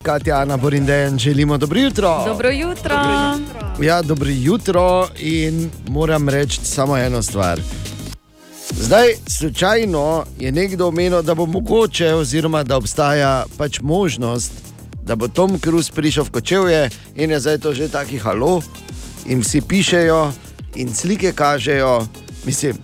Katja, 0.03 0.37
Ana, 0.37 0.57
Borindejan, 0.57 1.19
želimo 1.19 1.57
dobro 1.57 1.79
jutro. 1.79 2.23
Dobro 2.25 2.49
jutro. 2.49 2.95
Ja, 3.81 4.01
dobro 4.01 4.29
jutro 4.29 5.07
in 5.19 5.69
moram 5.87 6.29
reči 6.29 6.59
samo 6.63 6.97
eno 6.97 7.21
stvar. 7.21 7.61
Zdaj, 8.71 9.07
slučajno 9.27 10.25
je 10.39 10.51
nekdo 10.51 10.87
omenil, 10.87 11.21
da 11.21 11.35
bo 11.35 11.45
mogoče, 11.45 12.13
oziroma 12.13 12.63
da 12.63 12.77
obstaja 12.77 13.45
pač 13.57 13.79
možnost, 13.81 14.51
da 15.03 15.15
bo 15.15 15.27
Tom 15.27 15.59
Cruise 15.59 15.91
prišel 15.91 16.23
v 16.23 16.31
Kočevje 16.31 16.89
in 17.15 17.31
je 17.31 17.39
zdaj 17.39 17.57
to 17.57 17.73
že 17.73 17.89
taki 17.89 18.17
halo, 18.17 18.61
in 19.25 19.41
vsi 19.41 19.61
pišejo, 19.61 20.31
in 20.75 20.93
slike 20.95 21.31
kažejo. 21.31 22.07
Mislim, 22.45 22.77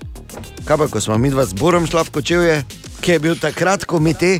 kaj 0.65 0.77
pa, 0.77 0.87
ko 0.87 1.01
smo 1.01 1.17
mi 1.17 1.29
dva 1.29 1.45
zborom 1.45 1.87
šla 1.87 2.03
v 2.03 2.11
Kočevje, 2.11 2.63
kje 3.01 3.13
je 3.13 3.19
bil 3.19 3.35
takrat 3.39 3.85
komite, 3.85 4.39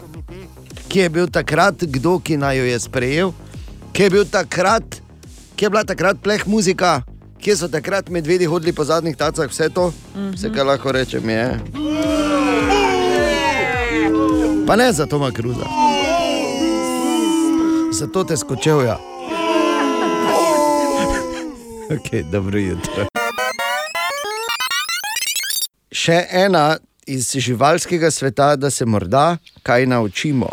kje 0.88 1.04
je 1.04 1.10
bil 1.10 1.28
takrat 1.28 1.84
kdo, 1.84 2.20
ki 2.20 2.38
naj 2.38 2.58
jo 2.58 2.66
je 2.66 2.80
sprejel, 2.80 3.34
kje 3.94 4.04
je 4.04 4.10
bil 4.10 4.26
takrat 4.26 5.06
kje 5.56 5.66
je 5.66 5.70
bila 5.70 5.84
takrat 5.84 6.18
pleh 6.24 6.48
muzika, 6.48 7.02
kje 7.40 7.58
so 7.58 7.68
takrat 7.68 8.10
medvedi 8.10 8.46
hodili 8.46 8.74
po 8.74 8.84
zadnjih 8.84 9.16
tacah, 9.18 9.50
vse 9.50 9.70
to, 9.70 9.94
vse 10.34 10.52
kar 10.56 10.66
lahko 10.66 10.92
rečem 10.92 11.30
je. 11.30 11.60
Pa 14.68 14.76
ne 14.76 14.92
za 14.94 15.06
Toma 15.06 15.32
Kruza. 15.32 15.66
zato 17.92 18.24
te 18.24 18.38
skočevja. 18.38 18.98
Okay, 21.86 22.24
dobro 22.32 22.60
jutro. 22.60 23.15
Še 25.96 26.18
ena 26.44 26.76
iz 27.08 27.30
živalskega 27.40 28.12
sveta, 28.12 28.56
da 28.60 28.70
se 28.72 28.86
morda 28.86 29.38
kaj 29.64 29.86
naučimo. 29.88 30.50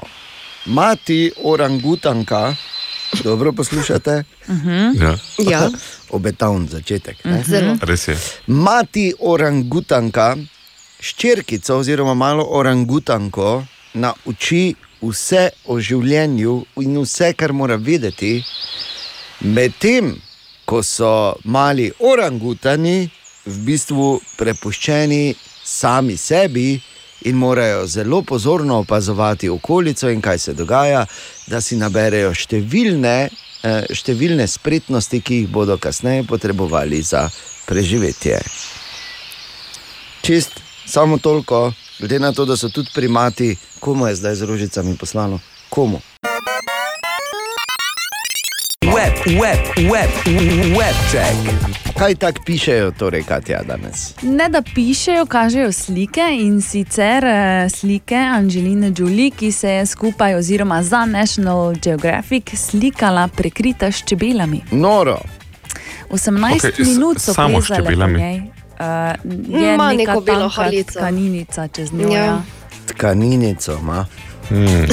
Mati 0.66 1.32
orangutanka, 1.42 2.54
dobro 3.24 3.52
poslušate? 3.52 4.22
Ja. 4.94 5.16
Ja. 5.50 5.70
Obetavn 6.10 6.68
začetek. 6.68 7.24
ne? 7.24 7.42
Zelo. 7.46 7.76
Res 7.82 8.08
je. 8.08 8.16
Mati 8.46 9.12
orangutanka, 9.18 10.36
ščerkico 11.00 11.80
oziroma 11.82 12.14
malo 12.14 12.46
orangutanko, 12.60 13.64
nauči 13.94 14.74
vse 15.02 15.48
o 15.66 15.80
življenju 15.80 16.54
in 16.84 17.00
vse, 17.02 17.32
kar 17.34 17.52
mora 17.52 17.76
vedeti, 17.76 18.36
medtem 19.40 20.14
ko 20.64 20.82
so 20.86 21.34
mali 21.44 21.90
orangutani 21.98 23.10
v 23.46 23.56
bistvu 23.66 24.20
prepuščeni 24.38 25.34
sami 25.64 26.16
sebi 26.16 26.80
in 27.24 27.36
morajo 27.36 27.86
zelo 27.86 28.22
pozorno 28.22 28.78
opazovati 28.78 29.48
okolico 29.48 30.10
in 30.10 30.20
kaj 30.20 30.38
se 30.38 30.54
dogaja, 30.54 31.06
da 31.46 31.60
si 31.60 31.76
naberejo 31.76 32.34
številne, 32.34 33.30
eh, 33.62 33.86
številne 33.90 34.46
spretnosti, 34.46 35.20
ki 35.20 35.42
jih 35.42 35.48
bodo 35.48 35.78
kasneje 35.78 36.26
potrebovali 36.26 37.02
za 37.02 37.28
preživetje. 37.66 38.40
Čist 40.22 40.60
samo 40.86 41.18
toliko, 41.18 41.72
glede 41.98 42.18
na 42.18 42.32
to, 42.32 42.44
da 42.44 42.56
so 42.56 42.68
tudi 42.68 42.90
primati, 42.94 43.56
komu 43.80 44.06
je 44.06 44.14
zdaj 44.14 44.34
z 44.34 44.42
rožicami 44.42 44.96
poslano? 44.96 45.40
Komu? 45.68 46.02
Web, 48.82 49.14
web, 49.40 49.90
web, 49.92 50.10
web 50.76 50.94
check. 51.10 51.36
Kaj 51.98 52.14
tako 52.14 52.42
pišejo, 52.46 52.90
torej, 52.90 53.22
Katja, 53.22 53.62
danes? 53.62 54.14
Ne 54.22 54.48
da 54.48 54.62
pišejo, 54.74 55.26
kažejo 55.26 55.72
slike 55.72 56.24
in 56.40 56.60
sicer 56.62 57.24
eh, 57.24 57.68
slike 57.70 58.16
Angeline 58.16 58.92
Jolie, 58.98 59.30
ki 59.30 59.52
se 59.52 59.70
je 59.70 59.86
skupaj 59.86 60.34
oziroma 60.34 60.82
za 60.82 61.04
National 61.04 61.74
Geographic 61.82 62.54
slikala 62.54 63.28
prekrita 63.28 63.92
s 63.92 64.02
čebelami. 64.04 64.60
Noro. 64.70 65.18
18 66.10 66.56
Okej, 66.56 66.70
okay, 66.70 66.92
minut 66.92 67.18
so 67.20 67.34
samo 67.34 67.62
s 67.62 67.66
čebelami. 67.66 68.16
Uh, 68.16 69.58
je 69.60 69.74
Ima 69.74 69.92
neka 69.92 70.12
neko 70.12 70.20
belo 70.20 70.48
halico. 70.48 70.98
Tkaninica 70.98 71.68
čez 71.68 71.92
njo. 71.92 72.08
Ja. 72.08 72.24
Ja. 72.24 72.42
Tkaninico 72.86 73.78
ima. 73.82 74.06
Hmm. 74.48 74.86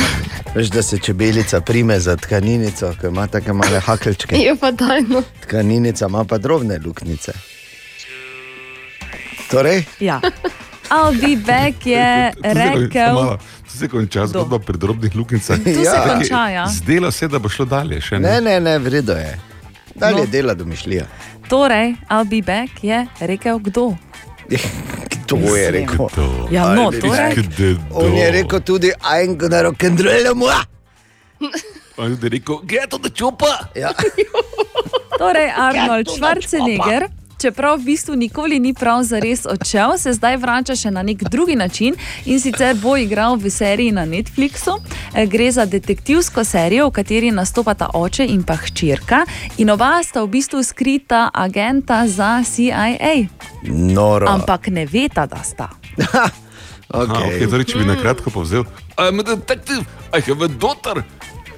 Veš, 0.55 0.67
da 0.67 0.83
se 0.83 0.97
čebelica 0.99 1.61
prime 1.61 1.99
za 1.99 2.15
tkaninico, 2.15 2.93
ki 3.01 3.07
ima 3.07 3.27
tako 3.27 3.53
male 3.53 3.79
hakelčke. 3.79 4.35
Je 4.37 4.55
pa 4.55 4.71
dajno. 4.71 5.23
Tkaninica 5.41 6.05
ima 6.05 6.23
pa 6.25 6.37
drobne 6.37 6.79
luknjice. 6.79 7.31
Torej, 9.51 9.83
Ja. 9.99 10.21
I'll 10.89 11.13
be 11.13 11.35
back 11.43 11.85
je 11.85 12.31
rekel. 12.43 13.15
To 13.15 13.37
se 13.69 13.87
konča 13.87 14.27
zgodba 14.27 14.59
pri 14.59 14.77
drobnih 14.77 15.15
luknjicah. 15.15 15.57
Tu 15.57 15.63
se 15.65 15.81
Ja. 15.81 16.03
konča, 16.07 16.49
ja. 16.49 16.67
Zdelo 16.67 17.11
se, 17.11 17.27
da 17.27 17.39
bo 17.39 17.49
šlo 17.49 17.65
dalje. 17.65 18.01
Še 18.01 18.19
ne, 18.19 18.41
ne, 18.41 18.59
ne, 18.59 18.79
vredo 18.79 19.13
je. 19.13 19.39
Dalje 19.95 20.15
No. 20.15 20.19
no. 20.19 20.25
dela 20.25 20.53
domišljija. 20.53 21.05
Torej, 21.47 21.95
I'll 22.09 22.25
be 22.25 22.41
back 22.43 22.83
je 22.83 23.07
rekel 23.19 23.59
kdo. 23.59 23.95
To 25.29 25.55
je 25.55 25.71
rekel. 25.71 26.07
Ja, 26.49 26.73
no, 26.73 26.85
Ali 26.85 26.99
torej. 26.99 27.29
rekel- 27.29 27.77
On 27.91 28.13
je 28.13 28.31
rekel 28.31 28.59
tudi, 28.59 28.89
I'm 29.03 29.37
gonna 29.37 29.61
rock 29.61 29.83
and 29.83 29.99
roll, 29.99 30.33
moja. 30.35 30.61
On 31.97 32.09
je 32.11 32.29
rekel, 32.29 32.61
get 32.65 32.93
on 32.93 33.01
the 33.01 33.09
chupa. 33.09 33.69
Ja. 33.75 33.91
Torej, 35.17 35.51
Arnold 35.51 36.05
to 36.05 36.11
Schwarzenegger. 36.13 37.07
Čeprav 37.39 37.79
v 37.79 37.83
bistvu 37.83 38.15
nikoli 38.15 38.59
ni 38.59 38.73
prav 38.73 39.03
zares 39.03 39.45
odšel, 39.45 39.97
se 39.97 40.11
zdaj 40.13 40.37
vrača 40.37 40.75
še 40.75 40.91
na 40.91 40.99
nek 41.07 41.23
drugi 41.23 41.55
način 41.55 41.95
in 42.25 42.39
sicer 42.39 42.75
bo 42.75 42.97
igral 42.99 43.37
v 43.39 43.47
seriji 43.49 43.93
na 43.95 44.03
Netflixu. 44.05 44.75
Eh, 45.15 45.25
Gre 45.25 45.47
za 45.51 45.65
detektivsko 45.65 46.43
serijo, 46.43 46.89
v 46.89 46.91
kateri 46.99 47.31
nastopata 47.31 47.87
oče 47.93 48.27
in 48.27 48.43
pa 48.43 48.57
hčerka, 48.59 49.23
in 49.57 49.71
oba 49.71 50.03
sta 50.03 50.23
v 50.23 50.27
bistvu 50.35 50.63
skrita 50.63 51.29
agenta 51.33 52.03
za 52.07 52.43
CIA. 52.43 53.29
Noro. 53.71 54.27
Ampak 54.27 54.67
ne 54.67 54.85
veta, 54.85 55.25
da 55.25 55.39
sta. 55.43 55.69
Okay. 56.89 57.05
Aha, 57.05 57.25
okay, 57.29 57.45
torej, 57.45 57.65
če 57.69 57.77
bi 57.77 57.85
na 57.85 57.93
kratko 57.93 58.31
povzel, 58.33 58.63
I'm 58.97 59.21
a 59.21 59.23
detective, 59.23 59.85
I 60.09 60.25
have 60.25 60.41
a 60.41 60.49
daughter. 60.49 61.05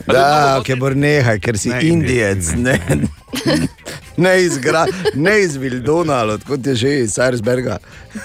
Da, 0.07 0.61
ki 0.65 0.75
bo 0.75 0.89
nehaj, 0.89 1.39
ker 1.39 1.57
si 1.57 1.69
ne, 1.69 1.81
indijec, 1.87 2.51
ne, 2.57 2.79
ne, 4.17 4.33
iz 4.43 4.57
gra, 4.57 4.85
ne 5.15 5.35
iz 5.41 5.55
Vildona, 5.55 6.21
ali 6.23 6.31
odkot 6.39 6.67
je 6.67 6.75
že 6.75 6.93
iz 6.99 7.13
Sarsberga. 7.13 7.77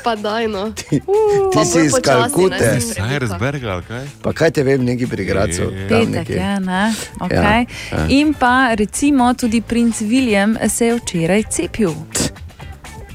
Pa 0.04 0.16
dajno. 0.16 0.72
Ti 1.52 1.64
si 1.72 1.84
iz 1.86 1.94
Kalkute. 2.02 2.80
Sajersberga, 2.80 3.72
ali 3.72 3.82
kaj? 3.88 4.06
Pa 4.22 4.32
kaj 4.32 4.50
te 4.50 4.62
vem, 4.62 4.84
neki 4.84 5.06
pri 5.06 5.24
Gracu. 5.24 5.70
Petek 5.88 6.30
je, 6.30 6.60
ne? 6.60 6.94
Okay. 7.20 7.66
Ja, 7.92 7.98
ja. 7.98 8.06
In 8.08 8.34
pa 8.34 8.74
recimo 8.74 9.34
tudi 9.34 9.60
princ 9.60 10.00
William 10.00 10.56
se 10.68 10.86
je 10.86 10.94
včeraj 10.94 11.42
cepil. 11.50 11.94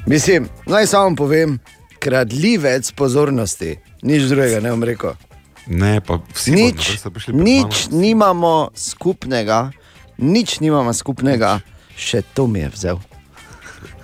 Mislim, 0.06 0.48
naj 0.66 0.86
samo 0.86 1.16
povem, 1.16 1.58
kradljivec 1.98 2.92
pozornosti, 2.92 3.76
nič 4.02 4.22
drugega 4.22 4.60
ne 4.60 4.70
bom 4.70 4.82
rekel. 4.84 5.14
Ne, 5.66 6.00
pa 6.00 6.18
vsi 6.34 6.50
Nič, 6.50 6.98
bodo 6.98 7.14
prišli 7.14 7.32
pred 7.32 7.44
nič 7.46 7.88
nimamo 7.94 8.74
skupnega, 8.74 9.70
nič 10.18 10.58
nimamo 10.58 10.90
skupnega, 10.90 11.62
še 11.94 12.26
to 12.34 12.50
mi 12.50 12.66
je 12.66 12.68
vzel. 12.74 12.98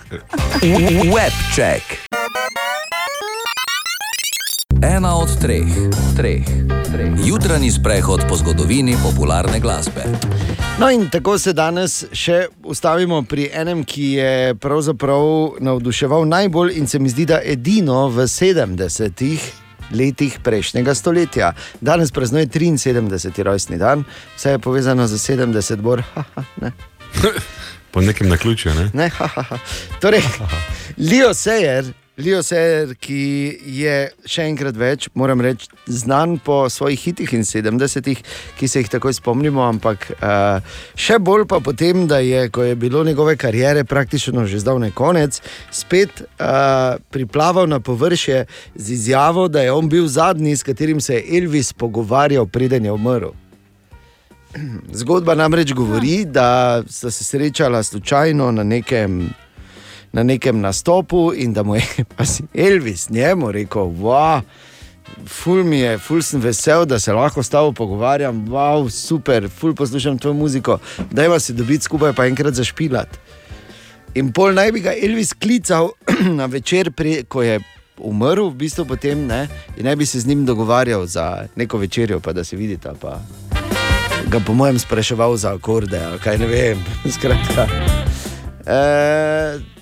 Web 1.15 1.35
check. 1.51 1.83
Ena 4.79 5.19
od 5.19 5.35
treh, 5.43 5.67
treh, 6.15 6.47
treh. 6.95 7.13
Jutranji 7.27 7.75
sprehod 7.75 8.23
po 8.31 8.39
zgodovini 8.39 8.95
popularne 9.03 9.59
glasbe. 9.59 10.07
No, 10.79 10.87
in 10.91 11.11
tako 11.11 11.35
se 11.43 11.53
danes 11.53 12.05
še 12.15 12.47
ustavimo 12.63 13.25
pri 13.27 13.51
enem, 13.51 13.83
ki 13.83 14.07
je 14.15 14.55
pravzaprav 14.63 15.59
navduševal 15.59 16.23
najbolj 16.31 16.79
in 16.79 16.87
se 16.87 17.03
mi 17.03 17.11
zdi, 17.11 17.27
da 17.27 17.43
edino 17.43 18.07
v 18.15 18.31
70-ih 18.31 19.68
letih 19.91 20.39
prejšnjega 20.43 20.95
stoletja. 20.95 21.53
Danes 21.81 22.13
praznuje 22.13 22.47
73. 22.47 23.43
rojstni 23.43 23.79
dan, 23.79 24.05
vse 24.37 24.51
je 24.51 24.59
povezano 24.59 25.07
z 25.07 25.19
70 25.19 25.77
bor. 25.77 26.03
Haha, 26.15 26.45
ne. 26.61 26.73
Po 27.93 28.01
nekem 28.01 28.29
naključju, 28.29 28.75
ne? 28.75 28.91
Ne, 28.93 29.09
hahaha. 29.09 29.59
Torej, 30.01 30.23
Leo 30.99 31.35
Sayer, 31.35 31.85
Leo 32.19 32.41
Sayer, 32.43 32.97
ki 32.99 33.19
je 33.79 33.93
še 34.27 34.49
enkrat 34.51 34.75
več, 34.75 35.07
moram 35.15 35.39
reči, 35.39 35.69
znan 35.87 36.41
po 36.43 36.65
svojih 36.67 36.99
hitih 36.99 37.31
in 37.37 37.45
70-ih, 37.47 38.25
ki 38.59 38.69
se 38.69 38.83
jih 38.83 38.91
takoj 38.91 39.15
spomnimo, 39.15 39.63
ampak 39.63 40.09
uh, 40.17 40.59
še 40.99 41.21
bolj 41.23 41.47
pa 41.47 41.63
potem, 41.63 42.09
da 42.11 42.19
je, 42.19 42.49
ko 42.51 42.67
je 42.67 42.75
bilo 42.75 43.05
njegove 43.07 43.37
kariere 43.39 43.87
praktično 43.87 44.49
že 44.51 44.59
zdavne 44.59 44.91
konec, 44.91 45.39
spet 45.71 46.25
uh, 46.27 46.99
priplaval 47.15 47.71
na 47.71 47.79
površje 47.79 48.49
z 48.75 48.91
izjavo, 48.99 49.47
da 49.47 49.63
je 49.63 49.73
on 49.73 49.87
bil 49.87 50.11
zadnji, 50.11 50.57
s 50.59 50.67
katerim 50.67 50.99
se 51.01 51.21
je 51.21 51.39
Elvis 51.39 51.71
pogovarjal, 51.73 52.51
preden 52.51 52.91
je 52.91 52.99
umrl. 52.99 53.31
Zgodba 55.05 55.39
namreč 55.39 55.71
govori, 55.71 56.25
da 56.25 56.83
sta 56.83 57.15
se 57.15 57.25
srečala 57.25 57.83
slučajno 57.83 58.51
na 58.53 58.67
nekem, 58.67 59.29
na 60.13 60.23
nekem 60.23 60.61
nastopu 60.61 61.33
in 61.35 61.53
da 61.53 61.63
mu 61.63 61.77
je 61.77 61.85
Elvis 62.69 63.11
njemu 63.11 63.53
rekel: 63.53 63.83
wow, 63.83 64.41
Ful 65.27 65.65
mi 65.65 65.79
je, 65.79 65.99
ful 65.99 66.23
sem 66.23 66.41
vesel, 66.41 66.85
da 66.87 66.99
se 66.99 67.13
lahko 67.13 67.43
s 67.43 67.49
tabo 67.49 67.73
pogovarjam, 67.73 68.47
wow, 68.49 68.91
super, 68.91 69.49
ful 69.49 69.75
poslušam 69.75 70.19
tvojo 70.19 70.35
muziko, 70.35 70.79
dajva 71.11 71.39
se 71.41 71.53
dobiti 71.53 71.85
skupaj 71.85 72.13
pa 72.13 72.27
enkrat 72.27 72.55
zašpilati. 72.55 73.19
In 74.15 74.33
pol 74.33 74.55
naj 74.55 74.73
bi 74.73 74.81
ga 74.81 74.93
Elvis 75.03 75.33
klical 75.33 75.91
na 76.39 76.47
večer, 76.47 76.91
pre, 76.93 77.23
ko 77.29 77.43
je 77.43 77.59
umrl, 77.99 78.49
v 78.51 78.57
bistvu 78.65 78.87
potem, 78.89 79.27
ne, 79.27 79.47
in 79.77 79.87
naj 79.87 79.97
bi 79.97 80.07
se 80.07 80.21
z 80.21 80.27
njim 80.27 80.47
dogovarjal 80.47 81.07
za 81.07 81.47
neko 81.57 81.79
večerjo, 81.79 82.21
pa 82.21 82.33
da 82.33 82.45
se 82.45 82.57
vidita. 82.57 82.95
Pa 83.01 83.19
ga 84.31 84.41
po 84.47 84.55
mojem 84.55 84.79
spraševal 84.79 85.37
za 85.37 85.55
akorde, 85.55 86.01
kaj 86.25 86.39
ne 86.39 86.47
vem. 86.47 86.85
Skratka. 87.17 87.67
E, 88.67 89.78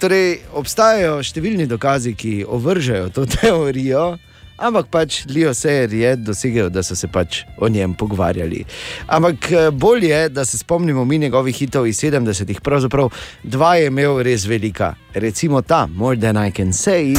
torej, 0.00 0.40
obstajajo 0.56 1.20
številni 1.24 1.68
dokazi, 1.70 2.16
ki 2.18 2.40
ovržajo 2.48 3.12
to 3.14 3.26
teorijo. 3.36 4.16
Ampak 4.60 4.90
pač 4.92 5.22
Leo 5.32 5.54
Sayer 5.56 5.88
je 5.88 6.10
dosegel, 6.20 6.68
da 6.68 6.84
so 6.84 6.92
se 6.96 7.08
pač 7.08 7.44
o 7.56 7.68
njem 7.72 7.94
pogovarjali. 7.96 8.66
Ampak 9.08 9.52
eh, 9.52 9.70
bolje 9.72 10.12
je, 10.12 10.28
da 10.28 10.44
se 10.44 10.60
spomnimo 10.60 11.04
mi 11.04 11.18
njegovih 11.18 11.56
hitov 11.56 11.88
iz 11.88 12.00
70-ih. 12.04 12.60
Pravzaprav 12.60 13.08
dva 13.42 13.76
je 13.80 13.88
imel 13.88 14.20
res 14.22 14.44
velika. 14.44 14.94
Recimo 15.14 15.62
ta, 15.62 15.86
More 15.86 16.20
Than 16.20 16.36
I 16.36 16.52
Can 16.52 16.76
Say. 16.76 17.16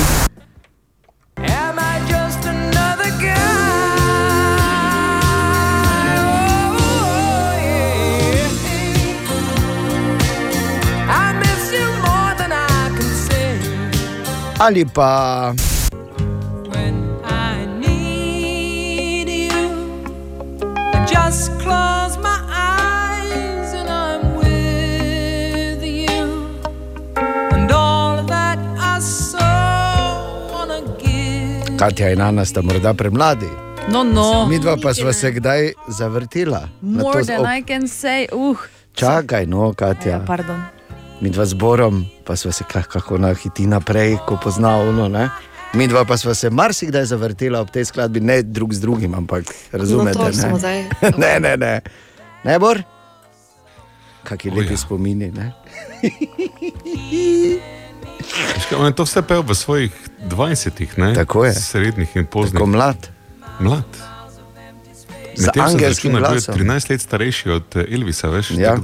Wanna 30.54 30.82
give. 30.98 31.78
Katja 31.78 32.10
in 32.12 32.22
Ana 32.22 32.46
sta 32.46 32.62
morda 32.62 32.94
premladi. 32.94 33.50
No, 33.90 34.04
no. 34.04 34.46
Mi 34.46 34.60
dva 34.60 34.78
pa 34.78 34.94
sva 34.94 35.14
se 35.14 35.32
kdaj 35.32 35.74
zavrtila. 35.90 36.70
More 36.82 37.24
than 37.24 37.46
I 37.46 37.64
can 37.64 37.88
say. 37.88 38.28
Uh, 38.32 38.58
Čakaj, 38.94 39.46
no, 39.48 39.74
Katja. 39.74 40.12
ja, 40.12 40.20
pardon. 40.28 40.81
Mi 41.22 41.30
dva 41.30 41.46
z 41.46 41.54
Borom, 41.54 42.06
pa 42.26 42.36
smo 42.36 42.52
se 42.52 42.64
kako 42.68 43.18
nahiti 43.18 43.68
naprej, 43.68 44.18
ko 44.26 44.40
pozna 44.44 44.78
ono. 44.78 45.08
Ne? 45.08 45.30
Mi 45.74 45.88
dva 45.88 46.06
pa 46.06 46.18
smo 46.18 46.34
se 46.34 46.50
marsikdaj 46.50 47.06
zavrtela 47.06 47.62
ob 47.62 47.70
tej 47.70 47.86
skladbi, 47.86 48.20
ne 48.20 48.42
drug 48.44 48.74
z 48.74 48.82
drugim, 48.82 49.14
ampak 49.14 49.44
razumete. 49.72 50.20
No, 50.20 50.26
to 50.26 50.32
ne? 50.32 50.34
smo 50.34 50.60
zdaj. 50.60 50.84
ne, 51.24 51.40
ne, 51.40 51.58
ne. 51.58 51.82
Ne, 52.44 52.60
Bor? 52.60 52.82
Kakšni 54.24 54.52
lepi 54.52 54.78
spomini. 54.78 55.32
Ne? 55.32 55.54
Veš 58.56 58.66
kaj, 58.70 58.78
On 58.78 58.86
je 58.86 58.96
to 58.96 59.06
vse 59.06 59.22
pel 59.22 59.44
v 59.46 59.56
svojih 59.56 59.94
20-ih, 60.26 60.98
ne? 60.98 61.14
Tako 61.16 61.46
je. 61.46 61.54
Srednjih 61.54 62.16
in 62.16 62.26
poznih. 62.26 62.58
Tako 62.58 62.66
mlad. 62.66 63.10
Mlad. 63.60 64.02
Z 65.36 65.46
Medtem 65.46 65.54
sem 65.54 65.62
angelskim 65.62 66.12
izračunal, 66.12 66.22
da 66.22 66.28
je 66.28 66.34
glasom. 66.34 66.56
13 66.56 66.90
let 66.90 67.02
starejši 67.02 67.50
od 67.50 67.78
Elvisa, 67.88 68.30
veš? 68.30 68.52
Ja. 68.58 68.76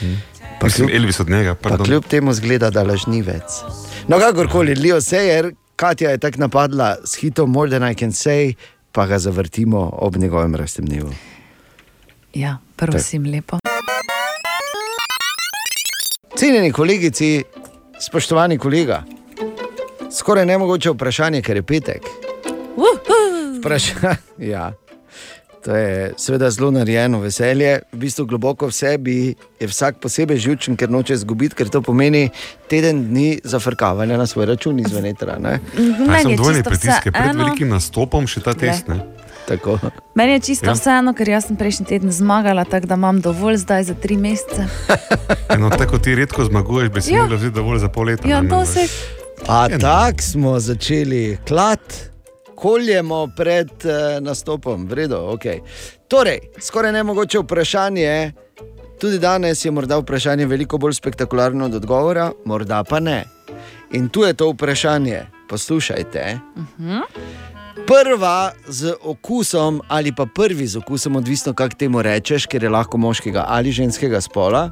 hm. 0.00 0.14
Pa 0.62 0.66
Mislim, 0.66 0.88
kljub- 0.88 0.96
Elvis 0.96 1.20
od 1.20 1.30
njega, 1.30 1.54
Pa 1.54 1.78
kljub 1.78 2.04
temu 2.04 2.32
zgleda, 2.32 2.70
da 2.70 2.82
lažnivec. 2.82 3.42
No, 4.08 4.18
kakorkoli, 4.18 4.74
Leo 4.74 5.00
Sejer, 5.00 5.54
Katja 5.76 6.10
je 6.10 6.18
tako 6.18 6.38
napadla 6.38 6.96
s 7.04 7.16
hitom 7.16 7.50
More 7.50 7.70
than 7.70 7.90
I 7.90 7.94
can 7.94 8.10
say, 8.10 8.54
pa 8.92 9.06
ga 9.06 9.18
zavrtimo 9.18 9.90
ob 9.92 10.16
njegovem 10.16 10.54
rojstnem 10.54 10.86
dnevu. 10.86 11.10
Ja, 12.34 12.58
prosim, 12.76 13.24
lepo. 13.24 13.58
Cenjeni 16.36 16.72
kolegici, 16.72 17.42
spoštovani 18.00 18.58
kolega, 18.58 19.02
skoraj 20.12 20.46
ne 20.46 20.58
mogoče 20.58 20.90
vprašanje, 20.90 21.42
ker 21.42 21.56
je 21.56 21.62
petek. 21.62 22.02
Vprašanje. 23.58 24.16
Ja. 24.38 24.72
To 25.62 25.70
je 25.72 26.12
seveda 26.16 26.50
zelo 26.50 26.70
narejeno 26.70 27.20
veselje. 27.20 27.80
V 27.92 27.98
bistvu 27.98 28.26
globoko 28.26 28.66
v 28.66 28.72
sebi 28.72 29.16
je 29.60 29.66
vsak 29.66 29.96
posebej 29.96 30.36
živčen, 30.38 30.76
ker 30.76 30.90
noče 30.90 31.14
izgubiti, 31.14 31.54
ker 31.54 31.68
to 31.68 31.80
pomeni 31.80 32.30
teden 32.66 33.04
dni 33.04 33.40
zafrkavanja 33.44 34.16
na 34.16 34.26
svoj 34.26 34.46
račun 34.46 34.78
izven 34.80 35.06
etra. 35.06 35.38
ne? 35.38 35.60
Mhm, 35.74 36.02
A 36.02 36.06
meni 36.08 36.20
sem 36.20 36.30
je 36.30 36.36
dvojni 36.36 36.62
pritisk, 36.64 37.02
pred 37.04 37.14
vseeno. 37.14 37.38
velikim 37.40 37.68
nastopom 37.68 38.26
še 38.26 38.40
ta 38.40 38.54
test. 38.54 38.88
Ne? 38.88 39.00
Tako. 39.44 39.78
Meni 40.14 40.32
je 40.32 40.40
čisto 40.40 40.66
Ja. 40.66 40.72
vseeno, 40.72 41.14
ker 41.14 41.28
jaz 41.28 41.46
sem 41.46 41.56
prejšnji 41.56 41.86
teden 41.86 42.10
zmagala, 42.12 42.64
tako 42.64 42.86
da 42.86 42.94
imam 42.94 43.20
dovolj 43.20 43.56
zdaj 43.58 43.84
za 43.84 43.94
tri 43.94 44.16
mesece. 44.16 44.66
Eno, 45.54 45.70
tako 45.70 45.98
ti 45.98 46.14
redko 46.14 46.44
zmaguješ, 46.44 46.88
bi 46.88 47.00
si 47.00 47.12
Ja. 47.12 47.22
mogla 47.22 47.36
vzeti 47.36 47.54
dovolj 47.54 47.78
za 47.78 47.88
pol 47.88 48.04
leta. 48.04 48.28
Ja, 48.28 48.40
ne, 48.40 48.48
to 48.48 48.58
ne, 48.58 48.66
se. 48.66 48.86
A 49.44 49.66
Ja, 49.66 49.78
tako 49.78 50.22
smo 50.22 50.58
začeli 50.60 51.38
klad, 51.42 51.78
koljemo 52.62 53.26
pred 53.36 53.70
uh, 53.84 54.22
nastopom, 54.22 54.86
vredo, 54.86 55.18
ok. 55.34 55.42
Torej, 56.08 56.38
skoraj 56.60 56.92
ne 56.92 57.02
mogoče 57.02 57.38
vprašanje. 57.42 58.32
Tudi 59.00 59.18
danes 59.18 59.64
je 59.64 59.70
morda 59.70 59.98
vprašanje 59.98 60.46
veliko 60.46 60.78
bolj 60.78 60.94
spektakularno 60.94 61.64
od 61.66 61.74
odgovora, 61.74 62.30
morda 62.44 62.84
pa 62.84 63.00
ne. 63.00 63.24
In 63.92 64.08
tu 64.08 64.22
je 64.22 64.34
to 64.34 64.52
vprašanje, 64.52 65.24
poslušajte. 65.48 66.38
Prva 67.86 68.52
z 68.68 68.94
okusom, 69.02 69.80
ali 69.88 70.14
pa 70.14 70.26
prvi 70.26 70.66
z 70.66 70.78
okusom, 70.78 71.16
odvisno 71.16 71.52
kako 71.54 71.74
temu 71.76 72.02
rečeš, 72.02 72.46
ker 72.46 72.62
je 72.62 72.70
lahko 72.70 72.98
moškega 72.98 73.44
ali 73.48 73.72
ženskega 73.72 74.20
spola, 74.20 74.70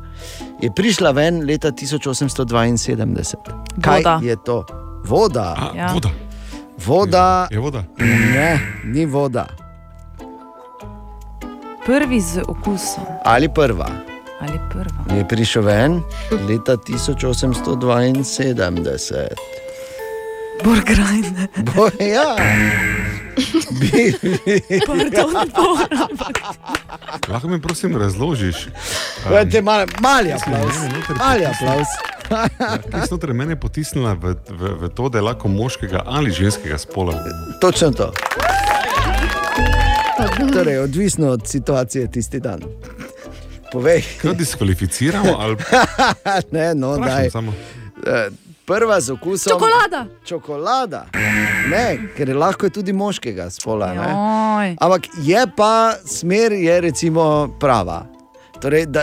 je 0.62 0.70
prišla 0.76 1.10
ven 1.10 1.42
leta 1.48 1.72
1872. 1.72 3.36
Kaj 3.82 3.98
Voda. 3.98 4.20
je 4.22 4.36
to? 4.44 4.64
Voda. 5.04 5.54
A, 5.58 5.76
Ja. 5.76 5.92
Voda. 5.92 6.29
Voda. 6.86 7.48
Je 7.50 7.58
voda. 7.58 7.84
Ne, 8.34 8.60
ni 8.84 9.06
voda. 9.06 9.46
Prvi 11.86 12.20
z 12.20 12.38
okusom 12.48 13.04
Ali 13.24 13.48
prva. 13.54 13.90
ali 14.40 14.58
prva. 14.72 15.04
Je 15.16 15.28
prišel 15.28 15.62
ven 15.62 16.00
leta 16.48 16.76
1872. 16.76 19.26
Borgrajne. 20.64 21.46
Bo, 21.56 21.88
ja. 22.04 22.36
Bi, 23.80 24.12
Pardon, 24.86 25.50
Lahko 27.28 27.48
mi 27.48 27.60
prosim 27.62 27.96
razložiš. 27.96 28.68
Gledajte, 29.28 29.62
mal, 29.62 29.86
mali 30.00 30.32
aplaus. 30.32 30.74
Mali 31.18 31.44
aplaus. 31.44 31.88
Kaj 32.90 33.06
si 33.06 33.14
noter 33.14 33.32
mene 33.32 33.56
potisnila 33.60 34.12
v, 34.14 34.34
v, 34.50 34.74
v 34.80 34.88
to, 34.94 35.08
da 35.08 35.18
je 35.18 35.22
lahko 35.22 35.48
moškega 35.48 36.02
ali 36.06 36.30
ženskega 36.30 36.78
spola? 36.78 37.14
Točno 37.60 37.90
to. 37.90 38.12
Torej, 40.52 40.78
odvisno 40.78 41.28
od 41.28 41.48
situacije 41.48 42.10
tisti 42.10 42.40
dan. 42.40 42.60
Povej. 43.72 44.02
Kaj 44.22 44.34
diskvalificiramo? 44.34 45.36
Ali... 45.38 45.56
ne, 46.54 46.74
no, 46.74 46.92
Vprašam 46.92 47.16
daj. 47.16 47.30
samo. 47.30 47.54
Eh, 48.06 48.28
Prva 48.70 49.00
z 49.00 49.10
okusom. 49.10 49.50
Čokolada. 49.50 50.06
Čokolada. 50.24 51.06
Ne, 51.70 51.98
ker 52.16 52.28
je 52.28 52.34
lahko 52.34 52.66
je 52.66 52.70
tudi 52.70 52.92
moškega 52.92 53.50
spola. 53.50 53.90
Ampak 54.78 55.10
je 55.26 55.42
pa 55.56 55.98
smer, 56.06 56.52
je 56.52 56.80
recimo 56.80 57.50
prava. 57.60 58.06
Torej, 58.62 58.86
da 58.86 59.02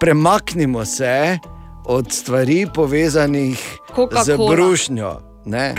premaknimo 0.00 0.84
se 0.84 1.38
od 1.84 2.12
stvari 2.12 2.66
povezanih 2.74 3.78
z 4.24 4.36
brušnjo. 4.50 5.20
Ne, 5.44 5.74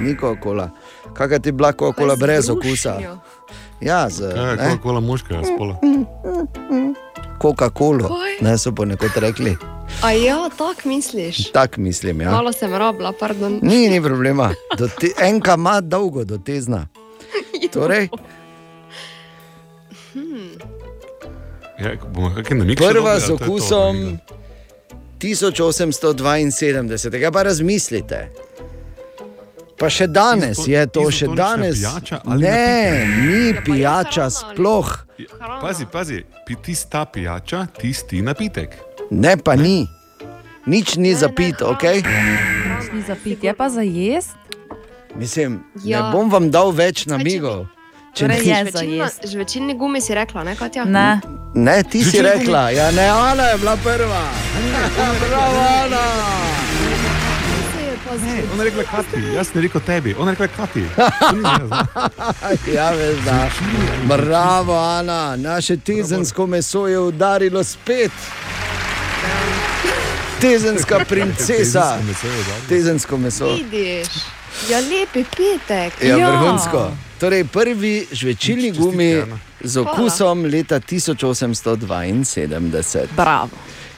ni 0.00 0.14
Coca-Cola. 0.14 0.70
Kakšna 1.14 1.38
ti 1.38 1.48
je 1.48 1.52
bila 1.52 1.72
Coca-Cola 1.72 2.16
brez 2.16 2.50
okusa? 2.50 2.98
Ja, 3.80 4.10
z 4.10 4.30
Kaj 4.34 4.50
je 4.50 4.56
ne? 4.56 4.70
Coca-Cola 4.70 5.00
moškega 5.00 5.42
spola? 5.42 5.74
Coca-Colo. 7.42 8.10
Ne 8.40 8.58
so 8.58 8.72
ponekod 8.72 9.10
rekli. 9.16 9.56
A 10.02 10.12
ja, 10.12 10.50
tako 10.50 10.88
misliš? 10.88 11.52
Tak 11.52 11.76
mislim, 11.76 12.20
ja. 12.20 12.30
Malo 12.30 12.52
sem 12.52 12.72
rabila, 12.72 13.12
pardon. 13.12 13.58
Ni, 13.62 13.88
ni 13.88 14.02
problema. 14.02 14.54
Do 14.78 14.88
Te, 14.90 15.06
enka 15.20 15.54
ima 15.54 15.80
dolgo, 15.80 16.24
do 16.24 16.38
tezna. 16.38 16.86
Torej, 17.72 18.08
Ja, 21.78 21.90
kakšen 22.36 22.58
namig 22.58 22.78
še 22.78 22.84
prva 22.84 23.18
z 23.18 23.24
ali 23.24 23.32
okusom 23.34 23.96
1872, 25.18 27.16
ja 27.16 27.30
pa 27.30 27.42
razmislite. 27.42 28.28
Pa 29.78 29.88
še 29.88 30.06
danes 30.06 30.58
Izpo- 30.58 30.70
je 30.70 30.86
to, 30.88 31.10
še 31.10 31.26
danes. 31.28 31.76
pijača 31.76 32.20
ali 32.24 32.42
Ne, 32.42 33.06
ni 33.18 33.54
pijača 33.64 34.30
sploh. 34.30 34.88
Pazi, 35.60 35.86
pazi, 35.86 36.24
pi- 36.46 36.56
tista 36.56 37.04
pijača, 37.04 37.66
tisti 37.72 38.22
napitek. 38.22 38.76
Ne, 39.10 39.36
pa 39.36 39.54
ni. 39.54 39.86
Nič 40.66 40.96
ni 40.96 41.14
zapit, 41.14 41.62
ok? 41.62 41.82
Ni 42.92 43.02
za 43.02 43.14
pit, 43.14 43.44
je 43.44 43.54
pa 43.54 43.68
za 43.68 43.80
jesti. 43.80 44.32
Mislim, 45.14 45.60
Ja. 45.84 46.02
ne 46.02 46.12
bom 46.12 46.30
vam 46.30 46.50
dal 46.50 46.70
več 46.70 47.06
namigov. 47.06 47.66
Če 48.14 48.24
Torej 48.24 48.40
ni- 48.40 48.48
je 48.48 48.70
za 48.70 48.80
jesti. 48.80 49.28
Žvečilne 49.28 49.74
gume 49.74 50.00
si 50.00 50.14
rekla, 50.14 50.44
ne 50.44 50.56
Katja? 50.56 50.84
Ne. 50.84 51.20
Ne, 51.54 51.82
ti 51.82 52.04
si 52.04 52.22
rekla, 52.22 52.70
ja, 52.70 52.90
ne, 52.90 53.08
Ana 53.08 53.42
je 53.44 53.58
bila 53.58 53.76
prva. 53.76 54.22
Bravo, 55.20 55.60
Ana. 55.76 56.61
Ne, 58.16 58.42
ona 58.52 58.64
je 58.64 58.70
rekla 58.70 58.82
Kati, 58.82 59.22
jaz 59.34 59.48
sem 59.52 59.62
rekel 59.62 59.80
tebi, 59.86 60.14
ona 60.18 60.30
je 60.30 60.36
rekla 60.38 60.48
Kati. 60.56 60.84
Ja, 62.74 62.90
veš, 62.90 63.24
da. 63.24 63.50
Bravo, 64.04 64.78
Ana, 64.78 65.36
naše 65.36 65.76
tezensko 65.76 66.46
meso 66.46 66.86
je 66.86 66.98
udarilo 66.98 67.64
spet. 67.64 68.10
Tezenska 70.40 71.04
princesa. 71.08 71.98
Tezensko 72.68 73.16
meso. 73.16 73.46
Tezensko. 73.46 73.46
Vidiš, 73.46 74.06
ja, 74.70 74.78
lepi 74.80 75.24
petek. 75.36 75.92
Ja, 76.02 76.30
vrhunsko. 76.30 76.90
Torej, 77.20 77.44
prvi 77.44 78.06
žvečilni 78.12 78.72
gumi 78.72 79.22
z 79.60 79.76
okusom 79.76 80.44
leta 80.44 80.80
1872. 80.80 83.06
Bravo. 83.16 83.48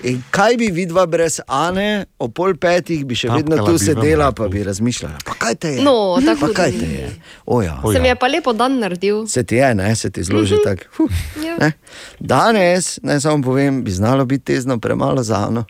In 0.05 0.23
kaj 0.31 0.57
bi 0.57 0.69
vidva 0.69 1.07
brez 1.07 1.41
Ane, 1.49 1.87
o 2.19 2.29
pol 2.29 2.55
petih 2.55 3.03
bi 3.03 3.15
še 3.15 3.31
vedno 3.31 3.57
Tapkala 3.57 3.67
tu 3.67 3.73
bi 3.73 3.79
v 3.79 3.87
sedela, 3.87 4.27
pa 4.33 4.49
bi 4.49 4.61
razmišljala, 4.63 5.17
pa 5.25 5.33
kaj 5.35 5.55
te 5.57 5.71
je? 5.71 5.81
No, 5.81 5.95
tako 6.21 6.41
pa 6.43 6.53
kaj 6.55 6.71
te 6.73 6.89
je? 6.89 7.07
O, 7.47 7.63
ja. 7.63 7.79
Se 7.87 7.99
mi 7.99 8.09
je 8.09 8.17
pa 8.17 8.29
lepo 8.29 8.53
dan 8.53 8.79
naredil. 8.79 9.25
Se 9.27 9.43
ti 9.43 9.57
je, 9.57 9.75
ne, 9.75 9.89
se 9.95 10.11
ti 10.11 10.23
zloži 10.23 10.55
Mhm. 10.55 10.63
tako. 10.63 10.85
Huh, 10.99 11.11
Ja. 11.41 11.57
ne. 11.59 11.73
Danes, 12.21 12.99
naj 13.01 13.21
samo 13.21 13.43
povem, 13.43 13.81
bi 13.81 13.91
znalo 13.93 14.25
biti 14.27 14.45
tezno 14.47 14.79
premalo 14.79 15.23
za 15.23 15.37
Ano. 15.39 15.65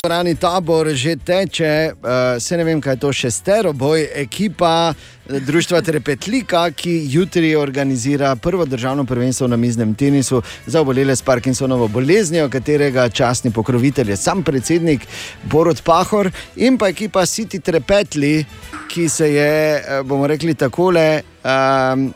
Ja. 0.03 0.10
Rani 0.10 0.36
tabor 0.36 0.88
že 0.94 1.15
teče, 1.15 1.94
uh, 1.94 2.41
se 2.41 2.57
ne 2.57 2.64
vem, 2.64 2.80
kaj 2.82 2.94
je 2.94 2.99
to 2.99 3.14
šestero 3.14 3.73
boj, 3.73 4.07
ekipa 4.15 4.94
eh, 5.30 5.40
Društva 5.40 5.82
Trepetlika, 5.82 6.72
ki 6.72 7.06
jutri 7.10 7.56
organizira 7.56 8.36
prvo 8.36 8.65
državno 8.65 9.03
prvenstvo 9.06 9.48
na 9.48 9.57
miznem 9.57 9.94
tenisu 9.95 10.41
za 10.65 10.82
obolele 10.82 11.15
s 11.15 11.22
Parkinsonovo 11.22 11.88
boleznijo, 11.88 12.49
katerega 12.49 13.10
častni 13.10 13.52
pokrovitelj 13.52 14.10
je 14.10 14.18
sam 14.18 14.41
predsednik 14.44 15.06
Borod 15.44 15.82
Pahor 15.82 16.32
in 16.56 16.78
pa 16.78 16.90
ekipa 16.90 17.22
City 17.22 17.60
Trepetli, 17.61 18.45
ki 18.90 19.10
se 19.10 19.34
je, 19.34 19.76
eh, 19.76 20.02
bomo 20.03 20.28
rekli 20.28 20.56
takole. 20.56 21.22
Um, 21.44 22.14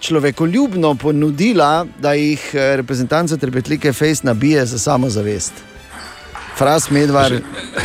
Človekoljubno 0.00 0.94
ponudila, 0.94 1.86
da 2.00 2.12
jih 2.12 2.50
eh, 2.54 2.76
reprezentanca 2.76 3.36
Trepetlike 3.36 3.92
Face 3.92 4.26
nabije 4.26 4.66
za 4.66 4.78
samozavest. 4.78 5.73
Fras 6.54 6.90
Medvar. 6.90 7.32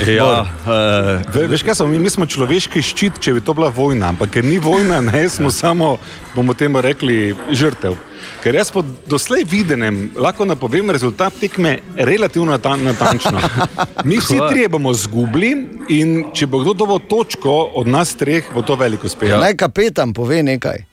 Ja, 0.08 0.42
uh, 0.42 1.36
ve, 1.36 1.48
veš, 1.48 1.64
kaj 1.66 1.76
smo 1.76 1.88
mi, 1.88 2.00
mi 2.00 2.10
smo 2.10 2.26
človeški 2.30 2.82
ščit, 2.86 3.18
če 3.22 3.34
bi 3.34 3.42
to 3.42 3.56
bila 3.58 3.72
vojna, 3.74 4.12
ampak 4.14 4.36
ker 4.36 4.46
ni 4.46 4.60
vojna, 4.62 5.00
ne, 5.02 5.24
smo 5.30 5.50
samo, 5.52 5.96
bomo 6.36 6.54
temu 6.54 6.82
rekli, 6.86 7.34
žrtev. 7.50 7.98
Ker 8.44 8.56
jaz 8.56 8.70
po 8.72 8.84
doslej 9.10 9.44
videnem 9.50 10.12
lahko 10.16 10.46
napovem 10.48 10.92
rezultat 10.94 11.34
tekme 11.42 11.80
relativno 11.98 12.54
nata- 12.54 12.78
natančno. 12.78 13.42
Mi 14.08 14.20
vsi 14.20 14.38
trije 14.50 14.70
bomo 14.70 14.94
zgubili 14.94 15.52
in 15.90 16.14
če 16.36 16.48
bo 16.48 16.62
kdo 16.64 16.74
dobil 16.84 17.02
točko 17.10 17.56
od 17.82 17.88
nas 17.88 18.14
treh, 18.16 18.48
bo 18.54 18.62
to 18.62 18.78
veliko 18.80 19.10
uspeh. 19.10 19.34
Naj 19.40 19.58
kapetan 19.60 20.14
pove 20.14 20.44
nekaj. 20.44 20.86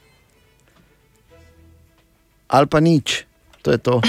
Ali 2.49 2.67
pa 2.71 2.81
nič, 2.81 3.25
to 3.63 3.75
je 3.75 3.79
to. 3.79 4.01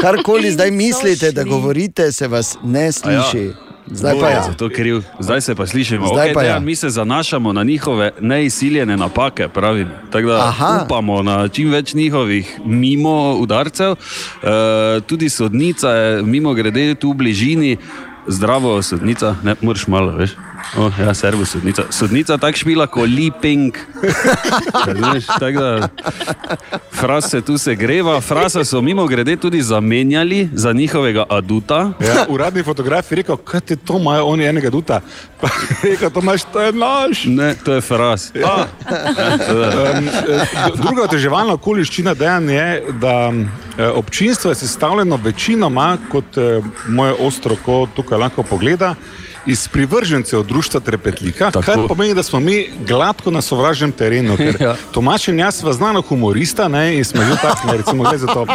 Karkoli 0.00 0.50
zdaj 0.50 0.70
mislite, 0.70 1.32
da 1.32 1.44
govorite, 1.44 2.12
se 2.12 2.28
vas 2.28 2.58
ne 2.62 2.92
sliši. 2.92 3.52
Zdaj 3.86 4.20
pa 4.20 4.28
ja. 4.28 4.42
Zato 4.42 4.68
kriv. 4.68 5.02
Zdaj 5.18 5.40
se 5.40 5.54
pa 5.54 5.66
slišimo. 5.66 6.06
Zdaj 6.06 6.28
okay, 6.28 6.34
pa 6.34 6.42
ja. 6.42 6.48
Dejan, 6.48 6.64
mi 6.64 6.76
se 6.76 6.90
zanašamo 6.90 7.52
na 7.52 7.62
njihove 7.62 8.12
neizsiljene 8.20 8.96
napake, 8.96 9.48
pravim. 9.48 9.88
Tako 10.10 10.28
da 10.28 10.48
Aha. 10.48 10.80
upamo 10.84 11.22
na 11.22 11.48
čim 11.48 11.70
več 11.70 11.94
njihovih 11.94 12.60
mimo 12.64 13.34
udarcev. 13.34 13.92
E, 13.92 13.96
tudi 15.06 15.28
sodnica 15.28 15.90
je 15.90 16.22
mimo 16.22 16.54
grede 16.54 16.94
tu 16.94 17.10
v 17.10 17.14
bližini. 17.14 17.76
Zdravo, 18.26 18.82
sodnica, 18.82 19.36
ne 19.42 19.54
moreš 19.60 19.86
malo, 19.86 20.12
veš. 20.16 20.30
O, 20.76 20.90
ja, 20.98 21.14
servo 21.14 21.44
sodnica. 21.44 21.82
Sodnica 21.90 22.38
tako 22.38 22.58
špila 22.58 22.86
kot 22.86 23.08
Liping. 23.08 23.76
Fras 26.92 27.30
se 27.30 27.40
tu 27.40 27.58
se 27.58 27.74
greva. 27.74 28.20
Frasa 28.20 28.64
so 28.64 28.80
mimo 28.82 29.06
grede 29.06 29.36
tudi 29.36 29.62
zamenjali 29.62 30.48
za 30.52 30.72
njihovega 30.72 31.24
aduta. 31.28 31.92
Ja, 32.00 32.26
uradni 32.28 32.62
fotograf 32.62 33.12
je 33.12 33.16
rekel, 33.16 33.36
kaj 33.36 33.60
ti 33.60 33.76
to 33.76 33.98
imajo, 33.98 34.26
oni 34.26 34.44
enega 34.44 34.70
duta. 34.70 35.00
Pa 35.40 35.48
rekel, 35.82 36.10
to 36.10 36.20
imaš, 36.20 36.42
to 36.52 36.60
je 36.60 36.72
naš. 36.72 37.24
Ne, 37.24 37.54
to 37.64 37.74
je 37.74 37.80
Fras. 37.80 38.32
Ja. 38.34 38.66
Um, 38.90 40.08
eh, 40.08 40.46
druga 40.74 41.04
oteževalna 41.04 41.54
okoliščina 41.54 42.14
dejanj 42.14 42.50
je, 42.50 42.82
da 43.00 43.32
eh, 43.32 43.88
občinstvo 43.88 44.50
je 44.50 44.54
sestavljeno 44.54 45.18
večinoma, 45.24 45.96
kot 46.10 46.36
eh, 46.36 46.62
moje 46.88 47.14
ostro 47.20 47.54
oko 47.54 47.88
tukaj 47.96 48.18
lahko 48.18 48.42
pogleda, 48.42 48.94
iz 49.46 49.68
privržencev 49.68 50.42
društva 50.42 50.80
Trepetlika, 50.80 51.50
Tako. 51.50 51.62
kar 51.62 51.78
pomeni, 51.88 52.14
da 52.14 52.22
smo 52.22 52.40
mi 52.40 52.56
gladko 52.80 53.30
na 53.30 53.42
sovražnem 53.42 53.92
terenu. 53.92 54.36
ker 54.36 54.56
Ja. 54.60 54.76
Tomaš 54.92 55.28
in 55.28 55.38
jaz 55.38 55.54
sva 55.56 55.72
znana 55.72 56.00
humorista 56.00 56.68
ne, 56.68 56.96
in 56.96 57.04
smo 57.04 57.22
že 57.22 57.36
tako, 57.36 57.66
ne, 57.66 57.76
recimo, 57.76 58.04
gre 58.04 58.18
za 58.18 58.26
to. 58.26 58.46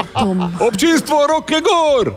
Občinstvo, 0.62 1.28
roke 1.28 1.56
gor! 1.62 2.14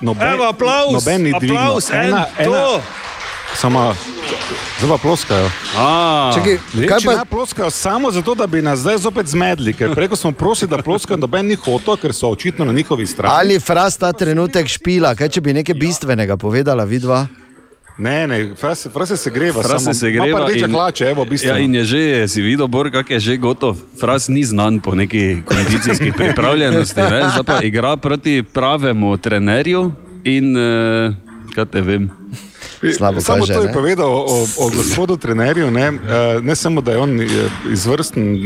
Noben, 0.00 0.28
Evo, 0.28 0.44
aplavz, 0.44 0.92
noben 0.92 1.22
ni 1.22 1.32
dvignil. 1.32 1.58
aplavz, 1.58 1.90
en, 1.90 2.14
to. 2.44 2.82
Samo, 3.54 3.94
zdaj 4.78 4.90
pa 4.90 4.98
ploskajo. 4.98 5.48
Čakaj, 6.34 6.58
Ne, 6.74 6.86
kaj 6.86 7.00
če 7.00 7.06
pa- 7.08 7.24
ploskajo 7.24 7.70
samo 7.70 8.10
zato, 8.10 8.34
da 8.34 8.46
bi 8.46 8.62
nas 8.62 8.78
zdaj 8.78 8.98
zopet 8.98 9.26
zmedli, 9.26 9.72
ker 9.72 9.94
preko 9.94 10.16
smo 10.16 10.32
prosili, 10.32 10.68
da 10.68 10.78
ploskajo, 10.78 11.16
noben 11.16 11.46
ni 11.46 11.54
hotel, 11.56 11.96
ker 11.96 12.12
so 12.12 12.28
očitno 12.28 12.64
na 12.64 12.72
njihovi 12.72 13.06
strani. 13.06 13.34
Ali 13.34 13.60
Fras 13.60 13.96
ta 13.96 14.12
trenutek 14.12 14.68
špila, 14.68 15.14
kaj 15.14 15.28
če 15.30 15.40
bi 15.40 15.52
nekaj 15.54 15.74
bistvenega 15.74 16.36
povedala, 16.36 16.84
vidva? 16.84 17.26
Ne, 17.98 18.26
ne, 18.26 18.54
frase, 18.56 18.90
frase 18.90 19.16
se 19.16 19.30
greva, 19.30 19.62
Fras 19.62 19.82
samo 19.82 19.94
se 19.94 20.10
greva. 20.10 20.38
pa 20.38 20.44
rdeče 20.44 20.66
hlače, 20.68 21.04
evo, 21.04 21.26
ja, 21.42 21.58
in 21.58 21.74
je 21.74 21.84
že, 21.84 22.28
si 22.28 22.42
videl, 22.42 22.68
Bor, 22.68 22.90
kak 22.92 23.10
je 23.10 23.20
že 23.20 23.36
gotov. 23.36 23.76
Fras 24.00 24.28
ni 24.28 24.44
znan 24.44 24.80
po 24.80 24.94
neki 24.94 25.42
kondicijski 25.44 26.12
pripravljenosti, 26.12 27.00
ne? 27.00 27.22
zdaj 27.32 27.44
pa 27.46 27.62
igra 27.62 27.96
proti 27.96 28.42
pravemu 28.42 29.16
trenerju 29.16 29.92
in 30.24 30.56
uh, 30.56 31.14
kaj 31.54 31.64
te 31.72 31.80
vem. 31.80 32.10
Slabo 32.96 33.20
Samo 33.20 33.38
kaže, 33.38 33.54
to 33.54 33.60
je 33.60 33.66
ne? 33.66 33.72
povedal 33.72 34.10
o, 34.10 34.46
o 34.58 34.68
gospodu 34.68 35.16
trenerju, 35.16 35.70
ne, 35.70 35.86
Eh, 35.86 36.40
ne 36.42 36.56
samo, 36.56 36.80
da 36.80 36.92
je 36.92 36.98
on 36.98 37.20
eh, 37.20 37.26
izvrsten 37.72 38.36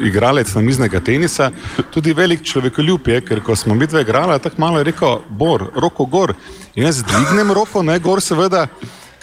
igralec 0.00 0.54
namiznega 0.54 1.00
tenisa, 1.00 1.50
tudi 1.90 2.12
velik 2.12 2.42
človekoljub 2.42 3.08
je, 3.08 3.20
ker 3.20 3.42
ko 3.42 3.56
smo 3.56 3.74
mi 3.74 3.86
dve 3.86 4.02
igrali, 4.02 4.40
tako 4.40 4.56
malo 4.58 4.78
je 4.78 4.84
rekel, 4.84 5.18
Bor, 5.28 5.70
roko 5.76 6.04
gor. 6.04 6.34
In 6.74 6.84
jaz 6.84 7.02
dvignem 7.02 7.52
roko, 7.52 7.82
ne 7.82 7.98
gor 7.98 8.22
seveda, 8.22 8.66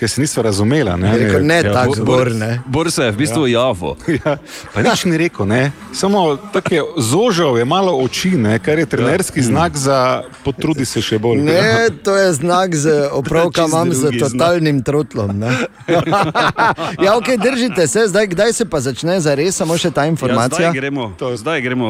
ker 0.02 0.10
se 0.10 0.18
nisva 0.18 0.44
razumela. 0.44 0.96
Ne, 0.98 1.10
Je 1.10 1.18
rekel, 1.20 1.46
ne 1.46 1.56
Ja, 1.58 1.74
tako 1.76 1.94
Bor- 1.94 1.98
zgor, 1.98 2.32
ne. 2.34 2.52
Bor 2.66 2.90
se 2.90 3.04
je 3.04 3.12
v 3.12 3.18
bistvu 3.18 3.46
ja. 3.46 3.60
javo. 3.62 3.94
Ja, 4.18 4.38
pa 4.74 4.82
nič 4.82 5.06
ni 5.06 5.14
rekel, 5.16 5.46
ne. 5.46 5.72
samo 5.94 6.38
tako 6.50 6.70
je 6.72 6.82
zožal 6.98 7.58
je 7.58 7.66
malo 7.66 7.94
oči, 7.96 8.32
ne, 8.32 8.58
kar 8.58 8.80
je 8.80 8.86
trenerski 8.88 9.40
ja. 9.40 9.44
znak 9.46 9.78
za 9.78 9.98
potrudi 10.42 10.86
se 10.86 11.02
še 11.02 11.20
bolj. 11.20 11.38
Ne, 11.40 11.62
to 12.06 12.18
je 12.18 12.34
znak 12.34 12.74
z 12.74 12.86
opravka, 13.12 13.66
imam 13.66 13.94
z 13.94 14.02
drugi 14.02 14.20
znak. 14.20 14.32
totalnim 14.32 14.82
trotlom. 14.82 15.30
ne. 15.36 15.52
ja, 17.06 17.16
ok, 17.16 17.28
držite 17.38 17.88
se, 17.88 18.08
zdaj 18.08 18.28
kdaj 18.28 18.54
se 18.54 18.66
pa 18.66 18.80
začne 18.80 19.20
za 19.20 19.36
res, 19.36 19.54
samo 19.54 19.78
še 19.78 19.92
ta 19.92 20.02
Ja, 20.02 20.08
informacija. 20.08 20.70
zdaj 20.70 20.74
gremo, 20.74 21.14
to, 21.14 21.38
zdaj 21.38 21.62
gremo 21.62 21.88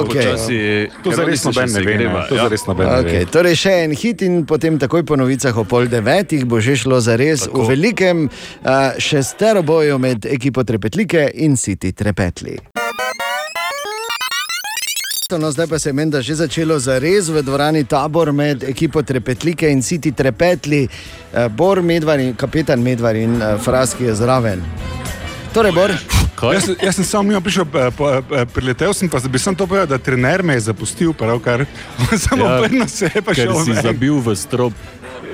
Okej. 0.00 0.06
počasi. 0.06 0.58
To 1.02 1.10
ker 1.10 1.16
zares 1.16 1.44
noben 1.44 1.68
ne 1.68 1.80
ve, 1.80 1.96
to 2.28 2.34
ja. 2.34 2.42
zares 2.42 2.66
noben 2.66 2.86
ne 2.86 2.92
ve. 2.92 3.02
Okay, 3.02 3.22
torej 3.26 3.56
še 3.56 3.72
en 3.80 3.92
hit 3.92 4.22
in 4.22 4.44
potem 4.44 4.76
takoj 4.76 5.02
po 5.02 5.16
novicah 5.16 5.54
o 5.54 5.64
pol 5.64 5.86
devetih 5.86 6.44
bo 6.44 6.60
že 6.60 6.76
šlo 6.76 7.00
za 7.00 7.16
v 7.48 7.68
velikem 7.68 8.24
uh, 8.24 8.70
šesteroboju 8.98 9.98
med 9.98 10.26
ekipo 10.26 10.64
Trepetlike 10.64 11.30
in 11.36 11.56
City 11.56 11.92
Trepetli. 11.92 12.58
No, 15.32 15.50
zdaj 15.50 15.66
pa 15.66 15.78
se 15.78 15.88
je 15.88 15.92
menda 15.92 16.20
že 16.22 16.34
začelo 16.36 16.78
za 16.78 16.98
res 16.98 17.28
v 17.28 17.42
dvorani 17.42 17.84
tabor 17.84 18.32
med 18.32 18.62
ekipo 18.64 19.02
Trepetlike 19.02 19.66
in 19.66 19.82
City 19.82 20.12
Trepetli, 20.12 20.86
uh, 20.86 21.48
Bor 21.48 21.82
Medvar 21.82 22.20
in 22.20 22.34
kapetan 22.34 22.78
Medvar 22.78 23.16
in 23.16 23.34
uh, 23.36 23.58
Fraski 23.58 24.04
je 24.04 24.14
zraven. 24.14 24.62
Torej, 25.52 25.72
Bor. 25.72 25.90
Jaz, 26.52 26.64
sem- 26.64 26.76
jaz 26.78 26.94
sem 26.94 27.04
samo 27.04 27.22
mimo 27.24 27.40
prišel, 27.40 27.64
eh, 27.64 27.88
eh, 28.30 28.44
priletel 28.46 28.92
sem 28.92 29.08
pa, 29.08 29.18
da 29.18 29.28
bi 29.28 29.38
sem 29.38 29.54
to 29.56 29.64
povedal, 29.66 29.86
da 29.88 29.98
trener 29.98 30.42
me 30.42 30.52
je 30.52 30.60
zapustil, 30.60 31.12
pravkar. 31.12 31.64
Samo 32.20 32.44
Ja, 32.44 32.68
ja, 32.70 32.86
se 32.86 33.08
je 33.08 33.22
pa 33.22 33.32
ker 33.32 33.48
šel 33.48 33.64
si 33.64 33.72
ven. 33.72 33.82
zabil 33.82 34.20
v 34.20 34.36
strop. 34.36 34.72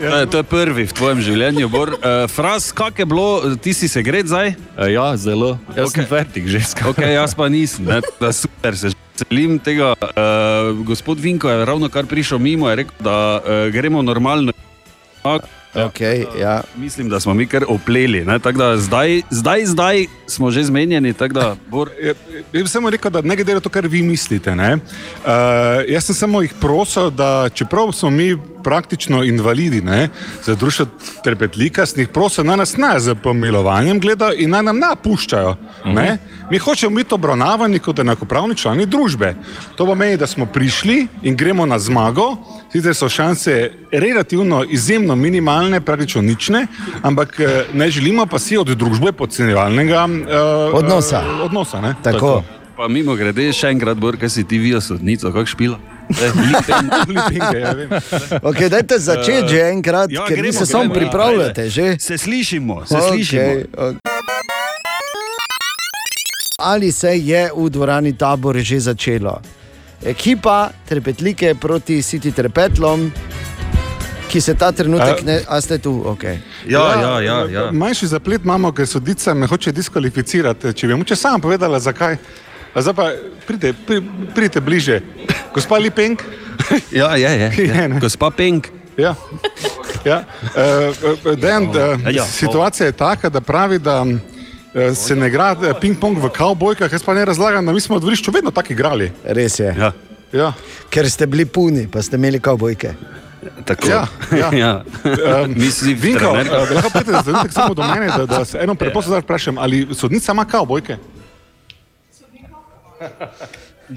Ja. 0.03 0.27
To 0.27 0.37
je 0.37 0.43
prvi 0.43 0.85
v 0.91 0.93
tvojem 0.93 1.21
življenju, 1.23 1.69
Bor. 1.71 1.95
Uh, 1.95 2.27
Fras, 2.27 2.73
kak 2.75 2.99
je 2.99 3.07
bilo, 3.07 3.55
ti 3.63 3.71
si 3.71 3.87
se 3.87 4.03
gre 4.03 4.25
zdaj? 4.27 4.55
Uh, 4.75 4.91
ja, 4.91 5.07
zelo. 5.17 5.55
Jaz 5.77 5.93
okay. 5.93 6.03
sem 6.03 6.07
fertik 6.11 6.51
že 6.51 6.59
skoraj. 6.75 6.91
Okay, 6.91 7.15
jaz 7.15 7.37
pa 7.39 7.47
nisem, 7.47 7.87
ne, 7.87 8.01
da 8.19 8.33
super 8.35 8.75
se 8.75 8.91
veselim 8.91 9.59
tega. 9.63 9.95
Uh, 9.95 10.75
gospod 10.83 11.23
Vinko 11.23 11.47
je 11.51 11.65
ravno 11.65 11.87
kar 11.87 12.11
prišel 12.11 12.43
mimo 12.43 12.67
in 12.71 12.83
rekel, 12.83 12.99
da 12.99 13.39
uh, 13.39 13.71
gremo 13.71 14.03
normalno. 14.03 14.53
Okay, 15.75 16.27
ja. 16.41 16.61
Mislim, 16.77 17.09
da 17.09 17.21
smo 17.21 17.35
mi 17.35 17.47
kar 17.47 17.65
opleli. 17.69 18.25
Da 18.25 18.77
zdaj, 18.77 19.23
zdaj, 19.31 19.67
zdaj 19.67 20.07
smo 20.27 20.51
že 20.51 20.65
zmenjeni. 20.65 21.13
tako 21.13 21.35
Da, 21.35 21.57
Bor, 21.71 21.91
Ja, 22.03 22.13
Jaz 22.53 22.63
bi 22.63 22.69
samo 22.69 22.91
rekel, 22.91 23.11
da 23.11 23.23
ne 23.23 23.37
glede 23.37 23.55
na 23.55 23.61
to, 23.61 23.69
kar 23.69 23.87
vi 23.87 24.03
mislite. 24.03 24.57
ne. 24.57 24.75
Uh, 24.75 25.31
jaz 25.89 26.05
sem 26.05 26.15
samo 26.15 26.43
jih 26.43 26.53
prosil, 26.61 27.11
da 27.11 27.49
čeprav 27.55 27.93
smo 27.93 28.11
mi 28.11 28.37
praktično 28.63 29.23
invalidi 29.25 29.81
ne, 29.83 30.09
za 30.45 30.55
društvo 30.55 30.87
Trepetlika, 31.25 31.87
sem 31.87 32.01
jih 32.01 32.09
prosil, 32.09 32.45
naj 32.45 32.57
nas 32.57 32.77
ne 32.77 32.95
z 33.01 33.15
pomilovanjem 33.23 34.01
gledajo 34.01 34.35
in 34.39 34.51
naj 34.51 34.63
nam 34.63 34.79
ne 34.79 34.93
puščajo. 35.03 35.57
Ne. 35.85 36.19
Mi 36.51 36.59
hočemo 36.59 36.97
biti 36.97 37.15
obravnavani 37.15 37.79
kot 37.79 37.99
enakopravni 37.99 38.57
člani 38.57 38.87
družbe. 38.87 39.35
To 39.77 39.87
pomeni, 39.87 40.17
da 40.17 40.27
smo 40.27 40.47
prišli 40.47 41.07
in 41.23 41.37
gremo 41.37 41.67
na 41.67 41.79
zmago. 41.79 42.37
Sicer 42.73 42.95
so 42.95 43.09
šanse 43.09 43.71
relativno 43.93 44.65
izjemno 44.65 45.17
minimalne, 45.17 45.81
praktično 45.81 46.23
nične, 46.23 46.67
ampak 47.03 47.41
eh, 47.41 47.65
ne 47.73 47.91
želimo 47.91 48.27
pa 48.27 48.39
si 48.39 48.57
od 48.57 48.67
družbe 48.67 49.13
podcenjevalnega 49.13 50.05
uh, 50.05 50.79
Odnosa. 50.79 51.23
odnosa 51.43 51.81
ne? 51.81 51.95
Tako. 52.03 52.43
Pa 52.77 52.89
mimo 52.89 53.15
grede, 53.15 53.53
še 53.53 53.69
enkrat, 53.69 53.99
Bor, 54.01 54.17
kaj 54.17 54.31
si 54.33 54.45
ti 54.49 54.59
videl 54.59 54.81
sodnico, 54.81 55.33
kak 55.33 55.47
špila. 55.47 55.77
Lipinge, 57.15 57.59
ja, 57.61 57.73
vem. 57.73 57.89
Okay, 58.43 58.69
dajte 58.69 58.99
začeti 58.99 59.49
že 59.49 59.61
enkrat, 59.71 60.11
Ja, 60.11 60.25
ker 60.29 60.37
gremo, 60.37 60.53
se 60.53 60.67
samo 60.67 60.85
gremo, 60.85 60.95
ja, 60.95 61.01
pripravljate. 61.01 61.69
Že? 61.71 61.97
Se 61.99 62.19
slišimo, 62.19 62.87
se 62.87 62.97
Okej, 62.97 63.09
slišimo. 63.09 63.53
ok. 63.77 63.97
Ali 66.59 66.93
se 66.93 67.17
je 67.17 67.51
v 67.57 67.71
dvorani 67.71 68.13
tabor 68.13 68.57
že 68.63 68.81
začelo? 68.81 69.41
Ekipa 70.05 70.71
Trepetlike 70.89 71.55
proti 71.55 72.03
City 72.03 72.33
Trepetlom, 72.33 73.13
ki 74.31 74.41
se 74.41 74.55
ta 74.55 74.73
trenutek 74.73 75.23
ne, 75.23 75.41
a 75.49 75.61
ste 75.61 75.79
tu, 75.79 76.03
ok. 76.07 76.25
Manjši 77.73 78.07
zaplet 78.07 78.45
imamo, 78.45 78.73
ker 78.73 78.87
sodica 78.87 79.35
me 79.35 79.47
hoče 79.47 79.73
diskvalificirati. 79.73 80.73
Če 80.75 80.87
bi 80.87 80.95
mu 80.95 81.05
če 81.05 81.17
sama 81.17 81.39
povedala, 81.39 81.81
zakaj. 81.81 82.17
A 82.75 82.83
zdaj 82.83 82.95
pa 82.95 83.11
pridite, 83.47 83.73
pri, 83.87 84.03
pridite 84.35 84.61
bliže. 84.61 85.01
Gospa 85.55 85.77
Lipenk. 85.79 86.23
Ja, 86.93 87.17
je, 87.17 87.29
je. 87.29 87.49
je. 87.69 87.89
Gospa 88.01 88.31
Penk. 88.31 88.69
Ja. 88.97 89.15
Ja. 90.05 90.25
Uh, 90.55 91.37
Dejan, 91.37 91.69
uh, 91.69 92.15
Ja. 92.15 92.25
situacija 92.25 92.87
je 92.87 92.93
taka, 92.93 93.29
da 93.29 93.41
pravi, 93.41 93.79
da 93.79 94.03
uh, 94.03 94.97
se 94.97 95.17
ne 95.17 95.29
igra 95.29 95.57
ping-pong 95.81 96.19
v 96.23 96.29
kavbojkah. 96.29 96.93
Jaz 96.93 97.03
pa 97.03 97.15
ne 97.15 97.25
razlagam, 97.25 97.67
da 97.67 97.73
mi 97.73 97.81
smo 97.81 97.97
v 97.97 98.01
dvorišču 98.01 98.31
vedno 98.31 98.51
tako 98.51 98.73
igrali. 98.73 99.13
Res 99.25 99.59
je. 99.59 99.75
Ja. 99.79 99.93
Ja. 100.33 100.53
Ker 100.91 101.11
ste 101.11 101.27
bili 101.27 101.45
puni, 101.45 101.89
pa 101.93 102.03
ste 102.03 102.17
imeli 102.17 102.41
kavbojke. 102.41 102.95
Tako. 103.65 103.89
Ja, 103.89 104.07
ja. 104.33 104.49
ja. 104.65 104.73
Um, 105.45 105.55
Misli, 105.61 105.95
Vinko, 105.95 106.31
uh, 106.31 106.71
lahko 106.71 106.91
pridete 106.91 107.13
za 107.13 107.23
trenutek 107.23 107.53
samo 107.53 107.75
do 107.75 107.83
mene, 107.83 108.07
da, 108.17 108.27
da 108.27 108.45
se 108.45 108.59
eno 108.63 108.75
preprosto 108.75 109.19
vprašam, 109.19 109.59
ali 109.59 109.89
sodnica 109.95 110.33
ima 110.33 110.45
kavbojke? 110.45 110.97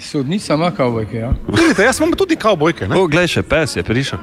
Sodnica 0.01 0.53
ima 0.53 0.71
kavbojke, 0.71 1.17
ja. 1.17 1.33
Vidite, 1.47 1.83
jaz 1.83 1.99
imam 1.99 2.11
tudi 2.11 2.35
kavbojke. 2.35 2.87
O, 2.95 3.05
glej, 3.07 3.27
še 3.37 3.43
pes 3.47 3.75
je 3.77 3.83
prišel. 3.83 4.19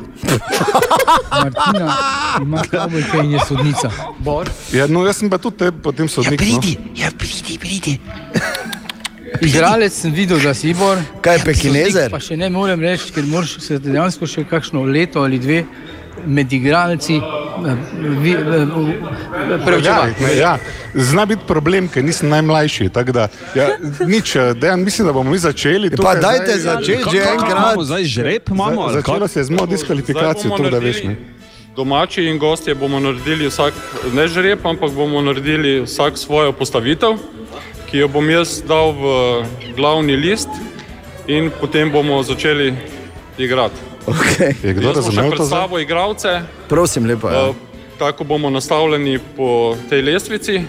Martina 1.31 1.95
ima 2.43 2.65
kavbojke 2.71 3.23
in 3.23 3.33
je 3.37 3.47
sodnica. 3.49 3.91
Bor. 4.19 4.51
Ja, 4.75 4.87
no, 4.87 5.07
jaz 5.07 5.23
sem 5.23 5.31
pa 5.31 5.39
tudi 5.39 5.63
te, 5.63 5.73
potem 5.73 6.09
sodnik. 6.09 6.43
Ja, 6.43 6.45
pridi, 6.45 6.77
ja, 6.99 7.13
pridi, 7.19 7.59
pridi. 7.63 7.97
Igralec 9.43 9.95
sem 9.97 10.13
videl, 10.13 10.43
da 10.45 10.53
si 10.55 10.71
Ibor. 10.71 11.01
Kaj 11.25 11.39
je 11.39 11.45
Pekinezer? 11.45 11.93
Sodnik 11.93 12.13
Pa 12.13 12.21
še 12.21 12.37
ne 12.37 12.51
morem 12.53 12.83
reči, 12.83 13.09
ker 13.15 13.25
moraš 13.27 13.57
se 13.65 13.79
dejansko 13.81 14.29
še 14.29 14.45
kakšno 14.51 14.85
leto 14.85 15.25
ali 15.25 15.41
dve 15.43 15.63
med 16.27 16.53
igralci 16.53 17.17
eh, 17.17 17.75
vi- 18.01 18.33
eh, 18.33 18.67
preučevati. 19.67 20.23
Ja, 20.23 20.31
ja, 20.33 20.59
zna 20.95 21.27
biti 21.27 21.43
problem, 21.47 21.89
ker 21.89 22.05
nisem 22.05 22.29
najmlajši. 22.29 22.89
Da, 22.89 23.29
ja, 23.55 23.69
nič, 24.07 24.37
eh, 24.37 24.55
dejan, 24.55 24.81
mislim, 24.81 25.07
da 25.07 25.13
bomo 25.13 25.31
mi 25.31 25.39
začeli. 25.39 25.91
Pa 25.91 25.97
tukaj 25.97 26.21
dajte 26.21 26.53
zdaj- 26.53 26.75
začeti 26.75 27.11
že 27.13 27.23
enkrat. 27.23 27.77
zdaj 27.81 28.05
žreb 28.05 28.43
imamo, 28.51 28.81
ali 28.83 28.95
Začelo 28.95 29.29
se 29.29 29.41
je 29.41 29.45
z 29.45 29.51
mojo 29.51 29.67
diskvalifikacijo, 29.67 30.57
to 30.57 30.71
da 30.71 30.79
veš. 30.79 31.05
Ne. 31.05 31.17
Domači 31.77 32.23
in 32.23 32.39
gostje 32.39 32.75
bomo 32.75 33.01
naredili 33.01 33.47
vsak, 33.47 33.73
ne 34.13 34.29
žreb, 34.29 34.59
ampak 34.67 34.91
bomo 34.91 35.21
naredili 35.21 35.81
vsak 35.81 36.19
svojo 36.19 36.53
postavitev, 36.53 37.17
ki 37.87 37.99
jo 37.99 38.09
bom 38.09 38.31
jaz 38.31 38.63
dal 38.63 38.93
v 38.93 39.03
glavni 39.77 40.17
list 40.17 40.49
in 41.27 41.51
potem 41.61 41.91
bomo 41.91 42.23
začeli 42.23 42.75
igrati. 43.39 43.92
Okay. 44.07 44.55
Je 44.63 44.73
kdo 44.75 44.93
razumel 44.93 45.03
to? 45.05 45.13
zdaj? 45.13 45.31
predstavil 45.31 45.79
igralce, 45.81 46.41
Prosim, 46.69 47.07
lepo. 47.07 47.31
Ja. 47.31 47.49
eh, 47.49 47.55
tako 47.99 48.25
bomo 48.25 48.51
nastavljeni 48.51 49.19
po 49.37 49.77
tej 49.89 50.03
lestvici 50.03 50.63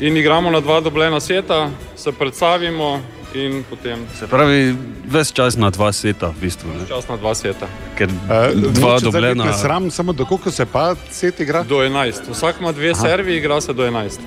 in 0.00 0.16
igramo 0.16 0.50
na 0.50 0.60
dva 0.60 0.80
dobljena 0.80 1.20
seta, 1.20 1.70
se 1.96 2.12
predstavimo 2.12 3.00
in 3.34 3.64
potem 3.70 4.06
Se 4.18 4.26
pravi, 4.26 4.76
ves 5.06 5.32
čas 5.32 5.56
na 5.56 5.70
dva 5.70 5.92
sveta, 5.92 6.26
v 6.28 6.40
bistvu. 6.40 6.68
Ne? 6.68 6.86
čas 6.88 7.08
na 7.08 7.16
dva 7.16 7.34
seta. 7.34 7.66
Ker 7.98 8.08
Eh, 8.08 8.54
dva 8.54 8.98
dobljena. 9.00 9.44
Ne 9.44 9.52
sram, 9.52 9.90
samo 9.90 10.12
do 10.12 10.24
koliko 10.24 10.50
se 10.50 10.66
pa 10.66 10.94
set 11.10 11.40
igra? 11.40 11.62
Do 11.62 11.76
11. 11.76 12.30
Vsak 12.30 12.56
ima 12.60 12.72
dve 12.72 12.90
Aha. 12.90 13.00
servi, 13.00 13.36
igra 13.36 13.60
se 13.60 13.72
do 13.72 13.82
11. 13.86 14.18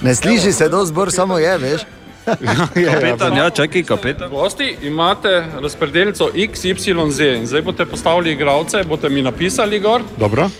Ne 0.00 0.14
sliši 0.14 0.52
se 0.52 0.68
do 0.68 0.84
zbor, 0.84 1.12
samo 1.12 1.38
je, 1.38 1.58
veš. 1.58 1.80
Kapetan, 2.92 3.36
ja, 3.36 3.50
čakaj, 3.50 3.82
kapetan. 3.82 4.30
Gosti 4.30 4.76
imate 4.82 5.44
razpredelnico 5.60 6.30
X, 6.34 6.64
Y, 6.64 7.10
Z. 7.10 7.34
In 7.36 7.46
zdaj 7.46 7.62
boste 7.62 7.86
postavili 7.86 8.32
igralce, 8.32 8.84
boste 8.88 9.08
mi 9.08 9.22
napisali 9.22 9.80
gor. 9.80 10.02
Dobro. 10.18 10.50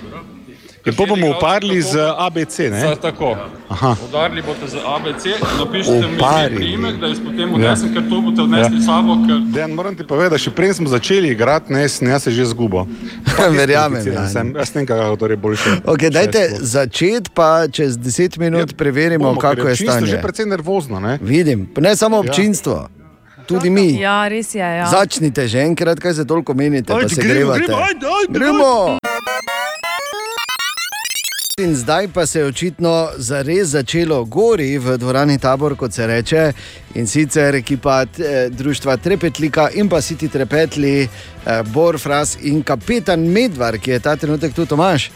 Pa 0.86 1.06
bomo 1.06 1.30
uparili 1.30 1.82
z 1.82 1.96
ABC, 2.18 2.58
ne? 2.58 2.80
Za 2.80 2.96
tako. 2.96 3.36
Aha. 3.68 3.96
Udarili 4.04 4.42
boste 4.42 4.68
z 4.68 4.76
ABC, 4.76 5.24
napišite 5.58 6.06
mi 6.06 6.16
Uparili. 6.16 6.56
priimek, 6.56 6.96
da 6.96 7.06
jaz 7.06 7.18
potem 7.20 7.54
odnesem, 7.54 7.88
ker 7.88 8.02
to 8.04 8.20
boste 8.20 8.42
odnesli 8.42 8.76
ja. 8.76 8.82
sabo. 8.82 9.16
Ker... 9.26 9.38
Dejan, 9.46 9.70
moram 9.70 9.96
ti 9.96 10.04
povedati, 10.04 10.30
da 10.30 10.38
še 10.38 10.50
prej 10.50 10.74
smo 10.74 10.88
začeli 10.88 11.28
igrati, 11.28 11.72
ne, 11.72 11.88
sem 11.88 12.08
jaz 12.08 12.22
se 12.22 12.30
že 12.30 12.44
zgubo. 12.46 12.84
Verjamem, 13.58 14.04
Ja. 14.06 14.12
ja. 14.14 14.28
Sem, 14.28 14.52
jaz 14.52 14.70
ne 14.70 14.78
vem, 14.78 14.86
kako 14.86 15.16
to 15.16 15.26
je 15.26 15.36
boljše. 15.38 15.70
Okay, 15.84 16.10
dajte 16.10 16.42
začeti, 16.60 17.30
pa 17.30 17.64
čez 17.66 17.96
10 17.96 18.38
minut 18.38 18.76
preverimo, 18.76 19.24
bomo, 19.26 19.40
kako 19.40 19.68
je 19.68 19.76
stanje. 19.78 20.06
že 20.06 20.20
precej 20.20 20.46
nervozno, 20.46 21.00
ne? 21.00 21.16
Vidim, 21.18 21.64
ne 21.76 21.96
samo 21.96 22.18
občinstvo, 22.18 22.88
tudi 23.46 23.70
mi. 23.70 23.96
Ja, 23.96 24.28
res 24.28 24.52
je. 24.52 24.60
Ja. 24.60 24.84
Začnite 24.86 25.48
že 25.48 25.58
enkrat, 25.62 25.96
kaj 25.96 26.14
se 26.14 26.24
toliko 26.24 26.52
menite, 26.52 26.92
pa 26.92 26.98
Ajde, 26.98 27.08
se 27.08 27.22
gremo, 27.22 27.34
grevate. 27.52 27.60
gremo, 27.62 27.80
ajde, 27.80 28.06
ajde, 28.06 28.32
gremo. 28.34 28.98
In 31.60 31.76
zdaj 31.76 32.08
pa 32.08 32.26
se 32.26 32.38
je 32.38 32.46
očitno 32.46 33.08
zares 33.16 33.68
začelo 33.68 34.24
gori 34.24 34.78
v 34.78 34.96
dvorani 34.98 35.38
tabor, 35.38 35.76
kot 35.76 35.92
se 35.92 36.06
reče. 36.06 36.52
In 36.94 37.06
sicer 37.06 37.54
ekipa 37.54 38.00
eh, 38.02 38.48
društva 38.50 38.96
Trepetlika 38.96 39.68
in 39.74 39.88
pa 39.88 40.00
Siti 40.00 40.28
Trepetli, 40.28 41.02
eh, 41.02 41.62
Bor 41.62 41.98
Fras 41.98 42.36
in 42.42 42.62
kapetan 42.62 43.20
Medvar, 43.20 43.78
ki 43.78 43.90
je 43.90 44.00
ta 44.00 44.16
trenutek 44.16 44.54
tu 44.54 44.66
Tomaš. 44.66 45.10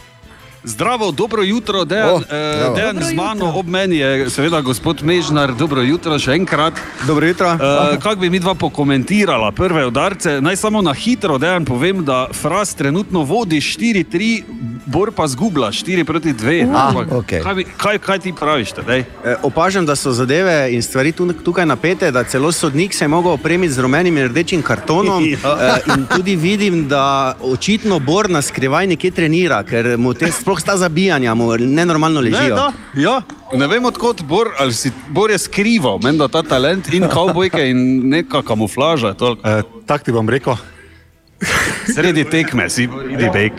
Zdravo, 0.63 1.11
dobro 1.11 1.43
jutro, 1.43 1.85
Dejan, 1.85 2.09
Oh, 2.09 2.15
oh, 2.15 2.21
zdravo. 2.21 2.75
Dejan 2.75 2.95
Dobro 2.95 3.05
z 3.05 3.13
mano, 3.13 3.53
ob 3.55 3.67
meni 3.67 3.97
je 3.97 4.29
seveda 4.29 4.61
gospod 4.61 5.03
Mežnar, 5.03 5.53
dobro 5.53 5.81
jutro 5.81 6.19
še 6.19 6.31
enkrat. 6.31 6.73
Dobro 7.07 7.27
jutro. 7.27 7.47
Uh, 7.49 7.59
Kako 7.97 8.15
bi 8.17 8.29
mi 8.29 8.39
dva 8.39 8.55
pokomentirala 8.55 9.51
prve 9.51 9.85
udarce? 9.85 10.41
Naj 10.41 10.55
samo 10.57 10.81
na 10.81 10.93
hitro, 10.93 11.37
Dejan, 11.37 11.65
povem, 11.65 12.03
da 12.03 12.27
Fras 12.33 12.73
trenutno 12.73 13.21
vodi 13.21 13.57
4-3, 13.57 14.43
Bor 14.85 15.11
pa 15.11 15.27
zgubla 15.27 15.69
4 15.69 16.03
proti 16.03 16.33
2. 16.33 16.65
Uh. 16.65 16.75
Ampak 16.77 17.07
Ah, 17.07 17.15
okej. 17.15 17.41
kaj, 17.41 17.55
bi- 17.55 17.65
kaj, 17.77 17.97
kaj 17.99 18.19
ti 18.19 18.33
praviš? 18.33 18.71
Tedej? 18.73 18.99
E, 19.23 19.35
Opažam, 19.43 19.85
da 19.85 19.95
so 19.95 20.11
zadeve 20.11 20.73
in 20.73 20.81
stvari 20.81 21.11
tu, 21.11 21.33
tukaj 21.35 21.65
napete, 21.65 22.11
da 22.11 22.23
celo 22.23 22.51
sodnik 22.51 22.93
se 22.93 23.03
je 23.03 23.09
mogel 23.09 23.31
opremiti 23.31 23.73
z 23.73 23.79
rumenim 23.79 24.17
in 24.17 24.25
rdečim 24.25 24.61
kartonom. 24.61 25.23
Ja. 25.39 25.55
E, 25.77 25.91
In 25.91 26.05
tudi 26.07 26.35
vidim, 26.35 26.87
da 26.87 27.03
očitno 27.41 27.99
Bor 27.99 28.29
na 28.29 28.41
skrivaj 28.41 28.87
nekje 28.87 29.11
trenira, 29.11 29.63
ker 29.63 29.97
mu 29.97 30.13
te 30.13 30.31
sploh 30.49 30.59
sta 30.61 30.77
zabijanja, 30.77 31.33
mu 31.37 31.53
nenormalno 31.57 32.21
Ne, 32.21 32.29
ležijo. 32.29 32.55
da, 32.55 32.73
ja. 32.97 33.21
Ne 33.53 33.67
vem, 33.67 33.85
odkot 33.85 34.21
Bor, 34.21 34.49
ali 34.57 34.73
si 34.73 34.91
Bor 35.09 35.29
je 35.29 35.37
skrival, 35.37 35.99
menda 36.01 36.27
ta 36.27 36.41
talent 36.41 36.89
in 36.93 37.05
kavbojke 37.05 37.69
in 37.69 38.09
neka 38.09 38.41
kamuflaža. 38.41 39.13
E, 39.13 39.61
tak 39.85 40.03
ti 40.03 40.11
bom 40.11 40.29
rekel. 40.29 40.57
Sredi 41.93 42.25
tekme 42.25 42.65
si, 42.69 42.89
idi 43.13 43.29
bejk. 43.29 43.53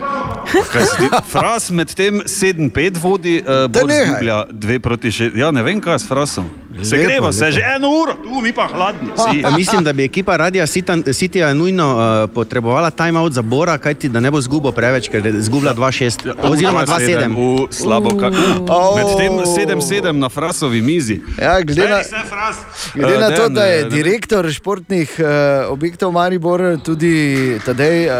Fras 1.31 1.69
med 1.69 1.93
tem 1.95 2.21
7-5 2.25 2.97
vodi, 3.01 3.37
uh, 3.41 3.67
Bor 3.71 3.87
nehaj. 3.87 4.05
zgublja 4.07 4.45
2 4.51 4.79
proti 4.79 5.11
6. 5.11 5.37
Ja, 5.37 5.51
ne 5.51 5.63
vem, 5.63 5.81
kaj 5.81 5.99
s 5.99 6.07
Frasom. 6.07 6.49
Se 6.83 6.95
Lepo, 6.95 7.07
greva, 7.07 7.31
se 7.31 7.51
že 7.51 7.61
eno 7.75 7.89
uro, 7.89 8.13
tu 8.23 8.41
mi 8.41 8.53
pa 8.53 8.67
hladni. 8.67 9.11
Si. 9.17 9.43
A 9.45 9.49
Mislim, 9.51 9.83
da 9.83 9.93
bi 9.93 10.03
ekipa 10.03 10.37
Radia 10.37 10.65
Citya 11.13 11.53
nujno 11.53 11.87
uh, 11.95 12.29
potrebovala 12.33 12.89
timeout 12.91 13.33
za 13.33 13.41
Bora, 13.41 13.77
kajti 13.77 14.09
da 14.09 14.19
ne 14.19 14.31
bo 14.31 14.41
zgubo 14.41 14.71
preveč, 14.71 15.09
ker 15.09 15.23
zgublja 15.39 15.73
2-6 15.75 16.31
oziroma 16.41 16.85
2-7. 16.85 17.35
U, 17.37 17.67
slabo, 17.71 18.15
kaj. 18.19 18.31
Oh. 18.69 18.95
Med 18.95 19.17
tem 19.17 19.31
7-7 19.77 20.11
na 20.11 20.29
Frasovi 20.29 20.81
mizi. 20.81 21.21
Ja, 21.41 21.61
glede 21.61 21.89
na, 21.89 21.99
glede 22.95 23.19
na 23.19 23.27
Eh, 23.27 23.35
to, 23.35 23.41
Dejan, 23.41 23.53
da 23.53 23.63
je 23.65 23.79
eh, 23.79 23.83
ne 23.83 23.89
direktor 23.89 24.51
športnih 24.51 25.15
uh, 25.19 25.71
objektov 25.71 26.11
Maribor 26.11 26.61
tudi 26.83 27.57
tadej 27.65 28.07
uh, 28.07 28.13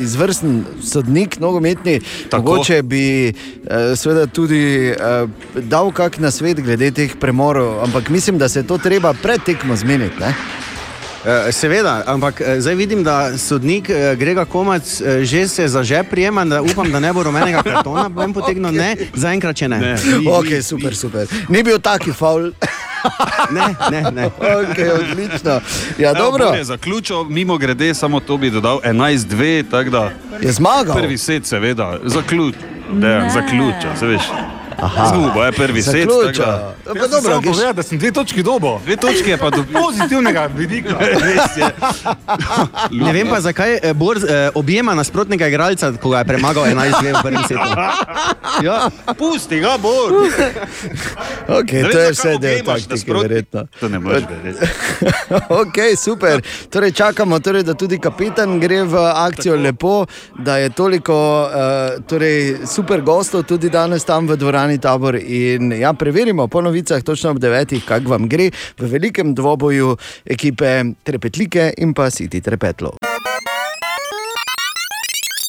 izvrsten 0.00 0.64
sodnik, 0.82 1.40
nogometni, 1.74 2.00
Tako. 2.30 2.42
mogoče 2.42 2.82
bi 2.82 3.28
uh, 3.28 3.98
seveda 3.98 4.26
tudi 4.26 4.92
uh, 4.92 5.30
dal 5.62 5.92
kak 5.92 6.18
na 6.18 6.30
svet 6.30 6.60
glede 6.60 6.90
teh 6.90 7.16
premorov, 7.20 7.82
ampak 7.84 8.08
mislim, 8.08 8.38
da 8.38 8.48
se 8.48 8.58
je 8.58 8.66
to 8.66 8.78
treba 8.78 9.12
pred 9.12 9.40
tekmo 9.44 9.76
zmeniti. 9.76 10.20
Ne? 10.20 10.34
Eh, 11.24 11.52
Seveda, 11.52 12.02
ampak 12.06 12.40
eh, 12.40 12.60
zdaj 12.60 12.74
vidim, 12.74 13.04
da 13.04 13.38
sodnik 13.38 13.90
eh, 13.90 14.16
Grega 14.16 14.44
Komac 14.44 15.02
že 15.22 15.48
se 15.48 15.68
za 15.68 15.82
žep 15.82 16.10
prijema, 16.10 16.44
da 16.44 16.62
upam, 16.62 16.92
da 16.92 17.00
ne 17.00 17.12
bo 17.12 17.22
rumenega 17.22 17.62
kartona, 17.62 18.08
bom 18.08 18.32
potegnil 18.32 18.72
ne, 18.72 18.96
zaenkrat 19.14 19.56
če 19.56 19.68
ne. 19.68 19.78
Ne. 19.78 19.94
Ok, 20.28 20.60
super, 20.62 20.96
super. 20.96 21.26
Ni 21.48 21.62
bil 21.62 21.80
taki 21.80 22.12
faul. 22.12 22.52
ne, 23.56 23.68
ne, 23.90 24.10
ne. 24.10 24.28
Okay, 24.40 24.90
odlično. 24.92 25.60
Ja, 25.98 26.10
Evo, 26.10 26.18
dobro. 26.18 26.52
Je 26.56 26.64
zaključil, 26.64 27.24
mimo 27.24 27.58
grede, 27.58 27.94
samo 27.94 28.20
to 28.20 28.36
bi 28.36 28.50
dodal 28.50 28.80
11-2, 28.84 29.64
tako 29.70 29.90
da. 29.90 30.10
Je 30.40 30.52
zmagal. 30.52 30.96
Prvi 30.96 31.18
set, 31.18 31.46
seveda, 31.46 31.98
zaključ. 32.04 32.54
Ne. 32.92 33.30
Zaključil, 33.32 33.96
se 33.98 34.06
veš. 34.06 34.22
Aha. 34.84 35.06
Zgubo 35.08 35.40
je 35.40 35.52
prvi 35.52 35.82
set. 35.82 35.92
tako 36.00 36.12
Zaključil. 36.14 36.44
da- 36.44 36.74
Jaz 36.94 37.10
sem 37.10 37.22
samo 37.22 37.42
povedal, 37.42 37.72
da 37.72 37.82
sem 37.82 37.98
dve 37.98 38.10
točki 38.12 38.42
dobo. 38.42 38.80
Dve 38.80 38.96
točki 38.96 39.30
je 39.30 39.36
pa 39.36 39.50
do 39.50 39.64
pozitivnega 39.74 40.48
vidika. 40.48 40.94
Res 41.00 41.56
je. 41.56 41.68
Ne 42.92 43.12
vem 43.12 43.28
pa, 43.28 43.40
zakaj 43.40 43.78
eh, 43.82 43.92
Bor 43.94 44.16
eh, 44.18 44.50
objema 44.54 44.94
nasprotnega 44.94 45.46
igralca, 45.46 45.92
ko 45.94 46.10
ga 46.10 46.18
je 46.18 46.24
premagal 46.26 46.64
11 46.66 46.76
let 47.02 47.14
v 47.14 47.22
prvem 47.22 47.42
setu. 47.42 47.70
Ja, 48.62 48.86
pusti 49.14 49.58
ga, 49.58 49.76
Bor. 49.76 50.12
Okay, 51.48 51.82
Ne 51.82 51.90
to 51.90 51.98
je 51.98 52.10
vse 52.10 52.38
del 52.38 52.60
taktike, 52.60 53.12
verjetno. 53.12 53.66
To 53.80 53.88
ne 53.88 53.98
moreš 53.98 54.22
vedeti. 54.32 54.66
ok, 55.50 55.76
super. 55.96 56.40
Torej, 56.68 56.92
čakamo, 56.92 57.38
torej, 57.38 57.62
da 57.62 57.74
tudi 57.74 57.98
kapitan 57.98 58.60
gre 58.60 58.82
v 58.84 58.94
akcijo 58.96 59.56
lepo, 59.56 60.06
da 60.36 60.56
je 60.56 60.70
toliko 60.70 61.16
uh, 61.42 61.50
torej, 62.04 62.34
super 62.66 63.00
gostov 63.02 63.42
tudi 63.44 63.68
danes 63.68 64.04
tam 64.04 64.26
v 64.26 64.36
dvorani 64.36 64.73
tabor. 64.78 65.16
In 65.16 65.72
ja, 65.72 65.92
preverimo 65.92 66.48
po 66.48 66.60
novicah, 66.60 67.02
točno 67.02 67.30
ob 67.30 67.38
devetih, 67.38 67.84
kako 67.84 68.10
vam 68.16 68.28
gre 68.28 68.50
v 68.78 68.90
velikem 68.90 69.34
dvoboju 69.34 69.96
ekipe 70.24 70.84
Trepetlike 71.02 71.72
in 71.78 71.94
pa 71.94 72.10
Siti 72.10 72.40
Trepetlo. 72.40 73.13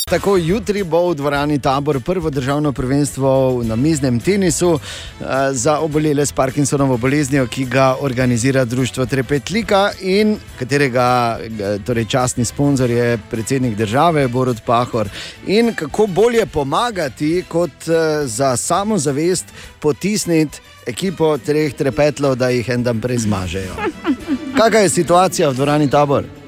Tako 0.09 0.37
jutri 0.37 0.83
bo 0.83 0.99
v 1.09 1.15
dvorani 1.17 1.59
tabor 1.59 1.97
prvo 1.99 2.29
državno 2.29 2.71
prvenstvo 2.71 3.61
na 3.65 3.75
miznem 3.75 4.19
tenisu 4.19 4.79
eh, 4.79 5.25
za 5.51 5.79
obolele 5.79 6.25
s 6.25 6.31
Parkinsonovo 6.31 6.97
boleznijo, 6.97 7.47
ki 7.47 7.65
ga 7.65 7.95
organizira 8.01 8.65
Društvo 8.65 9.05
Trepetlika 9.05 9.91
in 10.01 10.37
katerega 10.59 11.39
eh, 11.39 11.79
torej 11.85 12.05
častni 12.05 12.45
sponzor 12.45 12.89
je 12.89 13.17
predsednik 13.31 13.75
države 13.75 14.27
Borod 14.27 14.61
Pahor. 14.65 15.09
In 15.47 15.73
kako 15.73 16.07
bolje 16.07 16.45
pomagati, 16.45 17.43
kot 17.49 17.87
eh, 17.87 18.27
za 18.27 18.57
samozavest 18.57 19.45
potisniti 19.79 20.61
ekipo 20.85 21.37
treh 21.37 21.73
trepetlov, 21.73 22.35
da 22.35 22.49
jih 22.49 22.69
en 22.69 22.83
dan 22.83 23.01
prej 23.01 23.17
zmažejo. 23.17 23.73
Kakšna 24.57 24.79
je 24.79 24.89
situacija 24.89 25.49
v 25.49 25.53
dvorani 25.53 25.89
tabor? 25.89 26.44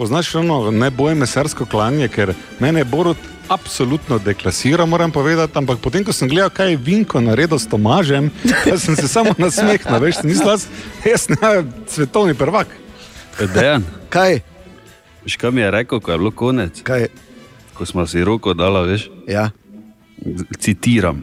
Poznaš 0.00 0.34
ono 0.34 0.70
najbolj 0.70 1.14
mesarsko 1.14 1.66
klanje, 1.66 2.06
ker 2.08 2.30
mene 2.58 2.84
Borod 2.84 3.16
absolutno 3.48 4.18
deklasira, 4.18 4.86
moram 4.86 5.12
povedati, 5.12 5.58
ampak 5.58 5.78
potem, 5.78 6.04
ko 6.04 6.12
sem 6.12 6.28
gledal, 6.28 6.48
kaj 6.48 6.70
je 6.70 6.76
Vinko 6.76 7.20
naredil 7.20 7.58
s 7.58 7.68
Tomažem, 7.68 8.30
sem 8.64 8.96
se 8.96 9.08
samo 9.08 9.34
nasmehnil, 9.38 9.98
veš, 10.00 10.22
nisem 10.24 10.48
jaz, 10.48 10.64
jaz 11.04 11.28
ne, 11.28 11.50
svetovni 11.84 12.32
prvak. 12.34 12.72
Dejan. 13.52 13.84
Kaj? 14.08 14.40
Veš, 15.26 15.36
kaj 15.36 15.52
mi 15.52 15.60
je 15.60 15.70
rekel, 15.70 16.00
ko 16.00 16.16
je 16.16 16.18
bilo 16.18 16.32
konec? 16.32 16.80
Kaj? 16.80 17.10
Ko 17.76 17.84
smo 17.84 18.06
si 18.08 18.24
roko 18.24 18.56
dala, 18.56 18.86
veš? 18.88 19.10
Ja. 19.28 19.50
Citiram. 20.56 21.20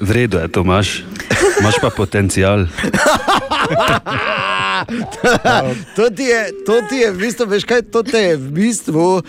V 0.00 0.10
redu 0.16 0.40
je, 0.40 0.48
Tomaš, 0.48 1.02
imaš 1.60 1.76
pa 1.84 1.92
potencial. 1.92 2.64
to, 5.96 6.10
ti 6.10 6.22
je, 6.24 6.52
to 6.66 6.82
ti 6.82 6.96
je, 6.96 7.12
v 7.12 7.18
bistvu, 7.18 7.46
veš 7.46 7.64
kaj, 7.64 7.82
to 7.84 8.02
te 8.02 8.18
je 8.20 8.36
v 8.36 8.50
bistvu. 8.52 9.22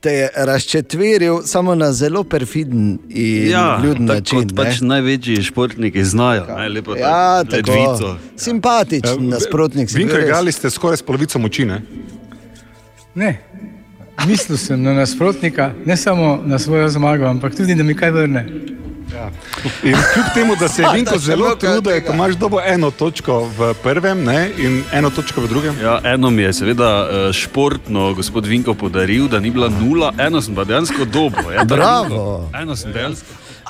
Te 0.00 0.10
je 0.10 0.30
razčetveril 0.36 1.42
samo 1.42 1.74
na 1.74 1.92
zelo 1.92 2.24
perfiden 2.24 2.98
in 3.08 3.48
Ja, 3.48 3.78
ljuden 3.78 4.06
tako 4.06 4.16
način. 4.16 4.40
kot 4.40 4.56
pač 4.56 4.80
največji 4.80 5.42
športniki 5.42 6.04
znajo. 6.04 6.44
Ne, 6.48 6.68
lepo 6.68 6.96
Ja, 6.96 7.44
tako, 7.44 7.70
ledvico. 7.70 8.16
Simpatičen 8.36 9.28
nasprotnik. 9.28 9.90
si 9.90 9.98
Vinko 9.98 10.08
bil 10.08 10.16
res. 10.16 10.24
igrali 10.24 10.52
ste 10.52 10.70
skoraj 10.70 10.96
s 10.96 11.02
polovico 11.02 11.38
moči, 11.38 11.64
ne? 11.64 11.82
Ne, 13.14 13.40
mislil 14.26 14.58
sem 14.58 14.82
na 14.82 14.92
nasprotnika, 14.92 15.72
ne 15.84 15.96
samo 15.96 16.42
na 16.44 16.58
svojo 16.58 16.88
zmago, 16.88 17.26
ampak 17.26 17.54
tudi, 17.54 17.74
da 17.74 17.82
mi 17.82 17.94
kaj 17.94 18.10
vrne. 18.10 18.46
In 19.82 19.96
kljub 20.14 20.26
temu, 20.34 20.56
da 20.56 20.68
se 20.68 20.82
je 20.82 20.88
Vinko 20.94 21.18
zelo 21.18 21.54
trudil, 21.54 21.92
je 21.92 22.04
Tomaž 22.04 22.34
dobo 22.36 22.60
eno 22.60 22.90
točko 22.90 23.50
v 23.58 23.74
prvem 23.82 24.24
ne, 24.24 24.50
in 24.58 24.82
eno 24.92 25.10
točko 25.10 25.40
v 25.40 25.48
drugem. 25.48 25.76
Ja, 25.82 26.00
eno 26.04 26.30
mi 26.30 26.42
je 26.42 26.52
seveda 26.52 27.08
eh, 27.10 27.32
športno 27.32 28.14
gospod 28.14 28.46
Vinko 28.46 28.74
podaril, 28.74 29.28
da 29.28 29.40
ni 29.40 29.50
bila 29.50 29.68
nula, 29.68 30.12
eno 30.18 30.42
sem 30.42 30.54
pa 30.54 30.64
dejansko 30.64 31.04
dobo. 31.04 31.50
Ja, 31.54 31.64
Bravo. 31.64 32.50
Eno 32.62 32.76
sem 32.76 32.92
dejansko. 32.92 33.26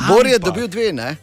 Bor 0.09 0.27
je 0.27 0.39
dobil 0.39 0.69
dve, 0.69 0.93
ne? 0.93 1.17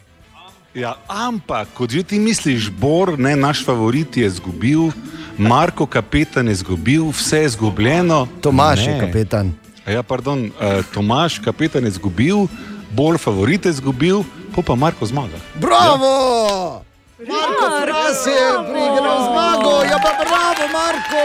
Ja, 0.74 0.94
ampak, 1.08 1.68
kot 1.74 1.90
že 1.90 2.02
ti 2.02 2.18
misliš, 2.18 2.70
Bor, 2.70 3.18
ne, 3.18 3.34
naš 3.36 3.64
favorit 3.66 4.16
je 4.16 4.26
izgubil, 4.26 4.92
Marko 5.38 5.86
kapetan 5.86 6.46
je 6.46 6.52
izgubil, 6.52 7.08
vse 7.10 7.38
je 7.38 7.46
izgubljeno. 7.46 8.28
Tomaž 8.40 8.86
je 8.86 8.94
Ne. 8.94 9.00
kapetan. 9.00 9.52
A 9.86 9.90
Ja, 9.90 10.02
pardon, 10.02 10.44
uh, 10.44 10.84
Tomaš 10.94 11.38
kapetan 11.38 11.82
je 11.84 11.88
izgubil, 11.88 12.46
Bor 12.90 13.18
favorit 13.18 13.64
je 13.64 13.70
izgubil, 13.70 14.22
pa 14.54 14.62
pa 14.62 14.74
Marko 14.74 15.06
zmaga. 15.06 15.38
Bravo! 15.54 16.82
Marko 17.18 17.66
Fras 17.82 18.26
je 18.26 18.48
prigral 18.66 19.18
zmago, 19.30 19.82
ja 19.84 19.98
pa 20.02 20.12
bravo, 20.24 20.64
Marko! 20.72 21.24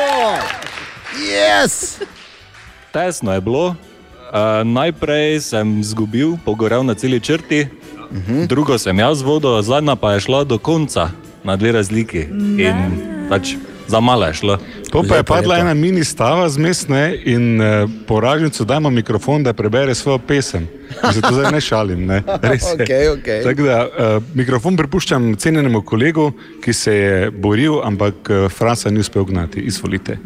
Yes! 1.18 2.02
Tesno 2.92 3.34
je 3.34 3.42
bilo. 3.42 3.68
Uh, 3.68 3.76
najprej 4.64 5.40
sem 5.42 5.80
izgubil, 5.80 6.38
pogorel 6.46 6.84
na 6.84 6.94
celi 6.94 7.20
črti, 7.20 7.68
uh 8.12 8.18
-huh. 8.18 8.48
drugo 8.48 8.78
sem 8.78 9.00
jaz 9.00 9.22
vodil, 9.22 9.62
zadnja 9.62 9.96
pa 9.96 10.14
je 10.14 10.20
šla 10.20 10.44
do 10.44 10.58
konca 10.58 11.10
na 11.44 11.56
dve 11.56 11.72
razliki. 11.72 12.28
In 12.58 12.76
pač 13.30 13.54
za 13.88 14.00
malo 14.00 14.26
je 14.26 14.34
šlo. 14.34 14.58
To 14.92 15.04
pa 15.04 15.16
je 15.16 15.24
padla 15.24 15.58
ena 15.58 15.74
mini 15.74 16.04
stava 16.04 16.50
zmes 16.50 16.88
ne, 16.88 17.18
in 17.26 17.62
uh, 17.62 17.90
poražencu 18.08 18.66
dajmo 18.66 18.90
mikrofon, 18.90 19.44
da 19.44 19.54
prebere 19.54 19.96
svojo 19.96 20.18
pesem. 20.18 20.68
In 21.04 21.14
Se 21.14 21.22
to 21.22 21.34
zdaj 21.34 21.52
ne 21.52 21.62
šalim. 21.62 22.06
Ne. 22.06 22.24
Res 22.42 22.64
je. 22.64 22.84
Okej, 22.84 23.10
okej. 23.10 23.44
Tako 23.44 23.64
da 23.64 23.80
uh, 23.86 24.24
mikrofon 24.34 24.78
prepuščam 24.78 25.36
cenjenemu 25.36 25.82
kolegu, 25.82 26.32
ki 26.64 26.74
se 26.74 26.96
je 26.96 27.32
boril, 27.32 27.82
ampak 27.84 28.30
uh, 28.30 28.50
Franca 28.52 28.90
ni 28.90 29.00
uspel 29.00 29.26
gnati. 29.26 29.60
Izvolite. 29.60 30.18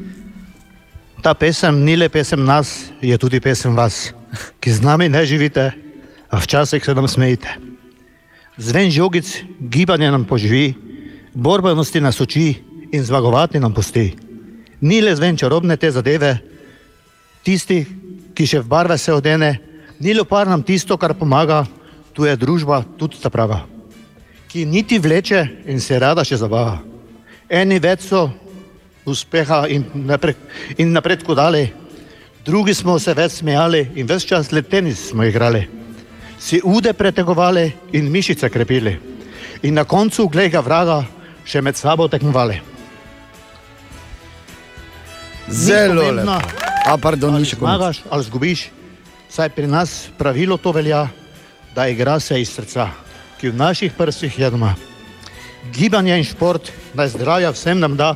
Ta 1.23 1.33
pesem 1.33 1.83
ni 1.83 1.97
le 1.97 2.09
pesem 2.09 2.45
nas, 2.45 2.91
je 3.01 3.17
tudi 3.17 3.41
pesem 3.43 3.75
vas, 3.75 4.13
ki 4.59 4.71
z 4.71 4.85
nami 4.85 5.09
ne 5.09 5.25
živite, 5.25 5.71
a 6.29 6.39
včasih 6.39 6.85
se 6.85 6.93
nam 6.95 7.07
smejite. 7.07 7.57
Zven 8.57 8.91
žogic, 8.91 9.27
gibanje 9.59 10.11
nam 10.11 10.25
poživi, 10.25 10.73
borbenosti 11.33 12.01
nas 12.01 12.21
uči 12.21 12.68
in 12.91 13.03
zmagovati 13.03 13.59
nam 13.59 13.73
pusti. 13.73 14.15
Ni 14.81 15.01
le 15.01 15.15
zven 15.15 15.37
čarobne 15.37 15.77
te 15.77 15.91
zadeve, 15.91 16.37
tisti, 17.43 17.85
ki 18.33 18.45
še 18.47 18.61
v 18.63 18.69
barve 18.71 18.97
se 18.97 19.13
odene, 19.13 19.59
ni 19.99 20.13
lopar 20.15 20.47
nam 20.47 20.63
tisto, 20.63 20.97
kar 20.97 21.13
pomaga, 21.13 21.65
tu 22.13 22.25
je 22.25 22.35
družba 22.39 22.83
tudi 22.97 23.19
ta 23.19 23.29
prava, 23.29 23.65
ki 24.47 24.65
niti 24.65 24.99
vleče 24.99 25.41
in 25.67 25.81
se 25.83 25.99
rada 25.99 26.23
še 26.23 26.39
zabava. 26.39 26.79
Eni 27.49 27.79
več 27.79 28.07
so 28.07 28.29
uspeha 29.09 29.65
in, 29.67 29.85
napre, 30.07 30.35
in 30.77 30.93
napredku 30.93 31.35
dali, 31.35 31.67
drugi 32.45 32.73
smo 32.77 32.99
se 32.99 33.13
več 33.17 33.39
smejali 33.41 33.89
in 33.99 34.07
več 34.07 34.29
čas 34.29 34.53
le 34.53 34.63
tenis 34.63 35.09
smo 35.11 35.27
igrali. 35.27 35.65
Si 36.39 36.61
ude 36.63 36.93
pretegovali 36.95 37.65
in 37.99 38.11
mišice 38.11 38.49
krepili. 38.49 38.95
In 39.67 39.75
na 39.75 39.83
koncu, 39.83 40.29
glej 40.31 40.53
ga 40.53 40.63
vraga, 40.63 41.01
še 41.43 41.59
med 41.61 41.75
sabo 41.75 42.07
tekmovali. 42.07 42.78
Zelo 45.49 46.11
lepo. 46.11 46.31
A, 46.85 46.97
pardon, 46.97 47.35
ali 47.35 47.45
zmagaš 47.45 48.01
ali 48.09 48.23
zgubiš, 48.23 48.69
saj 49.29 49.49
pri 49.49 49.67
nas 49.67 50.07
pravilo 50.17 50.57
to 50.57 50.71
velja, 50.71 51.07
da 51.75 51.87
igra 51.87 52.19
se 52.19 52.41
iz 52.41 52.49
srca, 52.49 52.89
ki 53.39 53.49
v 53.49 53.55
naših 53.55 53.93
prsih 53.97 54.39
je 54.39 54.49
doma. 54.49 54.75
Gibanje 55.73 56.17
in 56.17 56.23
šport 56.23 56.71
naj 56.93 57.07
zdravja 57.07 57.51
vsem 57.51 57.79
nam 57.79 57.97
da 57.97 58.15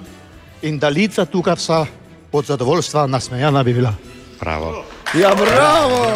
in 0.62 0.80
da 0.80 0.90
lica 0.90 1.26
tukaj 1.26 1.56
vsa 1.56 1.86
od 2.32 2.46
zadovoljstva 2.46 3.08
nasmejana 3.08 3.64
bi 3.64 3.74
bila. 3.74 3.94
Bravo. 4.40 4.86
Ja, 5.14 5.36
bravo! 5.36 6.08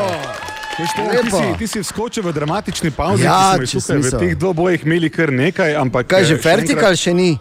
Veš, 0.80 0.90
ti, 0.94 1.32
si, 1.32 1.58
ti 1.58 1.68
si 1.68 1.80
vskočil 1.82 2.24
v 2.24 2.34
dramatični 2.34 2.92
pauzi, 2.92 3.24
Ja, 3.24 3.58
ki 3.58 3.82
smo 3.82 3.96
jih 3.96 4.06
tukaj 4.06 4.18
v 4.18 4.20
teh 4.22 4.38
dvobojih 4.38 4.86
imeli 4.86 5.10
kar 5.10 5.32
nekaj. 5.34 5.76
Ampak, 5.76 6.08
Kaj 6.08 6.24
že, 6.24 6.36
eh, 6.38 6.42
vertikal 6.44 6.94
še 6.96 7.14
ni? 7.14 7.38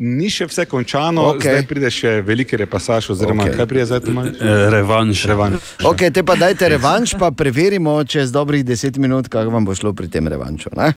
Ni 0.00 0.30
še 0.32 0.46
vse 0.48 0.64
končano, 0.64 1.26
okay. 1.34 1.58
zdaj 1.58 1.66
pride 1.68 1.90
še 1.92 2.12
veliki 2.24 2.56
repasaž, 2.56 3.10
oziroma 3.12 3.44
okay. 3.44 3.58
kaj 3.58 3.66
pride 3.68 3.84
zdaj 3.90 4.00
tu 4.06 4.14
manj? 4.16 4.32
Revanš. 4.72 5.26
Revanš. 5.28 5.74
Ok, 5.84 6.06
te 6.08 6.24
pa 6.24 6.38
dajte 6.40 6.72
revanš, 6.72 7.18
pa 7.20 7.28
preverimo 7.36 7.98
čez 8.08 8.32
dobrih 8.32 8.64
10 8.64 8.96
minut, 8.96 9.28
kako 9.28 9.52
vam 9.52 9.68
bo 9.68 9.76
šlo 9.76 9.92
pri 9.92 10.08
tem 10.08 10.24
revanšu. 10.24 10.72
Ne? 10.72 10.94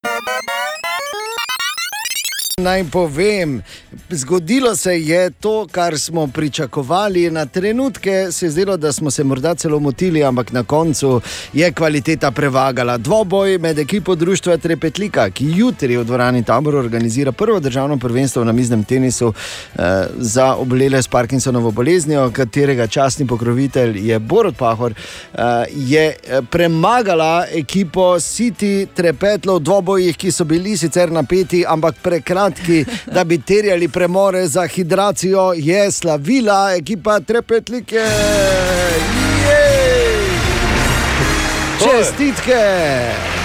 Naj 2.61 2.83
povem, 2.91 3.61
zgodilo 4.09 4.75
se 4.75 5.01
je 5.01 5.29
to, 5.29 5.67
kar 5.71 5.99
smo 5.99 6.27
pričakovali. 6.27 7.31
Na 7.31 7.45
trenutke 7.45 8.31
se 8.31 8.45
je 8.45 8.49
zdelo, 8.49 8.77
da 8.77 8.91
smo 8.91 9.11
se 9.11 9.23
morda 9.23 9.55
celo 9.55 9.79
motili, 9.79 10.23
ampak 10.23 10.51
na 10.51 10.63
koncu 10.63 11.21
je 11.53 11.71
kvaliteta 11.71 12.31
prevagala. 12.31 12.97
Dvoboj 12.97 13.57
med 13.57 13.79
ekipo 13.79 14.15
Društva 14.15 14.57
Trepetlika, 14.57 15.29
ki 15.29 15.45
jutri 15.55 15.97
v 15.97 16.03
dvorani 16.03 16.43
Tabor 16.43 16.75
organizira 16.75 17.31
prvo 17.31 17.59
državno 17.59 17.97
prvenstvo 17.97 18.43
na 18.43 18.51
miznem 18.51 18.83
tenisu 18.83 19.33
eh, 19.33 20.05
za 20.17 20.55
obolele 20.55 21.01
s 21.01 21.07
Parkinsonovo 21.07 21.71
boleznijo, 21.71 22.31
katerega 22.31 22.87
častni 22.87 23.27
pokrovitelj 23.27 24.11
je 24.11 24.19
Borod 24.19 24.55
Pahor, 24.55 24.93
eh, 24.93 25.39
je 25.69 26.05
eh, 26.09 26.41
premagala 26.51 27.45
ekipo 27.51 28.19
City 28.19 28.87
Trepetlo 28.93 29.55
v 29.55 29.59
dvobojih, 29.59 30.17
ki 30.17 30.31
so 30.31 30.43
bili 30.43 30.77
sicer 30.77 31.11
napeti, 31.11 31.65
ampak 31.67 31.95
prekratki, 32.51 32.85
da 33.05 33.23
bi 33.23 33.41
terjali 33.41 33.87
premore 33.87 34.47
za 34.47 34.67
hidracijo, 34.67 35.53
je 35.53 35.91
slavila 35.91 36.75
ekipa 36.75 37.19
Trepetlike. 37.19 38.05
Čestitke! 41.79 43.42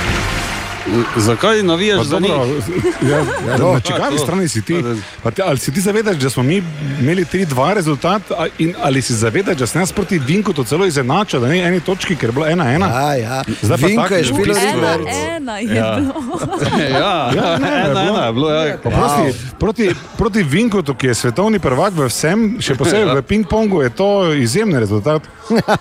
Zakaj 1.18 1.62
navijaš 1.62 1.98
Pa 1.98 2.04
za 2.04 2.10
dobro, 2.12 2.46
njih? 2.46 2.64
Ja, 3.02 3.16
ja, 3.18 3.56
No, 3.58 3.72
na 3.72 3.80
čigavi 3.80 4.16
to. 4.16 4.18
strani 4.18 4.48
si 4.48 4.62
ti? 4.62 4.76
Pa 5.22 5.30
te- 5.30 5.42
Ali 5.42 5.58
se 5.58 5.72
ti 5.72 5.80
zavedaš, 5.80 6.16
da 6.16 6.30
smo 6.30 6.42
mi 6.42 6.62
imeli 7.00 7.24
3-2 7.24 7.46
rezultat, 7.74 8.30
a- 8.30 8.46
in 8.58 8.74
ali 8.82 9.02
si 9.02 9.14
zavedaš, 9.14 9.56
da 9.56 9.66
se 9.66 9.78
nas 9.78 9.92
proti 9.92 10.18
Vinku 10.18 10.52
to 10.52 10.64
celo 10.64 10.86
izenača, 10.86 11.38
da 11.38 11.48
ni 11.48 11.58
eni 11.60 11.80
točki, 11.80 12.16
ker 12.16 12.28
je 12.28 12.32
bilo 12.32 12.46
1-1? 12.46 12.80
Ja, 12.82 13.14
ja. 13.14 13.44
Zdaj 13.62 13.78
pa 13.78 13.86
Vinko 13.86 14.14
je 14.14 14.24
špilo 14.24 14.44
bistvu- 14.44 14.72
Rimberc. 14.72 15.06
Ena 15.28 15.58
je 15.58 15.76
Ja. 15.76 15.96
bilo. 15.96 16.14
Ja, 16.90 17.30
Ja, 17.32 17.58
ne, 17.58 17.68
ena, 17.68 17.88
bilo- 17.94 18.00
ena 18.10 18.24
je 18.24 18.32
bilo, 18.32 18.50
ja. 18.52 18.76
Proti, 18.78 19.22
proti, 19.58 19.88
proti 20.16 20.42
Vinkotu, 20.42 20.94
ki 20.94 21.06
je 21.06 21.14
svetovni 21.16 21.58
prvak 21.58 21.92
v 21.94 22.06
vsem, 22.06 22.56
še 22.60 22.74
posebej 22.74 23.06
Ja. 23.06 23.14
v 23.14 23.22
ping-pongu, 23.22 23.82
je 23.82 23.90
to 23.90 24.08
izjemen 24.34 24.78
rezultat. 24.78 25.22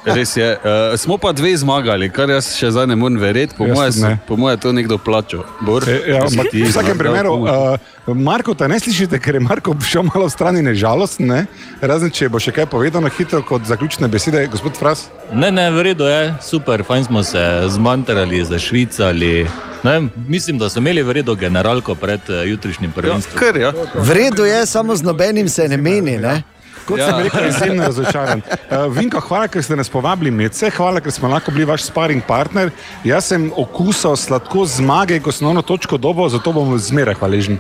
Res 0.05 0.35
je. 0.35 0.51
Uh, 0.53 0.59
smo 0.95 1.17
pa 1.17 1.31
dve 1.31 1.51
zmagali, 1.53 2.09
kar 2.09 2.29
jaz 2.29 2.55
še 2.55 2.71
zdaj 2.71 2.88
ne 2.88 2.95
morem 2.95 3.17
verjeti. 3.17 3.55
Po 3.57 3.65
mojem 3.65 4.19
moje 4.29 4.53
je 4.53 4.59
to 4.59 4.71
nekdo 4.71 4.96
plačal. 4.97 5.45
Bor, 5.61 5.83
E, 5.87 6.11
ja, 6.11 6.23
ampak 6.25 6.51
v 6.53 6.67
vsakem 6.67 6.97
primeru, 6.97 7.33
uh, 7.43 8.15
Marko, 8.15 8.53
ta 8.57 8.67
ne 8.67 8.79
slišite, 8.79 9.19
ker 9.23 9.37
je 9.37 9.43
Marko 9.43 9.75
šel 9.81 10.03
malo 10.07 10.27
v 10.27 10.33
stran 10.33 10.57
in 10.57 10.67
je 10.73 10.75
žalosten, 10.83 11.27
ne? 11.27 11.45
razen 11.81 12.11
če 12.11 12.29
bo 12.29 12.41
še 12.41 12.51
kaj 12.55 12.67
povedano 12.71 13.09
hitro 13.13 13.41
kot 13.45 13.63
zaključne 13.67 14.09
besede, 14.11 14.43
gospod 14.51 14.75
Fras. 14.79 15.07
Ne, 15.31 15.51
ne, 15.51 15.69
v 15.71 15.91
redu 15.91 16.09
je, 16.09 16.33
super, 16.43 16.83
fajn 16.83 17.07
smo 17.07 17.23
se 17.23 17.43
zmanjtrali, 17.77 18.43
zašvicali. 18.45 19.47
Ne, 19.83 20.09
mislim, 20.27 20.57
da 20.57 20.69
so 20.69 20.79
imeli 20.79 21.03
v 21.03 21.19
redu 21.21 21.35
generalko 21.35 21.95
pred 21.95 22.21
eh, 22.29 22.47
jutrišnjim 22.49 22.91
prvenstvom. 22.91 23.39
Kar 23.39 23.57
ja. 23.57 23.71
V 23.95 24.09
redu 24.11 24.45
je, 24.45 24.65
samo 24.65 24.95
z 24.95 25.03
nobenim 25.03 25.49
se 25.49 25.67
ne 25.69 25.77
meni. 25.77 26.17
Ne? 26.17 26.41
Kot 26.88 26.99
ja. 26.99 27.09
sem 27.09 27.23
rekel, 27.26 27.47
izjemno 27.49 27.84
razočaran. 27.84 28.41
Uh, 28.47 28.85
Vinko, 28.95 29.19
hvala, 29.27 29.49
ker 29.51 29.64
ste 29.64 29.76
nas 29.76 29.89
povabili 29.91 30.31
medse, 30.31 30.69
hvala, 30.72 31.01
ker 31.03 31.11
smo 31.11 31.27
lahko 31.31 31.51
bili 31.51 31.68
vaš 31.68 31.89
sparing 31.89 32.23
partner. 32.27 32.72
Jaz 33.03 33.27
sem 33.34 33.49
okusal 33.55 34.15
sladko 34.15 34.65
zmage, 34.77 35.19
ko 35.19 35.31
sem 35.35 35.47
ono 35.47 35.61
točko 35.61 35.99
dobo, 35.99 36.30
zato 36.31 36.53
bom 36.55 36.77
zmeraj 36.80 37.19
hvaležen. 37.19 37.59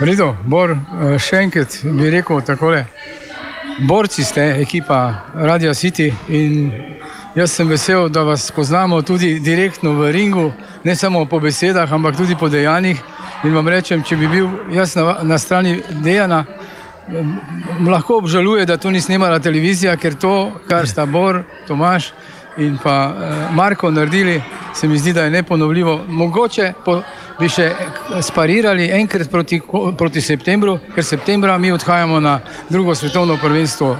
V 0.00 0.08
redu, 0.08 0.32
Bor, 0.42 0.72
eh, 0.74 1.18
še 1.22 1.44
enkrat 1.46 1.78
bi 1.84 2.10
rekel 2.10 2.42
takole. 2.42 2.86
Borci 3.86 4.24
ste, 4.24 4.42
ekipa 4.60 5.22
Radio 5.34 5.74
City 5.74 6.10
in 6.28 6.72
jaz 7.34 7.54
sem 7.54 7.68
vesel, 7.68 8.08
da 8.08 8.22
vas 8.22 8.50
poznamo 8.50 9.02
tudi 9.02 9.38
direktno 9.40 9.92
v 9.92 10.10
ringu, 10.12 10.52
ne 10.84 10.96
samo 10.96 11.24
po 11.26 11.40
besedah, 11.40 11.92
ampak 11.92 12.16
tudi 12.16 12.36
po 12.36 12.48
dejanjih. 12.48 13.00
In 13.44 13.54
vam 13.54 13.68
rečem, 13.68 14.02
če 14.02 14.16
bi 14.16 14.28
bil 14.28 14.50
jaz 14.70 14.96
na, 14.96 15.16
na 15.22 15.38
strani 15.38 15.80
Dejana, 16.02 16.44
em, 16.44 16.71
lahko 17.88 18.16
obžaluje, 18.16 18.66
da 18.66 18.76
to 18.76 18.90
ni 18.90 19.00
snimala 19.00 19.38
televizija, 19.38 19.96
ker 19.96 20.14
to, 20.14 20.52
kar 20.68 20.88
sta 20.88 21.06
Bor, 21.06 21.42
Tomaš 21.66 22.12
in 22.56 22.78
pa 22.82 23.14
eh, 23.14 23.54
Marko 23.54 23.90
naredili, 23.90 24.42
se 24.74 24.88
mi 24.88 24.98
zdi, 24.98 25.12
da 25.12 25.24
je 25.24 25.30
neponovljivo. 25.30 26.04
Mogoče 26.08 26.72
po, 26.84 27.02
bi 27.40 27.48
še 27.48 27.70
sparirali 28.22 28.90
enkrat 28.92 29.30
proti, 29.30 29.60
proti 29.98 30.20
septembru, 30.20 30.78
ker 30.94 31.04
septembra 31.04 31.58
mi 31.58 31.72
odhajamo 31.72 32.20
na 32.20 32.40
drugo 32.68 32.94
svetovno 32.94 33.36
prvenstvo. 33.36 33.96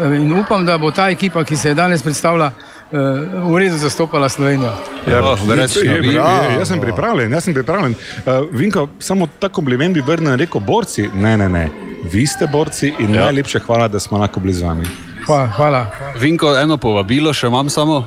Eh, 0.00 0.16
In 0.16 0.32
upam, 0.38 0.66
da 0.66 0.78
bo 0.78 0.90
ta 0.90 1.10
ekipa, 1.10 1.44
ki 1.44 1.56
se 1.56 1.68
je 1.68 1.74
danes 1.74 2.02
predstavlja, 2.02 2.46
eh, 2.46 2.71
v 2.92 3.56
redu 3.56 3.76
zastopala 3.76 4.28
Slovenijo. 4.28 4.72
Ja, 5.06 5.20
Oh, 5.22 5.38
je- 5.38 5.56
je- 5.56 5.68
šnovi. 5.68 6.08
je- 6.08 6.58
Jaz 6.58 6.68
sem 6.68 6.80
pripravljen, 6.80 7.32
jaz 7.32 7.44
sem 7.44 7.54
pripravljen. 7.54 7.94
Uh, 8.18 8.32
Vinko, 8.52 8.88
samo 8.98 9.28
ta 9.38 9.48
kompliment 9.48 9.94
bi 9.94 10.00
vrnil 10.02 10.32
in 10.32 10.38
rekel: 10.38 10.60
borci, 10.60 11.08
ne, 11.14 11.36
ne, 11.36 11.48
ne. 11.48 11.68
Vi 12.04 12.26
ste 12.26 12.46
borci 12.46 12.92
in 12.98 13.14
ja. 13.14 13.24
najlepše 13.24 13.58
hvala, 13.60 13.88
da 13.88 13.98
smo 13.98 14.18
lahko 14.18 14.40
bili 14.40 14.54
z 14.54 14.62
vami. 14.62 14.84
Hvala. 15.26 15.46
hvala. 15.48 15.86
Vinko, 16.16 16.56
eno 16.56 16.76
povabilo 16.76 17.32
še 17.32 17.46
imam 17.46 17.68
samo. 17.68 18.04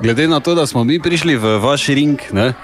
Glede 0.00 0.28
na 0.28 0.40
to, 0.40 0.54
da 0.54 0.66
smo 0.66 0.84
mi 0.84 0.98
prišli 0.98 1.36
v 1.36 1.58
vaš 1.58 1.86
ring, 1.88 2.18
ne? 2.32 2.54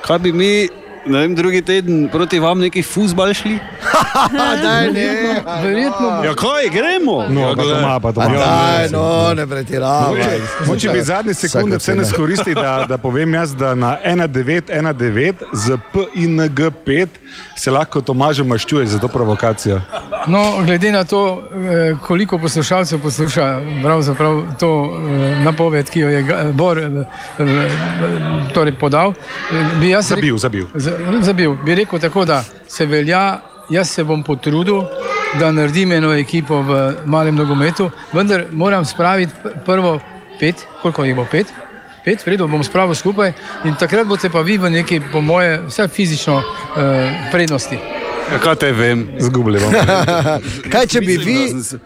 kaj 0.00 0.18
bi 0.18 0.32
mi, 0.32 0.68
vem, 1.06 1.34
drugi 1.34 1.62
teden 1.62 2.08
proti 2.12 2.38
vam 2.38 2.58
neki 2.58 2.82
fusbal 2.82 3.34
šli? 3.34 3.58
Daj, 4.62 4.92
ne. 4.92 5.42
Verjetno 5.62 6.08
Ja, 6.24 6.34
kaj, 6.34 6.68
gremo? 6.72 7.24
No, 7.28 7.40
ja, 7.40 7.48
pa 7.56 7.62
glej. 7.62 7.74
doma, 7.74 8.00
pa 8.00 8.12
doma. 8.12 8.28
daj, 8.28 8.88
no, 8.92 9.34
ne 9.34 9.46
pretiravaj. 9.46 10.40
Moče 10.66 10.88
bi 10.88 11.02
zadnje 11.02 11.34
sekunde 11.34 11.76
vse 11.76 11.94
ne 11.94 12.04
skoristi, 12.04 12.54
da, 12.54 12.86
da 12.88 12.98
povem 12.98 13.34
jaz, 13.34 13.54
da 13.54 13.74
na 13.74 13.96
1919 14.06 15.34
z 15.52 15.78
PING5 15.94 17.06
se 17.56 17.70
lahko 17.70 18.00
Tomažem 18.00 18.46
maščuje 18.46 18.86
za 18.86 18.98
to 18.98 19.08
provokacijo. 19.08 19.80
No, 20.26 20.62
glede 20.64 20.92
na 20.92 21.04
to, 21.04 21.42
eh, 21.52 21.96
koliko 22.00 22.38
poslušalcev 22.38 23.00
posluša 23.00 23.46
pravzaprav 23.82 24.42
to 24.58 24.70
eh, 24.86 25.44
napoved, 25.44 25.90
ki 25.90 26.00
jo 26.00 26.08
je 26.08 26.22
Bor 26.52 26.78
eh, 26.78 27.04
torej 28.54 28.72
podal, 28.74 29.12
bi 29.80 29.88
jaz 29.88 30.08
Zabil, 30.08 30.38
zabil. 30.38 30.66
Z- 30.74 30.92
Zabil. 31.20 31.56
Bi 31.56 31.74
rekel 31.74 31.98
tako, 32.00 32.24
da 32.24 32.44
se 32.68 32.86
velja, 32.86 33.38
jaz 33.68 33.90
se 33.90 34.04
bom 34.04 34.22
potrudil, 34.22 34.82
da 35.34 35.52
naredim 35.52 35.92
eno 35.92 36.12
ekipo 36.12 36.62
v 36.62 36.72
malem 37.04 37.34
nogometu, 37.34 37.90
vendar 38.12 38.44
moram 38.52 38.84
spraviti 38.84 39.32
prvo 39.66 40.00
pet, 40.40 40.66
koliko 40.82 41.04
jih 41.04 41.16
bo 41.16 41.26
pet? 41.30 41.46
Pet, 42.04 42.20
v 42.20 42.28
redu, 42.28 42.48
bom 42.48 42.60
spravil 42.64 42.94
skupaj 42.94 43.32
in 43.64 43.74
takrat 43.80 44.06
boste 44.06 44.28
pa 44.28 44.42
vi 44.42 44.58
v 44.58 44.70
neki, 44.70 45.00
po 45.12 45.20
moje, 45.20 45.60
vse 45.66 45.88
fizično 45.88 46.42
eh, 46.76 47.30
prednosti. 47.32 47.78
Ja, 48.24 48.38
kaj 48.40 48.54
te 48.56 48.72
vem? 48.72 49.06
Zgubili 49.20 49.60
bomo. 49.60 49.80
Kaj 50.72 50.86
če 50.86 51.00
bi 51.00 51.16
vi, 51.16 51.38
sem 51.62 51.80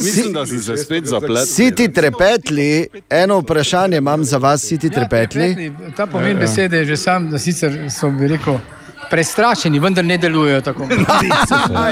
Mislim, 0.00 0.32
da 0.32 0.46
sem 0.46 0.62
se 0.62 0.76
spet 0.76 1.04
zapletel. 1.04 1.46
siti 1.46 1.88
trepetli, 1.92 2.88
eno 3.10 3.38
vprašanje 3.38 3.96
imam 3.96 4.24
za 4.24 4.38
vas, 4.38 4.60
siti 4.62 4.90
trepetli. 4.90 5.72
Ta 5.96 6.06
pomen 6.06 6.28
Ja, 6.28 6.32
ja. 6.32 6.40
besede 6.40 6.78
je 6.78 6.84
že 6.84 6.96
sam, 6.96 7.30
da 7.30 7.38
sicer 7.38 7.76
so 7.90 8.10
bi 8.10 8.28
rekel. 8.28 8.56
Prestrašeni, 9.10 9.78
vendar 9.78 10.04
ne 10.04 10.18
delujejo 10.18 10.60
tako. 10.60 10.86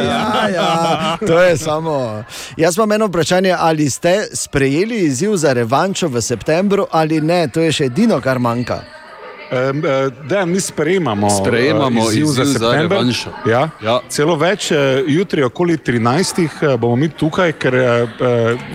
ja, 0.09 0.49
ja, 0.55 1.16
to 1.27 1.41
je 1.41 1.57
samo. 1.57 2.24
Jaz 2.57 2.77
imam 2.77 2.93
eno 2.93 3.07
vprašanje, 3.07 3.55
ali 3.59 3.91
ste 3.91 4.28
sprejeli 4.32 5.05
izziv 5.05 5.37
za 5.37 5.53
revanšo 5.53 6.09
v 6.09 6.23
septembru 6.23 6.87
ali 6.91 7.20
ne, 7.20 7.49
to 7.49 7.61
je 7.61 7.73
še 7.73 7.85
edino, 7.85 8.20
kar 8.20 8.39
manjka. 8.39 9.00
Um, 9.53 9.83
da, 10.25 10.45
mi 10.45 10.61
sprejemamo, 10.61 11.31
Sprejemamo 11.33 12.01
eh, 12.01 12.05
izziv 12.05 12.27
za 12.27 12.43
izziv 12.43 12.53
za 12.53 12.59
september. 12.61 12.91
revanšo. 12.91 13.31
Ja. 13.47 13.69
Ja. 13.81 14.01
Celo 14.09 14.37
več, 14.37 14.71
eh, 14.71 14.77
jutri 15.09 15.43
okoli 15.43 15.77
13. 15.77 16.39
eh, 16.65 16.77
bomo 16.77 16.97
mi 16.97 17.09
tukaj, 17.11 17.53
ker 17.55 17.75
eh, 17.75 17.81
eh, 17.81 18.07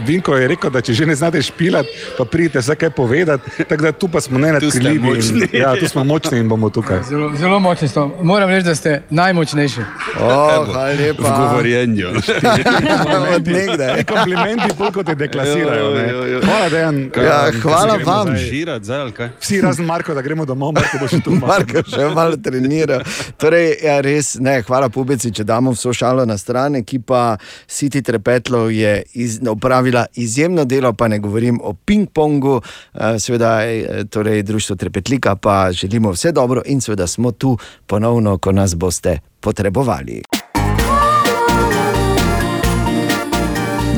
Vinko 0.05 0.35
je 0.35 0.47
rekel, 0.47 0.69
da 0.69 0.81
če 0.81 0.93
že 0.93 1.05
ne 1.05 1.15
znate 1.15 1.41
špilati, 1.41 1.87
pa 2.17 2.25
pridite 2.25 2.59
vse 2.59 2.75
kaj 2.75 2.89
povedati. 2.91 3.25
Tako 3.65 3.81
da 3.81 3.91
tu 3.93 4.07
pa 4.07 4.21
smo 4.21 4.39
ne 4.39 4.59
Tu 4.59 4.69
ste 4.69 4.79
nadkrljivi. 4.79 4.99
močni. 5.07 5.39
in- 5.43 5.55
Ja, 5.55 5.75
tu 5.75 5.87
smo 5.87 6.03
močni 6.03 6.37
in 6.39 6.49
bomo 6.49 6.69
tukaj. 6.69 7.03
Zelo, 7.03 7.31
zelo 7.35 7.59
močni 7.59 7.87
ste. 7.87 7.99
Moram 8.21 8.49
reči, 8.49 8.65
da 8.65 8.75
ste 8.75 9.01
najmočnejši. 9.09 9.81
O, 10.17 10.27
hvala 10.65 10.85
lepa. 10.91 11.23
V 11.23 11.39
govorjenju. 11.39 12.07
Od 13.35 13.47
nekdaj. 13.47 14.03
Komplimenti, 14.11 14.69
pol 14.77 14.91
kot 14.91 15.05
te 15.05 15.15
deklasirajo. 15.15 15.89
ne. 15.91 16.03
Jo, 16.03 16.17
jo, 16.17 16.25
jo. 16.27 16.39
Hvala, 16.41 16.69
Dejan. 16.69 16.97
Ja, 17.15 17.47
Eh, 17.47 17.59
hvala 17.61 17.97
vam. 17.97 18.27
zdaj. 18.27 18.37
Žirat, 18.39 18.83
zdaj? 18.83 19.11
Vsi 19.39 19.61
razen 19.61 19.85
Marko, 19.85 20.13
da 20.13 20.21
gremo 20.21 20.45
domov, 20.45 20.64
Marko 20.71 20.99
bo 21.01 21.07
še 21.07 21.19
tu. 21.25 21.35
Marko 21.41 21.83
še 21.87 22.09
malo 22.15 22.37
trenira. 22.37 23.01
Torej, 23.41 23.75
ja, 23.83 23.99
res, 24.05 24.35
ne, 24.41 24.59
hvala 24.65 24.89
Pubeci, 24.89 25.31
če 25.35 25.45
damo 25.47 25.73
vso 25.75 25.93
šalo 25.93 26.25
na 26.25 26.37
stran. 26.37 26.79
Ekipa 26.81 27.37
City 27.67 28.01
Trepetlov 28.05 28.71
je 28.73 29.03
iz, 29.13 29.39
opravila 29.49 30.05
izjemno 30.15 30.65
delo, 30.65 30.93
pa 30.93 31.09
ne 31.11 31.19
govorim 31.19 31.59
o 31.63 31.75
ping-pongu. 31.75 32.61
Eh, 32.93 33.19
Seveda, 33.19 33.53
eh, 33.65 34.03
torej, 34.09 34.43
društvo 34.43 34.75
Trepetlika 34.75 35.35
pa 35.35 35.71
želimo 35.71 36.11
vse 36.11 36.31
dobro 36.31 36.61
in 36.65 36.81
seveda 36.81 37.07
smo 37.07 37.31
tu 37.31 37.57
ponovno, 37.87 38.37
ko 38.37 38.51
nas 38.51 38.75
boste 38.75 39.19
potrebovali. 39.39 40.21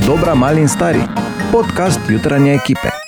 Dobra, 0.07 0.35
mali 0.35 0.61
in 0.61 0.69
stari. 0.69 1.01
Podcast 1.51 1.99
jutranje 2.09 2.53
ekipe. 2.53 3.06